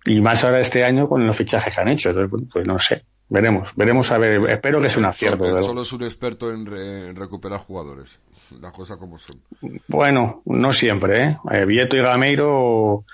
Y 0.07 0.21
más 0.21 0.43
ahora 0.45 0.61
este 0.61 0.85
año 0.85 1.09
con 1.09 1.27
los 1.27 1.37
fichajes 1.37 1.75
que 1.75 1.81
han 1.81 1.89
hecho. 1.89 2.11
Entonces, 2.11 2.49
pues 2.53 2.67
no 2.67 2.79
sé. 2.79 3.05
Veremos, 3.29 3.71
veremos 3.77 4.11
a 4.11 4.19
ver. 4.19 4.51
Espero 4.51 4.81
que 4.81 4.89
sea 4.89 4.99
un 5.01 5.05
acierto. 5.07 5.57
Él 5.59 5.63
solo 5.63 5.83
es 5.83 5.93
un 5.93 6.03
experto 6.03 6.53
en, 6.53 6.67
re- 6.67 7.09
en 7.11 7.17
recuperar 7.17 7.61
jugadores. 7.61 8.21
Las 8.61 8.73
cosas 8.73 8.97
como 8.99 9.19
son. 9.19 9.41
Bueno, 9.89 10.43
no 10.45 10.73
siempre, 10.73 11.25
¿eh? 11.25 11.39
Eh, 11.51 11.65
Vieto 11.65 11.97
y 11.97 12.01
Gameiro 12.01 13.05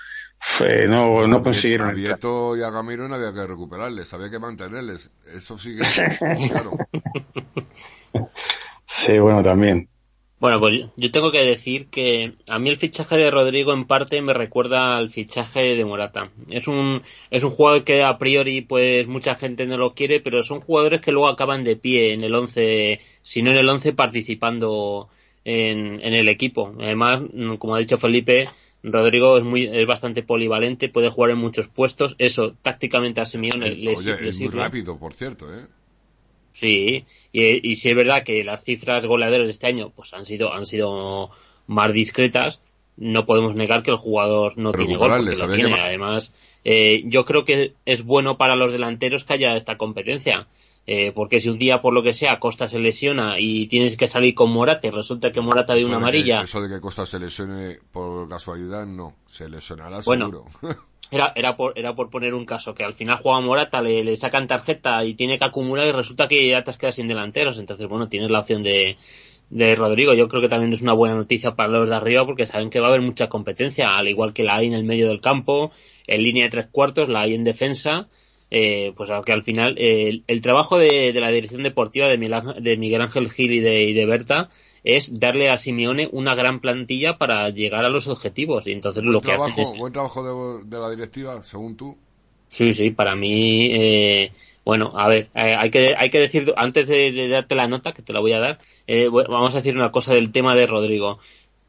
eh, 0.61 0.87
no, 0.87 1.27
no 1.27 1.37
A 1.37 1.43
consiguieron. 1.43 1.93
Vieto 1.95 2.55
y 2.57 2.61
a 2.63 2.69
Gamiro 2.69 3.07
no 3.07 3.15
había 3.15 3.33
que 3.33 3.45
recuperarles, 3.45 4.13
había 4.13 4.29
que 4.29 4.39
mantenerles. 4.39 5.11
Eso 5.35 5.57
sí 5.57 5.75
que 5.75 5.83
es 5.83 6.19
claro. 6.51 6.71
Sí, 8.87 9.19
bueno, 9.19 9.43
también. 9.43 9.89
Bueno, 10.39 10.61
pues 10.61 10.85
yo 10.95 11.11
tengo 11.11 11.33
que 11.33 11.43
decir 11.43 11.87
que 11.87 12.33
a 12.47 12.59
mí 12.59 12.69
el 12.69 12.77
fichaje 12.77 13.17
de 13.17 13.29
Rodrigo 13.29 13.73
en 13.73 13.85
parte 13.85 14.21
me 14.21 14.33
recuerda 14.33 14.97
al 14.97 15.09
fichaje 15.09 15.75
de 15.75 15.83
Morata. 15.83 16.31
Es 16.49 16.69
un, 16.69 17.03
es 17.29 17.43
un 17.43 17.49
jugador 17.49 17.83
que 17.83 18.03
a 18.03 18.17
priori 18.17 18.61
pues 18.61 19.05
mucha 19.07 19.35
gente 19.35 19.67
no 19.67 19.75
lo 19.75 19.93
quiere, 19.93 20.21
pero 20.21 20.41
son 20.41 20.61
jugadores 20.61 21.01
que 21.01 21.11
luego 21.11 21.27
acaban 21.27 21.65
de 21.65 21.75
pie 21.75 22.13
en 22.13 22.23
el 22.23 22.33
11, 22.33 23.01
si 23.21 23.41
no 23.41 23.51
en 23.51 23.57
el 23.57 23.67
11 23.67 23.91
participando 23.91 25.09
en, 25.49 25.99
en 26.03 26.13
el 26.13 26.27
equipo. 26.29 26.73
Además, 26.79 27.21
mm, 27.33 27.55
como 27.55 27.75
ha 27.75 27.79
dicho 27.79 27.97
Felipe, 27.97 28.47
Rodrigo 28.83 29.37
es 29.37 29.43
muy, 29.43 29.65
es 29.65 29.85
bastante 29.85 30.23
polivalente, 30.23 30.89
puede 30.89 31.09
jugar 31.09 31.31
en 31.31 31.37
muchos 31.37 31.67
puestos. 31.67 32.15
Eso 32.17 32.53
tácticamente 32.61 33.21
a 33.21 33.25
Simeone 33.25 33.71
le, 33.71 33.95
Oye, 33.95 34.21
le 34.21 34.29
es 34.29 34.39
muy 34.39 34.47
sirve. 34.47 34.59
rápido, 34.59 34.97
por 34.97 35.13
cierto, 35.13 35.53
¿eh? 35.53 35.65
Sí, 36.51 37.05
y, 37.31 37.69
y 37.71 37.75
si 37.75 37.89
es 37.89 37.95
verdad 37.95 38.23
que 38.23 38.43
las 38.43 38.63
cifras 38.63 39.05
goleadoras 39.05 39.47
de 39.47 39.51
este 39.51 39.67
año 39.67 39.91
pues 39.95 40.13
han 40.13 40.25
sido 40.25 40.51
han 40.53 40.65
sido 40.65 41.29
más 41.67 41.93
discretas, 41.93 42.61
no 42.97 43.25
podemos 43.25 43.55
negar 43.55 43.83
que 43.83 43.91
el 43.91 43.97
jugador 43.97 44.57
no 44.57 44.71
Pero 44.71 44.83
tiene 44.85 44.97
gol 44.97 45.09
porque 45.25 45.35
lo 45.35 45.49
tiene. 45.49 45.73
que 45.73 45.79
Además, 45.79 46.33
eh, 46.65 47.03
yo 47.05 47.23
creo 47.23 47.45
que 47.45 47.73
es 47.85 48.03
bueno 48.03 48.37
para 48.37 48.55
los 48.55 48.71
delanteros 48.71 49.23
que 49.25 49.33
haya 49.33 49.55
esta 49.55 49.77
competencia. 49.77 50.47
Eh, 50.91 51.11
porque 51.13 51.39
si 51.39 51.49
un 51.49 51.59
día 51.59 51.83
por 51.83 51.93
lo 51.93 52.01
que 52.01 52.13
sea 52.13 52.39
Costa 52.39 52.67
se 52.67 52.79
lesiona 52.79 53.35
y 53.37 53.67
tienes 53.67 53.95
que 53.95 54.07
salir 54.07 54.33
con 54.33 54.49
Morata 54.51 54.87
y 54.87 54.89
resulta 54.89 55.31
que 55.31 55.39
Morata 55.39 55.73
una 55.73 55.81
de 55.83 55.87
que- 55.89 55.95
amarilla, 55.95 56.41
eso 56.41 56.61
de 56.63 56.67
que 56.73 56.81
Costa 56.81 57.05
se 57.05 57.19
lesione 57.19 57.77
por 57.91 58.27
casualidad, 58.27 58.87
no. 58.87 59.13
Se 59.27 59.47
lesionará 59.47 59.99
Bueno. 60.03 60.25
seguro. 60.25 60.45
Era, 61.11 61.31
era, 61.35 61.55
por, 61.55 61.73
era 61.77 61.95
por 61.95 62.09
poner 62.11 62.35
un 62.35 62.45
caso, 62.45 62.75
que 62.75 62.83
al 62.83 62.93
final 62.93 63.17
juega 63.17 63.39
Morata, 63.41 63.81
le, 63.81 64.03
le 64.03 64.15
sacan 64.15 64.45
tarjeta 64.47 65.03
y 65.05 65.15
tiene 65.15 65.39
que 65.39 65.45
acumular 65.45 65.87
y 65.87 65.91
resulta 65.91 66.27
que 66.27 66.47
ya 66.49 66.63
te 66.63 66.69
has 66.69 66.77
quedado 66.77 66.91
sin 66.93 67.07
delanteros. 67.07 67.57
Entonces, 67.59 67.87
bueno, 67.87 68.07
tienes 68.09 68.29
la 68.29 68.39
opción 68.41 68.61
de, 68.61 68.95
de 69.49 69.75
Rodrigo. 69.75 70.13
Yo 70.13 70.27
creo 70.27 70.39
que 70.39 70.49
también 70.49 70.71
es 70.71 70.83
una 70.83 70.93
buena 70.93 71.15
noticia 71.15 71.55
para 71.55 71.69
los 71.69 71.89
de 71.89 71.95
arriba 71.95 72.27
porque 72.27 72.45
saben 72.45 72.69
que 72.69 72.79
va 72.79 72.87
a 72.87 72.89
haber 72.89 73.01
mucha 73.01 73.27
competencia, 73.27 73.95
al 73.97 74.07
igual 74.07 74.33
que 74.33 74.43
la 74.43 74.55
hay 74.57 74.67
en 74.67 74.73
el 74.73 74.83
medio 74.83 75.07
del 75.07 75.19
campo, 75.19 75.71
en 76.05 76.21
línea 76.23 76.43
de 76.45 76.51
tres 76.51 76.67
cuartos, 76.71 77.09
la 77.09 77.21
hay 77.21 77.33
en 77.33 77.43
defensa. 77.43 78.07
Eh, 78.51 78.93
pues 78.95 79.09
aunque 79.11 79.31
al 79.31 79.43
final 79.43 79.75
eh, 79.77 80.09
el, 80.09 80.23
el 80.27 80.41
trabajo 80.41 80.77
de, 80.77 81.13
de 81.13 81.19
la 81.21 81.29
dirección 81.29 81.61
deportiva 81.63 82.07
de 82.07 82.17
Miguel, 82.17 82.33
Ángel- 82.33 82.63
de 82.63 82.77
Miguel 82.77 83.01
Ángel 83.01 83.29
Gil 83.31 83.51
y 83.53 83.59
de, 83.59 83.83
y 83.83 83.93
de 83.93 84.05
Berta 84.07 84.49
es 84.83 85.19
darle 85.19 85.49
a 85.49 85.57
Simeone 85.57 86.09
una 86.11 86.35
gran 86.35 86.59
plantilla 86.59 87.17
para 87.17 87.49
llegar 87.49 87.85
a 87.85 87.89
los 87.89 88.07
objetivos 88.07 88.65
y 88.67 88.71
entonces 88.71 89.03
lo 89.03 89.21
que 89.21 89.33
hacen 89.33 89.53
es 89.59 89.75
buen 89.77 89.93
trabajo 89.93 90.23
de, 90.23 90.65
de 90.65 90.79
la 90.79 90.89
directiva, 90.89 91.43
según 91.43 91.75
tú. 91.77 91.97
Sí, 92.47 92.73
sí, 92.73 92.89
para 92.91 93.15
mí, 93.15 93.69
eh, 93.73 94.31
bueno, 94.65 94.93
a 94.97 95.07
ver, 95.07 95.29
eh, 95.35 95.55
hay 95.55 95.69
que 95.69 95.95
hay 95.95 96.09
que 96.09 96.19
decir, 96.19 96.51
antes 96.57 96.87
de, 96.87 97.11
de 97.11 97.27
darte 97.27 97.53
la 97.55 97.67
nota, 97.67 97.91
que 97.93 98.01
te 98.01 98.11
la 98.11 98.19
voy 98.21 98.31
a 98.33 98.39
dar, 98.39 98.59
eh, 98.87 99.07
vamos 99.09 99.53
a 99.53 99.57
decir 99.57 99.75
una 99.75 99.91
cosa 99.91 100.13
del 100.15 100.31
tema 100.31 100.55
de 100.55 100.65
Rodrigo. 100.65 101.19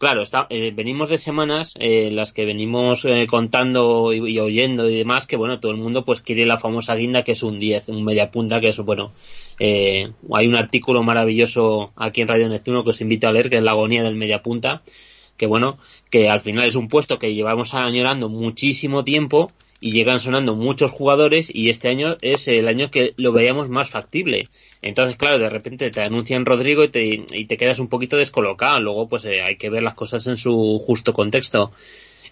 Claro, 0.00 0.22
está, 0.22 0.46
eh, 0.48 0.72
venimos 0.74 1.10
de 1.10 1.18
semanas 1.18 1.74
eh, 1.78 2.06
en 2.06 2.16
las 2.16 2.32
que 2.32 2.46
venimos 2.46 3.04
eh, 3.04 3.26
contando 3.28 4.14
y, 4.14 4.38
oyendo 4.38 4.88
y 4.88 4.96
demás 4.96 5.26
que, 5.26 5.36
bueno, 5.36 5.60
todo 5.60 5.72
el 5.72 5.76
mundo 5.76 6.06
pues 6.06 6.22
quiere 6.22 6.46
la 6.46 6.58
famosa 6.58 6.94
guinda 6.94 7.22
que 7.22 7.32
es 7.32 7.42
un 7.42 7.58
10, 7.58 7.90
un 7.90 8.02
media 8.02 8.30
punta, 8.30 8.62
que 8.62 8.70
es, 8.70 8.78
bueno, 8.78 9.12
eh, 9.58 10.10
hay 10.32 10.46
un 10.46 10.56
artículo 10.56 11.02
maravilloso 11.02 11.92
aquí 11.96 12.22
en 12.22 12.28
Radio 12.28 12.48
Neptuno 12.48 12.82
que 12.82 12.90
os 12.90 13.00
invito 13.02 13.28
a 13.28 13.32
leer, 13.32 13.50
que 13.50 13.58
es 13.58 13.62
la 13.62 13.72
agonía 13.72 14.02
del 14.02 14.14
media 14.14 14.42
punta, 14.42 14.80
que 15.36 15.44
bueno, 15.44 15.76
que 16.08 16.30
al 16.30 16.40
final 16.40 16.66
es 16.66 16.76
un 16.76 16.88
puesto 16.88 17.18
que 17.18 17.34
llevamos 17.34 17.74
añorando 17.74 18.30
muchísimo 18.30 19.04
tiempo 19.04 19.52
y 19.80 19.92
llegan 19.92 20.20
sonando 20.20 20.54
muchos 20.56 20.90
jugadores 20.90 21.50
y 21.52 21.70
este 21.70 21.88
año 21.88 22.16
es 22.20 22.48
el 22.48 22.68
año 22.68 22.90
que 22.90 23.14
lo 23.16 23.32
veíamos 23.32 23.68
más 23.70 23.90
factible. 23.90 24.48
Entonces, 24.82 25.16
claro, 25.16 25.38
de 25.38 25.48
repente 25.50 25.90
te 25.90 26.02
anuncian 26.02 26.44
Rodrigo 26.44 26.84
y 26.84 26.88
te, 26.88 27.24
y 27.32 27.44
te 27.46 27.56
quedas 27.56 27.78
un 27.78 27.88
poquito 27.88 28.16
descolocado. 28.16 28.80
Luego, 28.80 29.08
pues 29.08 29.24
eh, 29.24 29.40
hay 29.42 29.56
que 29.56 29.70
ver 29.70 29.82
las 29.82 29.94
cosas 29.94 30.26
en 30.26 30.36
su 30.36 30.78
justo 30.84 31.12
contexto. 31.14 31.72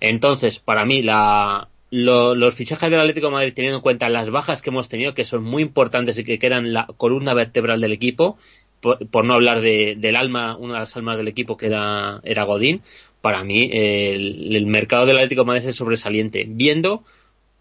Entonces, 0.01 0.59
para 0.59 0.85
mí, 0.85 1.03
la, 1.03 1.69
lo- 1.91 2.35
los 2.35 2.55
fichajes 2.55 2.91
del 2.91 3.01
Atlético 3.01 3.31
Madrid, 3.31 3.53
teniendo 3.55 3.79
en 3.79 3.83
cuenta 3.83 4.09
las 4.09 4.31
bajas 4.31 4.63
que 4.63 4.71
hemos 4.71 4.89
tenido, 4.89 5.15
que 5.15 5.25
son 5.25 5.43
muy 5.43 5.63
importantes 5.63 6.19
y 6.19 6.25
que, 6.25 6.39
eran 6.41 6.73
la 6.73 6.87
columna 6.97 7.35
vertebral 7.35 7.81
del 7.81 7.93
equipo, 7.93 8.37
por, 8.81 9.05
por 9.09 9.25
no 9.25 9.35
hablar 9.35 9.61
de, 9.61 9.97
del 9.97 10.17
alma, 10.17 10.57
una 10.57 10.75
de 10.75 10.81
las 10.81 10.97
almas 10.97 11.19
del 11.19 11.29
equipo 11.29 11.57
que 11.57 11.67
era, 11.67 12.21
era 12.23 12.45
Godín, 12.45 12.81
para 13.21 13.43
mí 13.43 13.69
el, 13.73 14.55
el 14.55 14.67
mercado 14.67 15.05
del 15.07 15.17
Atlético 15.17 15.43
de 15.43 15.47
Madrid 15.47 15.67
es 15.69 15.77
sobresaliente. 15.77 16.47
Viendo 16.49 17.03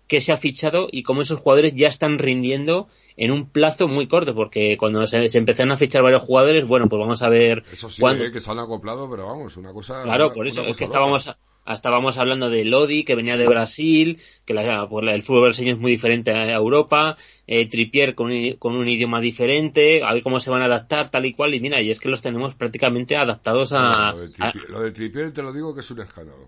que 0.08 0.22
se 0.22 0.32
ha 0.34 0.38
fichado 0.38 0.88
y 0.92 1.04
cómo 1.04 1.22
esos 1.22 1.40
jugadores 1.40 1.74
ya 1.76 1.88
están 1.88 2.18
rindiendo 2.20 2.88
en 3.18 3.32
un 3.32 3.50
plazo 3.50 3.88
muy 3.88 4.08
corto, 4.08 4.34
porque 4.36 4.78
cuando 4.78 5.06
se, 5.08 5.28
se 5.30 5.38
empezaron 5.38 5.72
a 5.72 5.78
fichar 5.78 6.04
varios 6.04 6.22
jugadores, 6.24 6.66
bueno, 6.66 6.88
pues 6.88 7.00
vamos 7.00 7.22
a 7.22 7.30
ver 7.30 7.64
Eso 7.72 7.90
sí, 7.90 8.02
cuándo- 8.02 8.24
eh, 8.24 8.32
que 8.32 8.40
se 8.40 8.50
han 8.52 8.60
acoplado, 8.60 9.10
pero 9.10 9.26
vamos, 9.28 9.58
una 9.58 9.74
cosa. 9.74 10.04
Claro, 10.04 10.26
una- 10.28 10.34
por 10.36 10.48
eso 10.48 10.62
es 10.64 10.78
que 10.78 10.84
estábamos 10.86 11.30
estábamos 11.70 12.18
hablando 12.18 12.50
de 12.50 12.64
Lodi 12.64 13.04
que 13.04 13.14
venía 13.16 13.36
de 13.36 13.46
Brasil, 13.46 14.22
que 14.46 14.54
la, 14.54 14.88
pues 14.88 15.04
la- 15.04 15.14
el 15.14 15.22
fútbol 15.22 15.42
brasileño 15.44 15.74
es 15.76 15.80
muy 15.82 15.92
diferente 15.92 16.32
a 16.32 16.54
Europa, 16.54 17.18
eh, 17.46 17.66
Tripier 17.68 18.16
con 18.16 18.28
un, 18.32 18.54
con 18.54 18.74
un 18.78 18.88
idioma 18.88 19.20
diferente, 19.20 20.02
a 20.02 20.14
ver 20.14 20.24
cómo 20.24 20.40
se 20.40 20.50
van 20.50 20.62
a 20.62 20.66
adaptar 20.66 21.10
tal 21.10 21.26
y 21.26 21.34
cual 21.34 21.54
y 21.56 21.60
mira, 21.60 21.82
y 21.82 21.92
es 21.92 22.00
que 22.00 22.08
los 22.08 22.22
tenemos 22.22 22.56
prácticamente 22.56 23.18
adaptados 23.18 23.74
a, 23.74 24.14
Lo 24.14 24.22
de, 24.22 24.28
a- 24.40 24.52
Trippier, 24.52 24.70
lo 24.70 24.80
de 24.80 24.92
Trippier 24.92 25.32
te 25.34 25.42
lo 25.44 25.52
digo 25.52 25.74
que 25.74 25.82
es 25.82 25.92
un 25.92 26.00
escándalo. 26.00 26.48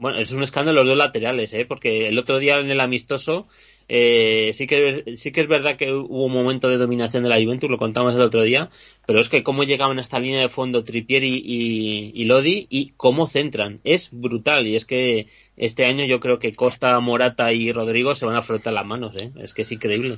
Bueno, 0.00 0.18
es 0.18 0.32
un 0.32 0.42
escándalo 0.42 0.80
los 0.80 0.88
dos 0.88 0.96
laterales, 0.96 1.52
¿eh? 1.52 1.66
Porque 1.66 2.08
el 2.08 2.18
otro 2.18 2.38
día 2.38 2.58
en 2.58 2.70
el 2.70 2.80
amistoso 2.80 3.46
eh, 3.86 4.52
sí 4.54 4.66
que 4.66 5.16
sí 5.16 5.30
que 5.30 5.42
es 5.42 5.46
verdad 5.46 5.76
que 5.76 5.92
hubo 5.92 6.24
un 6.24 6.32
momento 6.32 6.70
de 6.70 6.78
dominación 6.78 7.22
de 7.22 7.28
la 7.28 7.42
Juventus, 7.42 7.68
lo 7.68 7.76
contamos 7.76 8.14
el 8.14 8.22
otro 8.22 8.40
día, 8.40 8.70
pero 9.06 9.20
es 9.20 9.28
que 9.28 9.42
cómo 9.42 9.62
llegaban 9.62 9.98
a 9.98 10.00
esta 10.00 10.18
línea 10.18 10.40
de 10.40 10.48
fondo 10.48 10.84
Trippier 10.84 11.22
y, 11.22 11.34
y, 11.34 12.12
y 12.14 12.24
Lodi 12.24 12.66
y 12.70 12.94
cómo 12.96 13.26
centran, 13.26 13.80
es 13.84 14.08
brutal 14.10 14.66
y 14.66 14.74
es 14.74 14.86
que 14.86 15.26
este 15.58 15.84
año 15.84 16.06
yo 16.06 16.18
creo 16.18 16.38
que 16.38 16.54
Costa, 16.54 16.98
Morata 17.00 17.52
y 17.52 17.70
Rodrigo 17.70 18.14
se 18.14 18.24
van 18.24 18.36
a 18.36 18.42
frotar 18.42 18.72
las 18.72 18.86
manos, 18.86 19.14
¿eh? 19.16 19.32
Es 19.38 19.52
que 19.52 19.62
es 19.62 19.72
increíble. 19.72 20.16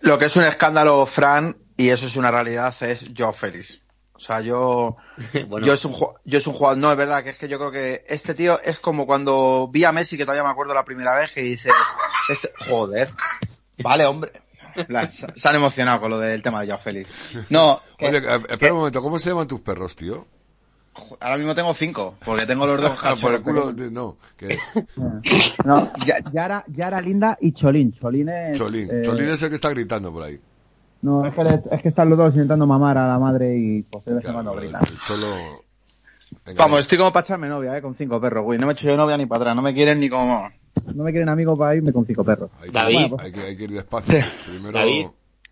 Lo 0.00 0.18
que 0.18 0.24
es 0.24 0.34
un 0.34 0.42
escándalo, 0.42 1.06
Fran, 1.06 1.56
y 1.76 1.90
eso 1.90 2.06
es 2.06 2.16
una 2.16 2.32
realidad, 2.32 2.74
es 2.82 3.06
Joe 3.16 3.32
Félix. 3.32 3.80
O 4.18 4.20
sea, 4.20 4.40
yo, 4.40 4.96
bueno, 5.48 5.64
yo 5.66 5.72
es 5.72 5.84
un 5.84 5.94
yo 6.24 6.38
es 6.38 6.46
un 6.46 6.52
jugador, 6.52 6.76
no, 6.78 6.90
es 6.90 6.96
verdad, 6.96 7.22
que 7.22 7.30
es 7.30 7.38
que 7.38 7.48
yo 7.48 7.56
creo 7.58 7.70
que 7.70 8.04
este 8.08 8.34
tío 8.34 8.60
es 8.62 8.80
como 8.80 9.06
cuando 9.06 9.68
vi 9.72 9.84
a 9.84 9.92
Messi, 9.92 10.16
que 10.16 10.24
todavía 10.24 10.42
me 10.42 10.50
acuerdo 10.50 10.74
la 10.74 10.84
primera 10.84 11.14
vez, 11.14 11.32
que 11.32 11.40
dices, 11.42 11.72
este, 12.28 12.50
joder, 12.68 13.08
vale, 13.82 14.04
hombre. 14.06 14.32
Plan, 14.86 15.10
Se 15.12 15.48
han 15.48 15.56
emocionado 15.56 16.00
con 16.00 16.10
lo 16.10 16.18
del 16.18 16.42
tema 16.42 16.60
de 16.62 16.68
Joe 16.68 16.78
Félix. 16.78 17.36
No, 17.50 17.80
que- 17.96 18.08
Oye, 18.08 18.18
espera 18.48 18.72
un 18.72 18.78
momento, 18.80 19.02
¿cómo 19.02 19.18
se 19.18 19.30
llaman 19.30 19.46
tus 19.48 19.60
perros, 19.60 19.96
tío? 19.96 20.26
ahora 21.20 21.36
mismo 21.36 21.54
tengo 21.54 21.72
cinco, 21.74 22.16
porque 22.24 22.44
tengo 22.44 22.66
los 22.66 22.80
dos 22.80 22.92
Ah, 23.04 23.14
por 23.20 23.32
el 23.34 23.40
culo, 23.40 23.72
de- 23.72 23.88
no, 23.90 24.16
que 24.36 24.58
No, 25.64 25.92
Ya- 26.04 26.18
Yara, 26.32 26.64
Yara 26.66 27.00
Linda 27.00 27.38
y 27.40 27.52
Cholín. 27.52 27.92
Cholín 27.92 28.28
es. 28.28 28.58
Cholín. 28.58 28.88
eh, 28.90 29.02
Cholín 29.04 29.28
es 29.30 29.40
el 29.42 29.48
que 29.48 29.54
está 29.54 29.70
gritando 29.70 30.12
por 30.12 30.24
ahí. 30.24 30.40
No, 31.02 31.24
es 31.26 31.34
que, 31.34 31.44
le- 31.44 31.62
es 31.70 31.82
que 31.82 31.88
están 31.88 32.08
los 32.10 32.18
dos 32.18 32.32
intentando 32.34 32.66
mamar 32.66 32.98
a 32.98 33.06
la 33.08 33.18
madre 33.18 33.56
y 33.56 33.82
pues 33.82 34.04
de 34.04 34.14
vez 34.14 34.24
en 34.24 34.32
cuando 34.32 34.54
gritan. 34.54 34.82
Vamos, 36.56 36.80
estoy 36.80 36.98
como 36.98 37.12
para 37.12 37.24
echarme 37.24 37.48
novia, 37.48 37.76
eh, 37.76 37.82
con 37.82 37.94
cinco 37.94 38.20
perros, 38.20 38.44
güey. 38.44 38.58
No 38.58 38.66
me 38.66 38.72
echo 38.72 38.86
yo 38.86 38.96
novia 38.96 39.16
ni 39.16 39.26
para 39.26 39.42
atrás, 39.42 39.56
no 39.56 39.62
me 39.62 39.72
quieren 39.74 40.00
ni 40.00 40.08
como... 40.08 40.48
No 40.94 41.04
me 41.04 41.10
quieren 41.10 41.28
amigos 41.28 41.58
para 41.58 41.74
irme 41.76 41.92
con 41.92 42.06
cinco 42.06 42.24
perros. 42.24 42.50
hay, 42.60 42.66
que, 42.68 42.72
David. 42.72 43.12
hay, 43.18 43.32
que, 43.32 43.40
hay 43.42 43.56
que 43.56 43.64
ir 43.64 43.70
despacio. 43.72 44.18
Primero... 44.46 44.72
David. 44.72 45.06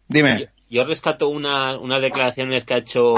Dime. 0.08 0.48
Yo 0.68 0.84
rescato 0.84 1.28
una, 1.28 1.78
unas 1.78 2.00
declaraciones 2.02 2.64
que 2.64 2.74
ha 2.74 2.78
hecho 2.78 3.14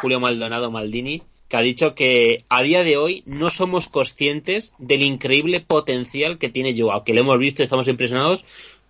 Julio 0.00 0.20
Maldonado 0.20 0.70
Maldini, 0.70 1.22
que 1.48 1.56
ha 1.56 1.60
dicho 1.60 1.94
que 1.94 2.44
a 2.48 2.62
día 2.62 2.82
de 2.84 2.96
hoy 2.96 3.22
no 3.26 3.50
somos 3.50 3.88
conscientes 3.88 4.72
del 4.78 5.02
increíble 5.02 5.60
potencial 5.60 6.38
que 6.38 6.48
tiene 6.48 6.74
Joao, 6.78 7.04
que 7.04 7.14
lo 7.14 7.20
hemos 7.20 7.38
visto 7.38 7.62
y 7.62 7.64
estamos 7.64 7.86
impresionados, 7.88 8.44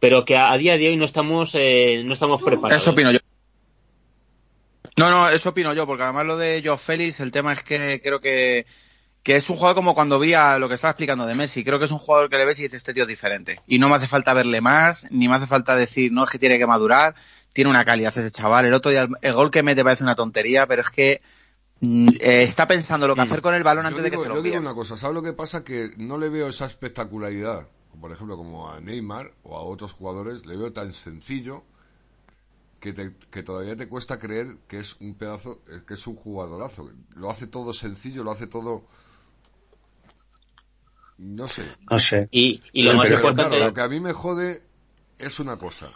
pero 0.05 0.27
que 0.27 0.37
a, 0.37 0.53
a 0.53 0.59
día 0.59 0.77
de 0.77 0.87
hoy 0.89 0.99
no 0.99 1.07
estamos, 1.07 1.55
eh, 1.55 2.03
no 2.05 2.13
estamos 2.13 2.43
preparados. 2.43 2.83
Eso 2.83 2.91
opino 2.91 3.11
yo. 3.11 3.21
No, 4.99 5.11
no, 5.11 5.31
eso 5.31 5.49
opino 5.49 5.73
yo, 5.73 5.87
porque 5.87 6.03
además 6.03 6.27
lo 6.27 6.37
de 6.37 6.61
Joe 6.63 6.77
Félix, 6.77 7.21
el 7.21 7.33
tema 7.33 7.55
es 7.55 7.63
que 7.63 8.03
creo 8.05 8.21
que, 8.21 8.67
que 9.23 9.37
es 9.37 9.49
un 9.49 9.57
jugador 9.57 9.77
como 9.77 9.95
cuando 9.95 10.19
vi 10.19 10.35
a 10.35 10.59
lo 10.59 10.69
que 10.69 10.75
estaba 10.75 10.91
explicando 10.91 11.25
de 11.25 11.35
Messi. 11.35 11.65
Creo 11.65 11.79
que 11.79 11.87
es 11.87 11.91
un 11.91 12.01
jugador 12.01 12.29
que 12.29 12.37
le 12.37 12.45
ves 12.45 12.59
y 12.59 12.65
dices, 12.65 12.83
este 12.83 12.93
tío 12.93 13.05
es 13.05 13.09
diferente. 13.09 13.63
Y 13.67 13.79
no 13.79 13.89
me 13.89 13.95
hace 13.95 14.07
falta 14.07 14.35
verle 14.35 14.61
más, 14.61 15.07
ni 15.11 15.27
me 15.27 15.37
hace 15.37 15.47
falta 15.47 15.75
decir, 15.75 16.13
no, 16.13 16.25
es 16.25 16.29
que 16.29 16.39
tiene 16.39 16.59
que 16.59 16.67
madurar. 16.67 17.15
Tiene 17.55 17.71
una 17.71 17.87
calidad 17.87 18.13
ese 18.15 18.31
chaval. 18.31 18.67
El 18.67 18.75
otro 18.75 18.91
día, 18.91 19.05
el, 19.05 19.09
el 19.23 19.33
gol 19.33 19.51
que 19.51 19.63
mete 19.63 19.83
parece 19.85 20.03
una 20.05 20.17
tontería, 20.17 20.67
pero 20.67 20.83
es 20.83 20.91
que 20.91 21.23
mm, 21.81 22.09
eh, 22.21 22.43
está 22.43 22.69
pensando 22.69 23.09
lo 23.09 23.17
que 23.17 23.23
hacer 23.23 23.41
con 23.41 23.55
el 23.55 23.63
balón 23.63 23.85
Yo 23.85 23.89
antes 23.89 24.05
de 24.05 24.11
que 24.11 24.17
digo, 24.17 24.23
se 24.23 24.29
yo 24.29 24.35
lo 24.35 24.43
digo 24.43 24.53
pille. 24.53 24.59
una 24.59 24.75
cosa, 24.75 24.99
¿sabes 24.99 25.15
lo 25.15 25.23
que 25.23 25.33
pasa? 25.33 25.65
Que 25.65 25.93
no 25.97 26.19
le 26.19 26.29
veo 26.29 26.49
esa 26.49 26.67
espectacularidad, 26.67 27.69
por 28.01 28.13
ejemplo, 28.13 28.37
como 28.37 28.71
a 28.71 28.81
Neymar 28.81 29.33
o 29.43 29.57
a 29.57 29.63
otros 29.63 29.93
jugadores, 29.93 30.47
le 30.47 30.57
veo 30.57 30.73
tan 30.73 30.93
sencillo 30.93 31.65
que, 32.81 32.93
te- 32.93 33.15
que 33.31 33.43
todavía 33.43 33.77
te 33.77 33.89
cuesta 33.89 34.19
creer 34.19 34.59
que 34.69 34.79
es 34.79 35.01
un 35.01 35.15
pedazo, 35.15 35.63
eh, 35.69 35.83
que 35.87 35.95
es 35.95 36.07
un 36.07 36.17
jugadorazo. 36.17 36.91
Lo 37.17 37.31
hace 37.31 37.47
todo 37.47 37.73
sencillo, 37.73 38.23
lo 38.25 38.31
hace 38.31 38.47
todo... 38.47 38.87
No 41.19 41.47
sé. 41.49 41.65
No 41.91 41.99
sé. 41.99 42.29
Y, 42.33 42.61
y 42.73 42.83
lo 42.83 42.91
Pero- 42.91 42.99
más 42.99 43.07
pero 43.09 43.19
importante, 43.21 43.51
Claro, 43.57 43.65
lo 43.71 43.75
que 43.75 43.81
a 43.81 43.89
mí 43.89 44.01
me 44.01 44.13
jode 44.13 44.63
es 45.19 45.39
una 45.41 45.57
cosa. 45.57 45.91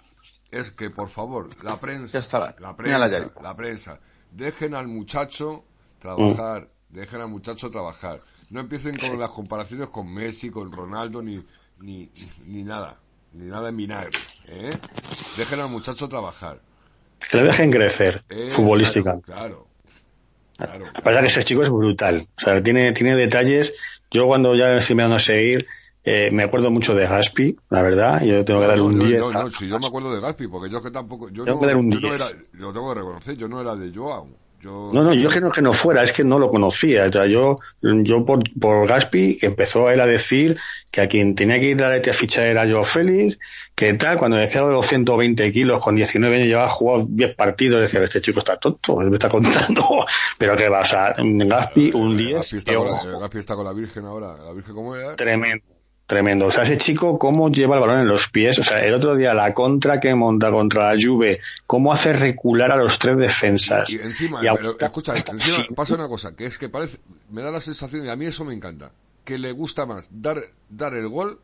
Es 0.51 0.70
que, 0.70 0.90
por 0.90 1.09
favor, 1.11 1.49
la 1.62 1.78
prensa, 1.78 2.12
Ya 2.14 2.18
está, 2.20 2.38
la 2.38 2.57
la 2.59 2.76
prensa, 2.76 3.09
Yari. 3.09 3.30
la 3.42 3.55
prensa, 3.57 4.01
dejen 4.32 4.74
al 4.74 4.86
muchacho 4.88 5.64
trabajar, 5.99 6.70
dejen 6.88 7.20
al 7.20 7.28
muchacho 7.28 7.70
trabajar. 7.70 8.18
No 8.51 8.61
empiecen 8.61 8.96
con 8.96 9.18
las 9.18 9.30
comparaciones 9.30 9.88
con 9.88 10.11
Messi, 10.11 10.51
con 10.51 10.72
Ronaldo, 10.72 11.20
ni, 11.20 11.44
ni, 11.80 12.08
ni 12.46 12.62
nada, 12.64 12.96
ni 13.32 13.46
nada 13.46 13.68
en 13.68 13.76
vinagre, 13.76 14.18
¿eh? 14.48 14.70
Dejen 15.36 15.60
al 15.60 15.68
muchacho 15.68 16.08
trabajar. 16.08 16.60
Que 17.30 17.36
lo 17.38 17.44
dejen 17.44 17.70
crecer, 17.70 18.24
Eh, 18.30 18.50
futbolística. 18.52 19.18
Claro, 19.24 19.66
claro. 20.56 20.84
La 20.94 21.00
verdad 21.02 21.20
que 21.22 21.26
ese 21.28 21.42
chico 21.44 21.62
es 21.62 21.70
brutal. 21.70 22.28
O 22.36 22.40
sea, 22.40 22.62
tiene, 22.62 22.92
tiene 22.92 23.14
detalles. 23.14 23.74
Yo 24.10 24.26
cuando 24.26 24.54
ya 24.54 24.76
estoy 24.76 24.96
mirando 24.96 25.16
a 25.16 25.20
seguir, 25.20 25.66
eh, 26.04 26.30
me 26.32 26.44
acuerdo 26.44 26.70
mucho 26.70 26.94
de 26.94 27.06
Gaspi, 27.06 27.56
la 27.70 27.82
verdad. 27.82 28.22
Yo 28.22 28.44
tengo 28.44 28.60
que 28.60 28.66
darle 28.66 28.82
No, 28.82 28.88
un 28.88 28.98
no, 28.98 29.04
10. 29.04 29.20
no, 29.20 29.32
no, 29.44 29.50
si 29.50 29.68
yo 29.68 29.78
me 29.78 29.86
acuerdo 29.86 30.14
de 30.14 30.20
Gaspi, 30.20 30.48
porque 30.48 30.70
yo 30.70 30.82
que 30.82 30.90
tampoco, 30.90 31.28
yo 31.28 31.44
Tengo 31.44 31.56
no, 31.56 31.60
que 31.60 31.66
dar 31.66 31.76
un 31.76 31.90
yo 31.90 32.00
no 32.00 32.08
10. 32.08 32.34
era, 32.34 32.42
lo 32.52 32.72
tengo 32.72 32.88
que 32.94 33.00
reconocer, 33.00 33.36
yo 33.36 33.48
no 33.48 33.60
era 33.60 33.76
de 33.76 33.92
Joao. 33.94 34.28
Yo, 34.61 34.90
No, 34.92 35.04
no, 35.04 35.14
yo 35.14 35.28
que 35.28 35.40
no, 35.40 35.50
que 35.50 35.62
no 35.62 35.72
fuera, 35.72 36.02
es 36.02 36.12
que 36.12 36.24
no 36.24 36.38
lo 36.38 36.50
conocía. 36.50 37.06
O 37.06 37.12
sea, 37.12 37.26
yo, 37.26 37.59
yo 37.80 38.24
por, 38.24 38.40
por 38.59 38.88
Gaspi, 38.88 39.38
que 39.38 39.46
empezó 39.46 39.88
él 39.90 40.00
a 40.00 40.06
decir 40.06 40.59
que 40.90 41.00
a 41.00 41.09
quien 41.09 41.34
tenía 41.34 41.61
que 41.61 41.66
ir 41.66 41.82
a 41.82 41.90
la 41.90 41.96
a 41.96 42.12
fichar 42.12 42.46
era 42.46 42.68
Joao 42.68 42.82
Félix, 42.82 43.38
que 43.74 43.94
tal, 43.94 44.18
cuando 44.18 44.36
decía 44.36 44.62
lo 44.62 44.68
de 44.68 44.72
los 44.74 44.86
120 44.86 45.52
kilos, 45.52 45.82
con 45.82 45.94
19 45.94 46.34
años 46.34 46.48
llevaba 46.48 46.68
jugado 46.68 47.06
10 47.09 47.36
partidos, 47.36 47.80
decía, 47.80 48.02
este 48.02 48.20
chico 48.20 48.40
está 48.40 48.56
tonto, 48.56 48.96
me 48.96 49.14
está 49.14 49.28
contando. 49.28 50.06
Pero 50.38 50.56
que 50.56 50.68
va, 50.68 50.80
o 50.80 50.84
sea, 50.84 51.14
Gaspi, 51.16 51.92
un 51.94 52.16
10, 52.16 52.34
Gaspi 52.34 52.56
está, 52.56 52.74
con 52.74 52.86
la, 52.86 53.18
Gaspi 53.20 53.38
está 53.38 53.54
con 53.54 53.64
la 53.64 53.72
Virgen 53.72 54.04
ahora. 54.06 54.36
¿La 54.44 54.52
Virgen 54.52 54.74
cómo 54.74 54.96
era? 54.96 55.14
tremendo. 55.16 55.77
Tremendo. 56.09 56.46
O 56.46 56.50
sea, 56.50 56.62
ese 56.62 56.78
chico, 56.78 57.18
cómo 57.18 57.50
lleva 57.50 57.74
el 57.76 57.82
balón 57.82 58.00
en 58.00 58.09
los 58.09 58.30
pies. 58.30 58.59
O 58.59 58.64
sea, 58.64 58.82
el 58.82 58.94
otro 58.94 59.14
día 59.14 59.34
la 59.34 59.52
contra 59.52 60.00
que 60.00 60.14
monta 60.14 60.50
contra 60.50 60.94
la 60.94 61.00
Juve, 61.00 61.40
cómo 61.66 61.92
hace 61.92 62.14
recular 62.14 62.72
a 62.72 62.76
los 62.76 62.98
tres 62.98 63.18
defensas. 63.18 63.90
Y 63.90 63.96
encima, 63.96 64.40
Y 64.42 64.48
pero 64.56 64.80
escucha, 64.80 65.12
encima 65.14 65.66
pasa 65.76 65.94
una 65.96 66.09
cosa, 66.09 66.34
que 66.34 66.46
es 66.46 66.56
que 66.56 66.70
parece, 66.70 66.96
me 67.30 67.42
da 67.42 67.50
la 67.50 67.61
sensación, 67.61 68.06
y 68.06 68.09
a 68.09 68.16
mí 68.16 68.24
eso 68.24 68.42
me 68.46 68.54
encanta, 68.54 68.90
que 69.22 69.36
le 69.36 69.52
gusta 69.52 69.84
más 69.84 70.09
dar, 70.11 70.38
dar 70.70 70.94
el 70.94 71.09
gol 71.09 71.38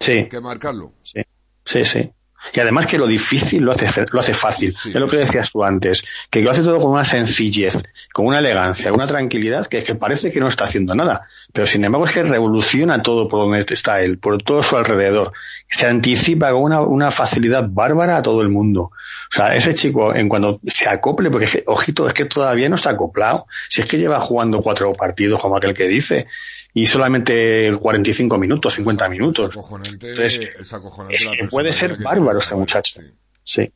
Sí. 0.00 0.28
que 0.28 0.38
marcarlo. 0.38 0.92
Sí, 1.02 1.22
sí, 1.64 1.84
sí. 1.86 2.10
Y 2.52 2.60
además 2.60 2.86
que 2.86 2.98
lo 2.98 3.06
difícil 3.06 3.62
lo 3.62 3.72
hace, 3.72 3.88
lo 4.10 4.20
hace 4.20 4.34
fácil. 4.34 4.74
Sí, 4.74 4.90
es 4.90 4.94
lo 4.96 5.08
que 5.08 5.16
decías 5.16 5.50
tú 5.50 5.64
antes. 5.64 6.04
Que 6.30 6.42
lo 6.42 6.50
hace 6.50 6.62
todo 6.62 6.78
con 6.78 6.92
una 6.92 7.04
sencillez, 7.04 7.82
con 8.12 8.26
una 8.26 8.38
elegancia, 8.40 8.90
con 8.90 9.00
una 9.00 9.06
tranquilidad 9.06 9.66
que, 9.66 9.82
que 9.82 9.94
parece 9.94 10.30
que 10.30 10.40
no 10.40 10.48
está 10.48 10.64
haciendo 10.64 10.94
nada. 10.94 11.28
Pero 11.52 11.66
sin 11.66 11.84
embargo 11.84 12.06
es 12.06 12.12
que 12.12 12.22
revoluciona 12.22 13.02
todo 13.02 13.28
por 13.28 13.40
donde 13.40 13.64
está 13.68 14.02
él, 14.02 14.18
por 14.18 14.42
todo 14.42 14.62
su 14.62 14.76
alrededor. 14.76 15.32
Se 15.68 15.86
anticipa 15.86 16.52
con 16.52 16.62
una, 16.62 16.80
una 16.80 17.10
facilidad 17.10 17.66
bárbara 17.68 18.18
a 18.18 18.22
todo 18.22 18.42
el 18.42 18.48
mundo. 18.48 18.82
O 18.82 19.34
sea, 19.34 19.54
ese 19.54 19.74
chico, 19.74 20.14
en 20.14 20.28
cuando 20.28 20.60
se 20.66 20.88
acople, 20.88 21.30
porque 21.30 21.64
ojito, 21.66 22.06
es 22.06 22.14
que 22.14 22.26
todavía 22.26 22.68
no 22.68 22.76
está 22.76 22.90
acoplado. 22.90 23.46
Si 23.68 23.80
es 23.80 23.88
que 23.88 23.98
lleva 23.98 24.20
jugando 24.20 24.62
cuatro 24.62 24.92
partidos, 24.92 25.40
como 25.40 25.56
aquel 25.56 25.74
que 25.74 25.84
dice, 25.84 26.26
y 26.74 26.86
solamente 26.86 27.72
45 27.80 28.36
minutos, 28.36 28.74
50 28.74 29.08
minutos. 29.08 29.50
Es 29.50 29.56
acojonante, 29.56 30.10
Entonces, 30.10 30.50
es 30.58 30.72
acojonante 30.72 31.14
es 31.14 31.24
la 31.24 31.32
que 31.36 31.44
puede 31.44 31.72
ser 31.72 31.96
bárbaro 32.02 32.40
este 32.40 32.56
muchacho. 32.56 33.00
sí. 33.00 33.12
Sí. 33.44 33.72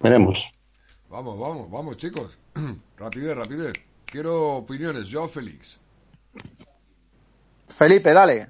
Veremos. 0.00 0.50
Vamos, 1.08 1.38
vamos, 1.38 1.70
vamos, 1.70 1.96
chicos. 1.96 2.38
rapidez, 2.96 3.36
rapidez. 3.36 3.72
Quiero 4.04 4.56
opiniones. 4.56 5.06
Yo, 5.08 5.28
Félix. 5.28 5.78
Felipe, 7.68 8.12
dale. 8.12 8.48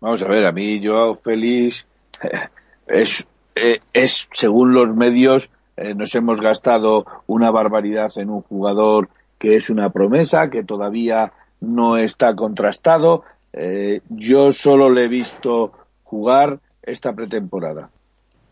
Vamos 0.00 0.22
a 0.22 0.28
ver, 0.28 0.44
a 0.44 0.52
mí 0.52 0.80
Joao 0.84 1.16
Félix 1.16 1.86
es, 2.86 3.26
eh, 3.54 3.80
es 3.92 4.28
según 4.32 4.72
los 4.72 4.94
medios, 4.94 5.50
eh, 5.76 5.94
nos 5.94 6.14
hemos 6.14 6.40
gastado 6.40 7.04
una 7.26 7.50
barbaridad 7.50 8.10
en 8.16 8.30
un 8.30 8.42
jugador 8.42 9.08
que 9.38 9.56
es 9.56 9.68
una 9.68 9.90
promesa, 9.90 10.48
que 10.48 10.64
todavía 10.64 11.32
no 11.60 11.96
está 11.96 12.34
contrastado. 12.34 13.24
Eh, 13.52 14.00
yo 14.08 14.52
solo 14.52 14.90
le 14.90 15.04
he 15.04 15.08
visto 15.08 15.72
jugar 16.04 16.60
esta 16.82 17.12
pretemporada. 17.12 17.90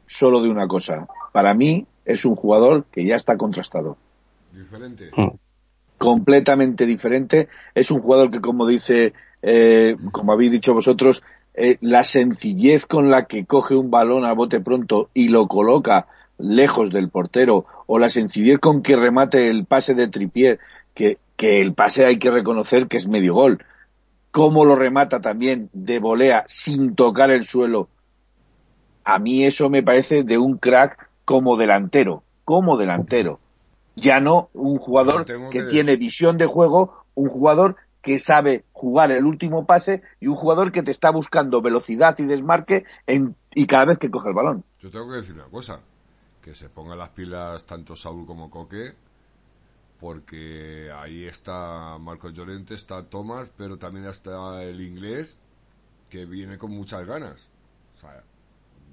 Solo 0.06 0.42
de 0.42 0.48
una 0.48 0.66
cosa. 0.66 1.06
Para 1.32 1.54
mí 1.54 1.86
es 2.04 2.24
un 2.24 2.36
jugador 2.36 2.84
que 2.90 3.04
ya 3.04 3.16
está 3.16 3.36
contrastado 3.36 3.96
Diferente. 4.52 5.10
completamente 5.98 6.86
diferente. 6.86 7.48
Es 7.74 7.90
un 7.90 8.00
jugador 8.00 8.30
que, 8.30 8.40
como 8.40 8.66
dice, 8.66 9.14
eh, 9.42 9.96
como 10.12 10.32
habéis 10.32 10.52
dicho 10.52 10.74
vosotros, 10.74 11.22
eh, 11.54 11.78
la 11.80 12.02
sencillez 12.02 12.84
con 12.84 13.10
la 13.10 13.26
que 13.26 13.46
coge 13.46 13.74
un 13.76 13.90
balón 13.90 14.24
a 14.24 14.32
bote 14.32 14.60
pronto 14.60 15.08
y 15.14 15.28
lo 15.28 15.46
coloca 15.46 16.06
lejos 16.36 16.90
del 16.90 17.10
portero, 17.10 17.64
o 17.86 17.98
la 17.98 18.08
sencillez 18.08 18.58
con 18.58 18.82
que 18.82 18.96
remate 18.96 19.48
el 19.48 19.64
pase 19.66 19.94
de 19.94 20.08
Tripier, 20.08 20.58
que, 20.94 21.18
que 21.36 21.60
el 21.60 21.74
pase 21.74 22.04
hay 22.04 22.18
que 22.18 22.30
reconocer 22.30 22.88
que 22.88 22.96
es 22.96 23.08
medio 23.08 23.34
gol. 23.34 23.64
Cómo 24.30 24.64
lo 24.64 24.74
remata 24.76 25.20
también 25.20 25.70
de 25.72 25.98
volea 25.98 26.44
sin 26.46 26.94
tocar 26.94 27.30
el 27.30 27.44
suelo. 27.44 27.88
A 29.04 29.18
mí 29.18 29.44
eso 29.44 29.68
me 29.68 29.82
parece 29.82 30.22
de 30.24 30.38
un 30.38 30.58
crack 30.58 31.08
como 31.24 31.56
delantero, 31.56 32.22
como 32.44 32.76
delantero 32.76 33.38
ya 33.96 34.20
no 34.20 34.50
un 34.54 34.78
jugador 34.78 35.24
que- 35.50 35.62
tiene 35.70 35.96
visión 35.96 36.38
de 36.38 36.46
juego, 36.46 37.02
un 37.14 37.28
jugador 37.28 37.76
que 38.02 38.18
sabe 38.18 38.64
jugar 38.72 39.12
el 39.12 39.24
último 39.24 39.66
pase 39.66 40.02
y 40.20 40.26
un 40.26 40.34
jugador 40.34 40.72
que 40.72 40.82
te 40.82 40.90
está 40.90 41.10
buscando 41.10 41.62
velocidad 41.62 42.18
y 42.18 42.24
desmarque 42.24 42.84
en, 43.06 43.34
y 43.54 43.66
cada 43.66 43.86
vez 43.86 43.98
que 43.98 44.10
coge 44.10 44.28
el 44.28 44.34
balón. 44.34 44.64
Yo 44.80 44.90
tengo 44.90 45.08
que 45.08 45.16
decir 45.16 45.34
una 45.34 45.44
cosa. 45.44 45.80
Que 46.42 46.54
se 46.54 46.68
pongan 46.68 46.98
las 46.98 47.08
pilas 47.10 47.64
tanto 47.64 47.96
Saúl 47.96 48.26
como 48.26 48.50
Coque. 48.50 48.92
Porque 50.00 50.90
ahí 50.94 51.24
está 51.24 51.96
Marcos 51.98 52.34
Llorente, 52.34 52.74
está 52.74 53.04
Tomás, 53.04 53.50
pero 53.56 53.78
también 53.78 54.06
está 54.06 54.62
el 54.62 54.80
inglés 54.80 55.38
que 56.10 56.26
viene 56.26 56.58
con 56.58 56.72
muchas 56.72 57.06
ganas. 57.06 57.48
O 57.96 58.00
sea, 58.00 58.22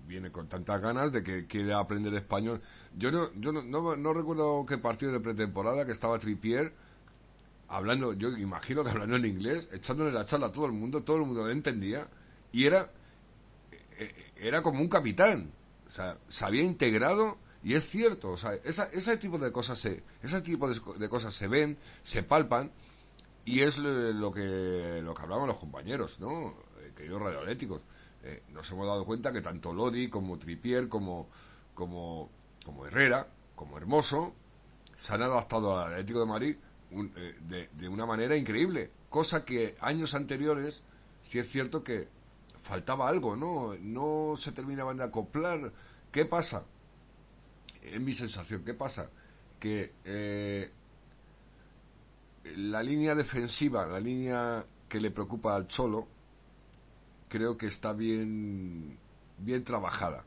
viene 0.07 0.31
con 0.31 0.47
tantas 0.47 0.81
ganas 0.81 1.11
de 1.11 1.23
que 1.23 1.47
quiere 1.47 1.73
aprender 1.73 2.13
español. 2.13 2.61
Yo 2.97 3.11
no, 3.11 3.33
yo 3.35 3.51
no, 3.51 3.63
no, 3.63 3.95
no 3.95 4.13
recuerdo 4.13 4.65
qué 4.65 4.77
partido 4.77 5.11
de 5.11 5.19
pretemporada 5.19 5.85
que 5.85 5.91
estaba 5.91 6.19
Tripier 6.19 6.73
hablando, 7.71 8.13
yo 8.13 8.37
imagino 8.37 8.83
que 8.83 8.89
hablando 8.89 9.15
en 9.15 9.25
inglés, 9.25 9.69
echándole 9.71 10.11
la 10.11 10.25
charla 10.25 10.47
a 10.47 10.51
todo 10.51 10.65
el 10.65 10.73
mundo, 10.73 11.03
todo 11.03 11.17
el 11.17 11.23
mundo 11.23 11.45
lo 11.45 11.51
entendía 11.51 12.07
y 12.51 12.65
era 12.65 12.91
eh, 13.97 14.31
era 14.35 14.61
como 14.61 14.81
un 14.81 14.89
capitán. 14.89 15.51
O 15.87 15.89
sea, 15.89 16.17
se 16.27 16.45
había 16.45 16.63
integrado 16.63 17.37
y 17.63 17.75
es 17.75 17.87
cierto, 17.87 18.31
o 18.31 18.37
sea, 18.37 18.53
esa, 18.55 18.85
ese 18.85 19.17
tipo 19.17 19.37
de 19.37 19.51
cosas 19.51 19.79
se, 19.79 20.03
ese 20.23 20.41
tipo 20.41 20.67
de, 20.67 20.79
de 20.97 21.09
cosas 21.09 21.33
se 21.33 21.47
ven, 21.47 21.77
se 22.01 22.23
palpan 22.23 22.71
y 23.45 23.61
es 23.61 23.77
lo, 23.77 24.31
que 24.31 25.01
lo 25.03 25.13
que 25.13 25.21
hablaban 25.21 25.47
los 25.47 25.57
compañeros, 25.57 26.19
¿no? 26.19 26.55
Eh, 26.79 26.93
queridos 26.95 27.21
radioatléticos. 27.21 27.81
Eh, 28.23 28.43
nos 28.49 28.69
hemos 28.71 28.87
dado 28.87 29.05
cuenta 29.05 29.31
que 29.31 29.41
tanto 29.41 29.73
Lodi 29.73 30.09
como 30.09 30.37
Tripier 30.37 30.87
como 30.89 31.27
como 31.73 32.29
como 32.65 32.85
Herrera, 32.85 33.27
como 33.55 33.77
Hermoso, 33.77 34.35
se 34.95 35.13
han 35.13 35.23
adaptado 35.23 35.79
al 35.79 35.93
Atlético 35.93 36.19
de 36.19 36.25
Madrid 36.25 36.55
eh, 36.91 37.35
de, 37.41 37.69
de 37.73 37.89
una 37.89 38.05
manera 38.05 38.35
increíble, 38.35 38.91
cosa 39.09 39.45
que 39.45 39.75
años 39.81 40.13
anteriores 40.13 40.83
sí 41.21 41.39
es 41.39 41.49
cierto 41.49 41.83
que 41.83 42.07
faltaba 42.61 43.07
algo, 43.07 43.35
¿no? 43.35 43.73
No 43.81 44.35
se 44.35 44.51
terminaban 44.51 44.97
de 44.97 45.03
acoplar. 45.03 45.73
¿Qué 46.11 46.25
pasa? 46.25 46.65
Es 47.81 47.99
mi 47.99 48.13
sensación, 48.13 48.63
¿qué 48.63 48.73
pasa? 48.73 49.09
Que 49.59 49.93
eh, 50.05 50.71
la 52.55 52.83
línea 52.83 53.15
defensiva, 53.15 53.85
la 53.85 53.99
línea 53.99 54.65
que 54.87 54.99
le 54.99 55.11
preocupa 55.11 55.55
al 55.55 55.67
Cholo, 55.67 56.07
creo 57.27 57.57
que 57.57 57.67
está 57.67 57.93
bien, 57.93 58.97
bien 59.37 59.63
trabajada. 59.63 60.25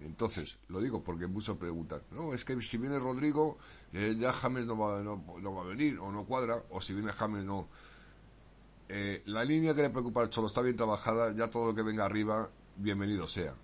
Entonces, 0.00 0.58
lo 0.68 0.80
digo 0.80 1.02
porque 1.02 1.26
muchos 1.26 1.58
preguntan, 1.58 2.00
no, 2.10 2.32
es 2.32 2.44
que 2.44 2.60
si 2.62 2.78
viene 2.78 2.98
Rodrigo, 2.98 3.58
eh, 3.92 4.16
ya 4.18 4.32
James 4.32 4.64
no 4.64 4.78
va, 4.78 5.02
no, 5.02 5.22
no 5.40 5.54
va 5.54 5.62
a 5.62 5.66
venir, 5.66 5.98
o 5.98 6.10
no 6.10 6.24
cuadra, 6.24 6.62
o 6.70 6.80
si 6.80 6.94
viene 6.94 7.12
James 7.12 7.44
no. 7.44 7.68
Eh, 8.88 9.22
la 9.26 9.44
línea 9.44 9.74
que 9.74 9.82
le 9.82 9.90
preocupa 9.90 10.22
al 10.22 10.30
Cholo 10.30 10.46
está 10.46 10.62
bien 10.62 10.76
trabajada, 10.76 11.34
ya 11.36 11.50
todo 11.50 11.66
lo 11.66 11.74
que 11.74 11.82
venga 11.82 12.04
arriba, 12.04 12.50
bienvenido 12.76 13.26
sea. 13.26 13.54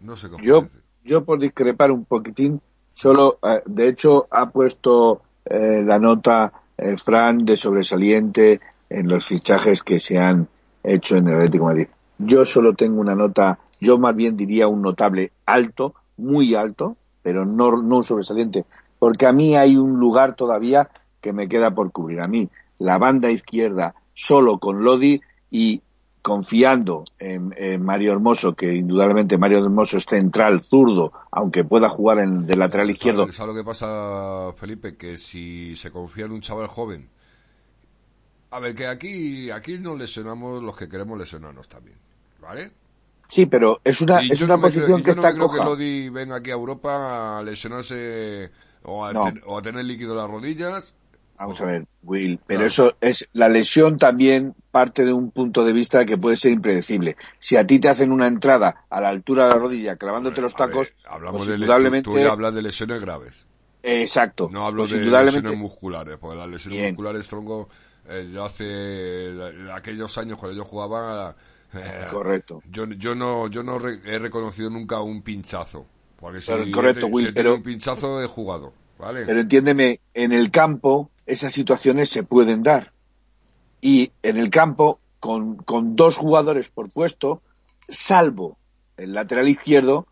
No 0.00 0.14
sé 0.16 0.30
cómo 0.30 0.44
Yo, 0.44 0.60
parece. 0.60 0.83
Yo 1.04 1.22
por 1.22 1.38
discrepar 1.38 1.92
un 1.92 2.04
poquitín, 2.04 2.60
solo, 2.92 3.38
eh, 3.42 3.62
de 3.66 3.88
hecho, 3.88 4.26
ha 4.30 4.50
puesto 4.50 5.22
eh, 5.44 5.82
la 5.84 5.98
nota 5.98 6.52
eh, 6.76 6.96
Fran 6.96 7.44
de 7.44 7.56
sobresaliente 7.56 8.60
en 8.88 9.08
los 9.08 9.26
fichajes 9.26 9.82
que 9.82 10.00
se 10.00 10.18
han 10.18 10.48
hecho 10.82 11.16
en 11.16 11.28
el 11.28 11.36
Atlético 11.36 11.68
de 11.68 11.74
Madrid. 11.74 11.88
Yo 12.18 12.44
solo 12.44 12.74
tengo 12.74 13.00
una 13.00 13.14
nota, 13.14 13.58
yo 13.80 13.98
más 13.98 14.14
bien 14.14 14.36
diría 14.36 14.66
un 14.66 14.82
notable 14.82 15.32
alto, 15.46 15.94
muy 16.16 16.54
alto, 16.54 16.96
pero 17.22 17.44
no, 17.44 17.70
no 17.82 17.96
un 17.96 18.04
sobresaliente, 18.04 18.64
porque 18.98 19.26
a 19.26 19.32
mí 19.32 19.56
hay 19.56 19.76
un 19.76 19.98
lugar 19.98 20.36
todavía 20.36 20.88
que 21.20 21.32
me 21.32 21.48
queda 21.48 21.70
por 21.72 21.90
cubrir. 21.90 22.20
A 22.20 22.28
mí, 22.28 22.48
la 22.78 22.98
banda 22.98 23.30
izquierda, 23.30 23.94
solo 24.14 24.58
con 24.58 24.84
Lodi 24.84 25.20
y 25.50 25.82
confiando 26.24 27.04
en, 27.18 27.54
en 27.58 27.82
Mario 27.84 28.12
Hermoso, 28.12 28.54
que 28.54 28.74
indudablemente 28.74 29.36
Mario 29.36 29.58
Hermoso 29.58 29.98
es 29.98 30.06
central 30.06 30.62
zurdo, 30.62 31.12
aunque 31.30 31.64
pueda 31.64 31.90
jugar 31.90 32.18
en, 32.20 32.46
de 32.46 32.56
lateral 32.56 32.88
izquierdo. 32.90 33.30
¿Sabes, 33.30 33.54
lo 33.54 33.60
que 33.60 33.62
pasa, 33.62 34.54
Felipe? 34.56 34.96
Que 34.96 35.18
si 35.18 35.76
se 35.76 35.90
confía 35.90 36.24
en 36.24 36.32
un 36.32 36.40
chaval 36.40 36.66
joven. 36.66 37.10
A 38.52 38.58
ver, 38.58 38.74
que 38.74 38.86
aquí, 38.86 39.50
aquí 39.50 39.78
nos 39.78 39.98
lesionamos 39.98 40.62
los 40.62 40.74
que 40.74 40.88
queremos 40.88 41.18
lesionarnos 41.18 41.68
también. 41.68 41.98
¿Vale? 42.40 42.72
Sí, 43.28 43.44
pero 43.44 43.80
es 43.84 44.00
una, 44.00 44.22
Y 44.24 44.32
es 44.32 44.40
una 44.40 44.56
no 44.56 44.62
posición 44.62 45.02
creo, 45.02 45.04
que 45.04 45.10
yo 45.10 45.14
no 45.16 45.20
está 45.20 45.28
me 45.28 45.34
creo 45.34 45.46
coja. 45.48 45.58
que 45.58 45.64
Lodi 45.66 46.08
venga 46.08 46.36
aquí 46.36 46.50
a 46.50 46.54
Europa 46.54 47.38
a 47.38 47.42
lesionarse 47.42 48.50
o 48.84 49.04
a, 49.04 49.12
No. 49.12 49.24
ten- 49.24 49.42
o 49.44 49.58
a 49.58 49.62
tener 49.62 49.84
líquido 49.84 50.12
en 50.12 50.18
las 50.18 50.30
rodillas. 50.30 50.94
Vamos 51.36 51.60
a 51.60 51.64
ver, 51.64 51.86
Will, 52.02 52.38
pero 52.46 52.60
Claro. 52.60 52.66
eso 52.68 52.96
es 53.00 53.28
la 53.32 53.48
lesión 53.48 53.98
también 53.98 54.54
parte 54.70 55.04
de 55.04 55.12
un 55.12 55.30
punto 55.32 55.64
de 55.64 55.72
vista 55.72 56.04
que 56.04 56.16
puede 56.16 56.36
ser 56.36 56.52
impredecible. 56.52 57.16
Si 57.40 57.56
a 57.56 57.66
ti 57.66 57.78
te 57.80 57.88
hacen 57.88 58.12
una 58.12 58.26
entrada 58.28 58.86
a 58.88 59.00
la 59.00 59.08
altura 59.08 59.44
de 59.48 59.50
la 59.54 59.58
rodilla 59.58 59.96
clavándote 59.96 60.40
los 60.40 60.54
A 60.54 60.58
ver, 60.58 60.66
tacos, 60.68 60.94
hablamos 61.04 61.38
pues 61.40 61.48
de, 61.48 61.54
indudablemente, 61.56 62.10
tú, 62.10 62.28
hablas 62.28 62.54
de 62.54 62.62
lesiones 62.62 63.00
graves. 63.00 63.46
eh, 63.82 64.02
exacto, 64.02 64.48
No 64.50 64.66
hablo 64.66 64.82
pues 64.82 64.92
de 64.92 64.98
lesiones 64.98 65.58
musculares, 65.58 66.16
porque 66.20 66.38
las 66.38 66.48
lesiones 66.48 66.78
Bien. 66.78 66.90
musculares, 66.90 67.28
tronco, 67.28 67.68
eh, 68.08 68.30
yo 68.32 68.44
hace 68.44 69.32
la- 69.34 69.74
aquellos 69.76 70.16
años 70.18 70.38
cuando 70.38 70.56
yo 70.56 70.64
jugaba, 70.64 71.34
eh, 71.74 72.06
correcto. 72.10 72.62
yo, 72.70 72.86
yo 72.86 73.14
no, 73.16 73.48
yo 73.48 73.62
no 73.64 73.78
re- 73.80 74.00
he 74.06 74.18
reconocido 74.20 74.70
nunca 74.70 75.00
un 75.00 75.22
pinchazo. 75.22 75.84
Porque 76.16 76.40
si, 76.40 76.46
Pero, 76.52 76.64
correcto, 76.72 77.06
Will, 77.08 77.26
si 77.26 77.32
pero- 77.32 77.54
un 77.56 77.62
pinchazo 77.62 78.22
he 78.22 78.26
jugado, 78.26 78.72
¿vale? 78.98 79.26
Pero 79.26 79.40
entiéndeme, 79.40 80.00
en 80.14 80.32
el 80.32 80.50
campo 80.50 81.10
esas 81.26 81.52
situaciones 81.52 82.08
se 82.10 82.22
pueden 82.22 82.62
dar. 82.62 82.90
Y 83.80 84.12
en 84.22 84.36
el 84.36 84.50
campo, 84.50 84.98
con, 85.20 85.56
con 85.56 85.96
dos 85.96 86.16
jugadores 86.16 86.68
por 86.68 86.90
puesto, 86.90 87.40
salvo 87.88 88.56
el 88.96 89.12
lateral 89.12 89.48
izquierdo, 89.48 90.06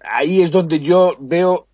ahí 0.00 0.42
es 0.42 0.50
donde 0.50 0.80
yo 0.80 1.16
veo 1.20 1.66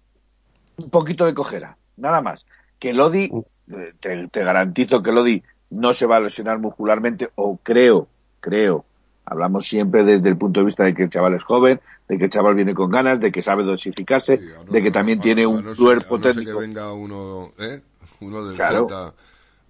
un 0.76 0.90
poquito 0.90 1.24
de 1.26 1.34
cojera, 1.34 1.76
nada 1.96 2.22
más. 2.22 2.44
Que 2.78 2.92
Lodi, 2.92 3.30
eh, 3.72 3.92
te, 4.00 4.28
te 4.28 4.44
garantizo 4.44 5.02
que 5.02 5.12
Lodi 5.12 5.42
no 5.70 5.92
se 5.92 6.06
va 6.06 6.16
a 6.16 6.20
lesionar 6.20 6.58
muscularmente, 6.58 7.30
o 7.34 7.58
creo, 7.62 8.08
creo, 8.40 8.84
hablamos 9.26 9.66
siempre 9.66 10.04
desde 10.04 10.28
el 10.30 10.38
punto 10.38 10.60
de 10.60 10.66
vista 10.66 10.84
de 10.84 10.94
que 10.94 11.02
el 11.04 11.10
chaval 11.10 11.34
es 11.34 11.42
joven, 11.42 11.80
de 12.08 12.16
que 12.16 12.24
el 12.24 12.30
chaval 12.30 12.54
viene 12.54 12.72
con 12.74 12.90
ganas, 12.90 13.20
de 13.20 13.30
que 13.32 13.42
sabe 13.42 13.64
dosificarse, 13.64 14.38
Sí, 14.38 14.44
a 14.58 14.64
no- 14.64 14.72
de 14.72 14.82
que 14.82 14.90
también 14.90 15.18
a- 15.18 15.22
tiene 15.22 15.44
a 15.44 15.48
un 15.48 15.64
no 15.64 15.72
cuerpo 15.76 16.16
ser 16.22 16.32
técnico. 16.34 16.58
que 16.60 16.66
venga 16.66 16.92
uno, 16.92 17.50
¿eh? 17.58 17.80
Uno 18.20 18.44
del 18.44 18.56
Claro. 18.56 18.88
Celta 18.88 19.14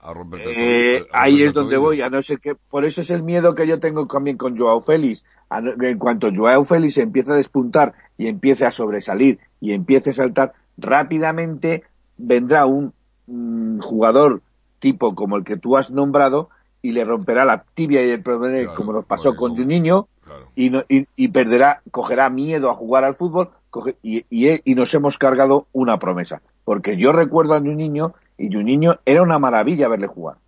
a 0.01 0.15
Eh, 0.39 1.07
ahí 1.13 1.43
es 1.43 1.53
donde 1.53 1.77
voy, 1.77 2.03
a 2.03 2.09
no 2.09 2.23
ser 2.23 2.39
que, 2.39 2.55
por 2.55 2.85
eso 2.85 3.01
es 3.01 3.11
el 3.11 3.23
miedo 3.23 3.55
que 3.55 3.67
yo 3.67 3.81
tengo 3.81 4.07
también 4.07 4.37
con 4.37 4.57
Joao 4.57 4.81
Félix. 4.81 5.25
A 5.51 5.61
no- 5.61 5.73
En 5.83 5.99
cuanto 5.99 6.29
Joao 6.35 6.65
Félix 6.65 6.99
empieza 6.99 7.33
a 7.33 7.37
despuntar 7.37 7.95
y 8.17 8.29
empiece 8.29 8.65
a 8.65 8.71
sobresalir 8.71 9.39
y 9.61 9.73
empiece 9.73 10.11
a 10.11 10.15
saltar, 10.15 10.53
rápidamente 10.77 11.83
vendrá 12.17 12.67
un 12.67 12.93
mm, 13.27 13.81
jugador 13.81 14.43
tipo 14.79 15.15
como 15.15 15.37
el 15.37 15.45
que 15.45 15.57
tú 15.57 15.77
has 15.77 15.91
nombrado 15.91 16.49
y 16.81 16.93
le 16.93 17.05
romperá 17.05 17.45
la 17.45 17.65
tibia 17.75 18.05
y 18.07 18.11
el 18.11 18.23
problema 18.23 18.59
Claro, 18.59 18.75
como 18.75 18.93
nos 18.93 19.05
pasó 19.05 19.35
con 19.35 19.57
Juninho 19.57 20.09
Claro. 20.25 20.49
y, 20.55 20.71
no- 20.71 20.85
y, 20.89 21.07
y 21.17 21.29
perderá, 21.29 21.83
cogerá 21.91 22.31
miedo 22.31 22.71
a 22.71 22.75
jugar 22.75 23.05
al 23.05 23.15
fútbol 23.15 23.51
coge- 23.71 23.97
y, 24.03 24.25
y, 24.31 24.61
y 24.71 24.75
nos 24.75 24.95
hemos 24.95 25.19
cargado 25.19 25.67
una 25.73 25.99
promesa. 25.99 26.41
Porque 26.65 26.97
yo 26.97 27.13
recuerdo 27.13 27.55
a 27.55 27.59
Juninho 27.61 28.15
y 28.39 28.53
Juninho 28.53 29.01
era 29.05 29.23
una 29.23 29.39
maravilla 29.39 29.89
verle 29.89 30.07
jugar. 30.07 30.39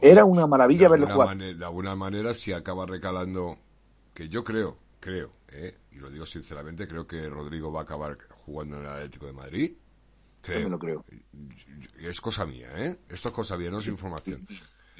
Era 0.00 0.24
una 0.24 0.46
maravilla 0.46 0.82
de 0.82 0.88
verle 0.90 1.12
jugar. 1.12 1.36
de 1.36 1.64
alguna 1.64 1.96
manera, 1.96 2.32
si 2.32 2.52
acaba 2.52 2.86
recalando, 2.86 3.58
que 4.14 4.28
yo 4.28 4.44
creo, 4.44 4.78
creo, 5.00 5.32
¿eh? 5.48 5.74
y 5.90 5.96
lo 5.96 6.08
digo 6.08 6.24
sinceramente, 6.24 6.86
creo 6.86 7.06
que 7.06 7.28
Rodrigo 7.28 7.72
va 7.72 7.80
a 7.80 7.82
acabar 7.82 8.16
jugando 8.30 8.76
en 8.76 8.82
el 8.82 8.88
Atlético 8.88 9.26
de 9.26 9.32
Madrid. 9.32 9.72
Yo 10.44 10.54
me 10.54 10.60
Creo. 10.60 10.68
lo 10.68 10.78
creo. 10.78 11.04
Es 12.00 12.20
cosa 12.20 12.46
mía, 12.46 12.70
¿eh? 12.76 12.96
Esto 13.08 13.28
es 13.28 13.34
cosa 13.34 13.58
mía, 13.58 13.70
no 13.70 13.78
es 13.78 13.86
información. 13.88 14.46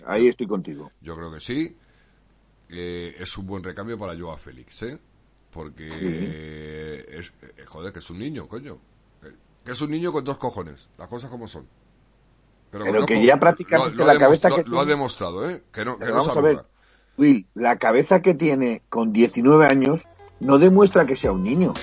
Ahí 0.04 0.26
estoy 0.26 0.46
contigo. 0.48 0.90
Yo 1.00 1.14
creo 1.14 1.32
que 1.32 1.40
sí. 1.40 1.76
Eh, 2.68 3.14
es 3.18 3.38
un 3.38 3.46
buen 3.46 3.62
recambio 3.62 3.96
para 3.96 4.18
Joao 4.18 4.36
Félix, 4.36 4.82
¿eh? 4.82 4.98
Porque 5.50 7.06
es, 7.08 7.32
eh, 7.40 7.64
joder, 7.66 7.92
que 7.92 8.00
es 8.00 8.10
un 8.10 8.18
niño, 8.18 8.46
coño. 8.46 8.78
Es 9.70 9.80
un 9.82 9.90
niño 9.90 10.12
con 10.12 10.24
dos 10.24 10.38
cojones, 10.38 10.88
las 10.96 11.08
cosas 11.08 11.30
como 11.30 11.46
son. 11.46 11.66
Pero 12.70 13.04
que 13.06 13.24
ya 13.24 13.38
prácticamente 13.38 13.92
lo- 13.96 13.98
lo 13.98 14.06
la 14.06 14.12
ha 14.14 14.18
cabeza 14.18 14.48
que 14.50 14.62
lo 14.64 14.76
ha 14.78 14.80
tiene- 14.80 14.86
demostrado, 14.86 15.48
¿eh? 15.48 15.62
Que 15.72 15.84
no, 15.84 15.98
que 15.98 16.06
no 16.06 16.12
vamos 16.14 16.36
a 16.36 16.40
ver. 16.40 16.64
Will, 17.16 17.46
la 17.54 17.76
cabeza 17.76 18.20
que 18.22 18.34
tiene 18.34 18.82
con 18.88 19.12
19 19.12 19.66
años 19.66 20.04
no 20.40 20.58
demuestra 20.58 21.04
que 21.06 21.16
sea 21.16 21.32
un 21.32 21.42
niño. 21.42 21.74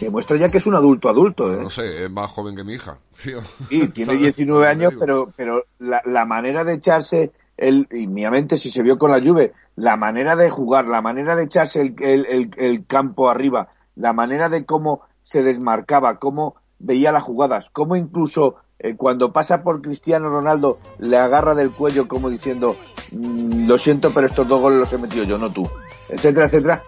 Demuestra 0.00 0.36
ya 0.36 0.48
que 0.48 0.58
es 0.58 0.66
un 0.66 0.74
adulto 0.74 1.08
adulto, 1.08 1.52
¿eh? 1.52 1.56
No 1.60 1.70
sé, 1.70 2.04
es 2.04 2.10
más 2.10 2.30
joven 2.30 2.54
que 2.54 2.62
mi 2.64 2.74
hija. 2.74 2.98
tío. 3.22 3.40
Sí, 3.68 3.88
tiene 3.94 4.12
¿Sabes? 4.12 4.36
19 4.36 4.36
¿Sabes 4.36 4.46
lo 4.46 4.60
que 4.60 4.66
años, 4.86 4.94
pero, 5.00 5.32
pero 5.36 5.64
la, 5.78 6.02
la 6.04 6.24
manera 6.24 6.64
de 6.64 6.74
echarse 6.74 7.32
el, 7.56 7.88
y 7.90 8.06
mi 8.06 8.24
mente 8.30 8.56
si 8.56 8.70
se 8.70 8.82
vio 8.82 8.98
con 8.98 9.10
la 9.10 9.20
Juve, 9.20 9.52
la 9.76 9.96
manera 9.96 10.36
de 10.36 10.50
jugar, 10.50 10.86
la 10.86 11.02
manera 11.02 11.34
de 11.34 11.44
echarse 11.44 11.80
el- 11.98 12.50
el 12.56 12.86
campo 12.86 13.28
arriba, 13.28 13.68
la 13.96 14.12
manera 14.12 14.48
de 14.48 14.64
cómo 14.64 15.02
se 15.24 15.42
desmarcaba, 15.42 16.18
cómo 16.18 16.54
veía 16.78 17.12
las 17.12 17.22
jugadas, 17.22 17.70
cómo 17.72 17.96
incluso 17.96 18.56
eh, 18.80 18.94
cuando 18.96 19.32
pasa 19.32 19.62
por 19.64 19.82
Cristiano 19.82 20.28
Ronaldo 20.28 20.78
le 21.00 21.16
agarra 21.18 21.54
del 21.56 21.70
cuello 21.70 22.06
como 22.06 22.30
diciendo, 22.30 22.76
"Mm, 23.12 23.66
lo 23.66 23.76
siento, 23.76 24.10
pero 24.14 24.26
estos 24.28 24.46
dos 24.46 24.60
goles 24.60 24.78
los 24.78 24.92
he 24.92 24.98
metido 24.98 25.24
yo, 25.24 25.36
no 25.38 25.50
tú, 25.50 25.68
etcétera, 26.08 26.46
etcétera. 26.46 26.82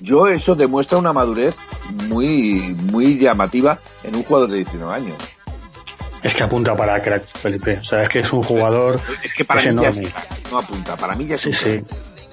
Yo 0.00 0.26
eso 0.28 0.54
demuestra 0.54 0.96
una 0.98 1.12
madurez 1.12 1.54
muy, 2.08 2.74
muy 2.90 3.18
llamativa 3.18 3.78
en 4.02 4.16
un 4.16 4.22
jugador 4.22 4.50
de 4.50 4.56
19 4.58 4.94
años. 4.94 5.16
Es 6.22 6.34
que 6.34 6.42
apunta 6.42 6.74
para 6.76 7.00
crack, 7.00 7.24
Felipe. 7.36 7.78
O 7.78 7.84
sea, 7.84 8.02
es 8.04 8.08
que 8.08 8.20
es 8.20 8.32
un 8.32 8.42
jugador. 8.42 8.98
Es 9.22 9.32
que 9.34 9.44
para 9.44 9.60
mí 9.60 9.66
ya 9.80 9.92
no 10.50 10.58
apunta, 10.58 10.96
para 10.96 11.14
mí 11.14 11.26
ya 11.26 11.34
es 11.36 11.42
Sí, 11.42 11.48
un 11.48 11.54
sí. 11.54 11.84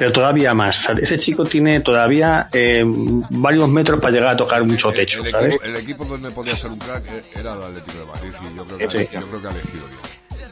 Pero 0.04 0.12
todavía 0.12 0.54
más. 0.54 0.80
O 0.80 0.82
sea, 0.84 0.96
ese 1.02 1.18
chico 1.18 1.46
tiene 1.46 1.80
todavía 1.80 2.50
eh, 2.52 2.84
varios 2.86 3.70
metros 3.70 4.02
para 4.02 4.12
llegar 4.12 4.30
a 4.32 4.36
tocar 4.36 4.62
mucho 4.66 4.90
El- 4.90 4.96
techo, 4.98 5.24
el, 5.24 5.32
¿sabes? 5.32 5.50
equipo, 5.54 5.64
el 5.64 5.76
equipo 5.78 6.04
donde 6.04 6.30
podía 6.32 6.54
ser 6.58 6.72
un 6.72 6.80
crack 6.80 7.06
eh, 7.10 7.22
era 7.40 7.54
el 7.54 7.62
Atlético 7.64 8.00
de 8.00 8.06
Madrid 8.08 8.32
y 8.52 8.58
yo 8.58 8.66
creo 8.66 8.78
que, 8.80 8.90
Sí. 8.90 9.08
yo 9.14 9.22
creo 9.22 9.42
que 9.42 9.48
ha 9.48 9.52
elegido 9.52 9.88
bien. 9.88 10.00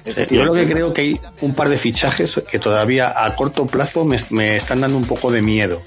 Eh, 0.06 0.28
Yo 0.30 0.44
lo 0.44 0.54
que 0.54 0.66
creo 0.68 0.94
que 0.94 1.02
hay 1.02 1.20
un 1.42 1.54
par 1.54 1.70
de 1.70 1.78
fichajes 1.78 2.42
que 2.50 2.60
todavía 2.60 3.14
a 3.16 3.36
corto 3.36 3.66
plazo 3.68 4.06
me, 4.06 4.20
me 4.30 4.58
están 4.58 4.82
dando 4.82 4.98
un 4.98 5.06
poco 5.06 5.32
de 5.32 5.42
miedo. 5.42 5.82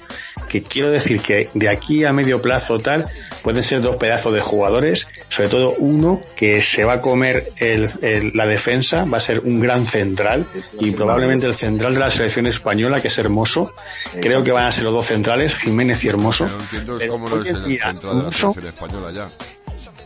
que 0.49 0.61
quiero 0.61 0.89
decir 0.89 1.19
que 1.21 1.49
de 1.53 1.67
aquí 1.69 2.05
a 2.05 2.13
medio 2.13 2.41
plazo 2.41 2.77
tal 2.77 3.07
pueden 3.43 3.61
ser 3.63 3.81
dos 3.81 3.97
pedazos 3.97 4.31
de 4.33 4.39
jugadores, 4.39 5.05
sobre 5.29 5.49
todo 5.49 5.73
uno 5.79 6.21
que 6.37 6.61
se 6.61 6.85
va 6.85 6.93
a 6.93 7.01
comer 7.01 7.49
el, 7.57 7.89
el- 8.01 8.31
la 8.33 8.45
defensa, 8.47 9.03
va 9.05 9.17
a 9.17 9.21
ser 9.21 9.39
un 9.41 9.59
gran 9.59 9.85
central 9.85 10.45
y 10.79 10.91
probablemente 10.91 11.45
el 11.47 11.55
central 11.55 11.93
de 11.95 11.99
la 11.99 12.11
selección 12.11 12.45
española 12.47 13.01
que 13.01 13.07
es 13.09 13.17
Hermoso. 13.17 13.73
Creo 14.21 14.43
que 14.43 14.51
van 14.51 14.65
a 14.67 14.71
ser 14.71 14.83
los 14.85 14.93
dos 14.93 15.07
centrales, 15.07 15.55
Jiménez 15.55 16.03
y 16.05 16.07
Hermoso. 16.09 16.47
No 16.47 16.59
entiendo 16.59 16.93
es 16.93 16.99
Pero 16.99 17.11
cómo 17.13 17.27
no 17.27 17.35
hoy 17.35 17.41
es 17.41 17.49
en 17.49 17.55
el 17.57 17.65
día, 17.65 17.85
central 17.87 18.01
de 18.17 18.23
la 18.23 18.29
Hermoso- 18.29 18.53
selección 18.53 18.67
española 18.73 19.11
ya. 19.11 19.54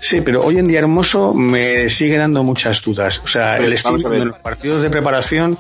Sí, 0.02 0.22
pero 0.22 0.42
hoy 0.44 0.58
en 0.58 0.68
día 0.68 0.80
Hermoso 0.80 1.34
me 1.34 1.90
sigue 1.90 2.18
dando 2.18 2.44
muchas 2.44 2.82
dudas. 2.82 3.22
O 3.24 3.28
sea, 3.28 3.56
Pues, 3.58 3.68
el 3.68 3.74
estilo 3.74 4.10
de 4.10 4.26
los 4.26 4.38
partidos 4.40 4.82
de 4.82 4.90
preparación, 4.90 5.58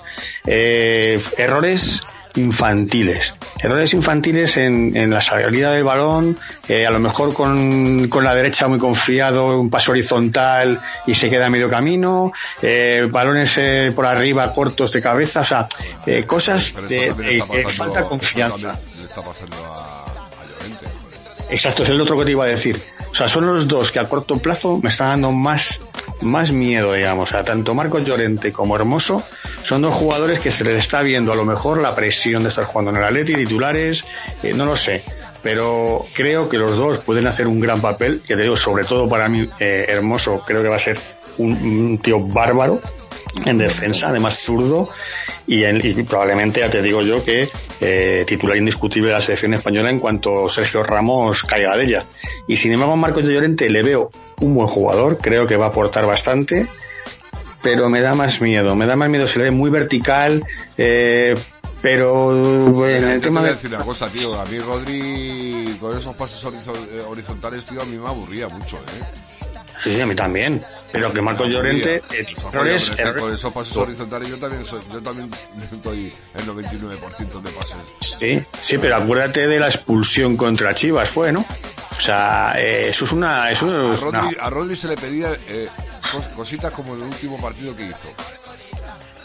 eh, 0.48 1.22
errores 1.38 2.02
infantiles. 2.36 3.34
Errores 3.62 3.94
infantiles 3.94 4.56
en, 4.58 4.96
en 4.96 5.10
la 5.10 5.20
salida 5.20 5.72
del 5.74 5.84
balón, 5.84 6.38
eh, 6.70 6.86
a 6.86 6.92
lo 6.92 7.00
mejor 7.00 7.34
con, 7.34 8.08
con 8.08 8.24
la 8.24 8.34
derecha 8.36 8.68
muy 8.68 8.80
confiado, 8.80 9.60
un 9.60 9.70
paso 9.70 9.92
horizontal 9.92 10.80
y 11.08 11.16
se 11.16 11.30
queda 11.30 11.48
a 11.48 11.50
medio 11.50 11.70
camino, 11.70 12.32
eh, 12.62 13.08
balones 13.12 13.58
eh, 13.58 13.92
por 13.96 14.06
arriba 14.06 14.54
cortos 14.54 14.92
de 14.92 15.02
cabeza, 15.02 15.42
o 15.42 15.46
sea, 15.46 15.68
eh, 16.06 16.24
cosas 16.26 16.74
de, 16.88 17.14
de- 17.14 17.44
de 17.52 17.64
falta 17.70 18.04
confianza. 18.04 18.80
le 18.98 19.06
está 19.06 19.22
pasando 19.22 19.56
a. 19.66 19.99
Exacto, 21.50 21.84
es 21.84 21.89
el 21.89 22.00
otro 22.00 22.18
que 22.18 22.26
te 22.26 22.32
iba 22.32 22.45
a 22.45 22.47
decir. 22.47 22.78
O 23.12 23.16
sea, 23.16 23.28
son 23.28 23.47
los 23.47 23.68
dos 23.68 23.91
que 23.91 24.00
a 24.00 24.06
corto 24.06 24.38
plazo 24.38 24.80
me 24.82 24.89
están 24.89 25.10
dando 25.10 25.32
más, 25.32 25.80
más 26.22 26.52
miedo, 26.52 26.93
digamos. 26.93 27.30
O 27.30 27.32
sea, 27.32 27.43
tanto 27.43 27.74
Marcos 27.74 28.04
Llorente 28.04 28.52
como 28.52 28.76
Hermoso 28.76 29.24
son 29.64 29.82
dos 29.82 29.93
jugadores 29.93 30.39
que 30.39 30.52
se 30.52 30.64
les 30.64 30.78
está 30.78 31.02
viendo 31.02 31.34
a 31.34 31.36
lo 31.36 31.45
mejor 31.45 31.82
la 31.82 31.95
presión 31.95 32.43
de 32.43 32.50
estar 32.50 32.66
jugando 32.66 32.91
en 32.91 32.97
el 32.97 33.04
Atleti, 33.04 33.34
titulares, 33.34 34.04
eh, 34.43 34.54
no 34.54 34.66
lo 34.66 34.76
sé. 34.76 35.04
Pero 35.41 36.06
creo 36.14 36.50
que 36.50 36.58
los 36.58 36.76
dos 36.76 37.00
pueden 37.00 37.26
hacer 37.26 37.47
un 37.47 37.60
gran 37.60 37.82
papel, 37.82 38.22
que 38.28 38.36
te 38.36 38.43
digo, 38.43 38.58
sobre 38.58 38.84
todo 38.84 39.08
para 39.08 39.28
mí, 39.28 39.47
eh, 39.60 39.86
Hermoso, 39.88 40.41
creo 40.45 40.62
que 40.62 40.68
va 40.68 40.76
a 40.76 40.80
ser 40.80 41.00
un, 41.38 41.54
un 41.54 41.97
tío 41.97 42.20
bárbaro 42.20 42.80
en 43.45 43.57
defensa, 43.57 44.09
además 44.09 44.39
zurdo, 44.39 44.89
y, 45.47 45.63
en- 45.63 45.82
y 45.86 46.03
probablemente 46.03 46.59
ya 46.61 46.69
te 46.69 46.82
digo 46.82 47.01
yo 47.01 47.23
que 47.23 47.47
eh, 47.82 48.23
titular 48.27 48.57
indiscutible 48.57 49.09
de 49.09 49.13
la 49.15 49.21
selección 49.21 49.53
española 49.53 49.89
en 49.89 49.99
cuanto 49.99 50.49
Sergio 50.49 50.84
Ramos 50.84 51.43
caiga 51.43 51.75
de 51.77 51.84
ella. 51.86 52.05
Y 52.47 52.57
sin 52.57 52.71
embargo, 52.73 52.93
a 52.93 52.97
Marcos 52.97 53.23
de 53.23 53.34
Llorente 53.34 53.69
le 53.69 53.84
veo 53.84 54.09
un 54.41 54.55
buen 54.55 54.67
jugador, 54.67 55.17
creo 55.17 55.45
que 55.47 55.57
va 55.57 55.65
a 55.67 55.69
aportar 55.69 56.05
bastante, 56.05 56.67
pero 57.61 57.89
me 57.89 58.01
da 58.01 58.15
más 58.15 58.41
miedo, 58.41 58.75
me 58.75 58.86
da 58.86 58.95
más 58.95 59.09
miedo, 59.09 59.27
se 59.27 59.38
le 59.39 59.45
ve 59.45 59.51
muy 59.51 59.69
vertical, 59.69 60.43
eh, 60.77 61.36
pero 61.82 62.86
el 62.86 63.19
te 63.19 63.19
tema 63.27 63.41
de... 63.43 63.49
decir 63.51 63.73
una 63.73 63.84
cosa, 63.86 64.07
tío. 64.09 64.38
A 64.39 64.45
mí 64.45 64.59
Rodri, 64.59 65.75
con 65.80 65.97
esos 65.97 66.15
pasos 66.15 66.53
eh, 66.91 67.01
horizontales, 67.07 67.65
tío, 67.65 67.82
a 67.82 67.86
mí 67.86 67.97
me 67.97 68.07
aburría 68.07 68.49
mucho, 68.49 68.77
¿eh? 68.77 69.39
Sí, 69.84 69.91
sí, 69.93 70.01
a 70.01 70.05
mí 70.05 70.15
también, 70.15 70.61
pero 70.91 71.11
que 71.13 71.21
Marcos 71.21 71.47
Me 71.47 71.53
Llorente, 71.53 72.03
Eso, 72.11 72.49
errores, 72.51 72.91
Con 73.19 73.34
esos 73.34 73.53
pasos 73.53 73.77
horizontales 73.77 74.30
yo 74.30 74.38
también 74.38 74.65
soy, 74.65 74.82
yo 74.91 75.01
también 75.01 75.32
estoy 75.71 76.13
el 76.36 76.45
99% 76.45 77.41
de 77.41 77.49
pases. 77.51 77.75
Sí, 78.01 78.41
sí, 78.61 78.77
pero 78.77 78.97
acuérdate 78.97 79.47
de 79.47 79.59
la 79.59 79.67
expulsión 79.67 80.36
contra 80.36 80.73
Chivas, 80.75 81.09
fue, 81.09 81.32
¿no? 81.32 81.45
O 81.97 82.01
sea, 82.01 82.53
eh, 82.57 82.89
eso 82.89 83.05
es 83.05 83.11
una, 83.11 83.51
eso 83.51 83.67
A 83.69 83.93
es 83.93 83.99
Rodri, 84.01 84.38
a 84.39 84.49
Rodri 84.49 84.75
se 84.75 84.88
le 84.89 84.95
pedía 84.95 85.32
eh, 85.47 85.69
cos- 86.11 86.30
cositas 86.36 86.71
como 86.71 86.93
el 86.95 87.01
último 87.01 87.39
partido 87.39 87.75
que 87.75 87.84
hizo. 87.88 88.07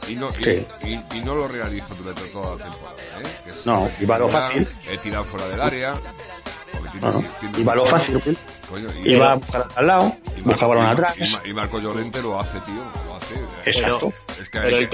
Y 0.09 0.17
no, 0.17 0.29
y, 0.39 0.45
Sí. 0.45 0.67
y- 0.85 1.17
y 1.19 1.21
no 1.25 1.35
lo 1.35 1.49
realizó 1.49 1.95
durante 1.95 2.23
toda 2.29 2.57
la 2.57 2.65
temporada. 2.65 2.97
¿eh? 3.21 3.53
No, 3.65 3.91
iba 4.01 4.19
lo 4.19 4.29
fácil. 4.29 4.69
He 4.91 4.99
tirado 4.99 5.25
fuera 5.25 5.49
del 5.49 5.61
área. 5.61 5.95
tiene- 6.93 7.07
no, 7.11 7.25
tiene- 7.41 7.59
iba 7.61 7.75
lo 7.75 7.87
fácil. 7.87 8.21
Coño, 8.75 8.89
y- 9.05 9.13
iba 9.13 9.33
a 9.33 9.35
buscar 9.37 9.65
al 9.77 9.87
lado, 9.87 10.13
y 10.37 10.41
busca 10.43 10.67
balón 10.67 10.87
atrás. 10.87 11.17
Y, 11.19 11.33
Ma- 11.33 11.43
y 11.45 11.53
Marco 11.55 11.79
Llorente 11.81 12.21
lo 12.23 12.41
hace, 12.41 12.59
tío. 12.61 12.75
Lo 13.07 13.17
hace. 13.17 13.35
Exacto. 13.65 14.13
Es 14.41 14.49
que 14.51 14.59
pero 14.59 14.77
hay, 14.77 14.87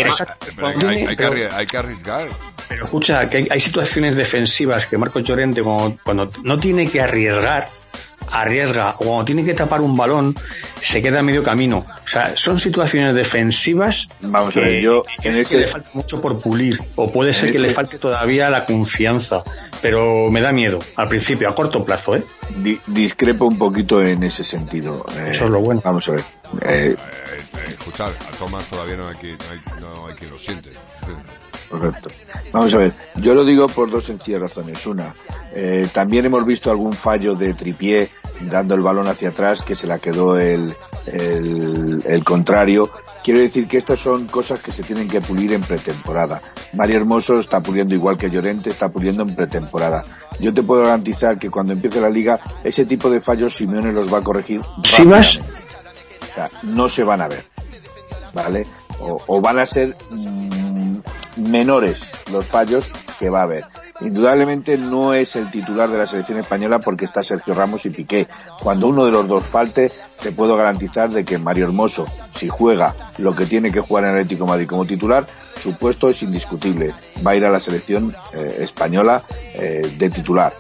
que, 1.66 1.76
arriesgar. 1.76 2.28
Pero 2.68 2.85
escucha, 2.85 3.28
que 3.28 3.39
hay, 3.39 3.49
hay 3.51 3.61
situaciones 3.61 4.14
defensivas 4.16 4.87
que 4.87 4.97
Marcos 4.99 5.22
Llorente, 5.24 5.62
cuando 5.62 6.31
no 6.45 6.59
tiene 6.59 6.87
que 6.89 7.01
arriesgar, 7.01 7.68
arriesga, 8.29 8.97
o 8.99 9.05
cuando 9.05 9.25
tiene 9.25 9.45
que 9.45 9.55
tapar 9.55 9.81
un 9.81 9.97
balón, 9.97 10.35
se 10.83 11.03
queda 11.03 11.21
a 11.21 11.23
medio 11.23 11.43
camino. 11.43 11.85
O 12.05 12.09
sea, 12.09 12.37
son 12.37 12.59
situaciones 12.61 13.14
defensivas 13.14 14.09
Vamos 14.21 14.51
a 14.51 14.53
que, 14.55 14.61
ver, 14.61 14.81
yo 14.83 15.03
que- 15.03 15.29
en 15.29 15.35
que 15.35 15.41
ese- 15.43 15.59
le 15.61 15.66
falta 15.66 15.91
mucho 15.95 16.21
por 16.21 16.39
pulir, 16.41 16.81
o 16.97 17.11
puede 17.11 17.33
ser 17.33 17.51
que 17.53 17.59
le 17.59 17.71
falte 17.71 17.99
todavía 17.99 18.49
la 18.51 18.64
confianza, 18.64 19.43
pero 19.83 20.31
me 20.31 20.41
da 20.41 20.53
miedo, 20.53 20.79
al 20.97 21.09
principio, 21.09 21.49
a 21.49 21.55
corto 21.55 21.85
plazo, 21.85 22.16
¿eh? 22.16 22.25
Di- 22.57 22.81
discrepo 22.87 23.45
un 23.47 23.59
poquito 23.59 24.01
en 24.03 24.23
ese 24.23 24.45
sentido. 24.45 25.05
Eh, 25.16 25.29
Eso 25.31 25.45
es 25.45 25.51
lo 25.51 25.61
bueno. 25.61 25.81
Vamos 25.85 26.09
a 26.09 26.12
ver. 26.12 26.21
Eh, 26.21 26.25
Eh, 26.62 26.97
eh, 26.97 27.71
escuchar, 27.71 28.11
a 28.11 28.37
Tomás 28.39 28.64
todavía 28.68 28.97
no 28.97 29.09
hay, 29.09 29.16
que, 29.16 29.29
no 29.29 29.35
hay, 29.53 29.81
no 29.81 30.07
hay 30.09 30.14
quien 30.14 30.31
lo 30.31 30.39
siente. 30.39 30.71
Correcto. 31.71 32.11
Vamos 32.53 32.75
a 32.75 32.79
ver, 32.79 32.93
yo 33.16 33.33
lo 33.33 33.45
digo 33.45 33.68
por 33.68 33.89
dos 33.89 34.05
sencillas 34.05 34.41
razones. 34.41 34.85
Una, 34.87 35.14
eh, 35.55 35.87
también 35.93 36.27
hemos 36.27 36.45
visto 36.45 36.68
algún 36.68 36.93
fallo 36.93 37.35
de 37.35 37.55
tripié 37.55 38.09
dando 38.41 38.75
el 38.75 38.81
balón 38.81 39.07
hacia 39.07 39.29
atrás 39.29 39.62
que 39.62 39.77
se 39.77 39.87
la 39.87 40.01
quedó 40.01 40.37
el, 40.37 40.75
el, 41.07 42.03
el 42.05 42.25
contrario. 42.25 42.91
Quiero 43.23 43.39
decir 43.39 43.68
que 43.68 43.77
estas 43.77 44.01
son 44.01 44.27
cosas 44.27 44.62
que 44.62 44.73
se 44.73 44.83
tienen 44.83 45.07
que 45.07 45.21
pulir 45.21 45.53
en 45.53 45.61
pretemporada. 45.61 46.41
Mario 46.73 46.97
Hermoso 46.97 47.39
está 47.39 47.61
puliendo 47.62 47.95
igual 47.95 48.16
que 48.16 48.31
Llorente, 48.31 48.71
está 48.71 48.89
puliendo 48.89 49.23
en 49.23 49.37
pretemporada. 49.37 50.03
Yo 50.41 50.53
te 50.53 50.62
puedo 50.62 50.83
garantizar 50.83 51.39
que 51.39 51.51
cuando 51.51 51.75
empiece 51.75 52.01
la 52.01 52.11
liga, 52.11 52.41
ese 52.64 52.85
tipo 52.87 53.11
de 53.11 53.21
fallos 53.21 53.55
Simeone 53.55 53.93
los 53.93 54.12
va 54.12 54.18
a 54.18 54.25
corregir. 54.25 54.61
Si 54.83 55.05
vas-. 55.05 55.39
O 55.39 56.35
sea, 56.35 56.49
no 56.62 56.89
se 56.89 57.05
van 57.05 57.21
a 57.21 57.29
ver. 57.29 57.45
¿Vale? 58.33 58.66
O, 59.01 59.23
o 59.27 59.41
van 59.41 59.59
a 59.59 59.66
ser 59.66 59.97
mm, 60.11 60.70
menores 61.36 62.11
los 62.32 62.46
fallos 62.46 62.90
que 63.18 63.30
va 63.30 63.40
a 63.40 63.44
haber. 63.44 63.64
Indudablemente 64.01 64.78
no 64.78 65.12
es 65.12 65.36
el 65.36 65.51
titular 65.51 65.90
de 65.90 65.98
la 65.98 66.07
selección 66.07 66.38
española 66.38 66.78
porque 66.78 67.05
está 67.05 67.22
Sergio 67.22 67.53
Ramos 67.53 67.84
y 67.84 67.90
Piqué. 67.90 68.28
Cuando 68.62 68.88
uno 68.88 69.05
de 69.05 69.11
los 69.11 69.28
dos 69.28 69.44
falte, 69.44 69.92
te 70.22 70.32
puedo 70.32 70.57
garantizar 70.57 71.11
de 71.11 71.24
que 71.24 71.36
Mario 71.36 71.66
Hermoso, 71.66 72.07
si 72.34 72.48
juega 72.48 72.94
lo 73.18 73.34
que 73.34 73.44
tiene 73.44 73.70
que 73.70 73.80
jugar 73.80 74.05
en 74.05 74.11
Atlético 74.12 74.46
Madrid 74.46 74.66
como 74.66 74.86
titular, 74.86 75.26
su 75.55 75.76
puesto 75.76 76.09
es 76.09 76.22
indiscutible. 76.22 76.94
Va 77.26 77.32
a 77.32 77.36
ir 77.36 77.44
a 77.44 77.51
la 77.51 77.61
selección 77.61 78.14
eh, 78.32 78.59
española 78.61 79.22
eh, 79.55 79.82
de 79.98 80.11
titular. 80.11 80.55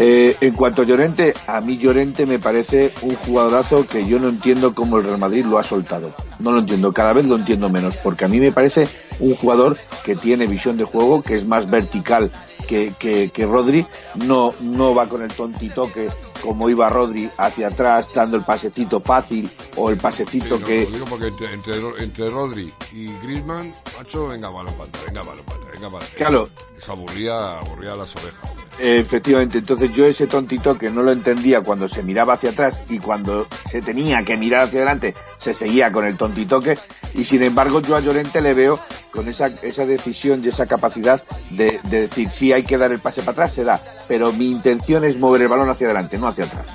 Eh, 0.00 0.36
en 0.40 0.54
cuanto 0.54 0.82
a 0.82 0.84
Llorente, 0.84 1.34
a 1.48 1.60
mí 1.60 1.76
Llorente 1.76 2.24
me 2.24 2.38
parece 2.38 2.92
un 3.02 3.16
jugadorazo 3.16 3.84
que 3.84 4.06
yo 4.06 4.20
no 4.20 4.28
entiendo 4.28 4.72
cómo 4.72 4.96
el 4.98 5.04
Real 5.04 5.18
Madrid 5.18 5.44
lo 5.44 5.58
ha 5.58 5.64
soltado. 5.64 6.14
No 6.38 6.52
lo 6.52 6.60
entiendo, 6.60 6.92
cada 6.92 7.12
vez 7.12 7.26
lo 7.26 7.34
entiendo 7.34 7.68
menos, 7.68 7.96
porque 7.96 8.24
a 8.24 8.28
mí 8.28 8.38
me 8.38 8.52
parece 8.52 8.86
un 9.18 9.34
jugador 9.34 9.76
que 10.04 10.14
tiene 10.14 10.46
visión 10.46 10.76
de 10.76 10.84
juego, 10.84 11.20
que 11.20 11.34
es 11.34 11.44
más 11.44 11.68
vertical 11.68 12.30
que, 12.68 12.94
que, 12.96 13.30
que 13.30 13.44
Rodri, 13.44 13.84
no, 14.26 14.54
no 14.60 14.94
va 14.94 15.08
con 15.08 15.22
el 15.22 15.32
tontito 15.32 15.90
que 15.92 16.08
como 16.42 16.68
iba 16.70 16.88
Rodri 16.88 17.28
hacia 17.36 17.66
atrás 17.66 18.06
dando 18.14 18.36
el 18.36 18.44
pasecito 18.44 19.00
fácil 19.00 19.50
o 19.74 19.90
el 19.90 19.96
Sí, 19.96 20.02
pasecito 20.02 20.58
no, 20.58 20.64
que 20.64 20.84
Lo 20.84 20.90
digo 20.90 21.06
porque 21.06 21.26
entre, 21.26 21.52
entre, 21.52 21.74
entre 22.04 22.30
Rodri 22.30 22.72
y 22.92 23.06
Griezmann, 23.24 23.72
macho, 23.96 24.28
venga, 24.28 24.48
balón 24.48 24.74
venga, 25.06 25.22
balón 25.22 25.44
venga, 25.72 25.88
balón. 25.88 26.08
Claro. 26.14 26.48
Eso 26.76 26.92
aburría, 26.92 27.58
aburría 27.58 27.96
las 27.96 28.14
orejas. 28.14 28.67
Efectivamente, 28.80 29.58
entonces 29.58 29.92
yo 29.92 30.06
ese 30.06 30.28
tontito 30.28 30.78
que 30.78 30.88
no 30.88 31.02
lo 31.02 31.10
entendía 31.10 31.60
cuando 31.62 31.88
se 31.88 32.02
miraba 32.02 32.34
hacia 32.34 32.50
atrás 32.50 32.82
y 32.88 32.98
cuando 32.98 33.48
se 33.68 33.80
tenía 33.80 34.22
que 34.24 34.36
mirar 34.36 34.62
hacia 34.62 34.78
adelante 34.78 35.14
se 35.38 35.52
seguía 35.52 35.90
con 35.90 36.04
el 36.04 36.16
tontitoque 36.16 36.78
y 37.14 37.24
sin 37.24 37.42
embargo 37.42 37.80
yo 37.80 37.96
a 37.96 38.00
Llorente 38.00 38.40
le 38.40 38.54
veo 38.54 38.78
con 39.10 39.28
esa, 39.28 39.48
esa 39.62 39.84
decisión 39.84 40.44
y 40.44 40.48
esa 40.48 40.66
capacidad 40.66 41.24
de, 41.50 41.80
de 41.84 42.02
decir 42.02 42.30
si 42.30 42.52
hay 42.52 42.62
que 42.62 42.78
dar 42.78 42.92
el 42.92 43.00
pase 43.00 43.20
para 43.22 43.32
atrás 43.32 43.54
se 43.54 43.64
da, 43.64 43.82
pero 44.06 44.32
mi 44.32 44.50
intención 44.50 45.04
es 45.04 45.18
mover 45.18 45.42
el 45.42 45.48
balón 45.48 45.68
hacia 45.70 45.88
adelante, 45.88 46.16
no 46.16 46.28
hacia 46.28 46.44
atrás. 46.44 46.66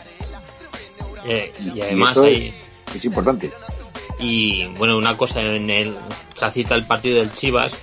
Eh, 1.25 1.51
y 1.59 1.81
además 1.81 2.17
Es 2.17 3.05
importante. 3.05 3.51
Y 4.19 4.67
bueno, 4.77 4.97
una 4.97 5.17
cosa 5.17 5.41
en 5.41 5.69
el, 5.69 5.95
se 6.35 6.49
cita 6.51 6.75
el 6.75 6.85
partido 6.85 7.19
del 7.19 7.31
Chivas, 7.31 7.73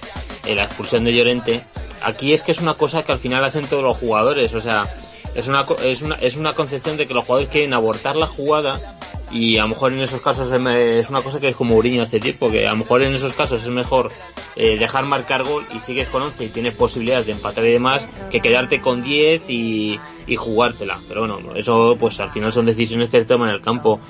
eh, 0.46 0.54
la 0.54 0.64
expulsión 0.64 1.04
de 1.04 1.14
Llorente, 1.14 1.62
aquí 2.02 2.32
es 2.32 2.42
que 2.42 2.52
es 2.52 2.60
una 2.60 2.74
cosa 2.74 3.02
que 3.02 3.12
al 3.12 3.18
final 3.18 3.44
hacen 3.44 3.66
todos 3.66 3.82
los 3.82 3.96
jugadores, 3.96 4.54
o 4.54 4.60
sea, 4.60 4.92
es 5.34 5.48
una, 5.48 5.64
es 5.84 6.02
una, 6.02 6.16
es 6.16 6.36
una 6.36 6.54
concepción 6.54 6.96
de 6.96 7.06
que 7.06 7.14
los 7.14 7.24
jugadores 7.24 7.50
quieren 7.50 7.74
abortar 7.74 8.16
la 8.16 8.26
jugada 8.26 8.98
y 9.32 9.58
a 9.58 9.62
lo 9.62 9.68
mejor 9.68 9.92
en 9.92 10.00
esos 10.00 10.20
casos 10.20 10.50
es 10.50 11.08
una 11.08 11.22
cosa 11.22 11.38
que 11.38 11.48
es 11.48 11.56
como 11.56 11.76
Uriño 11.76 12.02
hace 12.02 12.18
tiempo, 12.18 12.50
que 12.50 12.66
a 12.66 12.72
lo 12.72 12.78
mejor 12.78 13.02
en 13.02 13.14
esos 13.14 13.32
casos 13.32 13.62
es 13.62 13.68
mejor 13.68 14.10
eh, 14.56 14.76
dejar 14.76 15.04
marcar 15.04 15.44
gol 15.44 15.66
y 15.74 15.78
sigues 15.78 16.08
con 16.08 16.22
11 16.22 16.46
y 16.46 16.48
tienes 16.48 16.74
posibilidades 16.74 17.26
de 17.26 17.32
empatar 17.32 17.64
y 17.64 17.70
demás 17.70 18.08
que 18.30 18.40
quedarte 18.40 18.80
con 18.80 19.02
10 19.02 19.48
y, 19.48 20.00
y 20.26 20.36
jugártela. 20.36 21.00
Pero 21.06 21.20
bueno, 21.20 21.54
eso 21.54 21.96
pues 21.98 22.18
al 22.18 22.28
final 22.28 22.52
son 22.52 22.66
decisiones 22.66 23.08
que 23.10 23.20
se 23.20 23.26
toman 23.26 23.50
en 23.50 23.54
el 23.54 23.60
campo. 23.60 24.00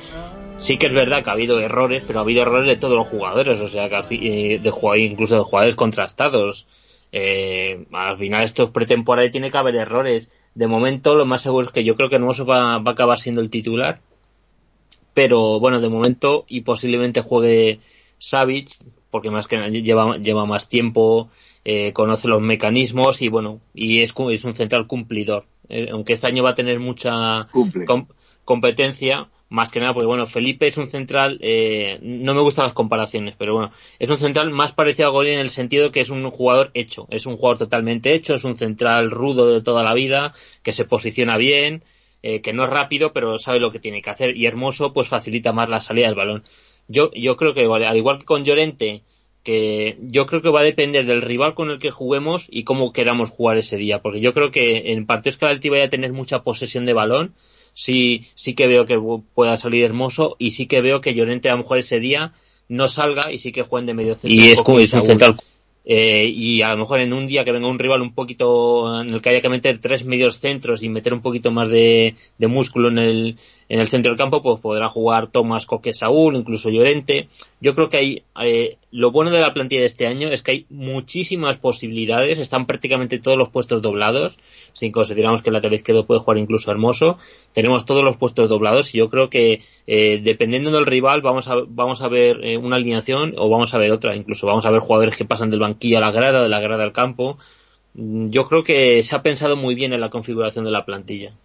Sí 0.60 0.76
que 0.76 0.86
es 0.86 0.92
verdad 0.92 1.24
que 1.24 1.30
ha 1.30 1.32
habido 1.32 1.58
errores, 1.58 2.04
pero 2.06 2.18
ha 2.18 2.22
habido 2.22 2.42
errores 2.42 2.66
de 2.68 2.76
todos 2.76 2.94
los 2.96 3.06
jugadores, 3.08 3.60
o 3.60 3.68
sea 3.68 3.88
que 3.88 3.96
eh, 4.54 4.58
de 4.58 4.70
jugadores, 4.70 5.10
incluso 5.10 5.34
de 5.36 5.40
jugadores 5.42 5.74
contrastados. 5.74 6.66
eh, 7.12 7.86
al 7.92 8.16
final 8.18 8.44
esto 8.44 8.62
es 8.64 8.70
pretemporada 8.70 9.26
y 9.26 9.30
tiene 9.30 9.50
que 9.50 9.58
haber 9.58 9.74
errores. 9.76 10.30
De 10.54 10.66
momento 10.66 11.14
lo 11.14 11.24
más 11.26 11.42
seguro 11.42 11.66
es 11.66 11.72
que 11.72 11.82
yo 11.82 11.96
creo 11.96 12.08
que 12.08 12.16
Hermoso 12.16 12.44
va, 12.44 12.78
va 12.78 12.90
a 12.90 12.92
acabar 12.92 13.18
siendo 13.18 13.40
el 13.40 13.50
titular. 13.50 14.00
Pero 15.14 15.58
bueno, 15.60 15.80
de 15.80 15.88
momento 15.88 16.44
y 16.48 16.60
posiblemente 16.60 17.20
juegue 17.20 17.80
Savage, 18.18 18.66
porque 19.10 19.30
más 19.30 19.48
que 19.48 19.56
nada 19.56 19.68
lleva, 19.68 20.18
lleva 20.18 20.46
más 20.46 20.68
tiempo, 20.68 21.28
eh, 21.64 21.92
conoce 21.92 22.28
los 22.28 22.40
mecanismos 22.40 23.22
y 23.22 23.28
bueno, 23.28 23.60
y 23.74 24.00
es, 24.00 24.12
es 24.30 24.44
un 24.44 24.54
central 24.54 24.86
cumplidor. 24.86 25.46
Eh, 25.68 25.88
aunque 25.90 26.12
este 26.12 26.26
año 26.26 26.42
va 26.42 26.50
a 26.50 26.54
tener 26.54 26.78
mucha 26.80 27.48
com- 27.86 28.06
competencia, 28.44 29.28
más 29.50 29.72
que 29.72 29.80
nada, 29.80 29.92
porque 29.92 30.06
bueno, 30.06 30.26
Felipe 30.26 30.68
es 30.68 30.78
un 30.78 30.88
central, 30.88 31.38
eh, 31.42 31.98
no 32.02 32.34
me 32.34 32.40
gustan 32.40 32.66
las 32.66 32.72
comparaciones, 32.72 33.34
pero 33.36 33.54
bueno, 33.54 33.70
es 33.98 34.08
un 34.08 34.16
central 34.16 34.50
más 34.50 34.72
parecido 34.72 35.08
a 35.08 35.10
Golin 35.10 35.34
en 35.34 35.40
el 35.40 35.50
sentido 35.50 35.90
que 35.90 36.00
es 36.00 36.08
un 36.08 36.30
jugador 36.30 36.70
hecho, 36.72 37.08
es 37.10 37.26
un 37.26 37.36
jugador 37.36 37.58
totalmente 37.58 38.14
hecho, 38.14 38.34
es 38.34 38.44
un 38.44 38.56
central 38.56 39.10
rudo 39.10 39.52
de 39.52 39.60
toda 39.60 39.82
la 39.82 39.92
vida, 39.92 40.32
que 40.62 40.70
se 40.70 40.84
posiciona 40.84 41.36
bien, 41.36 41.82
eh, 42.22 42.42
que 42.42 42.52
no 42.52 42.62
es 42.62 42.70
rápido, 42.70 43.12
pero 43.12 43.38
sabe 43.38 43.58
lo 43.58 43.72
que 43.72 43.80
tiene 43.80 44.02
que 44.02 44.10
hacer, 44.10 44.36
y 44.36 44.46
Hermoso 44.46 44.92
pues 44.92 45.08
facilita 45.08 45.52
más 45.52 45.68
la 45.68 45.80
salida 45.80 46.06
del 46.06 46.14
balón. 46.14 46.44
Yo, 46.86 47.10
yo 47.12 47.36
creo 47.36 47.52
que 47.52 47.64
al 47.64 47.96
igual 47.96 48.20
que 48.20 48.24
con 48.26 48.44
Llorente, 48.44 49.02
que 49.42 49.98
yo 50.00 50.26
creo 50.26 50.42
que 50.42 50.50
va 50.50 50.60
a 50.60 50.64
depender 50.64 51.06
del 51.06 51.22
rival 51.22 51.54
con 51.54 51.70
el 51.70 51.80
que 51.80 51.90
juguemos 51.90 52.46
y 52.50 52.62
cómo 52.62 52.92
queramos 52.92 53.30
jugar 53.30 53.56
ese 53.56 53.76
día, 53.76 54.00
porque 54.00 54.20
yo 54.20 54.32
creo 54.32 54.52
que 54.52 54.92
en 54.92 55.06
partidos 55.06 55.38
que 55.38 55.46
el 55.46 55.50
Atleti 55.50 55.70
vaya 55.70 55.84
a 55.86 55.90
tener 55.90 56.12
mucha 56.12 56.44
posesión 56.44 56.86
de 56.86 56.92
balón, 56.92 57.34
sí, 57.80 58.24
sí 58.34 58.54
que 58.54 58.66
veo 58.66 58.84
que 58.84 58.98
pu- 58.98 59.22
pueda 59.34 59.56
salir 59.56 59.84
hermoso 59.84 60.36
y 60.38 60.50
sí 60.50 60.66
que 60.66 60.80
veo 60.82 61.00
que 61.00 61.14
Llorente 61.14 61.48
a 61.48 61.52
lo 61.52 61.58
mejor 61.58 61.78
ese 61.78 61.98
día 62.00 62.32
no 62.68 62.88
salga 62.88 63.32
y 63.32 63.38
sí 63.38 63.52
que 63.52 63.62
jueguen 63.62 63.86
de 63.86 63.94
medio 63.94 64.14
centro. 64.14 64.30
Y 64.30 64.48
es 64.50 64.60
como- 64.60 64.78
es 64.80 64.92
un 64.92 65.02
central 65.02 65.36
Eh, 65.82 66.26
y 66.32 66.60
a 66.60 66.72
lo 66.72 66.76
mejor 66.76 67.00
en 67.00 67.14
un 67.14 67.26
día 67.26 67.42
que 67.44 67.52
venga 67.52 67.66
un 67.66 67.78
rival 67.78 68.02
un 68.02 68.12
poquito 68.14 69.00
en 69.00 69.08
el 69.10 69.22
que 69.22 69.30
haya 69.30 69.40
que 69.40 69.48
meter 69.48 69.80
tres 69.80 70.04
medios 70.04 70.36
centros 70.36 70.82
y 70.82 70.90
meter 70.90 71.14
un 71.14 71.22
poquito 71.22 71.50
más 71.50 71.68
de, 71.70 72.14
de 72.36 72.46
músculo 72.48 72.88
en 72.88 72.98
el, 72.98 73.36
en 73.70 73.78
el 73.78 73.86
centro 73.86 74.10
del 74.10 74.18
campo, 74.18 74.42
pues 74.42 74.58
podrá 74.60 74.88
jugar 74.88 75.28
Tomás 75.28 75.64
Coque 75.64 75.94
Saúl, 75.94 76.34
incluso 76.34 76.70
Llorente. 76.70 77.28
Yo 77.60 77.76
creo 77.76 77.88
que 77.88 77.96
hay, 77.98 78.22
eh, 78.42 78.78
lo 78.90 79.12
bueno 79.12 79.30
de 79.30 79.40
la 79.40 79.54
plantilla 79.54 79.82
de 79.82 79.86
este 79.86 80.08
año 80.08 80.26
es 80.26 80.42
que 80.42 80.50
hay 80.50 80.66
muchísimas 80.70 81.56
posibilidades, 81.56 82.40
están 82.40 82.66
prácticamente 82.66 83.20
todos 83.20 83.38
los 83.38 83.48
puestos 83.48 83.80
doblados, 83.80 84.40
si 84.72 84.90
consideramos 84.90 85.42
que 85.42 85.50
el 85.50 85.54
lateral 85.54 85.76
izquierdo 85.76 86.04
puede 86.04 86.18
jugar 86.18 86.38
incluso 86.38 86.72
hermoso, 86.72 87.16
tenemos 87.52 87.84
todos 87.84 88.02
los 88.02 88.16
puestos 88.16 88.48
doblados 88.48 88.92
y 88.92 88.98
yo 88.98 89.08
creo 89.08 89.30
que 89.30 89.62
eh, 89.86 90.20
dependiendo 90.20 90.72
del 90.72 90.84
rival 90.84 91.22
vamos 91.22 91.46
a, 91.46 91.54
vamos 91.68 92.02
a 92.02 92.08
ver 92.08 92.40
eh, 92.42 92.56
una 92.56 92.74
alineación 92.74 93.36
o 93.38 93.48
vamos 93.48 93.72
a 93.72 93.78
ver 93.78 93.92
otra, 93.92 94.16
incluso 94.16 94.48
vamos 94.48 94.66
a 94.66 94.70
ver 94.72 94.80
jugadores 94.80 95.14
que 95.14 95.24
pasan 95.24 95.48
del 95.48 95.60
banquillo 95.60 95.98
a 95.98 96.00
la 96.00 96.10
grada, 96.10 96.42
de 96.42 96.48
la 96.48 96.58
grada 96.58 96.82
al 96.82 96.92
campo. 96.92 97.38
Mm, 97.94 98.30
Yo 98.30 98.48
creo 98.48 98.64
que 98.64 99.00
se 99.04 99.14
ha 99.14 99.22
pensado 99.22 99.54
muy 99.54 99.76
bien 99.76 99.92
en 99.92 100.00
la 100.00 100.10
configuración 100.10 100.64
de 100.64 100.72
la 100.72 100.84
plantilla. 100.84 101.36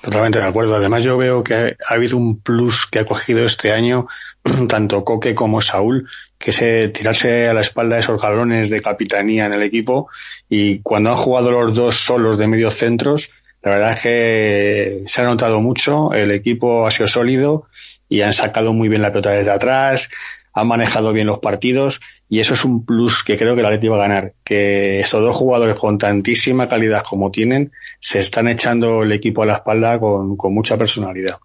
Totalmente 0.00 0.38
de 0.38 0.44
acuerdo. 0.44 0.76
Además, 0.76 1.02
yo 1.02 1.16
veo 1.16 1.42
que 1.42 1.54
ha 1.54 1.94
habido 1.94 2.16
un 2.16 2.40
plus 2.40 2.86
que 2.86 3.00
ha 3.00 3.04
cogido 3.04 3.44
este 3.44 3.72
año 3.72 4.06
tanto 4.68 5.04
Coque 5.04 5.34
como 5.34 5.60
Saúl, 5.60 6.08
que 6.38 6.52
es 6.52 6.62
eh, 6.62 6.88
tirarse 6.94 7.48
a 7.48 7.54
la 7.54 7.60
espalda 7.60 7.98
esos 7.98 8.20
galones 8.20 8.70
de 8.70 8.80
capitanía 8.80 9.46
en 9.46 9.54
el 9.54 9.62
equipo. 9.62 10.08
Y 10.48 10.80
cuando 10.80 11.10
han 11.10 11.16
jugado 11.16 11.50
los 11.50 11.74
dos 11.74 11.96
solos 11.96 12.38
de 12.38 12.46
medio 12.46 12.70
centros, 12.70 13.30
la 13.62 13.72
verdad 13.72 13.92
es 13.92 14.02
que 14.02 15.02
se 15.06 15.20
ha 15.20 15.24
notado 15.24 15.60
mucho. 15.60 16.12
El 16.12 16.30
equipo 16.30 16.86
ha 16.86 16.90
sido 16.90 17.08
sólido 17.08 17.66
y 18.08 18.20
han 18.20 18.32
sacado 18.32 18.72
muy 18.72 18.88
bien 18.88 19.02
la 19.02 19.10
pelota 19.10 19.32
desde 19.32 19.50
atrás, 19.50 20.08
han 20.54 20.68
manejado 20.68 21.12
bien 21.12 21.26
los 21.26 21.40
partidos 21.40 22.00
y 22.28 22.40
eso 22.40 22.54
es 22.54 22.64
un 22.64 22.84
plus 22.84 23.24
que 23.24 23.38
creo 23.38 23.56
que 23.56 23.62
la 23.62 23.68
Atleti 23.68 23.88
va 23.88 23.96
a 23.96 24.08
ganar. 24.08 24.32
Que 24.44 25.00
estos 25.00 25.22
dos 25.22 25.36
jugadores 25.36 25.76
con 25.76 25.98
tantísima 25.98 26.68
calidad 26.68 27.02
como 27.02 27.30
tienen 27.30 27.72
se 28.00 28.20
están 28.20 28.48
echando 28.48 29.02
el 29.02 29.12
equipo 29.12 29.42
a 29.42 29.46
la 29.46 29.54
espalda 29.54 29.98
con, 29.98 30.36
con 30.36 30.54
mucha 30.54 30.76
personalidad. 30.76 31.38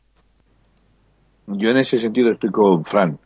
Yo 1.47 1.69
en 1.69 1.77
ese 1.77 1.97
sentido 1.97 2.29
estoy 2.29 2.51
con 2.51 2.85
Fran. 2.85 3.17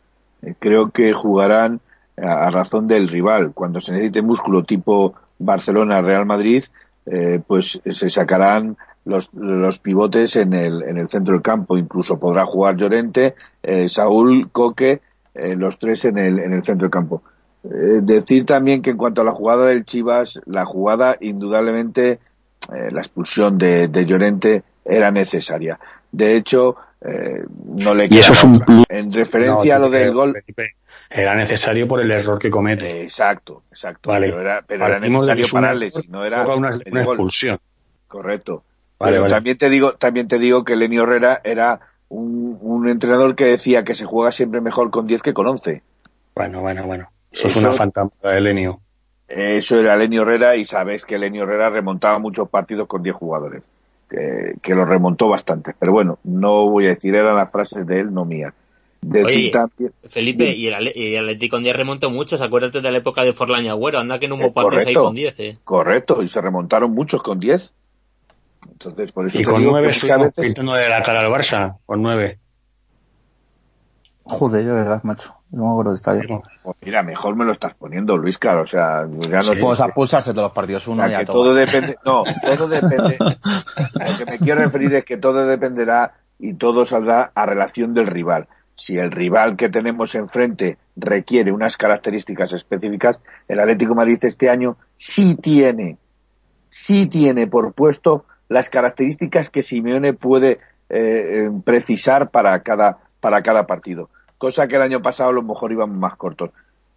Eh, 0.42 0.54
Creo 0.58 0.90
que 0.90 1.12
jugarán 1.12 1.80
a, 2.16 2.46
a 2.46 2.50
razón 2.50 2.88
del 2.88 3.08
rival. 3.08 3.52
Cuando 3.54 3.80
se 3.80 3.92
necesite 3.92 4.22
músculo 4.22 4.62
tipo 4.62 5.14
Barcelona-Real 5.38 6.26
Madrid, 6.26 6.64
eh, 7.06 7.40
pues 7.46 7.80
se 7.84 8.10
sacarán 8.10 8.76
los, 9.04 9.30
los 9.32 9.78
pivotes 9.78 10.36
en 10.36 10.52
el, 10.52 10.82
en 10.82 10.98
el 10.98 11.08
centro 11.08 11.34
del 11.34 11.42
campo. 11.42 11.78
Incluso 11.78 12.18
podrá 12.18 12.44
jugar 12.44 12.76
Llorente, 12.76 13.34
eh, 13.62 13.88
Saúl, 13.88 14.50
Coque, 14.50 15.00
eh, 15.34 15.54
los 15.56 15.78
tres 15.78 16.04
en 16.06 16.18
el, 16.18 16.40
en 16.40 16.52
el 16.54 16.64
centro 16.64 16.86
del 16.86 16.90
campo. 16.90 17.22
Eh, 17.64 18.00
decir 18.02 18.44
también 18.44 18.82
que 18.82 18.90
en 18.90 18.96
cuanto 18.96 19.20
a 19.20 19.24
la 19.24 19.32
jugada 19.32 19.66
del 19.66 19.84
Chivas, 19.84 20.40
la 20.46 20.64
jugada 20.64 21.16
indudablemente 21.20 22.18
eh, 22.74 22.90
la 22.90 23.00
expulsión 23.00 23.56
de, 23.58 23.88
de 23.88 24.04
Llorente 24.04 24.62
era 24.84 25.10
necesaria. 25.10 25.78
De 26.10 26.36
hecho, 26.36 26.76
eh, 27.00 27.44
no 27.66 27.94
le 27.94 28.08
Y 28.10 28.18
eso 28.18 28.32
es 28.32 28.42
un. 28.42 28.64
En 28.88 29.12
referencia 29.12 29.76
a 29.76 29.78
lo 29.78 29.90
del 29.90 30.12
gol. 30.12 30.32
Felipe, 30.32 30.74
Era 31.08 31.34
necesario 31.34 31.86
por 31.86 32.00
el 32.00 32.10
error 32.10 32.38
que 32.38 32.50
comete. 32.50 33.02
Exacto, 33.02 33.62
exacto. 33.70 34.10
Vale. 34.10 34.28
Pero 34.28 34.40
era, 34.40 34.62
pero 34.66 34.86
era 34.86 34.98
necesario 34.98 35.46
pararle, 35.52 35.90
si 35.90 36.08
no 36.08 36.24
era 36.24 36.46
una, 36.46 36.70
expulsión. 36.70 37.58
Correcto. 38.06 38.64
Vale, 38.98 39.12
Pero 39.12 39.22
vale. 39.22 39.34
también 39.34 39.58
te 39.58 39.70
digo, 39.70 39.92
también 39.94 40.26
te 40.26 40.38
digo 40.38 40.64
que 40.64 40.74
Lenny 40.74 40.98
Herrera 40.98 41.40
era 41.44 41.80
un, 42.08 42.58
un 42.60 42.88
entrenador 42.88 43.36
que 43.36 43.44
decía 43.44 43.84
que 43.84 43.94
se 43.94 44.06
juega 44.06 44.32
siempre 44.32 44.60
mejor 44.60 44.90
con 44.90 45.06
10 45.06 45.22
que 45.22 45.34
con 45.34 45.46
11. 45.46 45.82
Bueno, 46.34 46.62
bueno, 46.62 46.84
bueno. 46.84 47.10
Eso, 47.30 47.46
es 47.46 47.56
una 47.56 47.72
fantasma 47.72 48.32
de 48.32 48.40
Lenio. 48.40 48.80
Eso 49.28 49.78
era 49.78 49.96
Lenny 49.96 50.16
Herrera 50.16 50.56
y 50.56 50.64
sabes 50.64 51.04
que 51.04 51.18
Lenny 51.18 51.38
Herrera 51.38 51.68
remontaba 51.68 52.18
muchos 52.18 52.48
partidos 52.48 52.88
con 52.88 53.02
10 53.02 53.14
jugadores. 53.14 53.62
Que, 54.08 54.54
que 54.62 54.74
lo 54.74 54.86
remontó 54.86 55.28
bastante. 55.28 55.74
Pero 55.78 55.92
bueno, 55.92 56.18
no 56.24 56.70
voy 56.70 56.86
a 56.86 56.88
decir, 56.88 57.14
eran 57.14 57.36
las 57.36 57.52
frases 57.52 57.86
de 57.86 58.00
él, 58.00 58.14
no 58.14 58.24
mías. 58.24 58.54
Decir 59.00 59.26
Oye, 59.26 59.50
también, 59.50 59.92
Felipe, 60.04 60.50
y 60.50 60.66
el, 60.66 60.92
y 60.94 61.14
el 61.14 61.24
Atlético 61.24 61.56
con 61.56 61.62
10 61.62 61.76
remontó 61.76 62.10
mucho, 62.10 62.42
acuérdate 62.42 62.80
de 62.80 62.90
la 62.90 62.98
época 62.98 63.22
de 63.22 63.32
Forlán 63.32 63.64
y 63.64 63.68
Agüero, 63.68 63.98
anda 63.98 64.18
que 64.18 64.26
no 64.26 64.34
hubo 64.34 64.52
partidos 64.52 64.86
ahí 64.86 64.94
con 64.94 65.14
10, 65.14 65.40
eh. 65.40 65.58
correcto, 65.62 66.20
y 66.22 66.28
se 66.28 66.40
remontaron 66.40 66.92
muchos 66.92 67.22
con 67.22 67.38
10. 67.38 67.70
Entonces, 68.72 69.12
por 69.12 69.26
eso 69.26 69.38
Y 69.38 69.44
con 69.44 69.58
digo 69.58 69.70
que 69.70 69.72
nueve 69.72 69.86
muchas 69.86 70.02
estuvimos 70.02 70.26
veces 70.26 70.44
pintando 70.44 70.72
de 70.74 70.88
la 70.88 71.02
cara 71.02 71.20
al 71.20 71.30
Barça. 71.30 71.76
Con 71.86 72.02
nueve. 72.02 72.38
Joder, 74.24 74.64
de 74.64 74.72
verdad, 74.72 75.02
macho. 75.04 75.37
No 75.50 75.64
me 75.64 75.70
acuerdo 75.70 75.90
de 75.92 75.96
estadio. 75.96 76.42
Pues 76.62 76.76
mira, 76.82 77.02
mejor 77.02 77.34
me 77.34 77.44
lo 77.44 77.52
estás 77.52 77.74
poniendo, 77.74 78.16
Luis, 78.18 78.36
claro, 78.36 78.62
o 78.62 78.66
sea, 78.66 79.06
ya 79.10 79.38
no 79.38 79.42
sé. 79.42 79.60
Pues 79.60 79.80
a 79.80 79.88
pulsarse 79.88 80.32
todos 80.32 80.44
los 80.44 80.52
partidos 80.52 80.86
O 80.88 80.92
uno 80.92 81.04
sea, 81.04 81.12
y 81.12 81.14
a 81.14 81.18
que 81.20 81.26
tomar. 81.26 81.42
todo 81.42 81.54
depende, 81.54 81.96
no, 82.04 82.22
todo 82.56 82.68
depende, 82.68 83.16
lo 83.18 84.18
que 84.18 84.30
me 84.30 84.38
quiero 84.38 84.62
referir 84.62 84.94
es 84.94 85.04
que 85.04 85.16
todo 85.16 85.46
dependerá 85.46 86.14
y 86.38 86.54
todo 86.54 86.84
saldrá 86.84 87.32
a 87.34 87.46
relación 87.46 87.94
del 87.94 88.06
rival. 88.06 88.46
Si 88.76 88.94
el 88.96 89.10
rival 89.10 89.56
que 89.56 89.70
tenemos 89.70 90.14
enfrente 90.14 90.78
requiere 90.96 91.50
unas 91.50 91.76
características 91.76 92.52
específicas, 92.52 93.18
el 93.48 93.58
Atlético 93.58 93.92
de 93.92 93.96
Madrid 93.96 94.18
este 94.22 94.50
año 94.50 94.76
sí 94.94 95.34
tiene, 95.34 95.96
sí 96.68 97.06
tiene 97.06 97.46
por 97.46 97.72
puesto 97.72 98.26
las 98.48 98.68
características 98.68 99.50
que 99.50 99.62
Simeone 99.62 100.12
puede 100.14 100.60
eh, 100.90 100.98
eh, 101.40 101.50
precisar 101.64 102.30
para 102.30 102.60
cada, 102.60 102.98
para 103.20 103.42
cada 103.42 103.66
partido. 103.66 104.10
Cosa 104.38 104.66
que 104.68 104.76
el 104.76 104.82
año 104.82 105.02
pasado 105.02 105.30
a 105.30 105.32
lo 105.32 105.42
mejor 105.42 105.72
íbamos 105.72 105.98
más 105.98 106.14
cortos. 106.16 106.50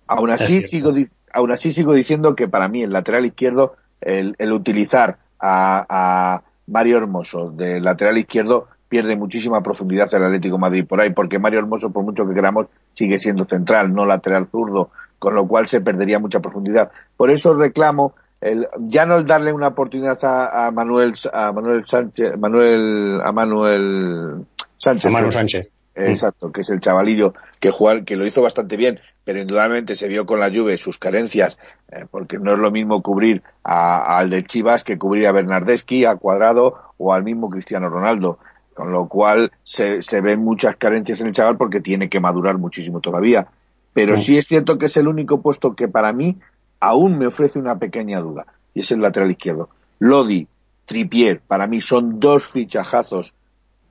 Aún 0.08 0.30
así 0.32 0.62
sigo, 0.62 0.94
aún 1.34 1.52
así 1.52 1.72
sigo 1.72 1.94
diciendo 1.94 2.36
que 2.36 2.48
para 2.48 2.68
mí 2.68 2.84
el 2.84 2.92
lateral 2.92 3.26
izquierdo, 3.26 3.76
el, 4.00 4.36
el 4.38 4.54
utilizar 4.54 5.18
a, 5.40 5.86
a 5.90 6.44
Mario 6.68 6.98
Hermoso 6.98 7.52
de 7.52 7.80
lateral 7.80 8.18
izquierdo 8.18 8.68
pierde 8.88 9.16
muchísima 9.16 9.62
profundidad 9.62 10.14
el 10.14 10.26
Atlético 10.26 10.56
de 10.56 10.62
Madrid 10.62 10.86
por 10.86 11.00
ahí, 11.00 11.14
porque 11.14 11.40
Mario 11.40 11.60
Hermoso, 11.60 11.92
por 11.92 12.04
mucho 12.04 12.26
que 12.28 12.34
queramos, 12.34 12.68
sigue 12.94 13.20
siendo 13.20 13.46
central, 13.46 13.94
no 13.94 14.06
lateral 14.06 14.48
zurdo, 14.52 14.90
con 15.18 15.34
lo 15.34 15.48
cual 15.48 15.68
se 15.68 15.80
perdería 15.80 16.20
mucha 16.20 16.40
profundidad. 16.42 16.92
Por 17.16 17.32
eso 17.32 17.56
reclamo 17.56 18.14
el, 18.42 18.68
ya 18.80 19.06
no 19.06 19.18
el 19.18 19.26
darle 19.26 19.54
una 19.54 19.70
oportunidad 19.70 20.18
a, 20.24 20.68
a 20.68 20.72
Manuel 20.72 21.14
a 21.32 21.54
Manuel 21.54 21.86
Sánchez, 21.88 22.34
Manuel 22.38 23.22
a 23.24 23.32
Manuel 23.32 24.46
Sánchez, 24.78 25.06
A 25.06 25.10
Manu 25.10 25.32
Sánchez. 25.32 25.72
Exacto, 25.94 26.52
que 26.52 26.62
es 26.62 26.70
el 26.70 26.80
chavalillo 26.80 27.34
que 27.60 27.70
jugar, 27.72 28.06
que 28.06 28.16
lo 28.16 28.26
hizo 28.26 28.42
bastante 28.42 28.78
bien, 28.78 29.00
pero 29.26 29.40
indudablemente 29.40 29.96
se 29.96 30.08
vio 30.08 30.26
con 30.26 30.40
la 30.40 30.50
Juve 30.50 30.78
sus 30.78 30.98
carencias, 30.98 31.60
eh, 31.92 32.06
porque 32.10 32.38
no 32.40 32.54
es 32.54 32.60
lo 32.60 32.72
mismo 32.72 33.02
cubrir 33.02 33.44
a- 33.64 34.18
al 34.18 34.30
de 34.30 34.44
Chivas 34.44 34.84
que 34.84 34.98
cubrir 34.98 35.28
a 35.28 35.32
Bernardeschi, 35.32 36.06
a 36.06 36.16
Cuadrado 36.16 36.76
o 36.98 37.14
al 37.14 37.24
mismo 37.24 37.50
Cristiano 37.50 37.90
Ronaldo. 37.90 38.40
Con 38.74 38.94
lo 38.94 39.08
cual 39.10 39.52
se, 39.64 40.02
se 40.02 40.22
ven 40.22 40.40
muchas 40.40 40.78
carencias 40.78 41.20
en 41.20 41.28
el 41.28 41.34
chaval 41.34 41.58
porque 41.58 41.82
tiene 41.82 42.10
que 42.10 42.22
madurar 42.22 42.58
muchísimo 42.58 43.02
todavía. 43.02 43.48
Pero 43.94 44.16
sí 44.16 44.38
es 44.38 44.48
cierto 44.48 44.78
que 44.78 44.86
es 44.86 44.96
el 44.96 45.10
único 45.10 45.42
puesto 45.42 45.76
que 45.76 45.90
para 45.90 46.14
mí 46.14 46.38
aún 46.80 47.18
me 47.20 47.28
ofrece 47.28 47.60
una 47.60 47.78
pequeña 47.78 48.22
duda, 48.22 48.46
y 48.74 48.80
es 48.80 48.92
el 48.92 49.02
lateral 49.02 49.30
izquierdo. 49.30 49.70
Lodi, 50.00 50.48
Tripier, 50.86 51.42
para 51.42 51.68
mí 51.68 51.82
son 51.82 52.20
dos 52.20 52.48
fichajazos 52.48 53.34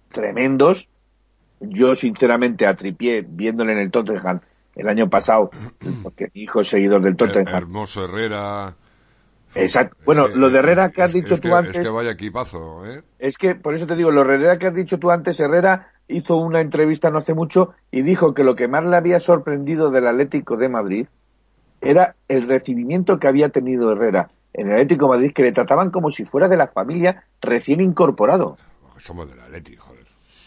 tremendos. 0.09 0.89
Yo, 1.61 1.95
sinceramente, 1.95 2.67
a 2.67 2.75
Tripier, 2.75 3.25
viéndole 3.29 3.73
en 3.73 3.79
el 3.79 3.91
Tottenham, 3.91 4.41
el 4.75 4.89
año 4.89 5.09
pasado, 5.11 5.51
porque 6.03 6.31
mi 6.35 6.43
hijo 6.43 6.61
es 6.61 6.69
seguidor 6.69 7.03
del 7.03 7.17
Tottenham. 7.17 7.55
Hermoso 7.55 8.05
Herrera. 8.05 8.75
Exacto. 9.55 9.97
Bueno, 10.07 10.27
Es 10.29 10.37
lo 10.37 10.49
de 10.49 10.59
Herrera 10.61 10.91
que 10.91 11.03
has 11.03 11.13
dicho 11.13 11.35
es 11.35 11.41
tú 11.41 11.49
que- 11.49 11.55
antes, 11.55 11.77
Es 11.77 11.83
que 11.83 11.89
vaya 11.89 12.13
equipazo, 12.13 12.87
¿eh? 12.87 13.03
es 13.19 13.37
que, 13.37 13.57
por 13.57 13.75
eso 13.75 13.87
te 13.87 13.97
digo, 13.97 14.11
lo 14.13 14.23
de 14.25 14.35
Herrera 14.35 14.59
que 14.59 14.69
has 14.69 14.75
dicho 14.75 14.99
tú 14.99 15.11
antes, 15.11 15.41
Herrera 15.41 15.89
hizo 16.07 16.37
una 16.37 16.61
entrevista 16.61 17.11
no 17.11 17.19
hace 17.19 17.35
mucho 17.35 17.75
y 17.91 18.03
dijo 18.03 18.33
que 18.33 18.45
lo 18.45 18.55
que 18.55 18.69
más 18.69 18.87
le 18.87 18.97
había 18.97 19.19
sorprendido 19.19 19.91
del 19.91 20.07
Atlético 20.07 20.57
de 20.57 20.69
Madrid 20.69 21.07
era 21.81 22.15
el 22.29 22.47
recibimiento 22.47 23.19
que 23.19 23.27
había 23.27 23.49
tenido 23.49 23.91
Herrera 23.93 24.31
en 24.53 24.69
el 24.69 24.75
Atlético 24.75 25.07
de 25.07 25.11
Madrid, 25.19 25.33
que 25.33 25.43
le 25.43 25.53
trataban 25.53 25.91
como 25.91 26.11
si 26.11 26.25
fuera 26.25 26.47
de 26.49 26.57
la 26.57 26.69
familia 26.69 27.25
recién 27.41 27.81
incorporado. 27.81 28.57
Somos 28.99 29.29
del 29.29 29.41
Atleti, 29.41 29.77
joder. 29.77 30.00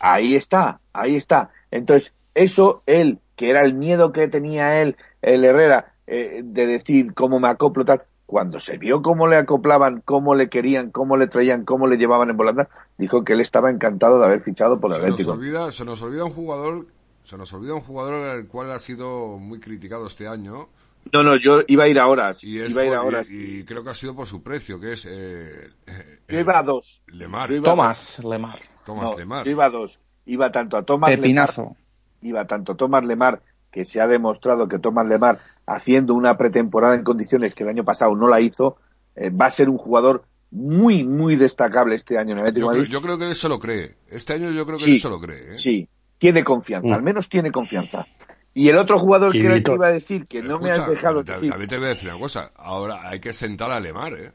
Ahí 0.05 0.35
está, 0.35 0.81
ahí 0.91 1.15
está. 1.15 1.51
Entonces, 1.71 2.13
eso, 2.35 2.83
él, 2.87 3.19
que 3.37 3.49
era 3.49 3.63
el 3.63 3.73
miedo 3.73 4.11
que 4.11 4.27
tenía 4.27 4.81
él, 4.81 4.97
el 5.21 5.45
Herrera, 5.45 5.93
eh, 6.07 6.41
de 6.43 6.67
decir 6.67 7.13
cómo 7.13 7.39
me 7.39 7.47
acoplo 7.47 7.85
tal, 7.85 8.03
cuando 8.25 8.59
se 8.59 8.77
vio 8.77 9.01
cómo 9.01 9.27
le 9.27 9.37
acoplaban, 9.37 10.01
cómo 10.03 10.35
le 10.35 10.49
querían, 10.49 10.91
cómo 10.91 11.15
le 11.15 11.27
traían, 11.27 11.63
cómo 11.63 11.87
le 11.87 11.95
llevaban 11.95 12.29
en 12.29 12.35
volanda, 12.35 12.67
dijo 12.97 13.23
que 13.23 13.31
él 13.31 13.39
estaba 13.39 13.69
encantado 13.69 14.19
de 14.19 14.25
haber 14.25 14.41
fichado 14.41 14.77
por 14.79 14.91
el 14.91 14.97
Se 14.97 15.01
nos, 15.03 15.11
Atlético. 15.11 15.31
olvida, 15.31 15.71
se 15.71 15.85
nos 15.85 16.01
olvida 16.01 16.25
un 16.25 16.33
jugador, 16.33 16.87
se 17.23 17.37
nos 17.37 17.53
olvida 17.53 17.73
un 17.75 17.81
jugador 17.81 18.37
el 18.39 18.47
cual 18.47 18.71
ha 18.71 18.79
sido 18.79 19.37
muy 19.37 19.59
criticado 19.61 20.07
este 20.07 20.27
año. 20.27 20.67
No, 21.13 21.23
no, 21.23 21.35
yo 21.37 21.61
iba 21.67 21.83
a 21.83 21.87
ir 21.87 21.99
ahora, 21.99 22.31
Y, 22.41 22.59
iba 22.61 22.81
a 22.81 22.85
ir 22.85 22.93
ahora. 22.93 23.21
y, 23.29 23.59
y 23.59 23.63
creo 23.63 23.83
que 23.83 23.89
ha 23.91 23.93
sido 23.93 24.15
por 24.15 24.25
su 24.27 24.41
precio, 24.43 24.79
que 24.79 24.93
es 24.93 25.05
eh, 25.05 25.69
eh, 25.87 26.19
Yo 26.27 26.39
iba 26.39 26.59
a 26.59 26.63
dos. 26.63 27.01
Lemar. 27.07 27.51
Iba 27.51 27.61
a 27.61 27.71
Tomás 27.71 28.19
Lemar. 28.23 28.59
Tomás 28.85 29.11
No, 29.11 29.17
Lemar. 29.17 29.45
yo 29.45 29.51
iba 29.51 29.65
a 29.65 29.69
dos. 29.69 29.99
Iba 30.25 30.51
tanto 30.51 30.77
a 30.77 30.83
Tomás 30.83 31.09
Lemar 31.11 31.21
Pepinazo. 31.21 31.75
iba 32.21 32.45
tanto 32.45 32.75
Tomás 32.75 33.05
Lemar, 33.05 33.41
que 33.71 33.83
se 33.85 33.99
ha 34.01 34.07
demostrado 34.07 34.67
que 34.67 34.79
Tomás 34.79 35.07
Lemar, 35.07 35.39
haciendo 35.65 36.13
una 36.13 36.37
pretemporada 36.37 36.95
en 36.95 37.03
condiciones 37.03 37.55
que 37.55 37.63
el 37.63 37.69
año 37.69 37.83
pasado 37.83 38.15
no 38.15 38.27
la 38.27 38.39
hizo, 38.39 38.77
eh, 39.15 39.29
va 39.29 39.47
a 39.47 39.49
ser 39.49 39.69
un 39.69 39.77
jugador 39.77 40.23
muy, 40.51 41.03
muy 41.03 41.35
destacable 41.35 41.95
este 41.95 42.17
año 42.17 42.33
en 42.33 42.37
el 42.39 42.43
Atlético 42.45 42.67
Yo, 42.67 42.69
creo- 42.71 42.77
Madrid. 42.81 42.91
yo 42.93 43.01
creo 43.01 43.17
que 43.17 43.27
él 43.29 43.35
se 43.35 43.49
lo 43.49 43.59
cree. 43.59 43.91
Este 44.09 44.33
año 44.33 44.51
yo 44.51 44.65
creo 44.65 44.77
que 44.77 44.83
Sí, 44.85 44.91
él 44.93 44.99
se 45.01 45.09
lo 45.09 45.19
cree. 45.19 45.53
¿eh? 45.53 45.57
Sí, 45.57 45.89
tiene 46.19 46.43
confianza, 46.43 46.87
Mm. 46.87 46.93
al 46.93 47.01
menos 47.01 47.27
tiene 47.27 47.51
confianza. 47.51 48.05
Y 48.53 48.69
el 48.69 48.77
otro 48.77 48.99
jugador 48.99 49.35
Y 49.35 49.41
que 49.41 49.63
iba 49.71 49.87
a 49.87 49.91
decir, 49.91 50.27
que 50.27 50.43
no 50.43 50.59
me 50.59 50.69
has 50.69 50.87
dejado 50.87 51.23
decir, 51.23 51.49
También 51.49 51.67
te 51.69 51.77
voy 51.77 51.85
a 51.87 51.89
decir 51.89 52.09
una 52.09 52.19
cosa. 52.19 52.51
Ahora 52.55 53.09
hay 53.09 53.19
que 53.19 53.33
sentar 53.33 53.71
a 53.71 53.79
Lemar, 53.79 54.13
¿eh? 54.13 54.31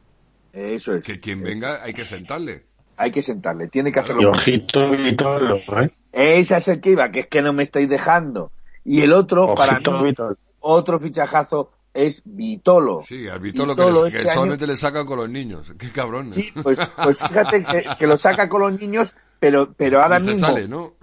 eso 0.52 0.94
es, 0.94 1.04
Que 1.04 1.20
quien 1.20 1.40
venga 1.40 1.82
hay 1.84 1.92
que 1.92 2.04
sentarle. 2.04 2.64
Hay 2.98 3.10
que 3.10 3.22
sentarle, 3.22 3.68
tiene 3.68 3.92
que 3.92 4.00
Y 4.00 4.02
hacerlo. 4.02 4.30
ojito, 4.30 4.90
Víctor, 4.90 5.60
¿eh? 5.82 5.90
Ese 6.12 6.56
es 6.56 6.68
el 6.68 6.80
que 6.80 6.90
iba, 6.90 7.10
que 7.10 7.20
es 7.20 7.26
que 7.28 7.40
no 7.42 7.52
me 7.52 7.62
estáis 7.62 7.88
dejando. 7.88 8.50
Y 8.84 9.02
el 9.02 9.12
otro, 9.12 9.54
para 9.54 9.78
mí, 9.78 9.84
Víctor. 10.04 10.36
otro 10.60 10.98
fichajazo 10.98 11.70
es 11.94 12.22
Vitolo. 12.24 13.02
Sí, 13.06 13.28
al 13.28 13.40
Vitolo 13.40 13.74
que, 13.76 13.82
Vitolo 13.82 14.04
les- 14.04 14.12
que 14.12 14.18
este 14.20 14.30
año- 14.30 14.40
solamente 14.40 14.66
le 14.66 14.76
sacan 14.76 15.06
con 15.06 15.18
los 15.18 15.28
niños. 15.28 15.72
Qué 15.78 15.90
cabrón. 15.92 16.32
Sí, 16.32 16.50
pues, 16.62 16.78
pues 17.02 17.18
fíjate 17.18 17.64
que, 17.64 17.84
que 17.98 18.06
lo 18.06 18.16
saca 18.16 18.48
con 18.48 18.60
los 18.62 18.78
niños, 18.80 19.14
pero, 19.38 19.72
pero 19.76 20.02
ahora 20.02 20.18
Y 20.18 20.22
se 20.22 20.30
mismo. 20.30 20.46
sale, 20.46 20.68
¿no? 20.68 20.94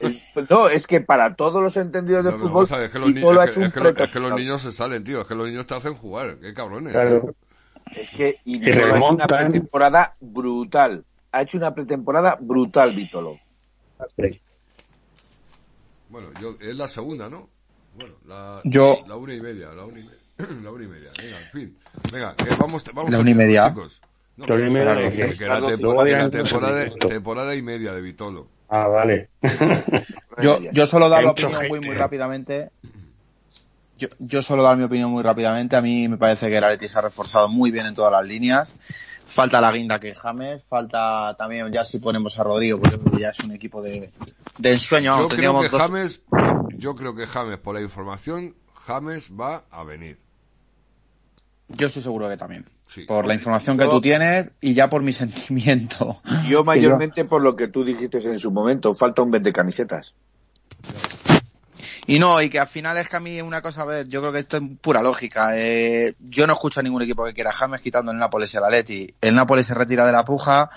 eh, 0.00 0.22
pues 0.34 0.50
no, 0.50 0.68
es 0.68 0.86
que 0.86 1.00
para 1.00 1.34
todos 1.36 1.62
los 1.62 1.76
entendidos 1.78 2.22
de 2.24 2.30
No, 2.32 2.36
no, 2.36 2.42
fútbol, 2.44 2.82
es 2.82 2.90
que 2.90 2.98
los 2.98 3.08
ni- 3.08 3.14
Vitolo 3.14 3.40
ha 3.40 3.44
es 3.46 3.50
que- 3.52 3.60
un 3.60 3.64
es 3.66 3.72
que 3.72 3.80
lo- 3.80 3.88
es 3.90 4.10
que 4.10 4.20
los 4.20 4.34
niños 4.34 4.60
se 4.62 4.72
salen, 4.72 5.02
tío. 5.04 5.20
Es 5.22 5.26
que 5.26 5.34
los 5.34 5.46
niños 5.46 5.66
te 5.66 5.74
hacen 5.74 5.94
jugar. 5.94 6.36
Qué 6.40 6.52
cabrones. 6.52 6.92
Claro. 6.92 7.16
¿eh? 7.28 7.32
Es 8.02 8.08
que 8.10 8.36
y 8.44 8.56
Y 8.56 8.58
Vitolo 8.58 9.08
una 9.10 9.26
pretemporada 9.26 10.14
brutal. 10.20 11.04
Ha 11.32 11.42
hecho 11.42 11.58
una 11.58 11.74
pretemporada 11.74 12.36
brutal, 12.40 12.94
Vitolo. 12.94 13.38
Bueno, 16.08 16.28
yo, 16.40 16.56
es 16.60 16.74
la 16.74 16.88
segunda, 16.88 17.28
¿no? 17.28 17.48
Bueno, 17.96 18.14
la, 18.26 18.60
Yo- 18.64 19.04
la 19.06 19.16
una 19.16 19.34
y 19.34 19.40
media, 19.40 19.68
la 19.72 19.84
una 19.84 19.98
y 19.98 20.02
media. 20.02 20.16
La 20.62 20.70
una 20.70 20.84
y 20.84 20.88
media, 20.88 21.10
venga, 21.22 21.36
en 21.36 21.50
fin. 21.52 21.78
Venga, 22.10 22.34
eh, 22.38 22.56
vamos, 22.58 22.82
vamos 22.94 23.12
La 23.12 23.18
una 23.20 23.30
y 23.30 23.34
media. 23.34 23.68
chicos. 23.68 24.00
No, 24.38 24.46
La 24.46 24.54
una 24.54 24.68
y 24.68 24.70
media, 24.72 24.94
la 24.94 25.70
temporada, 25.70 26.30
temporada, 26.30 26.88
temporada 27.08 27.54
y 27.54 27.60
media 27.62 27.92
de 27.92 28.00
Vitolo. 28.00 28.46
Ah, 28.70 28.86
vale. 28.86 29.28
Yo, 30.42 30.58
yo 30.72 30.86
solo 30.86 31.10
dar 31.10 31.22
la 31.24 31.32
opinión 31.32 31.68
muy, 31.68 31.80
muy 31.80 31.94
rápidamente. 31.94 32.70
Yo, 33.98 34.08
yo 34.18 34.42
solo 34.42 34.62
dar 34.62 34.78
mi 34.78 34.84
opinión 34.84 35.10
muy 35.10 35.22
rápidamente. 35.22 35.76
A 35.76 35.82
mí 35.82 36.08
me 36.08 36.16
parece 36.16 36.48
que 36.48 36.56
el 36.56 36.64
Atleti 36.64 36.88
se 36.88 36.98
ha 36.98 37.02
reforzado 37.02 37.48
muy 37.48 37.70
bien 37.70 37.84
en 37.84 37.94
todas 37.94 38.12
las 38.12 38.26
líneas. 38.26 38.74
Falta 39.30 39.60
la 39.60 39.70
guinda 39.72 40.00
que 40.00 40.14
James, 40.14 40.64
falta 40.64 41.34
también, 41.38 41.70
ya 41.70 41.84
si 41.84 41.98
ponemos 41.98 42.38
a 42.38 42.42
Rodrigo, 42.42 42.80
porque 42.80 43.20
ya 43.20 43.28
es 43.28 43.38
un 43.40 43.52
equipo 43.52 43.80
de, 43.80 44.10
de 44.58 44.72
ensueño. 44.72 45.16
Yo 45.18 45.28
creo 45.28 45.60
que 45.60 45.68
dos- 45.68 45.80
James, 45.80 46.22
yo 46.76 46.94
creo 46.96 47.14
que 47.14 47.26
James, 47.26 47.58
por 47.58 47.74
la 47.76 47.80
información, 47.80 48.54
James 48.74 49.30
va 49.38 49.64
a 49.70 49.84
venir. 49.84 50.18
Yo 51.68 51.86
estoy 51.86 52.02
seguro 52.02 52.28
que 52.28 52.36
también. 52.36 52.66
Sí. 52.86 53.04
Por 53.04 53.26
la 53.28 53.34
información 53.34 53.78
que 53.78 53.84
Yo- 53.84 53.90
tú 53.90 54.00
tienes 54.00 54.50
y 54.60 54.74
ya 54.74 54.90
por 54.90 55.02
mi 55.02 55.12
sentimiento. 55.12 56.20
Yo 56.48 56.64
mayormente 56.64 57.24
por 57.24 57.40
lo 57.40 57.54
que 57.54 57.68
tú 57.68 57.84
dijiste 57.84 58.18
en 58.18 58.38
su 58.40 58.50
momento, 58.50 58.92
falta 58.94 59.22
un 59.22 59.30
vende 59.30 59.52
camisetas. 59.52 60.12
Y 62.10 62.18
no, 62.18 62.42
y 62.42 62.50
que 62.50 62.58
al 62.58 62.66
final 62.66 62.98
es 62.98 63.08
que 63.08 63.14
a 63.14 63.20
mí 63.20 63.40
una 63.40 63.62
cosa, 63.62 63.82
a 63.82 63.84
ver, 63.84 64.08
yo 64.08 64.20
creo 64.20 64.32
que 64.32 64.40
esto 64.40 64.56
es 64.56 64.64
pura 64.80 65.00
lógica. 65.00 65.52
Eh, 65.54 66.16
yo 66.18 66.44
no 66.48 66.54
escucho 66.54 66.80
a 66.80 66.82
ningún 66.82 67.02
equipo 67.02 67.24
que 67.24 67.32
quiera 67.32 67.50
a 67.50 67.52
James 67.52 67.80
quitando 67.80 68.10
el 68.10 68.18
Nápoles 68.18 68.52
y 68.52 68.56
el 68.56 68.64
Atleti. 68.64 69.14
El 69.20 69.36
Nápoles 69.36 69.68
se 69.68 69.74
retira 69.74 70.04
de 70.04 70.10
la 70.10 70.24
puja. 70.24 70.70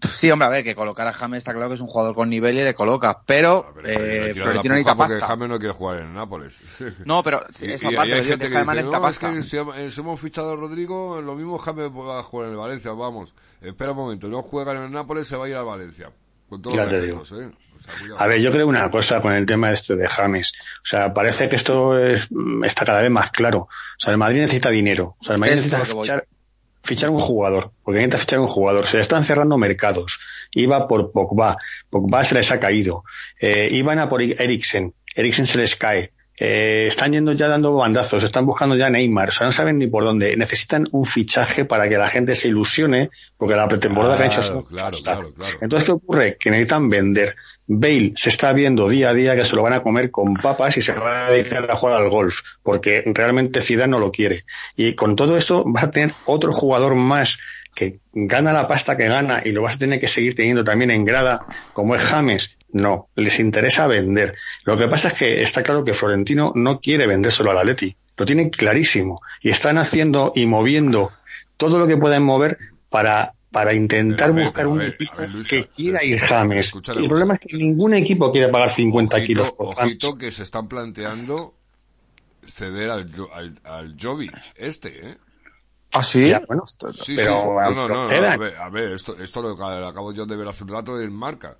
Sí, 0.00 0.30
hombre, 0.30 0.46
a 0.46 0.50
ver, 0.50 0.62
que 0.62 0.76
colocar 0.76 1.08
a 1.08 1.12
James 1.12 1.38
está 1.38 1.52
claro 1.52 1.68
que 1.68 1.74
es 1.74 1.80
un 1.80 1.88
jugador 1.88 2.14
con 2.14 2.30
nivel 2.30 2.56
y 2.60 2.62
le 2.62 2.74
colocas, 2.74 3.16
pero, 3.26 3.74
que 3.74 3.88
le 3.88 4.30
eh, 4.30 4.34
Florentino 4.34 4.74
necesita 4.74 4.96
pasta. 4.96 5.26
James 5.26 5.48
no 5.48 5.58
quiere 5.58 5.74
jugar 5.74 5.98
en 5.98 6.06
el 6.06 6.14
Nápoles. 6.14 6.60
No, 7.04 7.24
pero 7.24 7.44
Y, 7.60 7.72
eso 7.72 7.90
y 7.90 7.94
aparte, 7.96 8.12
hay 8.12 8.18
pero 8.20 8.30
gente 8.30 8.46
que 8.46 8.52
que 8.52 8.58
dice, 8.60 8.82
no, 8.84 9.08
es 9.08 9.18
que 9.18 9.42
si, 9.42 9.90
si 9.90 10.00
hemos 10.00 10.20
fichado 10.20 10.52
a 10.52 10.54
Rodrigo, 10.54 11.20
lo 11.20 11.34
mismo 11.34 11.58
James 11.58 11.90
va 11.90 12.20
a 12.20 12.22
jugar 12.22 12.46
en 12.46 12.52
el 12.52 12.58
Valencia, 12.60 12.92
vamos. 12.92 13.34
Espera 13.60 13.90
un 13.90 13.96
momento, 13.96 14.28
no 14.28 14.42
juega 14.42 14.70
en 14.70 14.84
el 14.84 14.92
Nápoles, 14.92 15.26
se 15.26 15.36
va 15.36 15.46
a 15.46 15.48
ir 15.48 15.56
al 15.56 15.64
Valencia. 15.64 16.12
Con 16.48 16.62
todos 16.62 16.76
los 16.76 17.32
¿eh? 17.32 17.50
A 18.16 18.26
ver, 18.26 18.40
yo 18.40 18.52
creo 18.52 18.66
una 18.66 18.90
cosa 18.90 19.20
con 19.20 19.32
el 19.32 19.46
tema 19.46 19.72
este 19.72 19.96
de 19.96 20.08
James. 20.08 20.52
O 20.78 20.86
sea, 20.86 21.12
parece 21.12 21.48
que 21.48 21.56
esto 21.56 21.98
es, 21.98 22.28
está 22.64 22.84
cada 22.84 23.02
vez 23.02 23.10
más 23.10 23.30
claro. 23.30 23.60
O 23.60 24.00
sea, 24.00 24.12
el 24.12 24.18
Madrid 24.18 24.40
necesita 24.40 24.70
dinero. 24.70 25.16
O 25.20 25.24
sea, 25.24 25.34
el 25.34 25.40
Madrid 25.40 25.56
Es 25.56 25.70
necesita 25.70 26.00
fichar, 26.00 26.26
fichar 26.82 27.10
un 27.10 27.20
jugador. 27.20 27.72
Porque 27.82 27.98
necesita 27.98 28.18
fichar 28.18 28.40
un 28.40 28.48
jugador. 28.48 28.86
Se 28.86 28.96
le 28.96 29.02
están 29.02 29.24
cerrando 29.24 29.58
mercados. 29.58 30.20
Iba 30.52 30.88
por 30.88 31.12
Pogba. 31.12 31.56
Pogba 31.90 32.24
se 32.24 32.34
les 32.34 32.50
ha 32.50 32.60
caído. 32.60 33.04
Eh, 33.40 33.68
iban 33.72 33.98
a 33.98 34.08
por 34.08 34.22
Eriksen. 34.22 34.94
Eriksen 35.14 35.46
se 35.46 35.58
les 35.58 35.76
cae. 35.76 36.12
Eh, 36.40 36.86
están 36.86 37.12
yendo 37.12 37.32
ya 37.32 37.48
dando 37.48 37.74
bandazos, 37.74 38.22
están 38.22 38.46
buscando 38.46 38.76
ya 38.76 38.88
Neymar, 38.88 39.30
o 39.30 39.32
sea, 39.32 39.44
no 39.44 39.52
saben 39.52 39.78
ni 39.78 39.88
por 39.88 40.04
dónde. 40.04 40.36
Necesitan 40.36 40.86
un 40.92 41.04
fichaje 41.04 41.64
para 41.64 41.88
que 41.88 41.98
la 41.98 42.08
gente 42.08 42.36
se 42.36 42.46
ilusione, 42.46 43.10
porque 43.36 43.56
la 43.56 43.66
pretemporada 43.66 44.16
que 44.16 44.22
ha 44.22 44.26
hecho 44.26 44.40
Claro, 44.40 44.64
claro, 44.68 44.92
claro, 45.02 45.32
claro. 45.34 45.58
entonces, 45.60 45.84
¿qué 45.84 45.92
ocurre? 45.92 46.36
Que 46.38 46.50
necesitan 46.50 46.88
vender. 46.88 47.34
Bale 47.70 48.14
se 48.16 48.30
está 48.30 48.54
viendo 48.54 48.88
día 48.88 49.10
a 49.10 49.14
día 49.14 49.36
que 49.36 49.44
se 49.44 49.54
lo 49.54 49.62
van 49.62 49.74
a 49.74 49.82
comer 49.82 50.10
con 50.10 50.34
papas 50.34 50.78
y 50.78 50.82
se 50.82 50.94
va 50.94 51.26
a 51.26 51.30
dedicar 51.30 51.70
a 51.70 51.76
jugar 51.76 52.02
al 52.02 52.08
golf, 52.08 52.40
porque 52.62 53.02
realmente 53.04 53.60
Zidane 53.60 53.90
no 53.90 53.98
lo 53.98 54.10
quiere. 54.10 54.44
Y 54.74 54.94
con 54.94 55.16
todo 55.16 55.36
esto 55.36 55.70
va 55.70 55.82
a 55.82 55.90
tener 55.90 56.14
otro 56.24 56.52
jugador 56.54 56.94
más 56.94 57.38
que 57.74 58.00
gana 58.12 58.54
la 58.54 58.66
pasta 58.66 58.96
que 58.96 59.06
gana 59.06 59.42
y 59.44 59.52
lo 59.52 59.62
vas 59.62 59.74
a 59.74 59.78
tener 59.78 60.00
que 60.00 60.08
seguir 60.08 60.34
teniendo 60.34 60.64
también 60.64 60.90
en 60.90 61.04
grada, 61.04 61.46
como 61.74 61.94
es 61.94 62.02
James. 62.02 62.56
No, 62.72 63.08
les 63.14 63.38
interesa 63.38 63.86
vender. 63.86 64.34
Lo 64.64 64.76
que 64.78 64.88
pasa 64.88 65.08
es 65.08 65.14
que 65.14 65.42
está 65.42 65.62
claro 65.62 65.84
que 65.84 65.92
Florentino 65.92 66.52
no 66.54 66.80
quiere 66.80 67.06
vendérselo 67.06 67.50
al 67.50 67.58
Atleti. 67.58 67.94
Lo 68.16 68.24
tienen 68.24 68.50
clarísimo. 68.50 69.20
Y 69.42 69.50
están 69.50 69.78
haciendo 69.78 70.32
y 70.34 70.46
moviendo 70.46 71.12
todo 71.56 71.78
lo 71.78 71.86
que 71.86 71.96
pueden 71.96 72.22
mover 72.22 72.58
para, 72.90 73.34
para 73.50 73.74
intentar 73.74 74.32
ver, 74.34 74.44
buscar 74.44 74.66
un 74.66 74.78
ver, 74.78 74.88
equipo 74.88 75.16
ver, 75.16 75.30
Luis, 75.30 75.46
que 75.48 75.68
quiera 75.68 76.04
ir 76.04 76.18
James. 76.18 76.72
el 76.74 77.08
problema 77.08 77.34
es 77.34 77.40
que 77.40 77.56
ningún 77.56 77.94
equipo 77.94 78.30
quiere 78.30 78.48
pagar 78.48 78.70
50 78.70 79.16
ojito, 79.16 79.26
kilos 79.26 79.52
por 79.52 79.74
James. 79.74 79.92
ojito 80.04 80.18
que 80.18 80.30
se 80.30 80.42
están 80.42 80.68
planteando 80.68 81.54
ceder 82.42 82.90
al, 82.90 83.10
al, 83.34 83.60
al 83.64 83.96
Jovic, 84.00 84.34
este, 84.56 85.10
¿eh? 85.10 85.16
¿Ah, 85.92 86.02
sí? 86.02 86.28
Ya, 86.28 86.42
bueno, 86.46 86.64
Sí, 86.66 86.76
pero 86.78 86.92
sí. 86.94 87.14
No, 87.16 87.70
no, 87.70 87.88
no. 87.88 88.02
A 88.02 88.36
ver, 88.36 88.56
a 88.56 88.68
ver, 88.68 88.88
esto, 88.92 89.16
esto 89.22 89.40
lo, 89.40 89.56
lo 89.56 89.88
acabo 89.88 90.12
yo 90.12 90.26
de 90.26 90.36
ver 90.36 90.46
hace 90.48 90.64
un 90.64 90.70
rato 90.70 91.00
en 91.00 91.12
marca. 91.12 91.56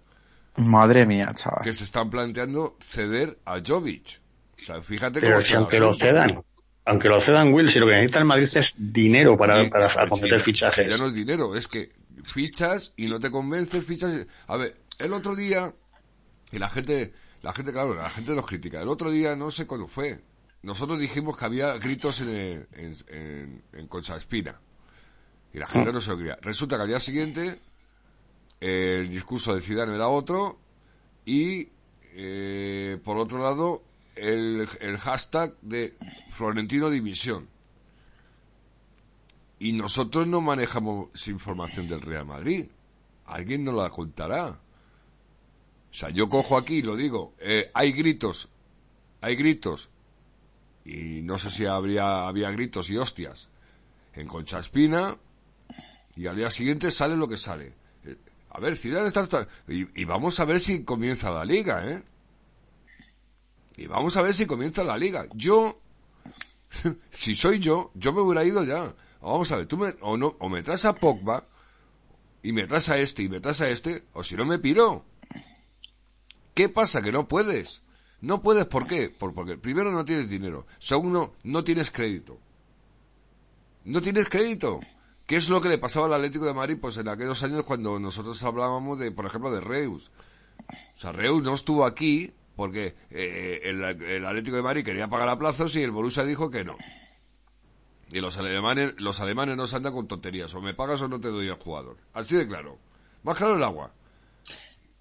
Madre 0.56 1.06
mía, 1.06 1.32
chaval. 1.34 1.62
Que 1.62 1.72
se 1.72 1.84
están 1.84 2.10
planteando 2.10 2.76
ceder 2.80 3.38
a 3.44 3.60
Jovic. 3.66 4.20
O 4.58 4.60
sea, 4.60 4.82
fíjate 4.82 5.20
Pero 5.20 5.34
cómo 5.36 5.40
si 5.42 5.48
se 5.48 5.56
aunque 5.56 5.80
lo 5.80 5.94
cedan, 5.94 6.42
aunque 6.88 7.08
lo 7.08 7.20
cedan 7.20 7.52
Will, 7.52 7.70
si 7.70 7.78
lo 7.78 7.86
que 7.86 7.92
necesita 7.92 8.18
el 8.18 8.24
Madrid 8.24 8.48
es 8.54 8.74
dinero 8.76 9.36
para, 9.36 9.60
acometer 9.62 10.38
ya- 10.38 10.44
fichajes. 10.44 10.88
Ya 10.90 10.96
no 10.98 11.06
es 11.08 11.14
dinero, 11.14 11.54
es 11.54 11.68
que 11.68 11.92
fichas 12.24 12.92
y 12.96 13.06
no 13.08 13.20
te 13.20 13.30
convences, 13.30 13.84
fichas. 13.84 14.26
A 14.46 14.56
ver, 14.56 14.76
el 14.98 15.12
otro 15.12 15.36
día, 15.36 15.72
y 16.50 16.58
la 16.58 16.68
gente, 16.68 17.12
la 17.42 17.52
gente, 17.52 17.72
claro, 17.72 17.94
la 17.94 18.08
gente 18.10 18.34
nos 18.34 18.46
critica. 18.46 18.80
El 18.82 18.88
otro 18.88 19.10
día, 19.10 19.36
no 19.36 19.50
sé 19.50 19.66
cuándo 19.66 19.86
fue, 19.86 20.20
nosotros 20.62 20.98
dijimos 20.98 21.38
que 21.38 21.44
había 21.44 21.72
gritos 21.78 22.20
en, 22.20 22.28
el- 22.28 22.66
en, 22.72 22.94
en, 23.08 23.62
en 23.72 23.86
Concha 23.86 24.16
Espina. 24.16 24.60
Y 25.52 25.58
la 25.58 25.66
gente 25.66 25.92
no 25.92 26.00
se 26.00 26.10
lo 26.10 26.16
creía. 26.18 26.38
Resulta 26.42 26.76
que 26.76 26.82
al 26.82 26.88
día 26.88 27.00
siguiente, 27.00 27.58
el 28.60 29.08
discurso 29.08 29.54
de 29.54 29.60
Zidane 29.60 29.94
era 29.94 30.08
otro, 30.08 30.58
y, 31.24 31.68
eh, 32.14 32.98
por 33.04 33.16
otro 33.16 33.42
lado, 33.42 33.82
el, 34.20 34.96
hashtag 34.98 35.54
de 35.62 35.96
Florentino 36.30 36.90
Dimisión. 36.90 37.48
Y 39.58 39.72
nosotros 39.72 40.26
no 40.26 40.40
manejamos 40.40 41.26
información 41.28 41.88
del 41.88 42.00
Real 42.00 42.26
Madrid. 42.26 42.68
Alguien 43.26 43.64
nos 43.64 43.74
la 43.74 43.90
contará. 43.90 44.60
O 45.90 45.94
sea, 45.94 46.10
yo 46.10 46.28
cojo 46.28 46.56
aquí 46.56 46.76
y 46.76 46.82
lo 46.82 46.96
digo. 46.96 47.34
eh, 47.40 47.70
hay 47.74 47.92
gritos. 47.92 48.48
Hay 49.20 49.34
gritos. 49.36 49.90
Y 50.84 51.22
no 51.22 51.38
sé 51.38 51.50
si 51.50 51.66
habría, 51.66 52.28
había 52.28 52.50
gritos 52.50 52.88
y 52.90 52.96
hostias. 52.96 53.48
En 54.14 54.28
Concha 54.28 54.58
Espina. 54.60 55.16
Y 56.16 56.26
al 56.26 56.36
día 56.36 56.50
siguiente 56.50 56.90
sale 56.90 57.16
lo 57.16 57.26
que 57.28 57.36
sale. 57.36 57.74
Eh, 58.04 58.16
A 58.50 58.60
ver, 58.60 58.76
Zidane 58.76 59.08
está... 59.08 59.48
Y, 59.68 60.00
y 60.00 60.04
vamos 60.04 60.38
a 60.40 60.44
ver 60.44 60.60
si 60.60 60.84
comienza 60.84 61.30
la 61.30 61.44
liga, 61.44 61.84
¿eh? 61.90 62.02
Y 63.78 63.86
vamos 63.86 64.16
a 64.16 64.22
ver 64.22 64.34
si 64.34 64.44
comienza 64.44 64.82
la 64.82 64.98
liga. 64.98 65.28
Yo, 65.34 65.80
si 67.10 67.36
soy 67.36 67.60
yo, 67.60 67.92
yo 67.94 68.12
me 68.12 68.20
hubiera 68.20 68.44
ido 68.44 68.64
ya. 68.64 68.96
Vamos 69.22 69.52
a 69.52 69.56
ver, 69.56 69.66
tú 69.66 69.78
me, 69.78 69.94
o 70.00 70.16
no, 70.16 70.34
o 70.40 70.48
me 70.48 70.64
traes 70.64 70.84
a 70.84 70.96
Pogba, 70.96 71.46
y 72.42 72.52
me 72.52 72.66
traes 72.66 72.88
a 72.88 72.98
este, 72.98 73.22
y 73.22 73.28
me 73.28 73.40
traes 73.40 73.60
a 73.60 73.70
este, 73.70 74.04
o 74.14 74.24
si 74.24 74.34
no 74.34 74.44
me 74.44 74.58
piro. 74.58 75.04
¿Qué 76.54 76.68
pasa? 76.68 77.02
Que 77.02 77.12
no 77.12 77.28
puedes. 77.28 77.82
No 78.20 78.42
puedes, 78.42 78.66
¿por 78.66 78.88
qué? 78.88 79.10
Por, 79.10 79.32
porque 79.32 79.56
primero 79.56 79.92
no 79.92 80.04
tienes 80.04 80.28
dinero. 80.28 80.66
Segundo, 80.80 81.36
no 81.44 81.62
tienes 81.62 81.92
crédito. 81.92 82.40
No 83.84 84.02
tienes 84.02 84.28
crédito. 84.28 84.80
¿Qué 85.24 85.36
es 85.36 85.48
lo 85.48 85.60
que 85.60 85.68
le 85.68 85.78
pasaba 85.78 86.06
al 86.06 86.14
Atlético 86.14 86.46
de 86.46 86.54
Madrid? 86.54 86.78
Pues 86.80 86.96
en 86.96 87.06
aquellos 87.06 87.44
años 87.44 87.64
cuando 87.64 88.00
nosotros 88.00 88.42
hablábamos 88.42 88.98
de, 88.98 89.12
por 89.12 89.26
ejemplo, 89.26 89.52
de 89.52 89.60
Reus. 89.60 90.10
O 90.96 90.98
sea, 90.98 91.12
Reus 91.12 91.44
no 91.44 91.54
estuvo 91.54 91.84
aquí 91.84 92.32
porque 92.58 92.96
eh, 93.12 93.60
el, 93.62 93.84
el 93.84 94.26
Atlético 94.26 94.56
de 94.56 94.62
Madrid 94.62 94.84
quería 94.84 95.06
pagar 95.06 95.28
a 95.28 95.38
plazos 95.38 95.76
y 95.76 95.82
el 95.84 95.92
Borussia 95.92 96.24
dijo 96.24 96.50
que 96.50 96.64
no. 96.64 96.76
Y 98.10 98.18
los 98.18 98.36
alemanes, 98.36 98.94
los 98.98 99.20
alemanes 99.20 99.56
no 99.56 99.68
se 99.68 99.76
andan 99.76 99.92
con 99.92 100.08
tonterías. 100.08 100.52
O 100.56 100.60
me 100.60 100.74
pagas 100.74 101.00
o 101.02 101.06
no 101.06 101.20
te 101.20 101.28
doy 101.28 101.46
el 101.46 101.54
jugador. 101.54 101.98
Así 102.12 102.34
de 102.34 102.48
claro. 102.48 102.76
Más 103.22 103.38
claro 103.38 103.54
el 103.54 103.62
agua. 103.62 103.92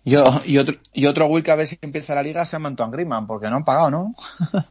Yo, 0.05 0.23
y 0.45 0.59
otro, 0.59 0.75
y 0.93 1.07
otro 1.07 1.25
Will 1.25 1.43
que 1.43 1.49
a 1.49 1.55
ver 1.55 1.65
si 1.65 1.79
empieza 1.81 2.13
la 2.13 2.21
liga 2.21 2.45
se 2.45 2.51
llama 2.51 2.69
Antoine 2.69 2.91
Griezmann, 2.91 3.25
porque 3.25 3.49
no 3.49 3.55
han 3.55 3.65
pagado, 3.65 3.89
¿no? 3.89 4.13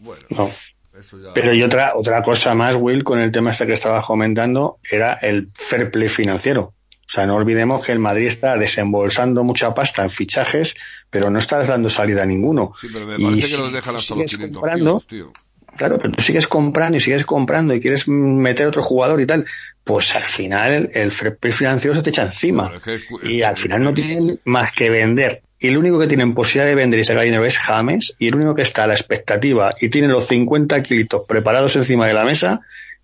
Bueno, 0.00 0.26
No. 0.30 0.50
eso 0.98 1.20
ya... 1.20 1.32
Pero 1.32 1.54
y 1.54 1.62
otra, 1.62 1.92
otra 1.94 2.22
cosa 2.22 2.54
más, 2.54 2.74
Will, 2.74 3.04
con 3.04 3.20
el 3.20 3.30
tema 3.30 3.52
este 3.52 3.68
que 3.68 3.74
estaba 3.74 4.02
comentando, 4.02 4.80
era 4.90 5.12
el 5.14 5.50
fair 5.54 5.92
play 5.92 6.08
financiero. 6.08 6.74
O 7.08 7.10
sea, 7.10 7.26
no 7.26 7.36
olvidemos 7.36 7.84
que 7.84 7.92
el 7.92 7.98
Madrid 8.00 8.26
está 8.26 8.56
desembolsando 8.58 9.42
mucha 9.42 9.72
pasta 9.74 10.02
en 10.02 10.10
fichajes, 10.10 10.74
pero 11.08 11.30
no 11.30 11.38
está 11.38 11.64
dando 11.64 11.88
salida 11.88 12.22
a 12.22 12.26
ninguno. 12.26 12.72
Sí, 12.78 12.88
pero 12.92 13.06
me 13.06 13.16
Y 13.16 13.24
parece 13.24 13.42
si 13.42 13.52
que 13.54 13.58
los 13.62 13.72
dejan 13.72 13.94
hasta 13.94 14.14
los 14.14 14.20
sigues 14.20 14.30
500 14.32 14.60
comprando, 14.60 14.84
kilos, 15.00 15.06
tío. 15.06 15.32
Claro, 15.76 15.98
pero 15.98 16.12
tú 16.12 16.22
sigues 16.22 16.46
comprando 16.48 16.96
y 16.96 17.00
sigues 17.00 17.24
comprando 17.24 17.72
y 17.74 17.80
quieres 17.80 18.08
meter 18.08 18.66
otro 18.66 18.82
jugador 18.82 19.20
y 19.20 19.26
tal, 19.26 19.46
pues 19.84 20.14
al 20.16 20.24
final 20.24 20.90
el, 20.92 21.12
financiero 21.12 21.94
se 21.96 22.02
te 22.02 22.10
echa 22.10 22.24
encima. 22.24 22.66
Pero 22.66 22.76
es 22.78 22.82
que 22.82 22.94
es 22.96 23.04
cu- 23.04 23.20
y 23.26 23.42
al 23.42 23.56
final 23.56 23.84
no 23.84 23.94
tienen 23.94 24.40
más 24.44 24.72
que 24.72 24.90
vender. 24.90 25.42
Y 25.60 25.68
el 25.68 25.78
único 25.78 25.98
que 25.98 26.08
tienen 26.08 26.34
posibilidad 26.34 26.66
de 26.68 26.74
vender 26.74 27.00
y 27.00 27.04
sacar 27.04 27.24
dinero 27.24 27.44
es 27.44 27.56
James, 27.58 28.14
y 28.18 28.26
el 28.28 28.34
único 28.34 28.54
que 28.54 28.62
está 28.62 28.84
a 28.84 28.86
la 28.88 28.94
expectativa 28.94 29.74
y 29.80 29.88
tiene 29.88 30.08
los 30.08 30.26
50 30.26 30.82
kilitos 30.82 31.22
preparados 31.26 31.74
encima 31.76 32.06
de 32.06 32.12
la 32.14 32.24
mesa 32.24 32.60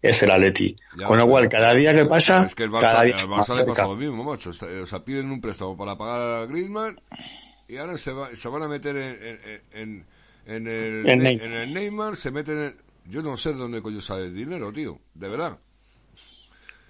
es 0.09 0.23
el 0.23 0.31
Atleti. 0.31 0.77
Ya, 0.99 1.07
Con 1.07 1.19
lo 1.19 1.27
cual, 1.27 1.49
cada 1.49 1.75
día 1.75 1.95
que 1.95 2.05
pasa, 2.05 2.45
Es 2.45 2.55
que 2.55 2.65
el 2.65 2.71
Barça, 2.71 2.81
cada 2.83 3.03
día 3.05 3.17
Barça 3.17 3.57
le 3.57 3.65
pasa 3.65 3.85
lo 3.87 3.97
mismo, 3.97 4.25
macho. 4.25 4.51
O 4.51 4.87
sea, 4.87 5.05
piden 5.05 5.31
un 5.31 5.41
préstamo 5.41 5.77
para 5.77 5.97
pagar 5.97 6.21
a 6.43 6.47
Griezmann 6.47 7.01
y 7.69 7.77
ahora 7.79 7.97
se, 7.97 8.13
va- 8.13 8.35
se 8.35 8.49
van 8.49 8.63
a 8.63 8.69
meter 8.69 8.97
en, 8.97 9.39
en, 9.73 10.07
en, 10.47 10.67
en 10.67 10.67
el, 10.69 11.03
Neymar. 11.23 11.47
en 11.47 11.53
el 11.55 11.75
Neymar, 11.75 12.17
se 12.17 12.31
meten 12.31 12.59
en... 12.63 12.77
Yo 13.07 13.23
no 13.23 13.37
sé 13.37 13.53
de 13.53 13.59
dónde 13.59 13.83
coño 13.83 14.01
sale 14.01 14.27
el 14.27 14.35
dinero, 14.35 14.73
tío. 14.73 14.99
De 15.15 15.29
verdad. 15.29 15.59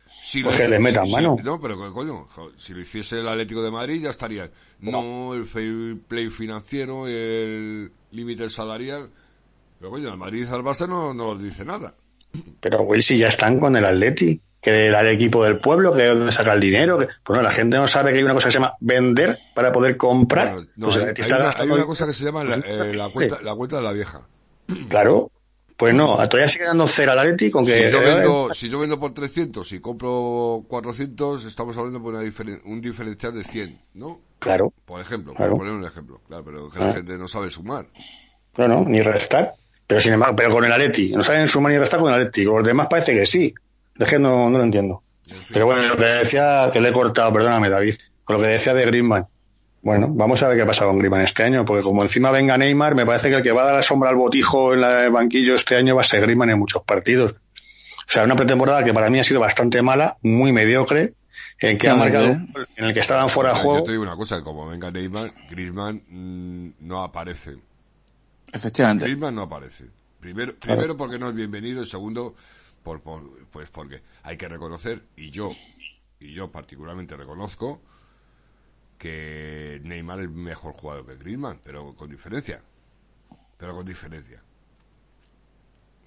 Si 0.06 0.42
Pues 0.42 0.56
que 0.56 0.68
le 0.68 0.78
metan 0.78 1.06
si- 1.06 1.12
mano. 1.12 1.36
no, 1.42 1.60
pero 1.60 1.76
co- 1.76 1.92
coño, 1.92 2.26
si 2.56 2.72
lo 2.72 2.80
hiciese 2.80 3.20
el 3.20 3.28
Atlético 3.28 3.62
de 3.62 3.70
Madrid 3.70 4.02
ya 4.02 4.10
estaría. 4.10 4.50
No, 4.80 5.34
el 5.34 5.44
fair 5.46 5.98
play 6.08 6.28
financiero, 6.30 7.06
el 7.06 7.90
límite 8.10 8.48
salarial. 8.48 9.10
Pero 9.78 9.90
coño, 9.90 10.10
al 10.10 10.16
Madrid 10.18 10.46
al 10.52 10.62
Barça 10.62 10.88
no, 10.88 11.12
no 11.14 11.34
nos 11.34 11.42
dice 11.42 11.64
nada. 11.64 11.94
Pero 12.61 12.82
Will, 12.82 13.03
si 13.03 13.18
ya 13.18 13.28
están 13.28 13.59
con 13.61 13.76
el 13.76 13.85
Atleti, 13.85 14.41
que 14.61 14.87
el 14.87 15.07
equipo 15.09 15.45
del 15.45 15.59
pueblo, 15.61 15.93
que 15.95 16.11
es 16.11 16.16
donde 16.16 16.32
saca 16.32 16.55
el 16.55 16.61
dinero, 16.61 16.99
que, 16.99 17.09
pues 17.22 17.37
no, 17.37 17.43
la 17.43 17.51
gente 17.51 17.76
no 17.76 17.87
sabe 17.87 18.12
que 18.12 18.18
hay 18.18 18.24
una 18.24 18.32
cosa 18.35 18.49
que 18.49 18.53
se 18.53 18.59
llama 18.59 18.74
vender 18.80 19.39
para 19.55 19.72
poder 19.72 19.97
comprar. 19.99 20.53
Bueno, 20.55 20.68
no, 20.76 20.87
Pues 20.87 20.97
hay, 20.97 21.03
una, 21.03 21.11
hay 21.11 21.43
gastando- 21.43 21.74
una 21.74 21.85
cosa 21.85 22.07
que 22.07 22.12
se 22.14 22.24
llama 22.24 22.45
la, 22.45 22.55
eh, 22.57 22.95
la 22.95 23.07
Sí. 23.09 23.12
cuenta, 23.12 23.43
la 23.43 23.55
cuenta 23.55 23.76
de 23.76 23.82
la 23.82 23.93
vieja. 23.93 24.26
Claro. 24.89 25.30
Pues 25.76 25.93
no, 25.93 26.16
todavía 26.28 26.49
sigue 26.49 26.64
dando 26.66 26.87
cero 26.87 27.12
al 27.12 27.18
Atleti 27.18 27.51
con 27.51 27.66
que... 27.66 27.72
si, 27.72 27.91
yo 27.91 28.01
eh, 28.01 28.14
vendo, 28.14 28.55
si 28.55 28.68
yo 28.70 28.78
vendo 28.78 28.99
por 29.01 29.12
300 29.12 29.70
y 29.72 29.80
compro 29.80 30.64
400, 30.68 31.45
estamos 31.45 31.76
hablando 31.76 31.99
de 31.99 32.09
una 32.09 32.20
diferen- 32.22 32.62
un 32.64 32.80
diferencial 32.80 33.35
de 33.35 33.43
100, 33.43 33.80
¿no? 33.95 34.20
Claro, 34.39 34.72
Por 34.85 35.01
ejemplo, 35.01 35.35
Claro. 35.35 35.53
por 35.53 35.61
poner 35.62 35.74
un 35.74 35.85
ejemplo. 35.85 36.20
Claro, 36.28 36.45
pero 36.45 36.70
que 36.70 36.78
la 36.78 36.91
Ah. 36.91 36.93
gente 36.95 37.18
no 37.18 37.26
sabe 37.28 37.51
sumar. 37.51 37.87
no, 38.57 38.68
no, 38.68 38.85
ni 38.85 39.03
restar. 39.03 39.55
Pero 39.87 40.01
sin 40.01 40.14
embargo, 40.14 40.35
pero 40.37 40.51
con 40.51 40.64
el 40.64 40.72
Atleti, 40.72 41.11
no 41.11 41.22
saben 41.22 41.47
sumar 41.49 41.72
ni 41.72 41.78
restar 41.78 42.01
con 42.01 42.09
el 42.12 42.20
Atleti. 42.20 42.45
Con 42.45 42.57
los 42.59 42.66
demás 42.66 42.87
parece 42.89 43.12
que 43.14 43.26
sí. 43.26 43.55
Es 43.99 44.09
que 44.09 44.18
no, 44.18 44.49
no 44.51 44.59
lo 44.59 44.64
entiendo. 44.64 45.03
Pero 45.53 45.66
bueno, 45.66 45.82
lo 45.87 45.97
que 45.97 46.05
decía, 46.05 46.70
que 46.72 46.80
le 46.80 46.89
he 46.89 46.93
cortado, 46.93 47.32
perdóname 47.32 47.68
David, 47.70 47.97
con 48.24 48.37
lo 48.37 48.43
que 48.43 48.49
decía 48.49 48.74
de 48.74 48.85
Griezmann. 48.87 49.24
Bueno, 49.82 50.09
vamos 50.11 50.43
a 50.43 50.49
ver 50.49 50.57
qué 50.59 50.64
pasa 50.64 50.87
con 50.87 50.99
Griezmann 50.99 51.20
este 51.22 51.43
año, 51.43 51.64
porque 51.64 51.82
como 51.82 52.03
encima 52.03 52.30
venga 52.30 52.57
Neymar, 52.57 52.95
me 52.95 53.05
parece 53.05 53.28
que 53.28 53.37
el 53.37 53.43
que 53.43 53.53
va 53.53 53.62
a 53.62 53.66
dar 53.66 53.74
la 53.74 53.82
sombra 53.82 54.09
al 54.11 54.16
botijo 54.16 54.72
en 54.72 54.80
la- 54.80 55.05
el 55.05 55.11
banquillo 55.11 55.55
este 55.55 55.76
año 55.76 55.95
va 55.95 56.01
a 56.01 56.05
ser 56.05 56.22
Griezmann 56.22 56.51
en 56.51 56.59
muchos 56.59 56.82
partidos. 56.85 57.32
O 57.32 58.11
sea, 58.11 58.24
una 58.24 58.37
pretemporada 58.37 58.82
que 58.85 58.93
para 58.95 59.11
mí 59.11 59.18
ha 59.20 59.24
sido 59.24 59.41
bastante 59.41 59.80
mala, 59.82 60.16
muy 60.22 60.53
mediocre, 60.53 61.12
en 61.61 61.76
que 61.78 61.87
Sí, 61.89 61.93
ha 61.93 61.97
marcado 61.97 62.26
¿eh? 62.28 62.39
en 62.76 62.85
el 62.87 62.95
que 62.95 63.01
estaban 63.01 63.28
fuera 63.28 63.51
de 63.51 63.57
yo 63.57 63.62
juego. 63.62 63.82
te 63.85 63.91
digo 63.93 64.03
una 64.03 64.16
cosa, 64.16 64.39
que 64.39 64.43
como 64.43 64.66
venga 64.68 64.91
Neymar, 64.91 65.30
Griezmann 65.51 66.03
mm, 66.09 66.70
no 66.87 67.03
aparece. 67.03 67.53
Efectivamente. 68.55 69.05
Griezmann 69.05 69.34
no 69.34 69.42
aparece. 69.42 69.84
Primero, 70.20 70.55
primero 70.57 70.96
porque 70.96 71.18
no 71.18 71.28
es 71.28 71.34
bienvenido 71.34 71.82
y 71.82 71.86
segundo, 71.86 72.34
por, 72.82 73.02
por- 73.02 73.46
pues 73.50 73.68
porque 73.70 74.00
hay 74.22 74.36
que 74.38 74.48
reconocer, 74.48 75.02
y 75.16 75.30
yo, 75.30 75.50
y 76.20 76.32
yo 76.32 76.50
particularmente 76.50 77.16
reconozco, 77.16 77.80
que 78.98 79.80
Neymar 79.84 80.20
es 80.20 80.30
mejor 80.30 80.72
jugador 80.72 81.05
que 81.07 81.16
Griezmann, 81.16 81.61
pero 81.62 81.94
con 81.94 82.09
diferencia. 82.09 82.62
Pero 83.59 83.74
con 83.74 83.84
diferencia. 83.84 84.40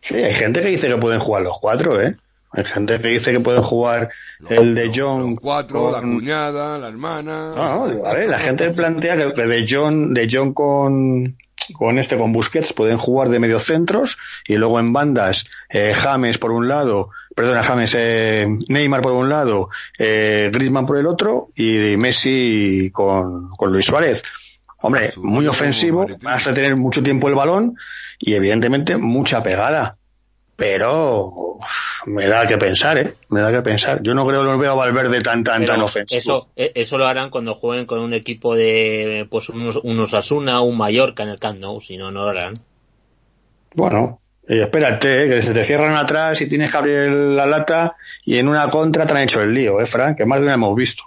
Sí, 0.01 0.15
hay 0.15 0.33
gente 0.33 0.61
que 0.61 0.69
dice 0.69 0.87
que 0.87 0.97
pueden 0.97 1.19
jugar 1.19 1.43
los 1.43 1.59
cuatro, 1.59 2.01
¿eh? 2.01 2.15
Hay 2.51 2.63
gente 2.63 2.99
que 3.01 3.09
dice 3.09 3.31
que 3.33 3.39
pueden 3.41 3.61
jugar 3.61 4.09
Los- 4.39 4.51
el 4.51 4.73
de 4.73 4.91
John. 4.95 5.31
los 5.31 5.39
cuatro, 5.39 5.91
la 5.91 5.99
cuñada, 5.99 6.77
la 6.77 6.87
hermana. 6.87 7.53
No, 7.55 7.87
no, 7.87 8.05
a 8.05 8.13
ver, 8.13 8.29
la 8.29 8.39
gente 8.39 8.71
plantea 8.71 9.17
que 9.17 9.43
de 9.43 9.65
John, 9.69 10.13
de 10.13 10.27
John 10.31 10.53
con, 10.53 11.38
con 11.73 11.99
este, 11.99 12.18
con 12.18 12.34
Busquets, 12.34 12.73
pueden 12.73 12.98
jugar 12.98 13.30
de 13.30 13.39
mediocentros 13.39 14.18
y 14.45 14.56
luego 14.56 14.80
en 14.80 14.94
bandas, 14.94 15.45
eh, 15.69 15.94
James 15.95 16.38
por 16.38 16.52
un 16.52 16.68
lado, 16.68 17.10
perdona, 17.35 17.64
James, 17.64 17.95
eh, 17.98 18.48
Neymar 18.68 19.02
por 19.02 19.14
un 19.14 19.30
lado, 19.30 19.69
eh, 19.98 20.49
Griezmann 20.52 20.85
por 20.85 20.98
el 20.98 21.07
otro 21.07 21.48
y 21.56 21.95
Messi 21.98 22.89
con, 22.94 23.49
con 23.49 23.72
Luis 23.72 23.85
Suárez. 23.85 24.23
Hombre, 24.81 25.10
muy 25.18 25.48
ofensivo, 25.48 26.03
maletrín. 26.03 26.23
vas 26.23 26.48
a 26.48 26.53
tener 26.53 26.76
mucho 26.76 27.02
tiempo 27.02 27.27
el 27.27 27.35
balón 27.35 27.76
y 28.19 28.34
evidentemente 28.34 28.98
mucha 28.98 29.41
pegada. 29.44 29.97
Pero 30.57 31.59
me 32.07 32.27
da 32.27 32.45
que 32.45 32.57
pensar, 32.57 32.97
¿eh? 32.97 33.15
Me 33.29 33.39
da 33.41 33.51
que 33.51 33.61
pensar. 33.61 34.01
Yo 34.01 34.13
no 34.13 34.27
creo 34.27 34.41
que 34.41 34.47
lo 34.47 34.57
veo 34.57 34.71
a 34.71 34.75
Valverde 34.75 35.21
tan, 35.21 35.43
tan, 35.43 35.61
Pero 35.61 35.73
tan 35.73 35.81
ofensivo. 35.84 36.19
Eso, 36.19 36.49
eh, 36.55 36.71
eso 36.75 36.97
lo 36.97 37.05
harán 37.05 37.29
cuando 37.29 37.53
jueguen 37.53 37.85
con 37.85 37.99
un 37.99 38.13
equipo 38.13 38.55
de, 38.55 39.27
pues 39.29 39.49
unos, 39.49 39.77
unos 39.84 40.13
Asuna, 40.15 40.61
un 40.61 40.75
Mallorca 40.75 41.23
en 41.23 41.29
el 41.29 41.39
Camp 41.39 41.59
Nou, 41.59 41.79
si 41.79 41.95
no, 41.95 42.11
no 42.11 42.23
lo 42.23 42.29
harán. 42.29 42.55
Bueno, 43.75 44.19
y 44.49 44.59
espérate, 44.59 45.25
eh, 45.25 45.29
que 45.29 45.41
se 45.41 45.53
te 45.53 45.63
cierran 45.63 45.95
atrás 45.95 46.41
y 46.41 46.47
tienes 46.47 46.71
que 46.71 46.77
abrir 46.77 47.11
la 47.11 47.45
lata 47.45 47.95
y 48.25 48.39
en 48.39 48.47
una 48.47 48.69
contra 48.69 49.05
te 49.05 49.13
han 49.13 49.19
hecho 49.19 49.41
el 49.41 49.53
lío, 49.53 49.79
¿eh, 49.79 49.85
Frank? 49.85 50.17
Que 50.17 50.25
más 50.25 50.39
de 50.39 50.45
una 50.45 50.55
hemos 50.55 50.75
visto. 50.75 51.03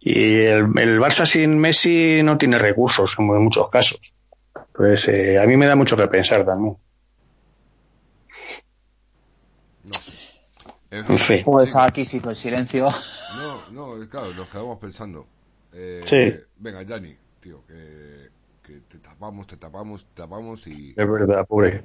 Y 0.00 0.40
el, 0.40 0.66
el 0.78 0.98
Barça 0.98 1.26
sin 1.26 1.58
Messi 1.58 2.22
no 2.22 2.38
tiene 2.38 2.58
recursos 2.58 3.16
en 3.18 3.26
muchos 3.26 3.68
casos. 3.68 4.14
Pues 4.72 5.06
eh, 5.08 5.38
a 5.38 5.46
mí 5.46 5.56
me 5.56 5.66
da 5.66 5.76
mucho 5.76 5.96
que 5.96 6.08
pensar 6.08 6.44
también. 6.46 6.76
No 9.84 9.92
sé. 9.92 10.12
En 10.92 11.10
En 11.10 11.18
fin. 11.18 11.42
Pues 11.44 11.74
aquí 11.74 12.04
sí, 12.04 12.20
con 12.20 12.36
silencio. 12.36 12.88
No, 13.38 13.96
no, 13.96 14.02
es 14.02 14.08
claro, 14.08 14.32
nos 14.34 14.48
quedamos 14.48 14.78
pensando. 14.78 15.26
Eh, 15.72 16.02
Sí. 16.06 16.44
Venga, 16.58 16.82
Yanni, 16.82 17.16
tío, 17.40 17.64
que, 17.66 18.28
que 18.62 18.80
te 18.88 18.98
tapamos, 18.98 19.46
te 19.46 19.56
tapamos, 19.56 20.04
te 20.04 20.22
tapamos 20.22 20.66
y... 20.66 20.90
Es 20.90 21.10
verdad, 21.10 21.46
pobre. 21.46 21.84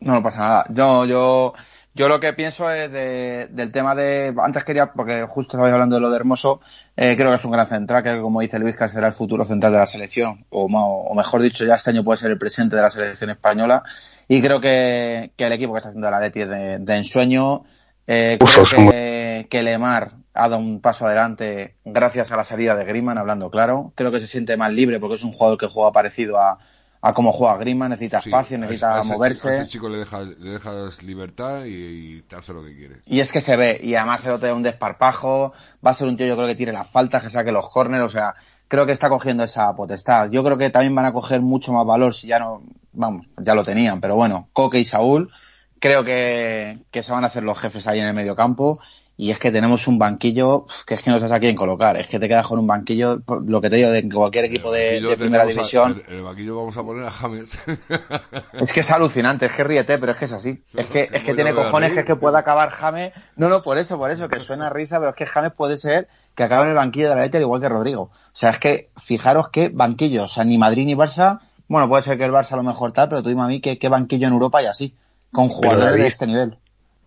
No, 0.00 0.14
no 0.14 0.22
pasa 0.24 0.40
nada. 0.40 0.66
Yo, 0.70 1.04
yo, 1.04 1.52
yo 1.94 2.08
lo 2.08 2.18
que 2.18 2.32
pienso 2.32 2.68
es 2.68 2.90
de, 2.90 3.46
del 3.50 3.70
tema 3.70 3.94
de, 3.94 4.34
antes 4.42 4.64
quería, 4.64 4.92
porque 4.92 5.24
justo 5.28 5.56
estabais 5.56 5.72
hablando 5.72 5.94
de 5.94 6.00
lo 6.00 6.10
de 6.10 6.16
Hermoso, 6.16 6.60
eh, 6.96 7.14
creo 7.16 7.30
que 7.30 7.36
es 7.36 7.44
un 7.44 7.52
gran 7.52 7.66
central, 7.68 8.02
que 8.02 8.20
como 8.20 8.40
dice 8.40 8.58
Luis, 8.58 8.76
que 8.76 8.88
será 8.88 9.06
el 9.06 9.12
futuro 9.12 9.44
central 9.44 9.72
de 9.72 9.78
la 9.78 9.86
selección, 9.86 10.46
o 10.50 11.14
mejor 11.14 11.42
dicho, 11.42 11.64
ya 11.64 11.76
este 11.76 11.90
año 11.90 12.02
puede 12.02 12.16
ser 12.16 12.32
el 12.32 12.38
presente 12.38 12.74
de 12.74 12.82
la 12.82 12.90
selección 12.90 13.30
española, 13.30 13.84
y 14.26 14.40
creo 14.40 14.60
que, 14.60 15.30
que 15.36 15.44
el 15.44 15.52
equipo 15.52 15.74
que 15.74 15.78
está 15.78 15.90
haciendo 15.90 16.10
la 16.10 16.18
Leti 16.18 16.40
es 16.40 16.48
de, 16.48 16.78
de 16.78 16.96
ensueño, 16.96 17.64
eh, 18.12 18.36
creo 18.38 18.62
Usos, 18.64 18.74
que, 18.74 19.46
que 19.48 19.62
Lemar 19.62 20.12
ha 20.34 20.48
dado 20.48 20.58
un 20.58 20.80
paso 20.80 21.06
adelante 21.06 21.76
gracias 21.84 22.32
a 22.32 22.36
la 22.36 22.44
salida 22.44 22.74
de 22.74 22.84
Griezmann, 22.84 23.18
hablando 23.18 23.50
claro, 23.50 23.92
creo 23.94 24.10
que 24.10 24.20
se 24.20 24.26
siente 24.26 24.56
más 24.56 24.72
libre 24.72 24.98
porque 25.00 25.16
es 25.16 25.24
un 25.24 25.32
jugador 25.32 25.58
que 25.58 25.66
juega 25.66 25.92
parecido 25.92 26.38
a, 26.38 26.58
a 27.02 27.14
cómo 27.14 27.32
juega 27.32 27.56
Griezmann, 27.58 27.90
necesita 27.90 28.20
Sí, 28.20 28.28
espacio, 28.30 28.58
necesita 28.58 28.96
a 28.96 29.00
ese 29.00 29.12
moverse. 29.12 29.48
a 29.48 29.52
ese 29.52 29.66
chico 29.66 29.88
le 29.88 29.98
dejas 29.98 31.02
libertad 31.02 31.64
y, 31.64 32.18
y 32.18 32.22
te 32.22 32.36
hace 32.36 32.52
lo 32.52 32.64
que 32.64 32.76
quiere. 32.76 32.96
Y 33.06 33.20
es 33.20 33.32
que 33.32 33.40
se 33.40 33.56
ve, 33.56 33.80
y 33.82 33.94
además 33.94 34.24
el 34.24 34.32
otro 34.32 34.48
es 34.48 34.54
un 34.54 34.62
desparpajo, 34.62 35.52
va 35.84 35.90
a 35.90 35.94
ser 35.94 36.08
un 36.08 36.16
tío 36.16 36.26
yo 36.26 36.36
creo 36.36 36.46
que 36.48 36.54
tire 36.54 36.72
las 36.72 36.88
faltas, 36.90 37.22
que 37.22 37.30
saque 37.30 37.52
los 37.52 37.68
córneres, 37.68 38.06
o 38.06 38.10
sea, 38.10 38.34
creo 38.68 38.86
que 38.86 38.92
está 38.92 39.08
cogiendo 39.08 39.42
esa 39.44 39.74
potestad. 39.74 40.30
Yo 40.30 40.44
creo 40.44 40.56
que 40.58 40.70
también 40.70 40.94
van 40.94 41.06
a 41.06 41.12
coger 41.12 41.40
mucho 41.40 41.72
más 41.72 41.84
valor 41.84 42.14
si 42.14 42.28
ya 42.28 42.38
no, 42.38 42.62
vamos, 42.92 43.26
ya 43.38 43.54
lo 43.54 43.64
tenían, 43.64 44.00
pero 44.00 44.14
bueno, 44.14 44.48
Coque 44.52 44.78
y 44.78 44.84
Saúl, 44.84 45.30
creo 45.80 46.04
que, 46.04 46.78
que 46.90 47.02
se 47.02 47.10
van 47.12 47.24
a 47.24 47.26
hacer 47.26 47.42
los 47.42 47.58
jefes 47.58 47.86
ahí 47.88 47.98
en 47.98 48.06
el 48.06 48.14
medio 48.14 48.36
campo. 48.36 48.78
Y 49.16 49.30
es 49.30 49.38
que 49.38 49.52
tenemos 49.52 49.86
un 49.86 49.98
banquillo 49.98 50.64
que 50.86 50.94
es 50.94 51.02
que 51.02 51.10
no 51.10 51.18
sabes 51.18 51.32
a 51.32 51.40
quién 51.40 51.54
colocar. 51.54 51.94
Es 51.98 52.06
que 52.08 52.18
te 52.18 52.26
quedas 52.26 52.46
con 52.46 52.58
un 52.58 52.66
banquillo, 52.66 53.20
lo 53.44 53.60
que 53.60 53.68
te 53.68 53.76
digo, 53.76 53.90
de 53.90 54.08
cualquier 54.08 54.46
equipo 54.46 54.72
de, 54.72 55.14
primera 55.18 55.42
a- 55.42 55.46
división. 55.46 56.02
el 56.08 56.22
banquillo 56.22 56.56
vamos 56.56 56.74
a 56.78 56.82
poner 56.82 57.04
a 57.04 57.10
James. 57.10 57.60
Es 58.54 58.72
que 58.72 58.80
es 58.80 58.90
alucinante, 58.90 59.44
es 59.44 59.52
que 59.52 59.62
ríete, 59.62 59.98
pero 59.98 60.12
es 60.12 60.18
que 60.18 60.24
es 60.24 60.32
así. 60.32 60.62
Es 60.74 60.86
que, 60.86 61.10
es 61.12 61.22
que 61.22 61.34
tiene 61.34 61.52
cojones 61.52 61.92
que 61.92 62.00
es 62.00 62.06
que 62.06 62.16
pueda 62.16 62.38
acabar 62.38 62.70
James. 62.70 63.12
No, 63.36 63.50
no, 63.50 63.60
por 63.60 63.76
eso, 63.76 63.98
por 63.98 64.10
eso, 64.10 64.26
que 64.28 64.40
suena 64.40 64.70
risa, 64.70 64.98
pero 64.98 65.10
es 65.10 65.16
que 65.16 65.26
James 65.26 65.52
puede 65.52 65.76
ser 65.76 66.08
que 66.34 66.42
acabe 66.44 66.64
en 66.64 66.70
el 66.70 66.76
banquillo 66.76 67.10
de 67.10 67.16
la 67.16 67.22
al 67.22 67.42
igual 67.42 67.60
que 67.60 67.68
Rodrigo. 67.68 68.02
O 68.04 68.10
sea, 68.32 68.48
es 68.48 68.58
que 68.58 68.88
fijaros 68.96 69.48
qué 69.50 69.68
banquillo, 69.68 70.24
o 70.24 70.28
sea, 70.28 70.44
ni 70.44 70.56
Madrid 70.56 70.86
ni 70.86 70.94
Barça, 70.94 71.40
bueno, 71.68 71.90
puede 71.90 72.02
ser 72.02 72.16
que 72.16 72.24
el 72.24 72.32
Barça 72.32 72.52
a 72.52 72.56
lo 72.56 72.62
mejor 72.62 72.92
tal, 72.92 73.10
pero 73.10 73.22
tú 73.22 73.28
dime 73.28 73.42
a 73.42 73.46
mí 73.46 73.60
qué, 73.60 73.78
qué 73.78 73.88
banquillo 73.90 74.26
en 74.26 74.32
Europa 74.32 74.62
y 74.62 74.66
así, 74.66 74.94
con 75.32 75.48
jugadores 75.48 75.92
David, 75.92 76.02
de 76.02 76.08
este 76.08 76.26
nivel. 76.26 76.58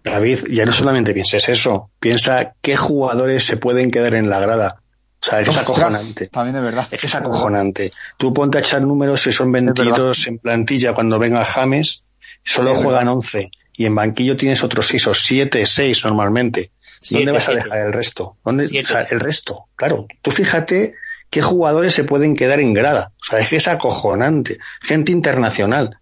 David, 0.03 0.39
ya 0.49 0.65
no 0.65 0.71
solamente 0.71 1.13
pienses 1.13 1.47
eso, 1.49 1.89
piensa 1.99 2.55
qué 2.61 2.75
jugadores 2.75 3.45
se 3.45 3.57
pueden 3.57 3.91
quedar 3.91 4.15
en 4.15 4.29
la 4.29 4.39
grada. 4.39 4.81
O 5.21 5.25
sea, 5.25 5.39
es 5.39 5.47
Ostras, 5.47 5.69
acojonante. 5.69 6.27
También 6.27 6.57
es 6.57 6.63
verdad. 6.63 6.87
Es 6.91 6.99
que 6.99 7.05
es 7.07 7.15
acojonante. 7.15 7.93
Tú 8.17 8.33
ponte 8.33 8.57
a 8.57 8.61
echar 8.61 8.81
números 8.81 9.21
si 9.21 9.31
son 9.31 9.51
22 9.51 10.27
en 10.27 10.37
plantilla 10.39 10.93
cuando 10.93 11.19
venga 11.19 11.45
James, 11.45 12.03
solo 12.43 12.75
juegan 12.75 13.05
verdad. 13.05 13.13
11 13.13 13.51
y 13.75 13.85
en 13.85 13.95
banquillo 13.95 14.37
tienes 14.37 14.63
otros 14.63 14.87
6 14.87 15.07
o 15.07 15.13
7, 15.13 15.65
6 15.65 16.05
normalmente. 16.05 16.71
Siete, 17.01 17.25
¿Dónde 17.25 17.31
vas 17.33 17.49
a 17.49 17.51
siete. 17.51 17.63
dejar 17.63 17.79
el 17.79 17.93
resto? 17.93 18.37
¿Dónde, 18.45 18.65
o 18.65 18.85
sea, 18.85 19.01
el 19.01 19.19
resto, 19.19 19.65
claro. 19.75 20.07
Tú 20.21 20.31
fíjate 20.31 20.95
qué 21.29 21.41
jugadores 21.41 21.93
se 21.93 22.05
pueden 22.05 22.35
quedar 22.35 22.59
en 22.59 22.73
grada. 22.73 23.11
O 23.21 23.25
sea, 23.25 23.39
es 23.39 23.49
que 23.49 23.57
es 23.57 23.67
acojonante. 23.67 24.59
Gente 24.81 25.11
internacional. 25.11 25.99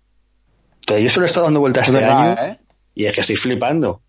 Entonces, 0.81 1.03
yo 1.03 1.09
se 1.09 1.19
lo 1.19 1.25
he 1.25 1.27
estado 1.27 1.45
dando 1.45 1.59
vuelta 1.61 1.81
Es 1.81 1.89
este 1.89 1.99
verdad, 2.01 2.37
año 2.39 2.53
¿eh? 2.53 2.59
y 2.95 3.05
es 3.05 3.13
que 3.15 3.21
estoy 3.21 3.35
flipando. 3.35 4.01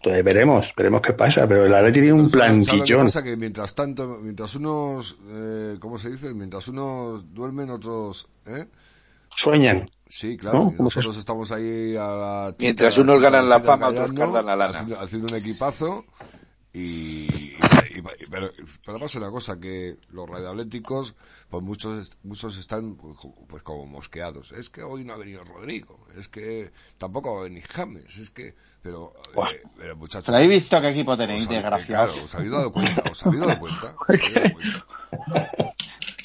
Entonces, 0.00 0.22
veremos, 0.24 0.72
veremos 0.76 1.00
qué 1.00 1.12
pasa. 1.12 1.48
Pero 1.48 1.66
el 1.66 1.74
Atleti 1.74 2.00
tiene 2.00 2.12
un 2.12 2.30
¿Sabes- 2.30 2.30
sabes 2.30 2.56
lo 2.58 2.64
que 2.64 2.68
plantillón. 2.76 3.06
pasa? 3.06 3.22
Que 3.22 3.36
mientras 3.36 3.74
tanto, 3.74 4.18
mientras 4.22 4.54
unos, 4.54 5.18
eh, 5.28 5.74
¿cómo 5.80 5.98
se 5.98 6.10
dice? 6.10 6.32
Mientras 6.34 6.68
unos 6.68 7.34
duermen, 7.34 7.70
otros, 7.70 8.28
¿eh? 8.46 8.66
Sueñan. 9.34 9.86
Sí, 10.08 10.36
claro. 10.36 10.58
¿No? 10.58 10.70
y 10.72 10.76
¿Cómo 10.76 10.88
es 10.88 10.96
nosotros 10.96 11.16
estamos 11.18 11.52
ahí 11.52 11.96
a 11.96 12.06
la 12.08 12.46
chita, 12.52 12.62
Mientras 12.64 12.94
a 12.94 12.96
la 12.98 13.02
unos 13.04 13.20
ganan 13.20 13.48
la 13.48 13.56
chita 13.56 13.66
fama, 13.66 13.88
otros 13.88 14.12
cargan 14.12 14.46
la 14.46 14.56
lana. 14.56 14.78
Haciendo, 14.78 15.00
haciendo 15.00 15.26
un 15.34 15.40
equipazo 15.40 16.04
y, 16.78 17.56
y- 17.96 17.98
y- 17.98 18.26
pero, 18.30 18.48
pero 18.86 18.98
pasa 18.98 19.18
una 19.18 19.30
cosa 19.30 19.58
que 19.58 19.96
los 20.10 20.28
radioatléticos 20.28 21.14
pues 21.50 21.62
muchos 21.62 22.12
muchos 22.22 22.56
están 22.58 22.96
pues, 22.96 23.16
pues 23.48 23.62
como 23.62 23.86
mosqueados 23.86 24.52
es 24.52 24.70
que 24.70 24.82
hoy 24.82 25.04
no 25.04 25.14
ha 25.14 25.16
venido 25.16 25.42
Rodrigo 25.44 26.06
es 26.18 26.28
que 26.28 26.70
tampoco 26.98 27.34
va 27.34 27.40
a 27.40 27.44
venir 27.44 27.64
James 27.66 28.16
es 28.18 28.30
que 28.30 28.54
pero, 28.82 29.12
eh, 29.52 29.62
pero 29.76 29.96
muchachos 29.96 30.26
¿Pero 30.26 30.36
habéis 30.38 30.50
visto 30.52 30.80
qué 30.80 30.88
equipo 30.90 31.16
tenéis, 31.16 31.46
habéis- 31.46 31.62
desgraciados? 31.62 32.12
claro, 32.12 32.24
os 32.26 32.34
habéis 32.34 32.52
dado 32.52 32.72
cuenta 32.72 33.02
os 33.10 33.26
habéis 33.26 33.40
dado 33.40 33.58
cuenta, 33.58 33.94
os 34.08 34.08
habéis 34.08 34.34
dado 34.34 34.52
cuenta. 34.52 34.86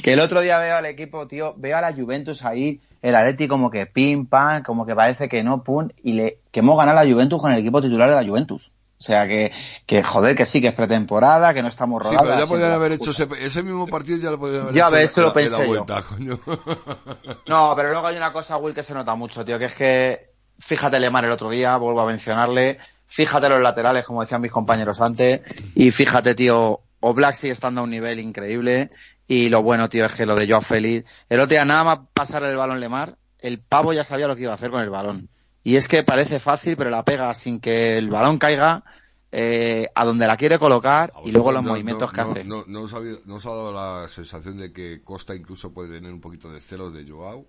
Que 0.04 0.14
el 0.14 0.20
otro 0.20 0.42
día 0.42 0.60
veo 0.60 0.76
al 0.76 0.86
equipo, 0.86 1.28
tío, 1.28 1.56
veo 1.58 1.78
a 1.78 1.82
la 1.82 1.94
Juventus 1.94 2.44
ahí, 2.44 2.82
el 3.02 3.16
Atleti 3.16 3.48
como 3.48 3.72
que 3.72 3.86
pim, 3.86 4.26
pam, 4.26 4.62
como 4.62 4.86
que 4.86 4.94
parece 4.96 5.30
que 5.30 5.44
no, 5.44 5.64
pum, 5.64 5.88
y 6.04 6.14
le, 6.14 6.40
que 6.52 6.60
hemos 6.60 6.78
ganado 6.78 7.00
a 7.00 7.04
la 7.06 7.12
Juventus 7.12 7.42
con 7.42 7.52
el 7.52 7.60
equipo 7.60 7.82
titular 7.82 8.10
de 8.10 8.16
la 8.16 8.24
Juventus. 8.30 8.72
O 9.04 9.06
sea 9.06 9.28
que, 9.28 9.52
que 9.86 10.02
joder, 10.02 10.34
que 10.34 10.46
sí, 10.46 10.62
que 10.62 10.68
es 10.70 10.74
pretemporada, 10.74 11.54
que 11.54 11.62
no 11.62 11.68
estamos 11.68 12.02
Sí, 12.04 12.16
rodados. 12.16 12.24
pero 12.26 12.40
ya 12.40 12.48
podrían 12.48 12.72
haber 12.72 12.92
hecho 12.94 13.12
ese, 13.12 13.28
ese 13.42 13.62
mismo 13.62 13.86
partido 13.86 14.18
ya 14.18 14.32
lo 14.32 14.40
podrían 14.40 14.62
haber 14.62 14.76
Ya 14.76 14.86
hecho 14.86 14.96
ves, 14.96 15.10
eso 15.10 15.22
lo 15.24 15.34
pensé 15.34 15.58
la 15.60 15.66
yo. 15.66 15.86
coño. 16.08 16.40
No, 17.48 17.74
pero 17.76 17.92
luego 17.92 18.08
hay 18.08 18.16
una 18.16 18.32
cosa, 18.32 18.56
Will, 18.56 18.74
que 18.74 18.82
se 18.82 18.94
nota 18.94 19.14
mucho, 19.16 19.44
tío, 19.44 19.60
que 19.60 19.66
es 19.66 19.74
que, 19.74 20.30
fíjate 20.58 21.02
Lemar 21.02 21.26
el 21.26 21.32
otro 21.32 21.50
día, 21.50 21.76
vuelvo 21.76 22.00
a 22.00 22.06
mencionarle, 22.06 22.78
fíjate 23.08 23.50
los 23.50 23.62
laterales, 23.62 24.06
como 24.06 24.22
decían 24.22 24.40
mis 24.40 24.54
compañeros 24.54 25.02
antes, 25.02 25.42
y 25.76 25.92
fíjate, 25.92 26.34
tío, 26.34 26.80
Oblak 27.02 27.36
sigue 27.36 27.52
estando 27.52 27.82
a 27.82 27.84
un 27.84 27.90
nivel 27.90 28.22
increíble, 28.22 28.90
y 29.28 29.50
lo 29.50 29.62
bueno, 29.64 29.90
tío, 29.90 30.06
es 30.06 30.14
que 30.14 30.26
lo 30.26 30.36
de 30.36 30.48
Joao 30.48 30.62
Félix, 30.62 31.10
el 31.28 31.42
otro 31.42 31.50
día 31.50 31.66
nada 31.66 31.84
más 31.84 32.00
pasar 32.14 32.42
el 32.46 32.56
balón 32.56 32.80
Lemar, 32.80 33.18
el 33.40 33.60
pavo 33.60 33.92
ya 33.92 34.06
sabía 34.06 34.28
lo 34.30 34.36
que 34.38 34.44
iba 34.44 34.54
a 34.54 34.56
hacer 34.56 34.72
con 34.72 34.80
el 34.82 34.90
balón. 34.90 35.28
Y 35.64 35.76
es 35.78 35.88
que 35.88 36.04
parece 36.04 36.40
fácil, 36.40 36.76
pero 36.76 36.90
la 36.90 37.04
pega 37.06 37.34
sin 37.34 37.60
que 37.60 37.98
el 37.98 38.10
balón 38.10 38.38
caiga 38.38 38.84
eh, 39.32 39.88
a 39.96 40.06
donde 40.06 40.28
la 40.28 40.36
quiere 40.38 40.60
colocar 40.60 41.14
y 41.24 41.32
luego 41.32 41.52
los 41.52 41.64
No, 41.64 41.70
movimientos 41.70 42.12
no, 42.12 42.14
que 42.16 42.22
no, 42.22 42.30
hace. 42.32 42.44
No, 42.44 42.64
no 42.68 42.82
os 42.82 42.94
ha, 42.94 42.98
habido- 42.98 43.22
no 43.26 43.36
os 43.36 43.46
ha 43.46 43.50
dado 43.50 43.72
la 43.74 44.08
sensación 44.10 44.58
de 44.58 44.72
que 44.74 45.02
Costa 45.04 45.34
incluso 45.36 45.72
puede 45.74 45.90
tener 45.96 46.12
un 46.12 46.22
poquito 46.22 46.52
de 46.52 46.60
celos 46.60 46.94
de 46.94 47.10
Joao? 47.10 47.46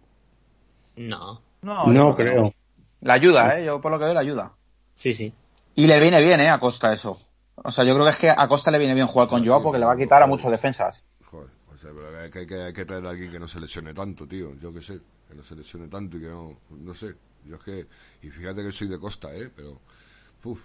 No. 0.96 1.40
No, 1.62 1.86
No 1.88 2.14
creo. 2.14 2.54
La 3.00 3.14
ayuda, 3.14 3.58
¿eh? 3.58 3.64
Yo 3.66 3.80
por 3.80 3.90
lo 3.90 3.98
que 3.98 4.04
veo 4.06 4.14
la 4.14 4.20
ayuda. 4.20 4.52
Sí, 4.94 5.12
sí. 5.12 5.32
Y 5.74 5.86
le 5.86 5.98
viene 6.00 6.20
bien, 6.22 6.40
¿eh? 6.40 6.48
A 6.48 6.58
Costa 6.60 6.92
eso. 6.92 7.20
O 7.56 7.70
sea, 7.70 7.84
yo 7.84 7.94
creo 7.94 8.04
que 8.06 8.10
es 8.12 8.18
que 8.18 8.30
a 8.30 8.48
Costa 8.48 8.70
le 8.70 8.78
viene 8.78 8.94
bien 8.94 9.06
jugar 9.06 9.28
con 9.28 9.44
Joao 9.44 9.62
porque 9.62 9.78
le 9.78 9.84
va 9.86 9.92
a 9.92 9.96
quitar 9.96 10.22
a 10.22 10.26
muchos 10.26 10.50
defensas. 10.50 11.02
Joder, 11.24 11.48
o 11.72 11.76
sea, 11.76 11.90
pero 11.94 12.18
hay 12.18 12.30
que, 12.30 12.38
hay 12.40 12.46
que, 12.46 12.62
hay 12.62 12.72
que 12.72 12.84
traer 12.84 13.04
a 13.06 13.10
alguien 13.10 13.30
que 13.30 13.38
no 13.40 13.48
se 13.48 13.60
lesione 13.60 13.92
tanto, 13.92 14.26
tío. 14.26 14.54
Yo 14.60 14.72
qué 14.72 14.80
sé, 14.82 15.00
que 15.28 15.34
no 15.34 15.42
se 15.42 15.54
lesione 15.56 15.88
tanto 15.88 16.16
y 16.16 16.20
que 16.20 16.28
no, 16.28 16.56
no 16.70 16.94
sé. 16.94 17.14
Yo 17.44 17.56
es 17.56 17.62
que, 17.62 17.86
y 18.22 18.30
fíjate 18.30 18.62
que 18.62 18.72
soy 18.72 18.88
de 18.88 18.98
Costa, 18.98 19.34
¿eh? 19.34 19.50
Pero, 19.54 19.80
uf. 20.44 20.60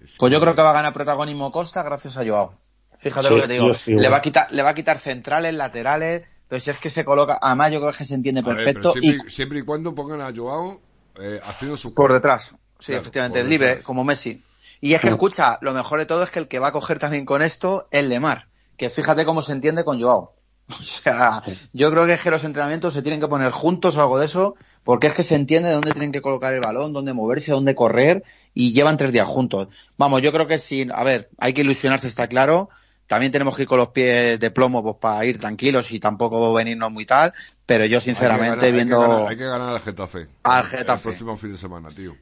Es 0.00 0.16
Pues 0.18 0.32
yo 0.32 0.40
creo 0.40 0.54
que 0.54 0.62
va 0.62 0.70
a 0.70 0.74
ganar 0.74 0.92
protagonismo 0.92 1.52
Costa 1.52 1.82
gracias 1.82 2.16
a 2.16 2.26
Joao. 2.26 2.54
Fíjate 2.98 3.28
Sí, 3.28 3.34
lo 3.34 3.40
que 3.42 3.48
te 3.48 3.54
digo. 3.54 3.74
sí, 3.74 3.92
le 3.94 4.08
va 4.08 4.18
a 4.18 4.22
quitar, 4.22 4.52
le 4.52 4.62
va 4.62 4.70
a 4.70 4.74
quitar 4.74 4.98
centrales, 4.98 5.54
laterales, 5.54 6.26
pero 6.48 6.60
si 6.60 6.70
es 6.70 6.78
que 6.78 6.90
se 6.90 7.04
coloca, 7.04 7.38
además 7.40 7.72
yo 7.72 7.80
creo 7.80 7.92
que 7.92 8.04
se 8.04 8.14
entiende 8.14 8.42
ver, 8.42 8.56
perfecto 8.56 8.92
y 9.00 9.18
siempre, 9.30 9.60
y 9.60 9.62
cuando 9.62 9.94
pongan 9.94 10.20
a 10.20 10.32
Joao 10.34 10.80
eh, 11.20 11.40
haciendo 11.44 11.76
su 11.76 11.94
por 11.94 12.12
detrás. 12.12 12.54
Sí, 12.78 12.86
Claro, 12.86 13.00
efectivamente, 13.00 13.44
libre, 13.44 13.66
detrás. 13.68 13.84
como 13.84 14.04
Messi. 14.04 14.42
Y 14.80 14.94
es 14.94 15.00
que 15.02 15.08
escucha, 15.08 15.58
lo 15.60 15.72
mejor 15.74 15.98
de 15.98 16.06
todo 16.06 16.22
es 16.22 16.30
que 16.30 16.38
el 16.38 16.48
que 16.48 16.58
va 16.58 16.68
a 16.68 16.72
coger 16.72 16.98
también 16.98 17.26
con 17.26 17.42
esto 17.42 17.86
es 17.90 18.04
Lemar, 18.04 18.48
que 18.78 18.88
fíjate 18.88 19.26
cómo 19.26 19.42
se 19.42 19.52
entiende 19.52 19.84
con 19.84 20.00
Joao. 20.00 20.34
O 20.70 20.74
sea, 20.74 21.42
yo 21.72 21.90
creo 21.90 22.06
que 22.06 22.12
es 22.14 22.22
que 22.22 22.30
los 22.30 22.44
entrenamientos 22.44 22.94
se 22.94 23.02
tienen 23.02 23.20
que 23.20 23.26
poner 23.28 23.50
juntos 23.50 23.96
o 23.96 24.00
algo 24.00 24.18
de 24.18 24.26
eso, 24.26 24.54
porque 24.84 25.06
es 25.06 25.14
que 25.14 25.22
se 25.22 25.34
entiende 25.34 25.70
dónde 25.70 25.92
tienen 25.92 26.12
que 26.12 26.22
colocar 26.22 26.54
el 26.54 26.60
balón, 26.60 26.92
dónde 26.92 27.12
moverse, 27.12 27.52
dónde 27.52 27.74
correr, 27.74 28.24
y 28.54 28.72
llevan 28.72 28.96
tres 28.96 29.12
días 29.12 29.26
juntos. 29.26 29.68
Vamos, 29.96 30.22
yo 30.22 30.32
creo 30.32 30.46
que 30.46 30.58
sí, 30.58 30.88
a 30.92 31.04
ver, 31.04 31.30
hay 31.38 31.52
que 31.52 31.60
ilusionarse, 31.60 32.06
está 32.06 32.28
claro. 32.28 32.70
También 33.06 33.32
tenemos 33.32 33.56
que 33.56 33.62
ir 33.62 33.68
con 33.68 33.78
los 33.78 33.88
pies 33.88 34.38
de 34.38 34.50
plomo 34.52 34.82
pues, 34.84 34.96
para 35.00 35.24
ir 35.24 35.38
tranquilos 35.38 35.90
y 35.90 35.98
tampoco 35.98 36.54
venirnos 36.54 36.92
muy 36.92 37.06
tal, 37.06 37.32
pero 37.66 37.84
yo 37.84 38.00
sinceramente 38.00 38.66
hay 38.66 38.72
que 38.72 38.78
ganar, 38.78 38.98
viendo... 38.98 39.00
Hay 39.00 39.06
que 39.08 39.08
ganar, 39.08 39.28
hay 39.30 39.36
que 39.36 39.44
ganar 39.46 39.68
al 39.70 39.80
Getafe. 39.80 40.28
Al 40.44 40.64
Getafe. 40.64 41.08
El 41.08 41.14
próximo 41.14 41.36
fin 41.36 41.52
de 41.52 41.58
semana, 41.58 41.88
tío. 41.88 42.14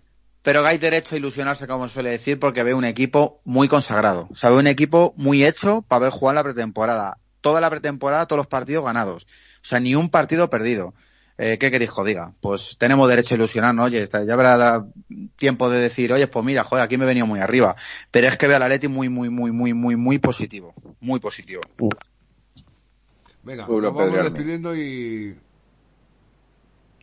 Pero 0.43 0.65
hay 0.65 0.79
derecho 0.79 1.15
a 1.15 1.19
ilusionarse, 1.19 1.67
como 1.67 1.89
suele 1.89 2.09
decir, 2.09 2.39
porque 2.39 2.63
ve 2.63 2.73
un 2.73 2.87
equipo 2.87 3.43
muy 3.45 3.69
consagrado. 3.69 4.29
O 4.31 4.35
sea, 4.35 4.49
ve 4.49 4.57
un 4.57 4.67
equipo 4.67 5.13
muy 5.17 5.45
hecho 5.45 5.83
para 5.83 6.05
ver 6.05 6.11
jugar 6.11 6.37
la 6.37 6.43
pretemporada. 6.43 7.19
Toda 7.43 7.61
la 7.61 7.69
pretemporada, 7.69 8.25
todos 8.25 8.39
los 8.39 8.47
partidos 8.47 8.85
ganados. 8.85 9.25
O 9.25 9.67
sea, 9.69 9.79
ni 9.79 9.95
un 9.95 10.09
partido 10.09 10.49
perdido. 10.49 10.95
Eh, 11.41 11.57
¿Qué 11.57 11.71
queréis 11.71 11.93
que 11.93 12.01
os 12.01 12.07
diga? 12.07 12.33
Pues 12.41 12.77
tenemos 12.79 13.09
derecho 13.09 13.35
a 13.35 13.39
ilusionarnos. 13.39 13.87
Oye, 13.87 14.09
ya 14.27 14.35
habrá 14.35 14.85
tiempo 15.37 15.71
de 15.71 15.79
decir, 15.81 16.13
oye, 16.13 16.27
pues 16.27 16.45
mira, 16.45 16.65
joder, 16.65 16.85
aquí 16.85 16.97
me 16.97 17.05
he 17.05 17.07
venido 17.07 17.27
muy 17.27 17.39
arriba. 17.39 17.77
Pero 18.11 18.27
es 18.27 18.37
que 18.37 18.49
veo 18.49 18.57
al 18.57 18.65
Atleti 18.65 18.89
muy, 18.89 19.09
muy, 19.09 19.31
muy, 19.31 19.53
muy, 19.53 19.73
muy, 19.73 19.95
muy 19.97 20.19
positivo. 20.19 20.75
Muy 21.01 21.21
positivo. 21.21 21.63
Venga, 23.45 23.67
nos 23.69 23.83
vamos 23.83 24.05
Pedrearme. 24.05 24.31
despidiendo 24.31 24.77
y... 24.77 25.39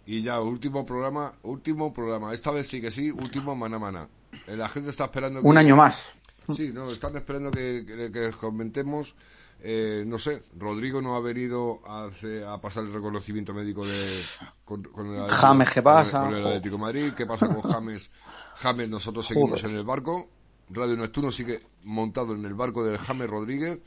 Y 0.07 0.21
ya, 0.21 0.39
último 0.39 0.85
programa, 0.85 1.33
último 1.41 1.91
programa. 1.93 2.33
Esta 2.33 2.51
vez 2.51 2.67
sí 2.67 2.79
que 2.79 2.91
sí, 2.91 3.09
último 3.09 3.55
maná 3.55 3.79
maná. 3.79 4.07
Eh, 4.47 4.55
La 4.55 4.69
gente 4.69 4.89
está 4.91 5.05
esperando 5.05 5.41
que... 5.41 5.47
Un 5.47 5.57
año 5.57 5.75
más. 5.75 6.13
Sí, 6.55 6.71
no, 6.73 6.91
están 6.91 7.15
esperando 7.15 7.49
que, 7.49 7.83
que, 7.87 8.11
que 8.11 8.19
les 8.19 8.35
comentemos 8.35 9.15
Eh, 9.61 10.03
no 10.05 10.19
sé, 10.19 10.43
Rodrigo 10.57 11.01
no 11.01 11.15
ha 11.15 11.19
venido 11.21 11.79
a, 11.87 12.05
hacer- 12.05 12.43
a 12.45 12.61
pasar 12.61 12.83
el 12.83 12.93
reconocimiento 12.93 13.53
médico 13.53 13.85
de 13.85 14.21
con, 14.63 14.83
con 14.83 15.07
el 15.07 15.21
Atlético- 15.21 15.41
James, 15.41 15.69
¿qué 15.71 15.81
pasa? 15.81 16.19
Con 16.19 16.27
el, 16.27 16.33
con 16.33 16.41
el 16.41 16.47
Atlético 16.47 16.75
de 16.75 16.81
Madrid. 16.81 17.13
¿Qué 17.17 17.25
pasa 17.25 17.47
con 17.47 17.61
James? 17.71 18.11
James, 18.55 18.89
nosotros 18.89 19.25
seguimos 19.25 19.63
en 19.63 19.75
el 19.75 19.83
barco. 19.83 20.29
Radio 20.69 20.95
Neptuno 20.97 21.31
sigue 21.31 21.61
montado 21.83 22.33
en 22.35 22.45
el 22.45 22.53
barco 22.53 22.83
del 22.85 22.97
James 22.97 23.29
Rodríguez. 23.29 23.79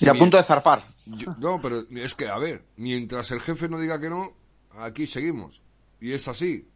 Y 0.00 0.08
a 0.08 0.14
punto 0.14 0.36
de 0.38 0.42
zarpar. 0.42 0.88
Yo- 1.06 1.36
no, 1.38 1.60
pero 1.62 1.84
es 1.90 2.14
que, 2.16 2.28
a 2.28 2.38
ver, 2.38 2.64
mientras 2.76 3.30
el 3.30 3.40
jefe 3.40 3.68
no 3.68 3.78
diga 3.78 4.00
que 4.00 4.10
no, 4.10 4.32
aquí 4.76 5.06
seguimos. 5.06 5.62
Y 6.00 6.12
es 6.12 6.26
así. 6.26 6.68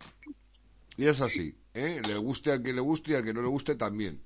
Y 0.96 1.06
es 1.06 1.20
así. 1.20 1.56
¿eh? 1.74 2.00
Le 2.06 2.16
guste 2.16 2.52
al 2.52 2.62
que 2.62 2.72
le 2.72 2.80
guste 2.80 3.12
y 3.12 3.14
al 3.14 3.24
que 3.24 3.34
no 3.34 3.42
le 3.42 3.48
guste 3.48 3.74
también. 3.74 4.20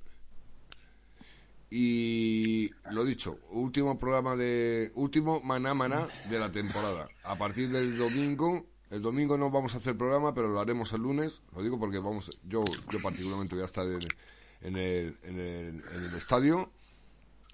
Y 1.75 2.71
lo 2.91 3.03
dicho, 3.03 3.39
último 3.51 3.99
programa 3.99 4.37
de. 4.37 4.93
Último 4.95 5.41
maná 5.41 5.73
maná 5.73 6.07
de 6.29 6.39
la 6.39 6.51
temporada. 6.53 7.09
A 7.25 7.37
partir 7.37 7.71
del 7.71 7.97
domingo. 7.97 8.67
El 8.91 9.01
domingo 9.01 9.39
no 9.39 9.51
vamos 9.51 9.75
a 9.75 9.79
hacer 9.79 9.97
programa, 9.97 10.35
pero 10.35 10.49
lo 10.49 10.61
haremos 10.61 10.93
el 10.93 11.01
lunes. 11.01 11.41
Lo 11.57 11.63
digo 11.63 11.79
porque 11.79 11.99
vamos. 11.99 12.31
Yo, 12.45 12.63
yo 12.93 13.01
particularmente 13.03 13.55
voy 13.55 13.63
a 13.63 13.65
estar 13.65 13.87
en, 13.87 14.01
en 14.61 14.77
el, 14.77 15.17
en 15.23 15.41
el, 15.41 15.83
en 15.97 16.03
el 16.11 16.15
estadio. 16.15 16.71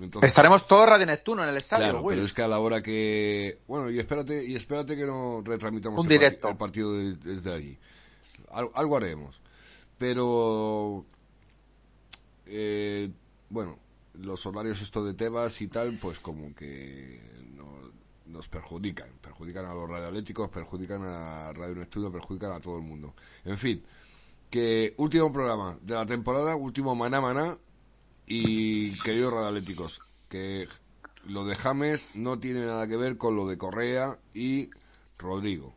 Entonces, 0.01 0.29
Estaremos 0.31 0.67
todos 0.67 0.89
Radio 0.89 1.07
Neptuno 1.07 1.45
en 1.45 1.51
el 1.51 1.57
estadio, 1.57 1.85
Claro, 1.85 2.01
Will. 2.03 2.17
pero 2.17 2.27
es 2.27 2.33
que 2.35 2.43
a 2.43 2.49
la 2.49 2.59
hora 2.59 2.83
que... 2.83 3.61
Bueno, 3.69 3.89
y 3.91 4.01
espérate, 4.01 4.45
y 4.45 4.57
espérate 4.57 4.97
que 4.97 5.05
no 5.07 5.43
retramitamos 5.45 6.01
Un 6.01 6.09
directo. 6.09 6.49
el 6.49 6.57
partido 6.57 6.93
de- 6.93 7.15
desde 7.17 7.53
allí. 7.53 7.79
Al- 8.51 8.71
algo 8.75 8.97
haremos. 8.97 9.41
Pero... 9.97 11.05
eh, 12.47 13.11
bueno, 13.51 13.79
los 14.19 14.45
horarios 14.47 14.83
esto 14.83 15.05
de 15.05 15.15
Tebas 15.15 15.61
y 15.61 15.69
tal, 15.69 15.99
pues 15.99 16.19
como 16.21 16.55
que 16.55 17.21
no- 17.55 17.93
nos 18.27 18.49
perjudican. 18.49 19.09
Perjudican 19.21 19.65
a 19.67 19.75
los 19.75 19.89
radioatléticos, 19.89 20.49
perjudican 20.51 21.03
a 21.05 21.53
Radio 21.53 21.77
Neptuno, 21.77 22.11
perjudican 22.13 22.53
a 22.53 22.61
todo 22.61 22.77
el 22.77 22.83
mundo. 22.83 23.15
En 23.45 23.59
fin, 23.59 23.83
que 24.51 24.95
último 24.99 25.33
programa 25.33 25.79
de 25.83 25.95
la 25.95 26.07
temporada, 26.07 26.57
último 26.57 26.95
maná 26.95 27.21
maná, 27.21 27.59
y 28.27 28.93
queridos 29.01 29.33
radioatléticos, 29.33 30.01
que 30.29 30.69
lo 31.25 31.45
de 31.45 31.55
James 31.55 32.11
no 32.15 32.39
tiene 32.39 32.67
nada 32.67 32.87
que 32.87 32.97
ver 32.97 33.17
con 33.17 33.37
lo 33.37 33.47
de 33.47 33.57
Correa 33.57 34.19
y 34.35 34.71
Rodrigo, 35.17 35.75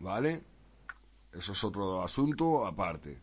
¿vale? 0.00 0.42
Eso 1.32 1.52
es 1.52 1.64
otro 1.64 2.02
asunto 2.02 2.66
aparte. 2.66 3.18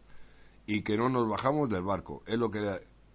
Y 0.65 0.81
que 0.81 0.97
no 0.97 1.09
nos 1.09 1.27
bajamos 1.27 1.69
del 1.69 1.83
barco. 1.83 2.23
Es 2.25 2.37
lo 2.37 2.51
que 2.51 2.59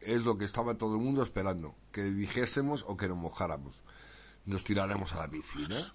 es 0.01 0.25
lo 0.25 0.39
que 0.39 0.45
estaba 0.45 0.77
todo 0.77 0.95
el 0.95 1.01
mundo 1.01 1.23
esperando, 1.23 1.75
que 1.93 2.05
dijésemos 2.05 2.85
o 2.87 2.97
que 2.97 3.09
nos 3.09 3.19
mojáramos. 3.19 3.83
Nos 4.45 4.65
tiraremos 4.65 5.13
a 5.15 5.23
la 5.23 5.29
piscina. 5.29 5.93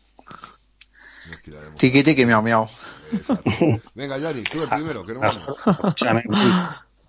Nos 1.29 1.41
tiraremos. 1.41 1.77
Tiki 1.77 2.03
tiki 2.03 2.25
miau 2.25 2.41
miau. 2.41 2.69
Exacto. 3.11 3.51
Venga, 3.95 4.17
Yari, 4.17 4.43
tú 4.43 4.63
el 4.63 4.69
primero, 4.69 5.05
que 5.05 5.13
no 5.13 5.21
vamos. 5.21 5.55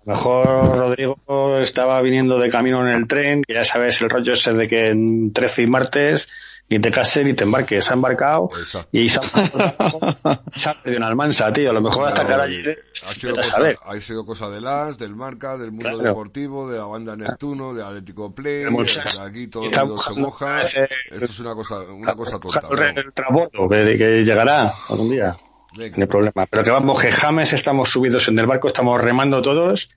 Lo 0.05 0.13
mejor 0.13 0.77
Rodrigo 0.77 1.17
estaba 1.59 2.01
viniendo 2.01 2.37
de 2.39 2.49
camino 2.49 2.87
en 2.87 2.93
el 2.95 3.07
tren, 3.07 3.43
que 3.43 3.53
ya 3.53 3.63
sabes 3.63 4.01
el 4.01 4.09
rollo 4.09 4.33
ese 4.33 4.53
de 4.53 4.67
que 4.67 4.89
en 4.89 5.31
13 5.33 5.61
y 5.63 5.67
martes 5.67 6.27
ni 6.69 6.79
te 6.79 6.91
cases 6.91 7.25
ni 7.25 7.33
te 7.33 7.43
embarques. 7.43 7.85
Se 7.85 7.91
ha 7.91 7.93
embarcado 7.93 8.49
Exacto. 8.57 8.89
y 8.91 9.07
se 9.09 9.19
ha, 9.19 9.21
se 10.55 10.69
ha 10.69 10.73
perdido 10.73 10.97
en 10.97 11.03
Almansa, 11.03 11.51
tío. 11.53 11.69
A 11.69 11.73
lo 11.73 11.81
mejor 11.81 12.07
hasta 12.07 12.25
que 12.25 12.31
ahora 12.33 12.45
ha 12.45 13.13
sido, 13.13 13.35
cosa, 13.35 13.49
saber. 13.49 13.77
ha 13.85 13.95
sido 13.99 14.25
cosa 14.25 14.49
de 14.49 14.61
las, 14.61 14.97
del 14.97 15.15
Marca, 15.15 15.57
del 15.57 15.71
mundo 15.71 15.89
Claro. 15.89 16.03
deportivo, 16.09 16.69
de 16.69 16.79
la 16.79 16.85
banda 16.85 17.15
Neptuno, 17.15 17.73
de 17.73 17.83
Atlético 17.83 18.33
Play, 18.33 18.63
de 18.63 18.91
aquí 19.25 19.47
todo 19.47 19.65
el 19.65 19.71
mundo 19.71 19.97
se 20.01 20.13
moja. 20.13 20.61
Esto 20.63 20.85
es 21.11 21.39
una 21.39 21.53
cosa, 21.53 21.75
una 21.93 22.15
cosa 22.15 22.39
tonta. 22.39 22.61
El, 22.71 22.97
el 22.97 23.13
transbordo, 23.13 23.69
que, 23.69 23.97
que 23.97 24.23
llegará 24.25 24.73
algún 24.89 25.09
día. 25.09 25.37
No 25.77 25.83
hay 25.83 26.05
problema. 26.07 26.45
Pero 26.45 26.63
que 26.63 26.71
vamos, 26.71 27.01
que 27.01 27.11
James 27.11 27.53
estamos 27.53 27.89
subidos 27.89 28.27
en 28.27 28.37
el 28.39 28.45
barco, 28.45 28.67
estamos 28.67 29.01
remando 29.01 29.41
todos 29.41 29.89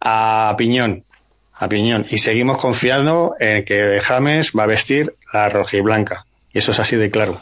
a 0.00 0.54
piñón. 0.58 1.04
A 1.54 1.68
piñón. 1.68 2.06
Y 2.10 2.18
seguimos 2.18 2.58
confiando 2.58 3.34
en 3.38 3.64
que 3.64 4.00
James 4.02 4.52
va 4.58 4.64
a 4.64 4.66
vestir 4.66 5.14
la 5.32 5.48
roja 5.48 5.76
y 5.76 5.80
blanca. 5.80 6.26
Y 6.52 6.58
eso 6.58 6.72
es 6.72 6.80
así 6.80 6.96
de 6.96 7.10
claro. 7.10 7.40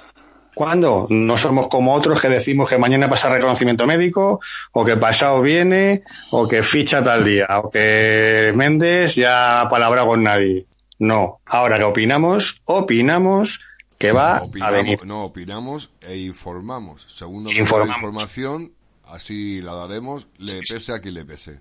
¿Cuándo? 0.54 1.06
No 1.08 1.36
somos 1.36 1.68
como 1.68 1.94
otros 1.94 2.20
que 2.20 2.28
decimos 2.28 2.68
que 2.68 2.76
mañana 2.76 3.08
pasa 3.08 3.30
reconocimiento 3.30 3.86
médico, 3.86 4.40
o 4.72 4.84
que 4.84 4.96
pasado 4.96 5.40
viene, 5.40 6.02
o 6.30 6.46
que 6.48 6.62
ficha 6.62 7.02
tal 7.02 7.24
día, 7.24 7.46
o 7.62 7.70
que 7.70 8.52
Méndez 8.54 9.14
ya 9.14 9.62
ha 9.62 9.70
palabrado 9.70 10.08
con 10.08 10.22
nadie. 10.22 10.66
No. 10.98 11.40
Ahora 11.46 11.78
que 11.78 11.84
opinamos, 11.84 12.60
opinamos 12.66 13.60
que 14.00 14.12
va 14.12 14.38
a 14.38 14.42
Opinamos- 14.44 14.72
venir. 14.72 15.04
No, 15.06 15.24
opinamos 15.24 15.90
e 16.00 16.16
informamos. 16.16 17.04
Según 17.06 17.44
nos 17.44 17.54
la 17.54 17.60
información, 17.60 18.72
así 19.06 19.60
la 19.60 19.74
daremos, 19.74 20.26
le 20.38 20.60
pese 20.66 20.94
a 20.94 21.00
quien 21.00 21.14
le 21.14 21.24
pese. 21.26 21.60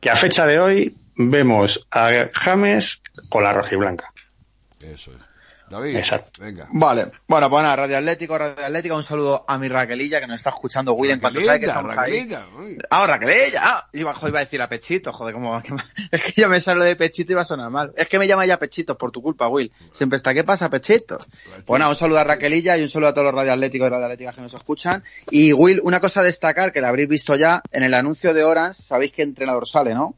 que 0.00 0.08
a 0.10 0.16
fecha 0.16 0.46
de 0.46 0.58
hoy 0.58 0.96
vemos 1.16 1.86
a 1.90 2.30
James 2.32 3.02
con 3.28 3.42
la 3.44 3.52
roja 3.52 3.74
y 3.74 3.76
blanca. 3.78 4.12
Eso 4.82 5.12
es. 5.12 5.18
David, 5.68 5.96
Exacto. 5.96 6.42
venga. 6.42 6.66
Vale, 6.70 7.06
bueno, 7.26 7.48
pues 7.48 7.62
nada, 7.62 7.76
Radio 7.76 7.98
Atlético, 7.98 8.36
Radio 8.36 8.64
Atlética, 8.64 8.94
un 8.94 9.02
saludo 9.02 9.44
a 9.48 9.58
mi 9.58 9.68
Raquelilla 9.68 10.20
que 10.20 10.26
nos 10.26 10.36
está 10.36 10.50
escuchando 10.50 10.92
Will 10.92 11.12
en 11.12 11.20
cuanto 11.20 11.40
sabe 11.40 11.60
que 11.60 11.66
estamos 11.66 11.96
ahí. 11.96 12.12
Raquelita, 12.12 12.46
uy. 12.58 12.78
Ah, 12.90 13.06
Raquelilla, 13.06 13.60
ah, 13.62 13.88
iba, 13.92 14.14
joder, 14.14 14.30
iba 14.30 14.38
a 14.40 14.44
decir 14.44 14.62
a 14.62 14.68
Pechito, 14.68 15.12
joder, 15.12 15.34
cómo, 15.34 15.60
es 16.10 16.22
que 16.22 16.40
ya 16.40 16.48
me 16.48 16.60
sale 16.60 16.78
lo 16.78 16.84
de 16.84 16.96
Pechito 16.96 17.32
y 17.32 17.34
iba 17.34 17.42
a 17.42 17.46
sonar 17.46 17.70
mal. 17.70 17.92
Es 17.96 18.08
que 18.08 18.18
me 18.18 18.26
llama 18.26 18.46
ya 18.46 18.58
Pechito 18.58 18.98
por 18.98 19.10
tu 19.10 19.22
culpa, 19.22 19.48
Will. 19.48 19.72
Siempre 19.92 20.16
está, 20.16 20.34
¿qué 20.34 20.44
pasa, 20.44 20.68
Pechito? 20.68 21.18
Bueno, 21.66 21.88
un 21.88 21.96
saludo 21.96 22.18
a 22.18 22.24
Raquelilla 22.24 22.76
y 22.76 22.82
un 22.82 22.88
saludo 22.88 23.08
a 23.10 23.14
todos 23.14 23.26
los 23.26 23.34
Radio 23.34 23.52
Atléticos 23.52 23.86
y 23.86 23.90
Radio 23.90 24.04
Atléticas 24.04 24.36
que 24.36 24.42
nos 24.42 24.54
escuchan. 24.54 25.02
Y 25.30 25.52
Will, 25.52 25.80
una 25.82 26.00
cosa 26.00 26.20
a 26.20 26.24
destacar, 26.24 26.72
que 26.72 26.80
la 26.80 26.88
habréis 26.88 27.08
visto 27.08 27.36
ya, 27.36 27.62
en 27.72 27.84
el 27.84 27.94
anuncio 27.94 28.34
de 28.34 28.44
Orange, 28.44 28.82
sabéis 28.82 29.12
qué 29.12 29.22
entrenador 29.22 29.66
sale, 29.66 29.94
¿no? 29.94 30.16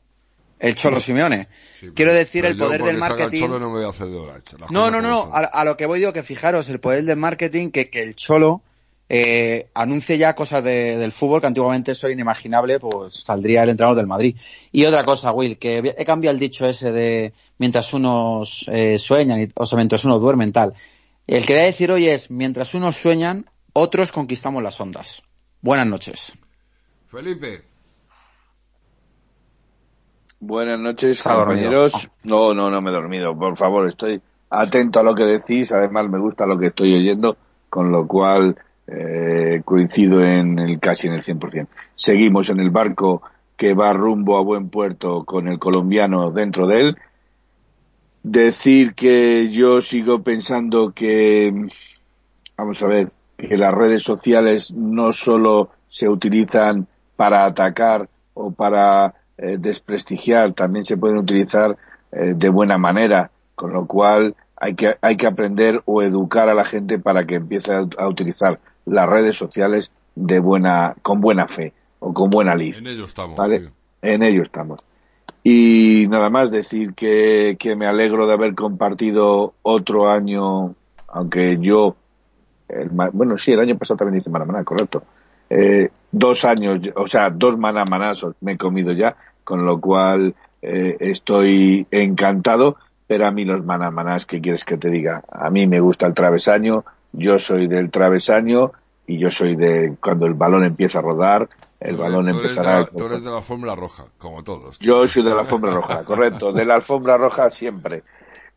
El 0.58 0.74
Cholo 0.74 1.00
Simeone. 1.00 1.48
Sí, 1.78 1.88
Quiero 1.94 2.12
decir, 2.14 2.44
el 2.46 2.56
poder 2.56 2.82
del 2.82 2.94
el 2.94 3.00
marketing. 3.00 3.38
Cholo 3.40 3.58
no 3.58 3.68
me 3.70 3.76
voy 3.78 3.84
a 3.84 3.90
hacer 3.90 4.06
de 4.06 4.16
Orange, 4.16 4.56
las 4.58 4.70
No, 4.70 4.90
no, 4.90 5.30
a 5.32 5.64
lo 5.64 5.76
que 5.76 5.86
voy 5.86 5.98
digo 5.98 6.12
que 6.12 6.22
fijaros, 6.22 6.68
el 6.70 6.80
poder 6.80 7.04
del 7.04 7.16
marketing, 7.16 7.70
que, 7.70 7.90
que 7.90 8.02
el 8.02 8.14
Cholo 8.16 8.62
eh, 9.08 9.68
anuncie 9.74 10.18
ya 10.18 10.34
cosas 10.34 10.64
de- 10.64 10.96
del 10.96 11.12
fútbol 11.12 11.40
que 11.40 11.46
antiguamente 11.46 11.92
eso 11.92 12.06
era 12.06 12.14
inimaginable, 12.14 12.80
pues 12.80 13.22
saldría 13.24 13.62
el 13.62 13.68
entrenador 13.68 13.96
del 13.98 14.06
Madrid. 14.06 14.34
Y 14.72 14.84
otra 14.86 15.04
cosa, 15.04 15.30
Will, 15.32 15.58
que 15.58 15.94
he 15.96 16.04
cambiado 16.04 16.32
el 16.34 16.40
dicho 16.40 16.66
ese 16.66 16.90
de 16.90 17.32
mientras 17.58 17.92
unos 17.94 18.64
eh, 18.68 18.98
sueñan, 18.98 19.42
y, 19.42 19.48
o 19.54 19.66
sea, 19.66 19.76
mientras 19.76 20.04
unos 20.04 20.20
duermen, 20.20 20.52
tal. 20.52 20.72
El 21.26 21.44
que 21.44 21.52
voy 21.52 21.62
a 21.62 21.66
decir 21.66 21.90
hoy 21.92 22.08
es, 22.08 22.30
mientras 22.30 22.74
unos 22.74 22.96
sueñan, 22.96 23.44
otros 23.74 24.10
conquistamos 24.10 24.62
las 24.62 24.80
ondas. 24.80 25.22
Buenas 25.60 25.86
noches. 25.86 26.32
Felipe, 27.10 27.62
Buenas 30.40 30.78
noches, 30.78 31.24
dormido. 31.24 31.46
compañeros. 31.46 32.10
No, 32.24 32.54
no, 32.54 32.70
no 32.70 32.80
me 32.82 32.90
he 32.90 32.94
dormido. 32.94 33.36
Por 33.36 33.56
favor, 33.56 33.88
estoy 33.88 34.20
atento 34.50 35.00
a 35.00 35.02
lo 35.02 35.14
que 35.14 35.24
decís. 35.24 35.72
Además, 35.72 36.08
me 36.08 36.18
gusta 36.18 36.46
lo 36.46 36.58
que 36.58 36.66
estoy 36.66 36.94
oyendo, 36.94 37.36
con 37.70 37.90
lo 37.90 38.06
cual 38.06 38.56
eh, 38.86 39.62
coincido 39.64 40.22
en 40.22 40.58
el 40.58 40.78
casi 40.78 41.08
en 41.08 41.14
el 41.14 41.24
100%. 41.24 41.66
Seguimos 41.94 42.50
en 42.50 42.60
el 42.60 42.70
barco 42.70 43.22
que 43.56 43.74
va 43.74 43.92
rumbo 43.92 44.36
a 44.36 44.42
buen 44.42 44.68
puerto 44.68 45.24
con 45.24 45.48
el 45.48 45.58
colombiano 45.58 46.30
dentro 46.30 46.66
de 46.66 46.80
él. 46.80 46.96
Decir 48.22 48.94
que 48.94 49.50
yo 49.50 49.80
sigo 49.80 50.22
pensando 50.22 50.92
que, 50.92 51.68
vamos 52.56 52.82
a 52.82 52.86
ver, 52.86 53.10
que 53.38 53.56
las 53.56 53.72
redes 53.72 54.02
sociales 54.02 54.72
no 54.72 55.12
solo 55.12 55.70
se 55.88 56.08
utilizan 56.08 56.86
para 57.16 57.46
atacar 57.46 58.08
o 58.34 58.50
para 58.50 59.14
eh, 59.38 59.58
desprestigiar, 59.58 60.52
también 60.52 60.84
se 60.84 60.96
pueden 60.96 61.18
utilizar 61.18 61.76
eh, 62.12 62.34
de 62.34 62.48
buena 62.48 62.78
manera, 62.78 63.30
con 63.54 63.72
lo 63.72 63.86
cual 63.86 64.34
hay 64.56 64.74
que, 64.74 64.96
hay 65.00 65.16
que 65.16 65.26
aprender 65.26 65.80
o 65.84 66.02
educar 66.02 66.48
a 66.48 66.54
la 66.54 66.64
gente 66.64 66.98
para 66.98 67.26
que 67.26 67.36
empiece 67.36 67.72
a, 67.72 67.86
a 67.98 68.08
utilizar 68.08 68.58
las 68.86 69.06
redes 69.06 69.36
sociales 69.36 69.92
de 70.14 70.40
buena, 70.40 70.94
con 71.02 71.20
buena 71.20 71.46
fe 71.46 71.72
o 71.98 72.12
con 72.12 72.30
buena 72.30 72.54
lid. 72.54 72.76
en 72.76 72.86
ello 72.86 73.04
estamos. 73.04 73.36
¿vale? 73.36 73.60
tío. 73.60 73.70
En 74.02 74.22
ello 74.22 74.42
estamos. 74.42 74.86
Y 75.42 76.06
nada 76.08 76.28
más 76.28 76.50
decir 76.50 76.94
que, 76.94 77.56
que 77.58 77.76
me 77.76 77.86
alegro 77.86 78.26
de 78.26 78.32
haber 78.32 78.54
compartido 78.54 79.54
otro 79.62 80.10
año, 80.10 80.74
aunque 81.06 81.58
yo, 81.60 81.94
el 82.68 82.88
bueno, 82.90 83.38
sí, 83.38 83.52
el 83.52 83.60
año 83.60 83.78
pasado 83.78 83.98
también 83.98 84.20
hice 84.20 84.30
Manamaná, 84.30 84.64
correcto. 84.64 85.04
Eh, 85.51 85.90
dos 86.10 86.44
años, 86.44 86.81
o 86.97 87.06
sea, 87.06 87.31
dos 87.31 87.56
manamanazos 87.59 88.35
me 88.40 88.52
he 88.52 88.56
comido 88.56 88.93
ya, 88.93 89.16
con 89.44 89.64
lo 89.64 89.81
cual 89.81 90.35
eh, 90.62 90.97
estoy 91.01 91.86
encantado, 91.90 92.77
pero 93.06 93.27
a 93.27 93.31
mí 93.31 93.44
los 93.44 93.64
manamanás, 93.64 94.27
¿qué 94.27 94.40
quieres 94.40 94.64
que 94.64 94.77
te 94.77 94.90
diga? 94.90 95.23
A 95.31 95.51
mí 95.51 95.66
me 95.66 95.78
gusta 95.81 96.06
el 96.06 96.14
travesaño, 96.14 96.85
yo 97.12 97.39
soy 97.39 97.68
del 97.68 97.90
travesaño 97.90 98.73
y 99.06 99.18
yo 99.18 99.31
soy 99.31 99.55
de 99.55 99.94
cuando 100.01 100.27
el 100.27 100.35
balón 100.35 100.64
empieza 100.64 100.98
a 100.98 101.02
rodar, 101.02 101.48
el 101.78 101.94
Tú 101.97 102.02
balón 102.02 102.28
eres- 102.28 102.32
tú 102.35 102.40
eres 102.40 102.56
de 102.56 102.62
empezará 102.62 102.81
la- 102.81 102.85
a 102.85 102.86
Tú 102.86 103.05
eres 103.05 103.23
de 103.24 103.31
la 103.31 103.36
alfombra 103.36 103.74
roja, 103.77 104.05
como 104.18 104.43
todos. 104.43 104.78
yo 104.81 105.06
soy 105.06 105.23
de 105.23 105.31
la 105.35 105.40
alfombra 105.43 105.73
roja, 105.73 106.05
correcto, 106.05 106.52
de 106.52 106.64
la 106.64 106.74
alfombra 106.77 107.16
roja 107.16 107.51
siempre. 107.51 108.02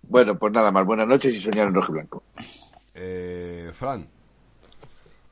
Bueno, 0.01 0.35
pues 0.39 0.51
nada 0.53 0.71
más. 0.71 0.87
Buenas 0.87 1.07
noches 1.07 1.33
y 1.35 1.39
soñar 1.39 1.67
en 1.67 1.75
rojo 1.75 1.91
y 1.91 1.93
blanco. 1.95 2.23
Eh, 2.95 3.69
Fran. 3.75 4.07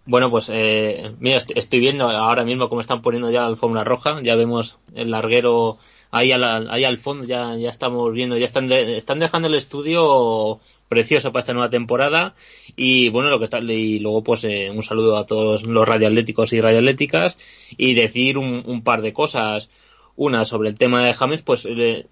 Bueno, 0.07 0.31
pues 0.31 0.49
eh, 0.53 1.11
mira, 1.19 1.37
est- 1.37 1.51
estoy 1.55 1.79
viendo 1.79 2.09
ahora 2.09 2.43
mismo 2.45 2.69
cómo 2.69 2.81
están 2.81 3.01
poniendo 3.01 3.29
ya 3.29 3.41
la 3.41 3.47
alfombra 3.47 3.83
roja. 3.83 4.21
Ya 4.23 4.35
vemos 4.35 4.77
el 4.95 5.11
larguero 5.11 5.77
ahí, 6.11 6.31
a 6.31 6.37
la- 6.37 6.65
ahí 6.69 6.83
al 6.85 6.97
fondo. 6.97 7.25
Ya, 7.25 7.55
ya 7.57 7.69
estamos 7.69 8.13
viendo, 8.13 8.37
ya 8.37 8.45
están, 8.45 8.67
de- 8.69 8.97
están 8.97 9.19
dejando 9.19 9.47
el 9.49 9.55
estudio 9.55 10.59
precioso 10.87 11.31
para 11.31 11.41
esta 11.41 11.53
nueva 11.53 11.69
temporada. 11.69 12.35
Y 12.77 13.09
bueno, 13.09 13.29
lo 13.29 13.37
que 13.39 13.45
está, 13.45 13.59
y 13.59 13.99
luego 13.99 14.23
pues 14.23 14.43
eh, 14.45 14.69
un 14.73 14.81
saludo 14.83 15.17
a 15.17 15.25
todos 15.25 15.63
los 15.63 15.87
radioatléticos 15.87 16.53
y 16.53 16.61
radioatléticas 16.61 17.37
y 17.77 17.93
decir 17.93 18.37
un, 18.37 18.63
un 18.65 18.81
par 18.83 19.01
de 19.01 19.13
cosas. 19.13 19.69
Una 20.15 20.45
sobre 20.45 20.69
el 20.69 20.75
tema 20.75 21.05
de 21.05 21.13
James, 21.13 21.43
pues 21.43 21.67
eh, 21.69 22.07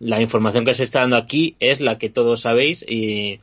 la 0.00 0.20
información 0.20 0.64
que 0.64 0.74
se 0.74 0.82
está 0.82 1.00
dando 1.00 1.16
aquí 1.16 1.54
es 1.60 1.80
la 1.80 1.98
que 1.98 2.10
todos 2.10 2.40
sabéis 2.40 2.84
y, 2.88 3.38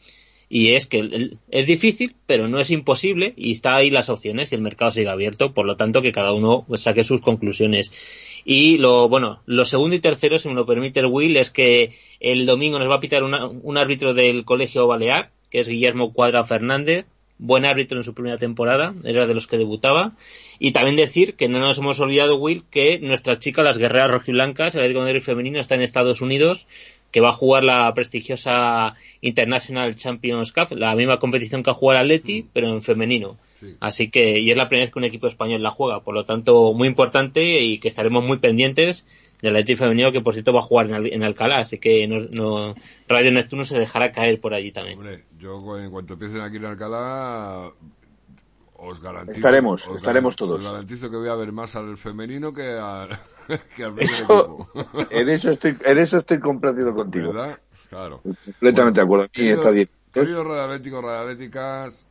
y 0.54 0.74
es 0.74 0.86
que 0.86 1.38
es 1.50 1.66
difícil, 1.66 2.14
pero 2.26 2.50
no 2.50 2.60
es 2.60 2.72
imposible 2.72 3.34
y 3.38 3.54
está 3.54 3.78
ahí 3.78 3.90
las 3.90 4.10
opciones 4.10 4.52
y 4.52 4.56
el 4.56 4.62
mercado 4.62 4.92
sigue 4.92 5.08
abierto, 5.08 5.54
por 5.54 5.66
lo 5.66 5.78
tanto 5.78 6.02
que 6.02 6.12
cada 6.12 6.34
uno 6.34 6.66
pues, 6.68 6.82
saque 6.82 7.06
sus 7.06 7.22
conclusiones. 7.22 8.42
Y 8.44 8.78
lo 8.78 9.08
bueno, 9.08 9.42
lo 9.46 9.64
segundo 9.64 9.96
y 9.96 10.00
tercero, 10.00 10.38
si 10.40 10.50
me 10.50 10.54
lo 10.54 10.66
permite 10.66 11.00
el 11.00 11.06
Will, 11.06 11.38
es 11.38 11.52
que 11.52 11.96
el 12.20 12.46
domingo 12.46 12.80
nos 12.80 12.90
va 12.90 12.96
a 12.96 13.00
pitar 13.00 13.24
un 13.24 13.78
árbitro 13.78 14.14
del 14.14 14.44
Colegio 14.44 14.88
Balear, 14.88 15.32
que 15.50 15.62
es 15.62 15.70
Guillermo 15.70 16.12
Cuadra 16.12 16.44
Fernández, 16.44 17.06
buen 17.38 17.64
árbitro 17.64 17.98
en 17.98 18.04
su 18.04 18.14
primera 18.14 18.38
temporada, 18.38 18.94
era 19.06 19.28
de 19.28 19.34
los 19.34 19.48
que 19.48 19.58
debutaba. 19.58 20.18
Y 20.60 20.72
también 20.72 20.98
decir 20.98 21.36
que 21.36 21.48
no 21.48 21.60
nos 21.60 21.78
hemos 21.78 22.02
olvidado, 22.02 22.36
Will, 22.36 22.66
que 22.70 23.00
nuestra 23.00 23.40
chica, 23.40 23.64
las 23.64 23.78
guerreras 23.78 24.12
rojiblancas, 24.12 24.76
el 24.76 24.82
Atlético 24.82 25.00
Madrid 25.00 25.22
femenino, 25.22 25.62
está 25.62 25.76
en 25.76 25.82
Estados 25.82 26.20
Unidos, 26.20 26.68
que 27.12 27.22
va 27.22 27.30
a 27.30 27.34
jugar 27.34 27.64
la 27.64 27.94
prestigiosa 27.94 28.94
International 29.22 29.94
Champions 29.96 30.52
Cup, 30.54 30.78
la 30.78 30.96
misma 30.96 31.20
competición 31.20 31.62
que 31.64 31.70
ha 31.70 31.74
jugado 31.74 32.00
el 32.02 32.06
Atleti, 32.06 32.48
pero 32.54 32.68
en 32.70 32.82
femenino. 32.82 33.38
Así 33.80 34.10
que, 34.10 34.40
y 34.40 34.50
es 34.50 34.58
la 34.58 34.68
primera 34.68 34.86
vez 34.86 34.92
que 34.92 34.98
un 34.98 35.06
equipo 35.06 35.28
español 35.28 35.62
la 35.62 35.70
juega, 35.70 36.00
por 36.02 36.16
lo 36.16 36.26
tanto, 36.26 36.74
muy 36.74 36.88
importante 36.88 37.62
y 37.62 37.78
que 37.78 37.88
estaremos 37.90 38.24
muy 38.24 38.38
pendientes 38.38 39.06
del 39.44 39.56
Atleti 39.56 39.76
femenino, 39.76 40.12
que 40.12 40.22
por 40.22 40.34
cierto 40.34 40.52
va 40.52 40.60
a 40.60 40.64
jugar 40.64 40.88
en, 40.88 40.94
Al- 40.96 41.14
en 41.14 41.22
Alcalá, 41.24 41.60
así 41.60 41.78
que 41.78 42.08
no, 42.08 42.18
no- 42.32 42.74
Radio 43.08 43.32
Neptuno 43.32 43.64
se 43.64 43.78
dejará 43.78 44.12
caer 44.12 44.40
por 44.40 44.56
allí 44.56 44.72
también. 44.72 44.98
Hombre, 44.98 45.26
yo 45.40 45.78
en 45.78 45.92
cuanto 45.92 46.14
empiecen 46.14 46.42
aquí 46.42 46.58
en 46.58 46.66
Alcalá, 46.66 47.70
os 48.78 49.00
garantizo. 49.00 49.38
Estaremos, 49.38 49.88
os 49.88 49.98
estaremos 49.98 50.36
todos. 50.36 50.60
Os 50.60 50.72
garantizo 50.72 51.12
que 51.12 51.18
voy 51.18 51.30
a 51.30 51.36
ver 51.36 51.52
más 51.52 51.76
al 51.76 51.98
femenino 51.98 52.52
que 52.54 52.64
al, 52.64 53.10
que 53.76 53.84
al 53.84 53.94
primer 53.94 54.14
Eso- 54.14 54.68
equipo. 54.74 55.08
en 55.12 55.30
eso 55.30 55.52
estoy, 55.52 55.78
en 55.86 55.98
eso 55.98 56.18
estoy 56.18 56.40
complacido 56.40 56.94
contigo. 56.96 57.34
¿Verdad? 57.34 57.60
Claro. 57.90 58.22
Completamente 58.24 59.00
de 59.00 59.04
acuerdo. 59.04 59.26
Aquí 59.26 59.50
está 59.50 59.72
bien. 59.72 59.90
Queridos 60.14 60.46
radioatléticos, 60.46 61.04
radioatléticas, 61.04 62.06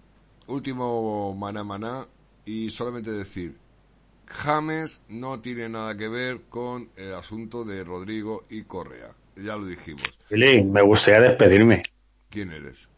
último 0.47 1.35
maná 1.35 1.65
maná 1.65 2.07
y 2.45 2.71
solamente 2.71 3.11
decir, 3.11 3.57
James 4.27 5.03
no 5.09 5.41
tiene 5.41 5.69
nada 5.69 5.97
que 5.97 6.09
ver 6.09 6.41
con 6.49 6.89
el 6.97 7.15
asunto 7.15 7.65
de 7.65 7.85
Rodrigo 7.85 8.45
y 8.49 8.62
Correa. 8.62 9.12
Ya 9.37 9.57
lo 9.57 9.65
dijimos. 9.67 10.19
Billy, 10.31 10.62
me 10.62 10.83
gustaría 10.83 11.21
despedirme. 11.31 11.83
¿Quién 12.31 12.52
eres? 12.52 12.89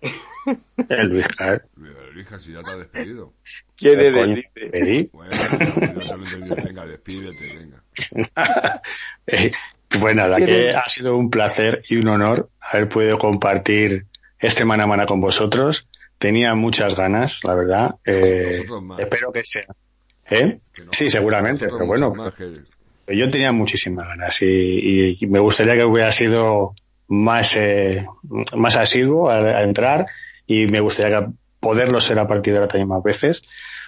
El 0.91 1.09
Luis 1.09 1.27
Car- 1.29 1.65
Elija 2.13 2.39
si 2.39 2.53
ya 2.53 2.61
te 2.61 2.71
ha 2.71 2.77
despedido. 2.77 3.33
¿Quién 3.77 3.99
eres? 4.01 4.17
coño, 4.17 4.35
Dice. 4.37 4.51
pedí. 4.71 5.11
Bueno. 5.13 5.31
Venga, 6.65 6.87
despídete, 6.87 7.57
venga. 7.59 7.83
Eh, 9.27 9.53
pues 10.01 10.17
nada, 10.17 10.37
que 10.39 10.71
ha 10.71 10.89
sido 10.89 11.17
un 11.17 11.31
placer 11.31 11.83
y 11.89 11.97
un 11.97 12.09
honor 12.09 12.49
haber 12.61 12.89
podido 12.89 13.19
compartir 13.19 14.07
este 14.39 14.65
Mana 14.65 14.87
Mana 14.87 15.07
con 15.07 15.21
vosotros. 15.21 15.87
Tenía 16.19 16.55
muchas 16.55 16.95
ganas, 16.97 17.41
la 17.45 17.55
verdad. 17.55 17.97
Eh, 18.05 18.65
espero 18.99 19.33
que 19.33 19.43
sea. 19.45 19.67
¿Eh? 20.31 20.59
Que 20.73 20.85
no- 20.85 20.93
Sí, 20.93 21.11
seguramente, 21.11 21.67
pero 21.67 21.87
bueno, 21.87 22.15
yo 23.09 23.31
tenía 23.31 23.53
muchísimas 23.53 24.07
ganas 24.09 24.41
y, 24.43 25.17
y 25.21 25.27
me 25.27 25.39
gustaría 25.41 25.75
que 25.77 25.85
hubiera 25.85 26.11
sido 26.13 26.75
más, 27.13 27.57
eh, 27.57 28.07
más 28.57 28.77
asiduo 28.77 29.31
a, 29.31 29.37
a 29.37 29.63
entrar 29.63 30.07
y 30.47 30.67
me 30.67 30.81
gustaría 30.81 31.27
poderlo 31.61 32.01
ser 32.01 32.19
a 32.19 32.27
partir 32.27 32.55
de 32.55 32.61
ahora 32.61 32.69
también 32.69 32.89
más 32.89 33.03
veces. 33.03 33.43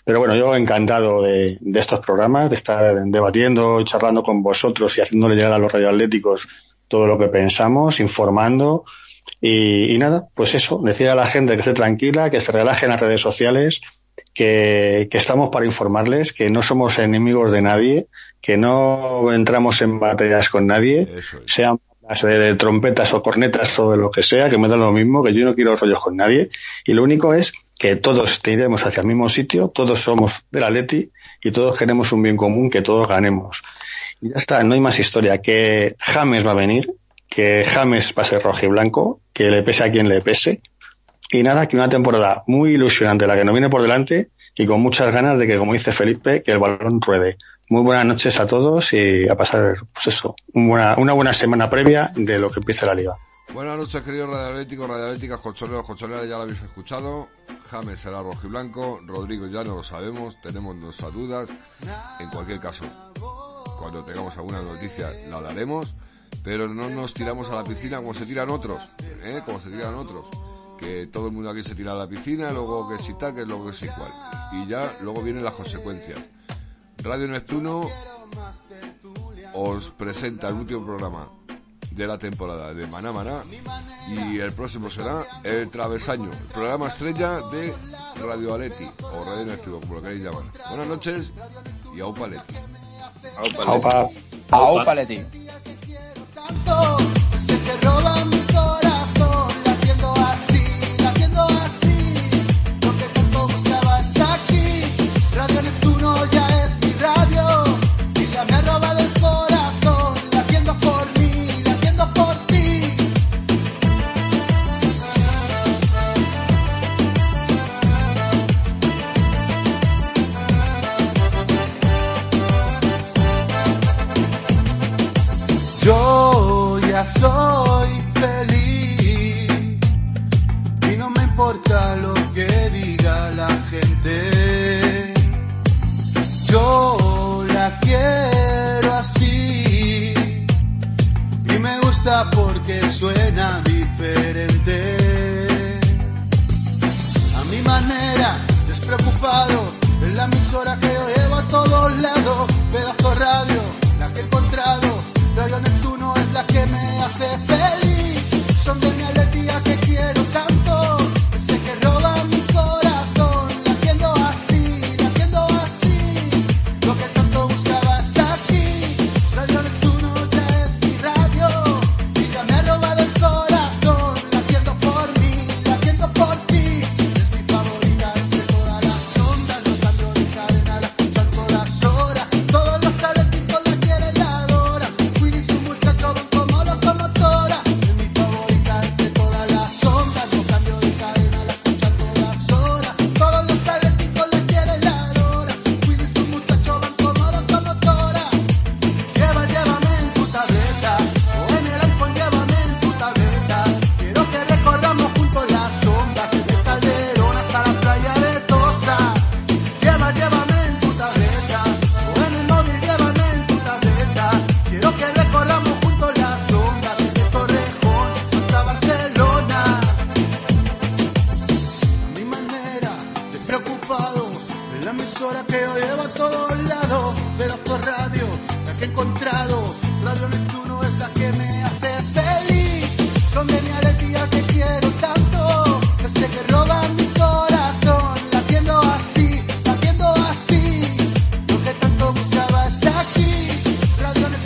Pero 0.05 0.19
bueno, 0.19 0.37
yo 0.37 0.55
encantado 0.55 1.23
de, 1.23 1.57
de 1.59 1.81
estos 1.81 2.01
programas, 2.01 2.51
de 2.51 2.57
estar 2.57 2.95
debatiendo, 3.07 3.83
charlando 3.85 4.23
con 4.23 4.43
vosotros 4.43 4.99
y 4.99 5.01
haciéndole 5.01 5.37
llegar 5.37 5.55
a 5.55 5.59
los 5.59 5.73
radioatléticos 5.73 6.47
todo 6.87 7.07
lo 7.07 7.19
que 7.19 7.29
pensamos, 7.29 7.99
informando. 7.99 8.85
Y, 9.41 9.95
y 9.95 9.97
nada, 9.97 10.25
pues 10.35 10.55
eso, 10.55 10.83
decir 10.85 11.09
a 11.09 11.15
la 11.15 11.27
gente 11.27 11.55
que 11.55 11.61
esté 11.61 11.73
tranquila, 11.73 12.29
que 12.29 12.41
se 12.41 12.53
relaje 12.53 12.85
en 12.85 12.93
las 12.93 13.01
redes 13.01 13.23
sociales, 13.23 13.81
que, 14.35 15.09
que 15.11 15.17
estamos 15.17 15.49
para 15.51 15.65
informarles, 15.65 16.35
que 16.35 16.51
no 16.51 16.63
somos 16.63 16.99
enemigos 16.99 17.51
de 17.53 17.63
nadie, 17.63 18.07
que 18.43 18.59
no 18.59 19.33
entramos 19.33 19.81
en 19.81 19.99
batallas 19.99 20.51
con 20.51 20.67
nadie, 20.67 21.01
es. 21.03 21.39
sean 21.47 21.81
las 22.09 22.23
de, 22.23 22.55
trompetas 22.55 23.13
o 23.15 23.23
cornetas 23.23 23.79
o 23.79 23.91
de 23.91 23.97
lo 23.97 24.11
que 24.11 24.23
sea, 24.23 24.51
que 24.51 24.59
me 24.59 24.69
da 24.69 24.77
lo 24.77 24.93
mismo, 24.93 25.23
que 25.23 25.33
yo 25.33 25.45
no 25.45 25.55
quiero 25.55 25.77
rollos 25.77 26.01
con 26.01 26.17
nadie. 26.17 26.51
Y 26.85 26.93
lo 26.93 27.03
único 27.03 27.35
es 27.35 27.53
que 27.79 27.97
todos 27.97 28.41
iremos 28.47 28.85
hacia 28.87 29.01
el 29.01 29.07
mismo 29.07 29.29
sitio, 29.29 29.69
todos 29.69 30.01
somos 30.01 30.45
del 30.51 30.65
Atleti 30.65 31.11
y 31.43 31.51
todos 31.51 31.79
queremos 31.79 32.13
un 32.13 32.23
bien 32.23 32.37
común, 32.37 32.71
que 32.71 32.83
todos 32.83 33.09
ganemos. 33.09 33.63
Y 34.21 34.31
ya 34.31 34.37
está, 34.37 34.63
no 34.63 34.75
hay 34.75 34.81
más 34.81 34.99
historia, 34.99 35.39
que 35.39 35.95
James 35.99 36.47
va 36.47 36.53
a 36.53 36.55
venir, 36.55 36.93
que 37.29 37.65
James 37.67 38.15
va 38.17 38.23
a 38.23 38.27
ser 38.27 38.43
rojo 38.43 38.67
y 38.67 38.69
blanco, 38.69 39.21
que 39.33 39.51
le 39.51 39.63
pese 39.63 39.85
a 39.85 39.91
quien 39.91 40.09
le 40.09 40.21
pese. 40.21 40.61
Y 41.31 41.43
nada, 41.43 41.67
que 41.67 41.77
una 41.77 41.89
temporada 41.89 42.45
muy 42.47 42.73
ilusionante 42.73 43.27
la 43.27 43.35
que 43.35 43.45
nos 43.45 43.55
viene 43.55 43.69
por 43.69 43.83
delante 43.83 44.29
y 44.57 44.67
con 44.67 44.81
muchas 44.81 45.13
ganas 45.13 45.39
de 45.39 45.47
que, 45.47 45.57
como 45.59 45.73
dice 45.73 45.91
Felipe, 45.91 46.43
que 46.43 46.53
el 46.53 46.59
balón 46.59 47.01
ruede. 47.01 47.37
Muy 47.75 47.83
buenas 47.83 48.07
noches 48.07 48.39
a 48.39 48.47
todos 48.47 48.93
y 48.93 49.29
a 49.29 49.35
pasar, 49.35 49.75
pues 49.93 50.07
eso, 50.07 50.37
un 50.53 50.69
buena- 50.69 50.95
una 50.97 51.13
buena 51.13 51.35
semana 51.35 51.69
previa 51.69 52.13
de 52.15 52.39
lo 52.39 52.49
que 52.49 52.61
empiece 52.61 52.87
la 52.87 52.95
liga. 52.95 53.17
Buenas 53.53 53.77
noches, 53.77 54.01
queridos 54.05 54.31
radioatléticos, 54.31 54.89
radioatléticas, 54.89 55.41
colchoneros, 55.41 55.85
colchoneras, 55.85 56.23
ya 56.29 56.37
lo 56.37 56.43
habéis 56.45 56.63
escuchado. 56.63 57.27
James 57.69 57.99
será 57.99 58.23
rojo 58.23 58.47
y 58.47 58.49
blanco, 58.49 59.01
Rodrigo 59.05 59.49
ya 59.49 59.65
no 59.65 59.75
lo 59.75 59.83
sabemos, 59.83 60.41
tenemos 60.41 60.77
nuestras 60.77 61.13
dudas. 61.13 61.49
En 62.21 62.31
cualquier 62.31 62.61
caso, 62.61 62.85
cuando 63.81 64.05
tengamos 64.05 64.37
alguna 64.37 64.63
noticia 64.63 65.11
la 65.29 65.41
daremos, 65.41 65.97
pero 66.45 66.69
no 66.69 66.89
nos 66.91 67.13
tiramos 67.13 67.51
a 67.51 67.57
la 67.57 67.65
piscina 67.65 67.97
como 67.97 68.15
se 68.15 68.25
tiran 68.25 68.51
otros, 68.51 68.85
¿eh? 69.25 69.43
Como 69.45 69.59
se 69.59 69.71
tiran 69.71 69.97
otros. 69.97 70.27
Que 70.79 71.09
todo 71.09 71.27
el 71.27 71.33
mundo 71.33 71.51
aquí 71.51 71.65
se 71.65 71.75
tira 71.75 71.91
a 71.91 71.97
la 71.97 72.07
piscina, 72.07 72.53
luego 72.53 72.89
que 72.89 73.03
si 73.03 73.15
tal, 73.15 73.35
que 73.35 73.45
luego 73.45 73.67
que 73.67 73.73
si 73.73 73.89
cual. 73.89 74.13
Y 74.53 74.69
ya 74.69 74.97
luego 75.01 75.23
vienen 75.23 75.43
las 75.43 75.55
consecuencias. 75.55 76.21
Radio 77.05 77.29
Neptuno 77.29 77.83
os 79.53 79.91
presenta 79.91 80.49
el 80.49 80.55
último 80.55 80.87
programa 80.87 81.29
de 81.91 82.07
la 82.07 82.17
temporada 82.17 82.73
de 82.73 82.87
Maná 82.87 83.13
Maná 83.13 83.43
y 84.09 84.39
el 84.39 84.53
próximo 84.55 84.89
será 84.89 85.23
El 85.45 85.69
Travesaño, 85.71 86.31
el 86.33 86.47
programa 86.47 86.89
estrella 86.89 87.41
de 87.53 87.75
Radio 88.17 88.55
Aleti 88.55 88.89
o 89.03 89.23
Radio 89.23 89.45
Neptuno, 89.45 89.81
como 89.81 89.97
lo 89.97 90.03
queréis 90.03 90.23
llamar. 90.23 90.45
Buenas 90.71 90.87
noches 90.87 91.33
y 91.95 92.01
a 92.01 92.27
Leti. 92.27 92.55
Aupa. 93.67 94.09
Aupa, 94.51 94.95
Leti. 94.95 95.23
Se 97.37 97.57
te 97.59 97.77
roba 97.87 98.25
mi 98.25 98.34
corazón, 98.34 98.34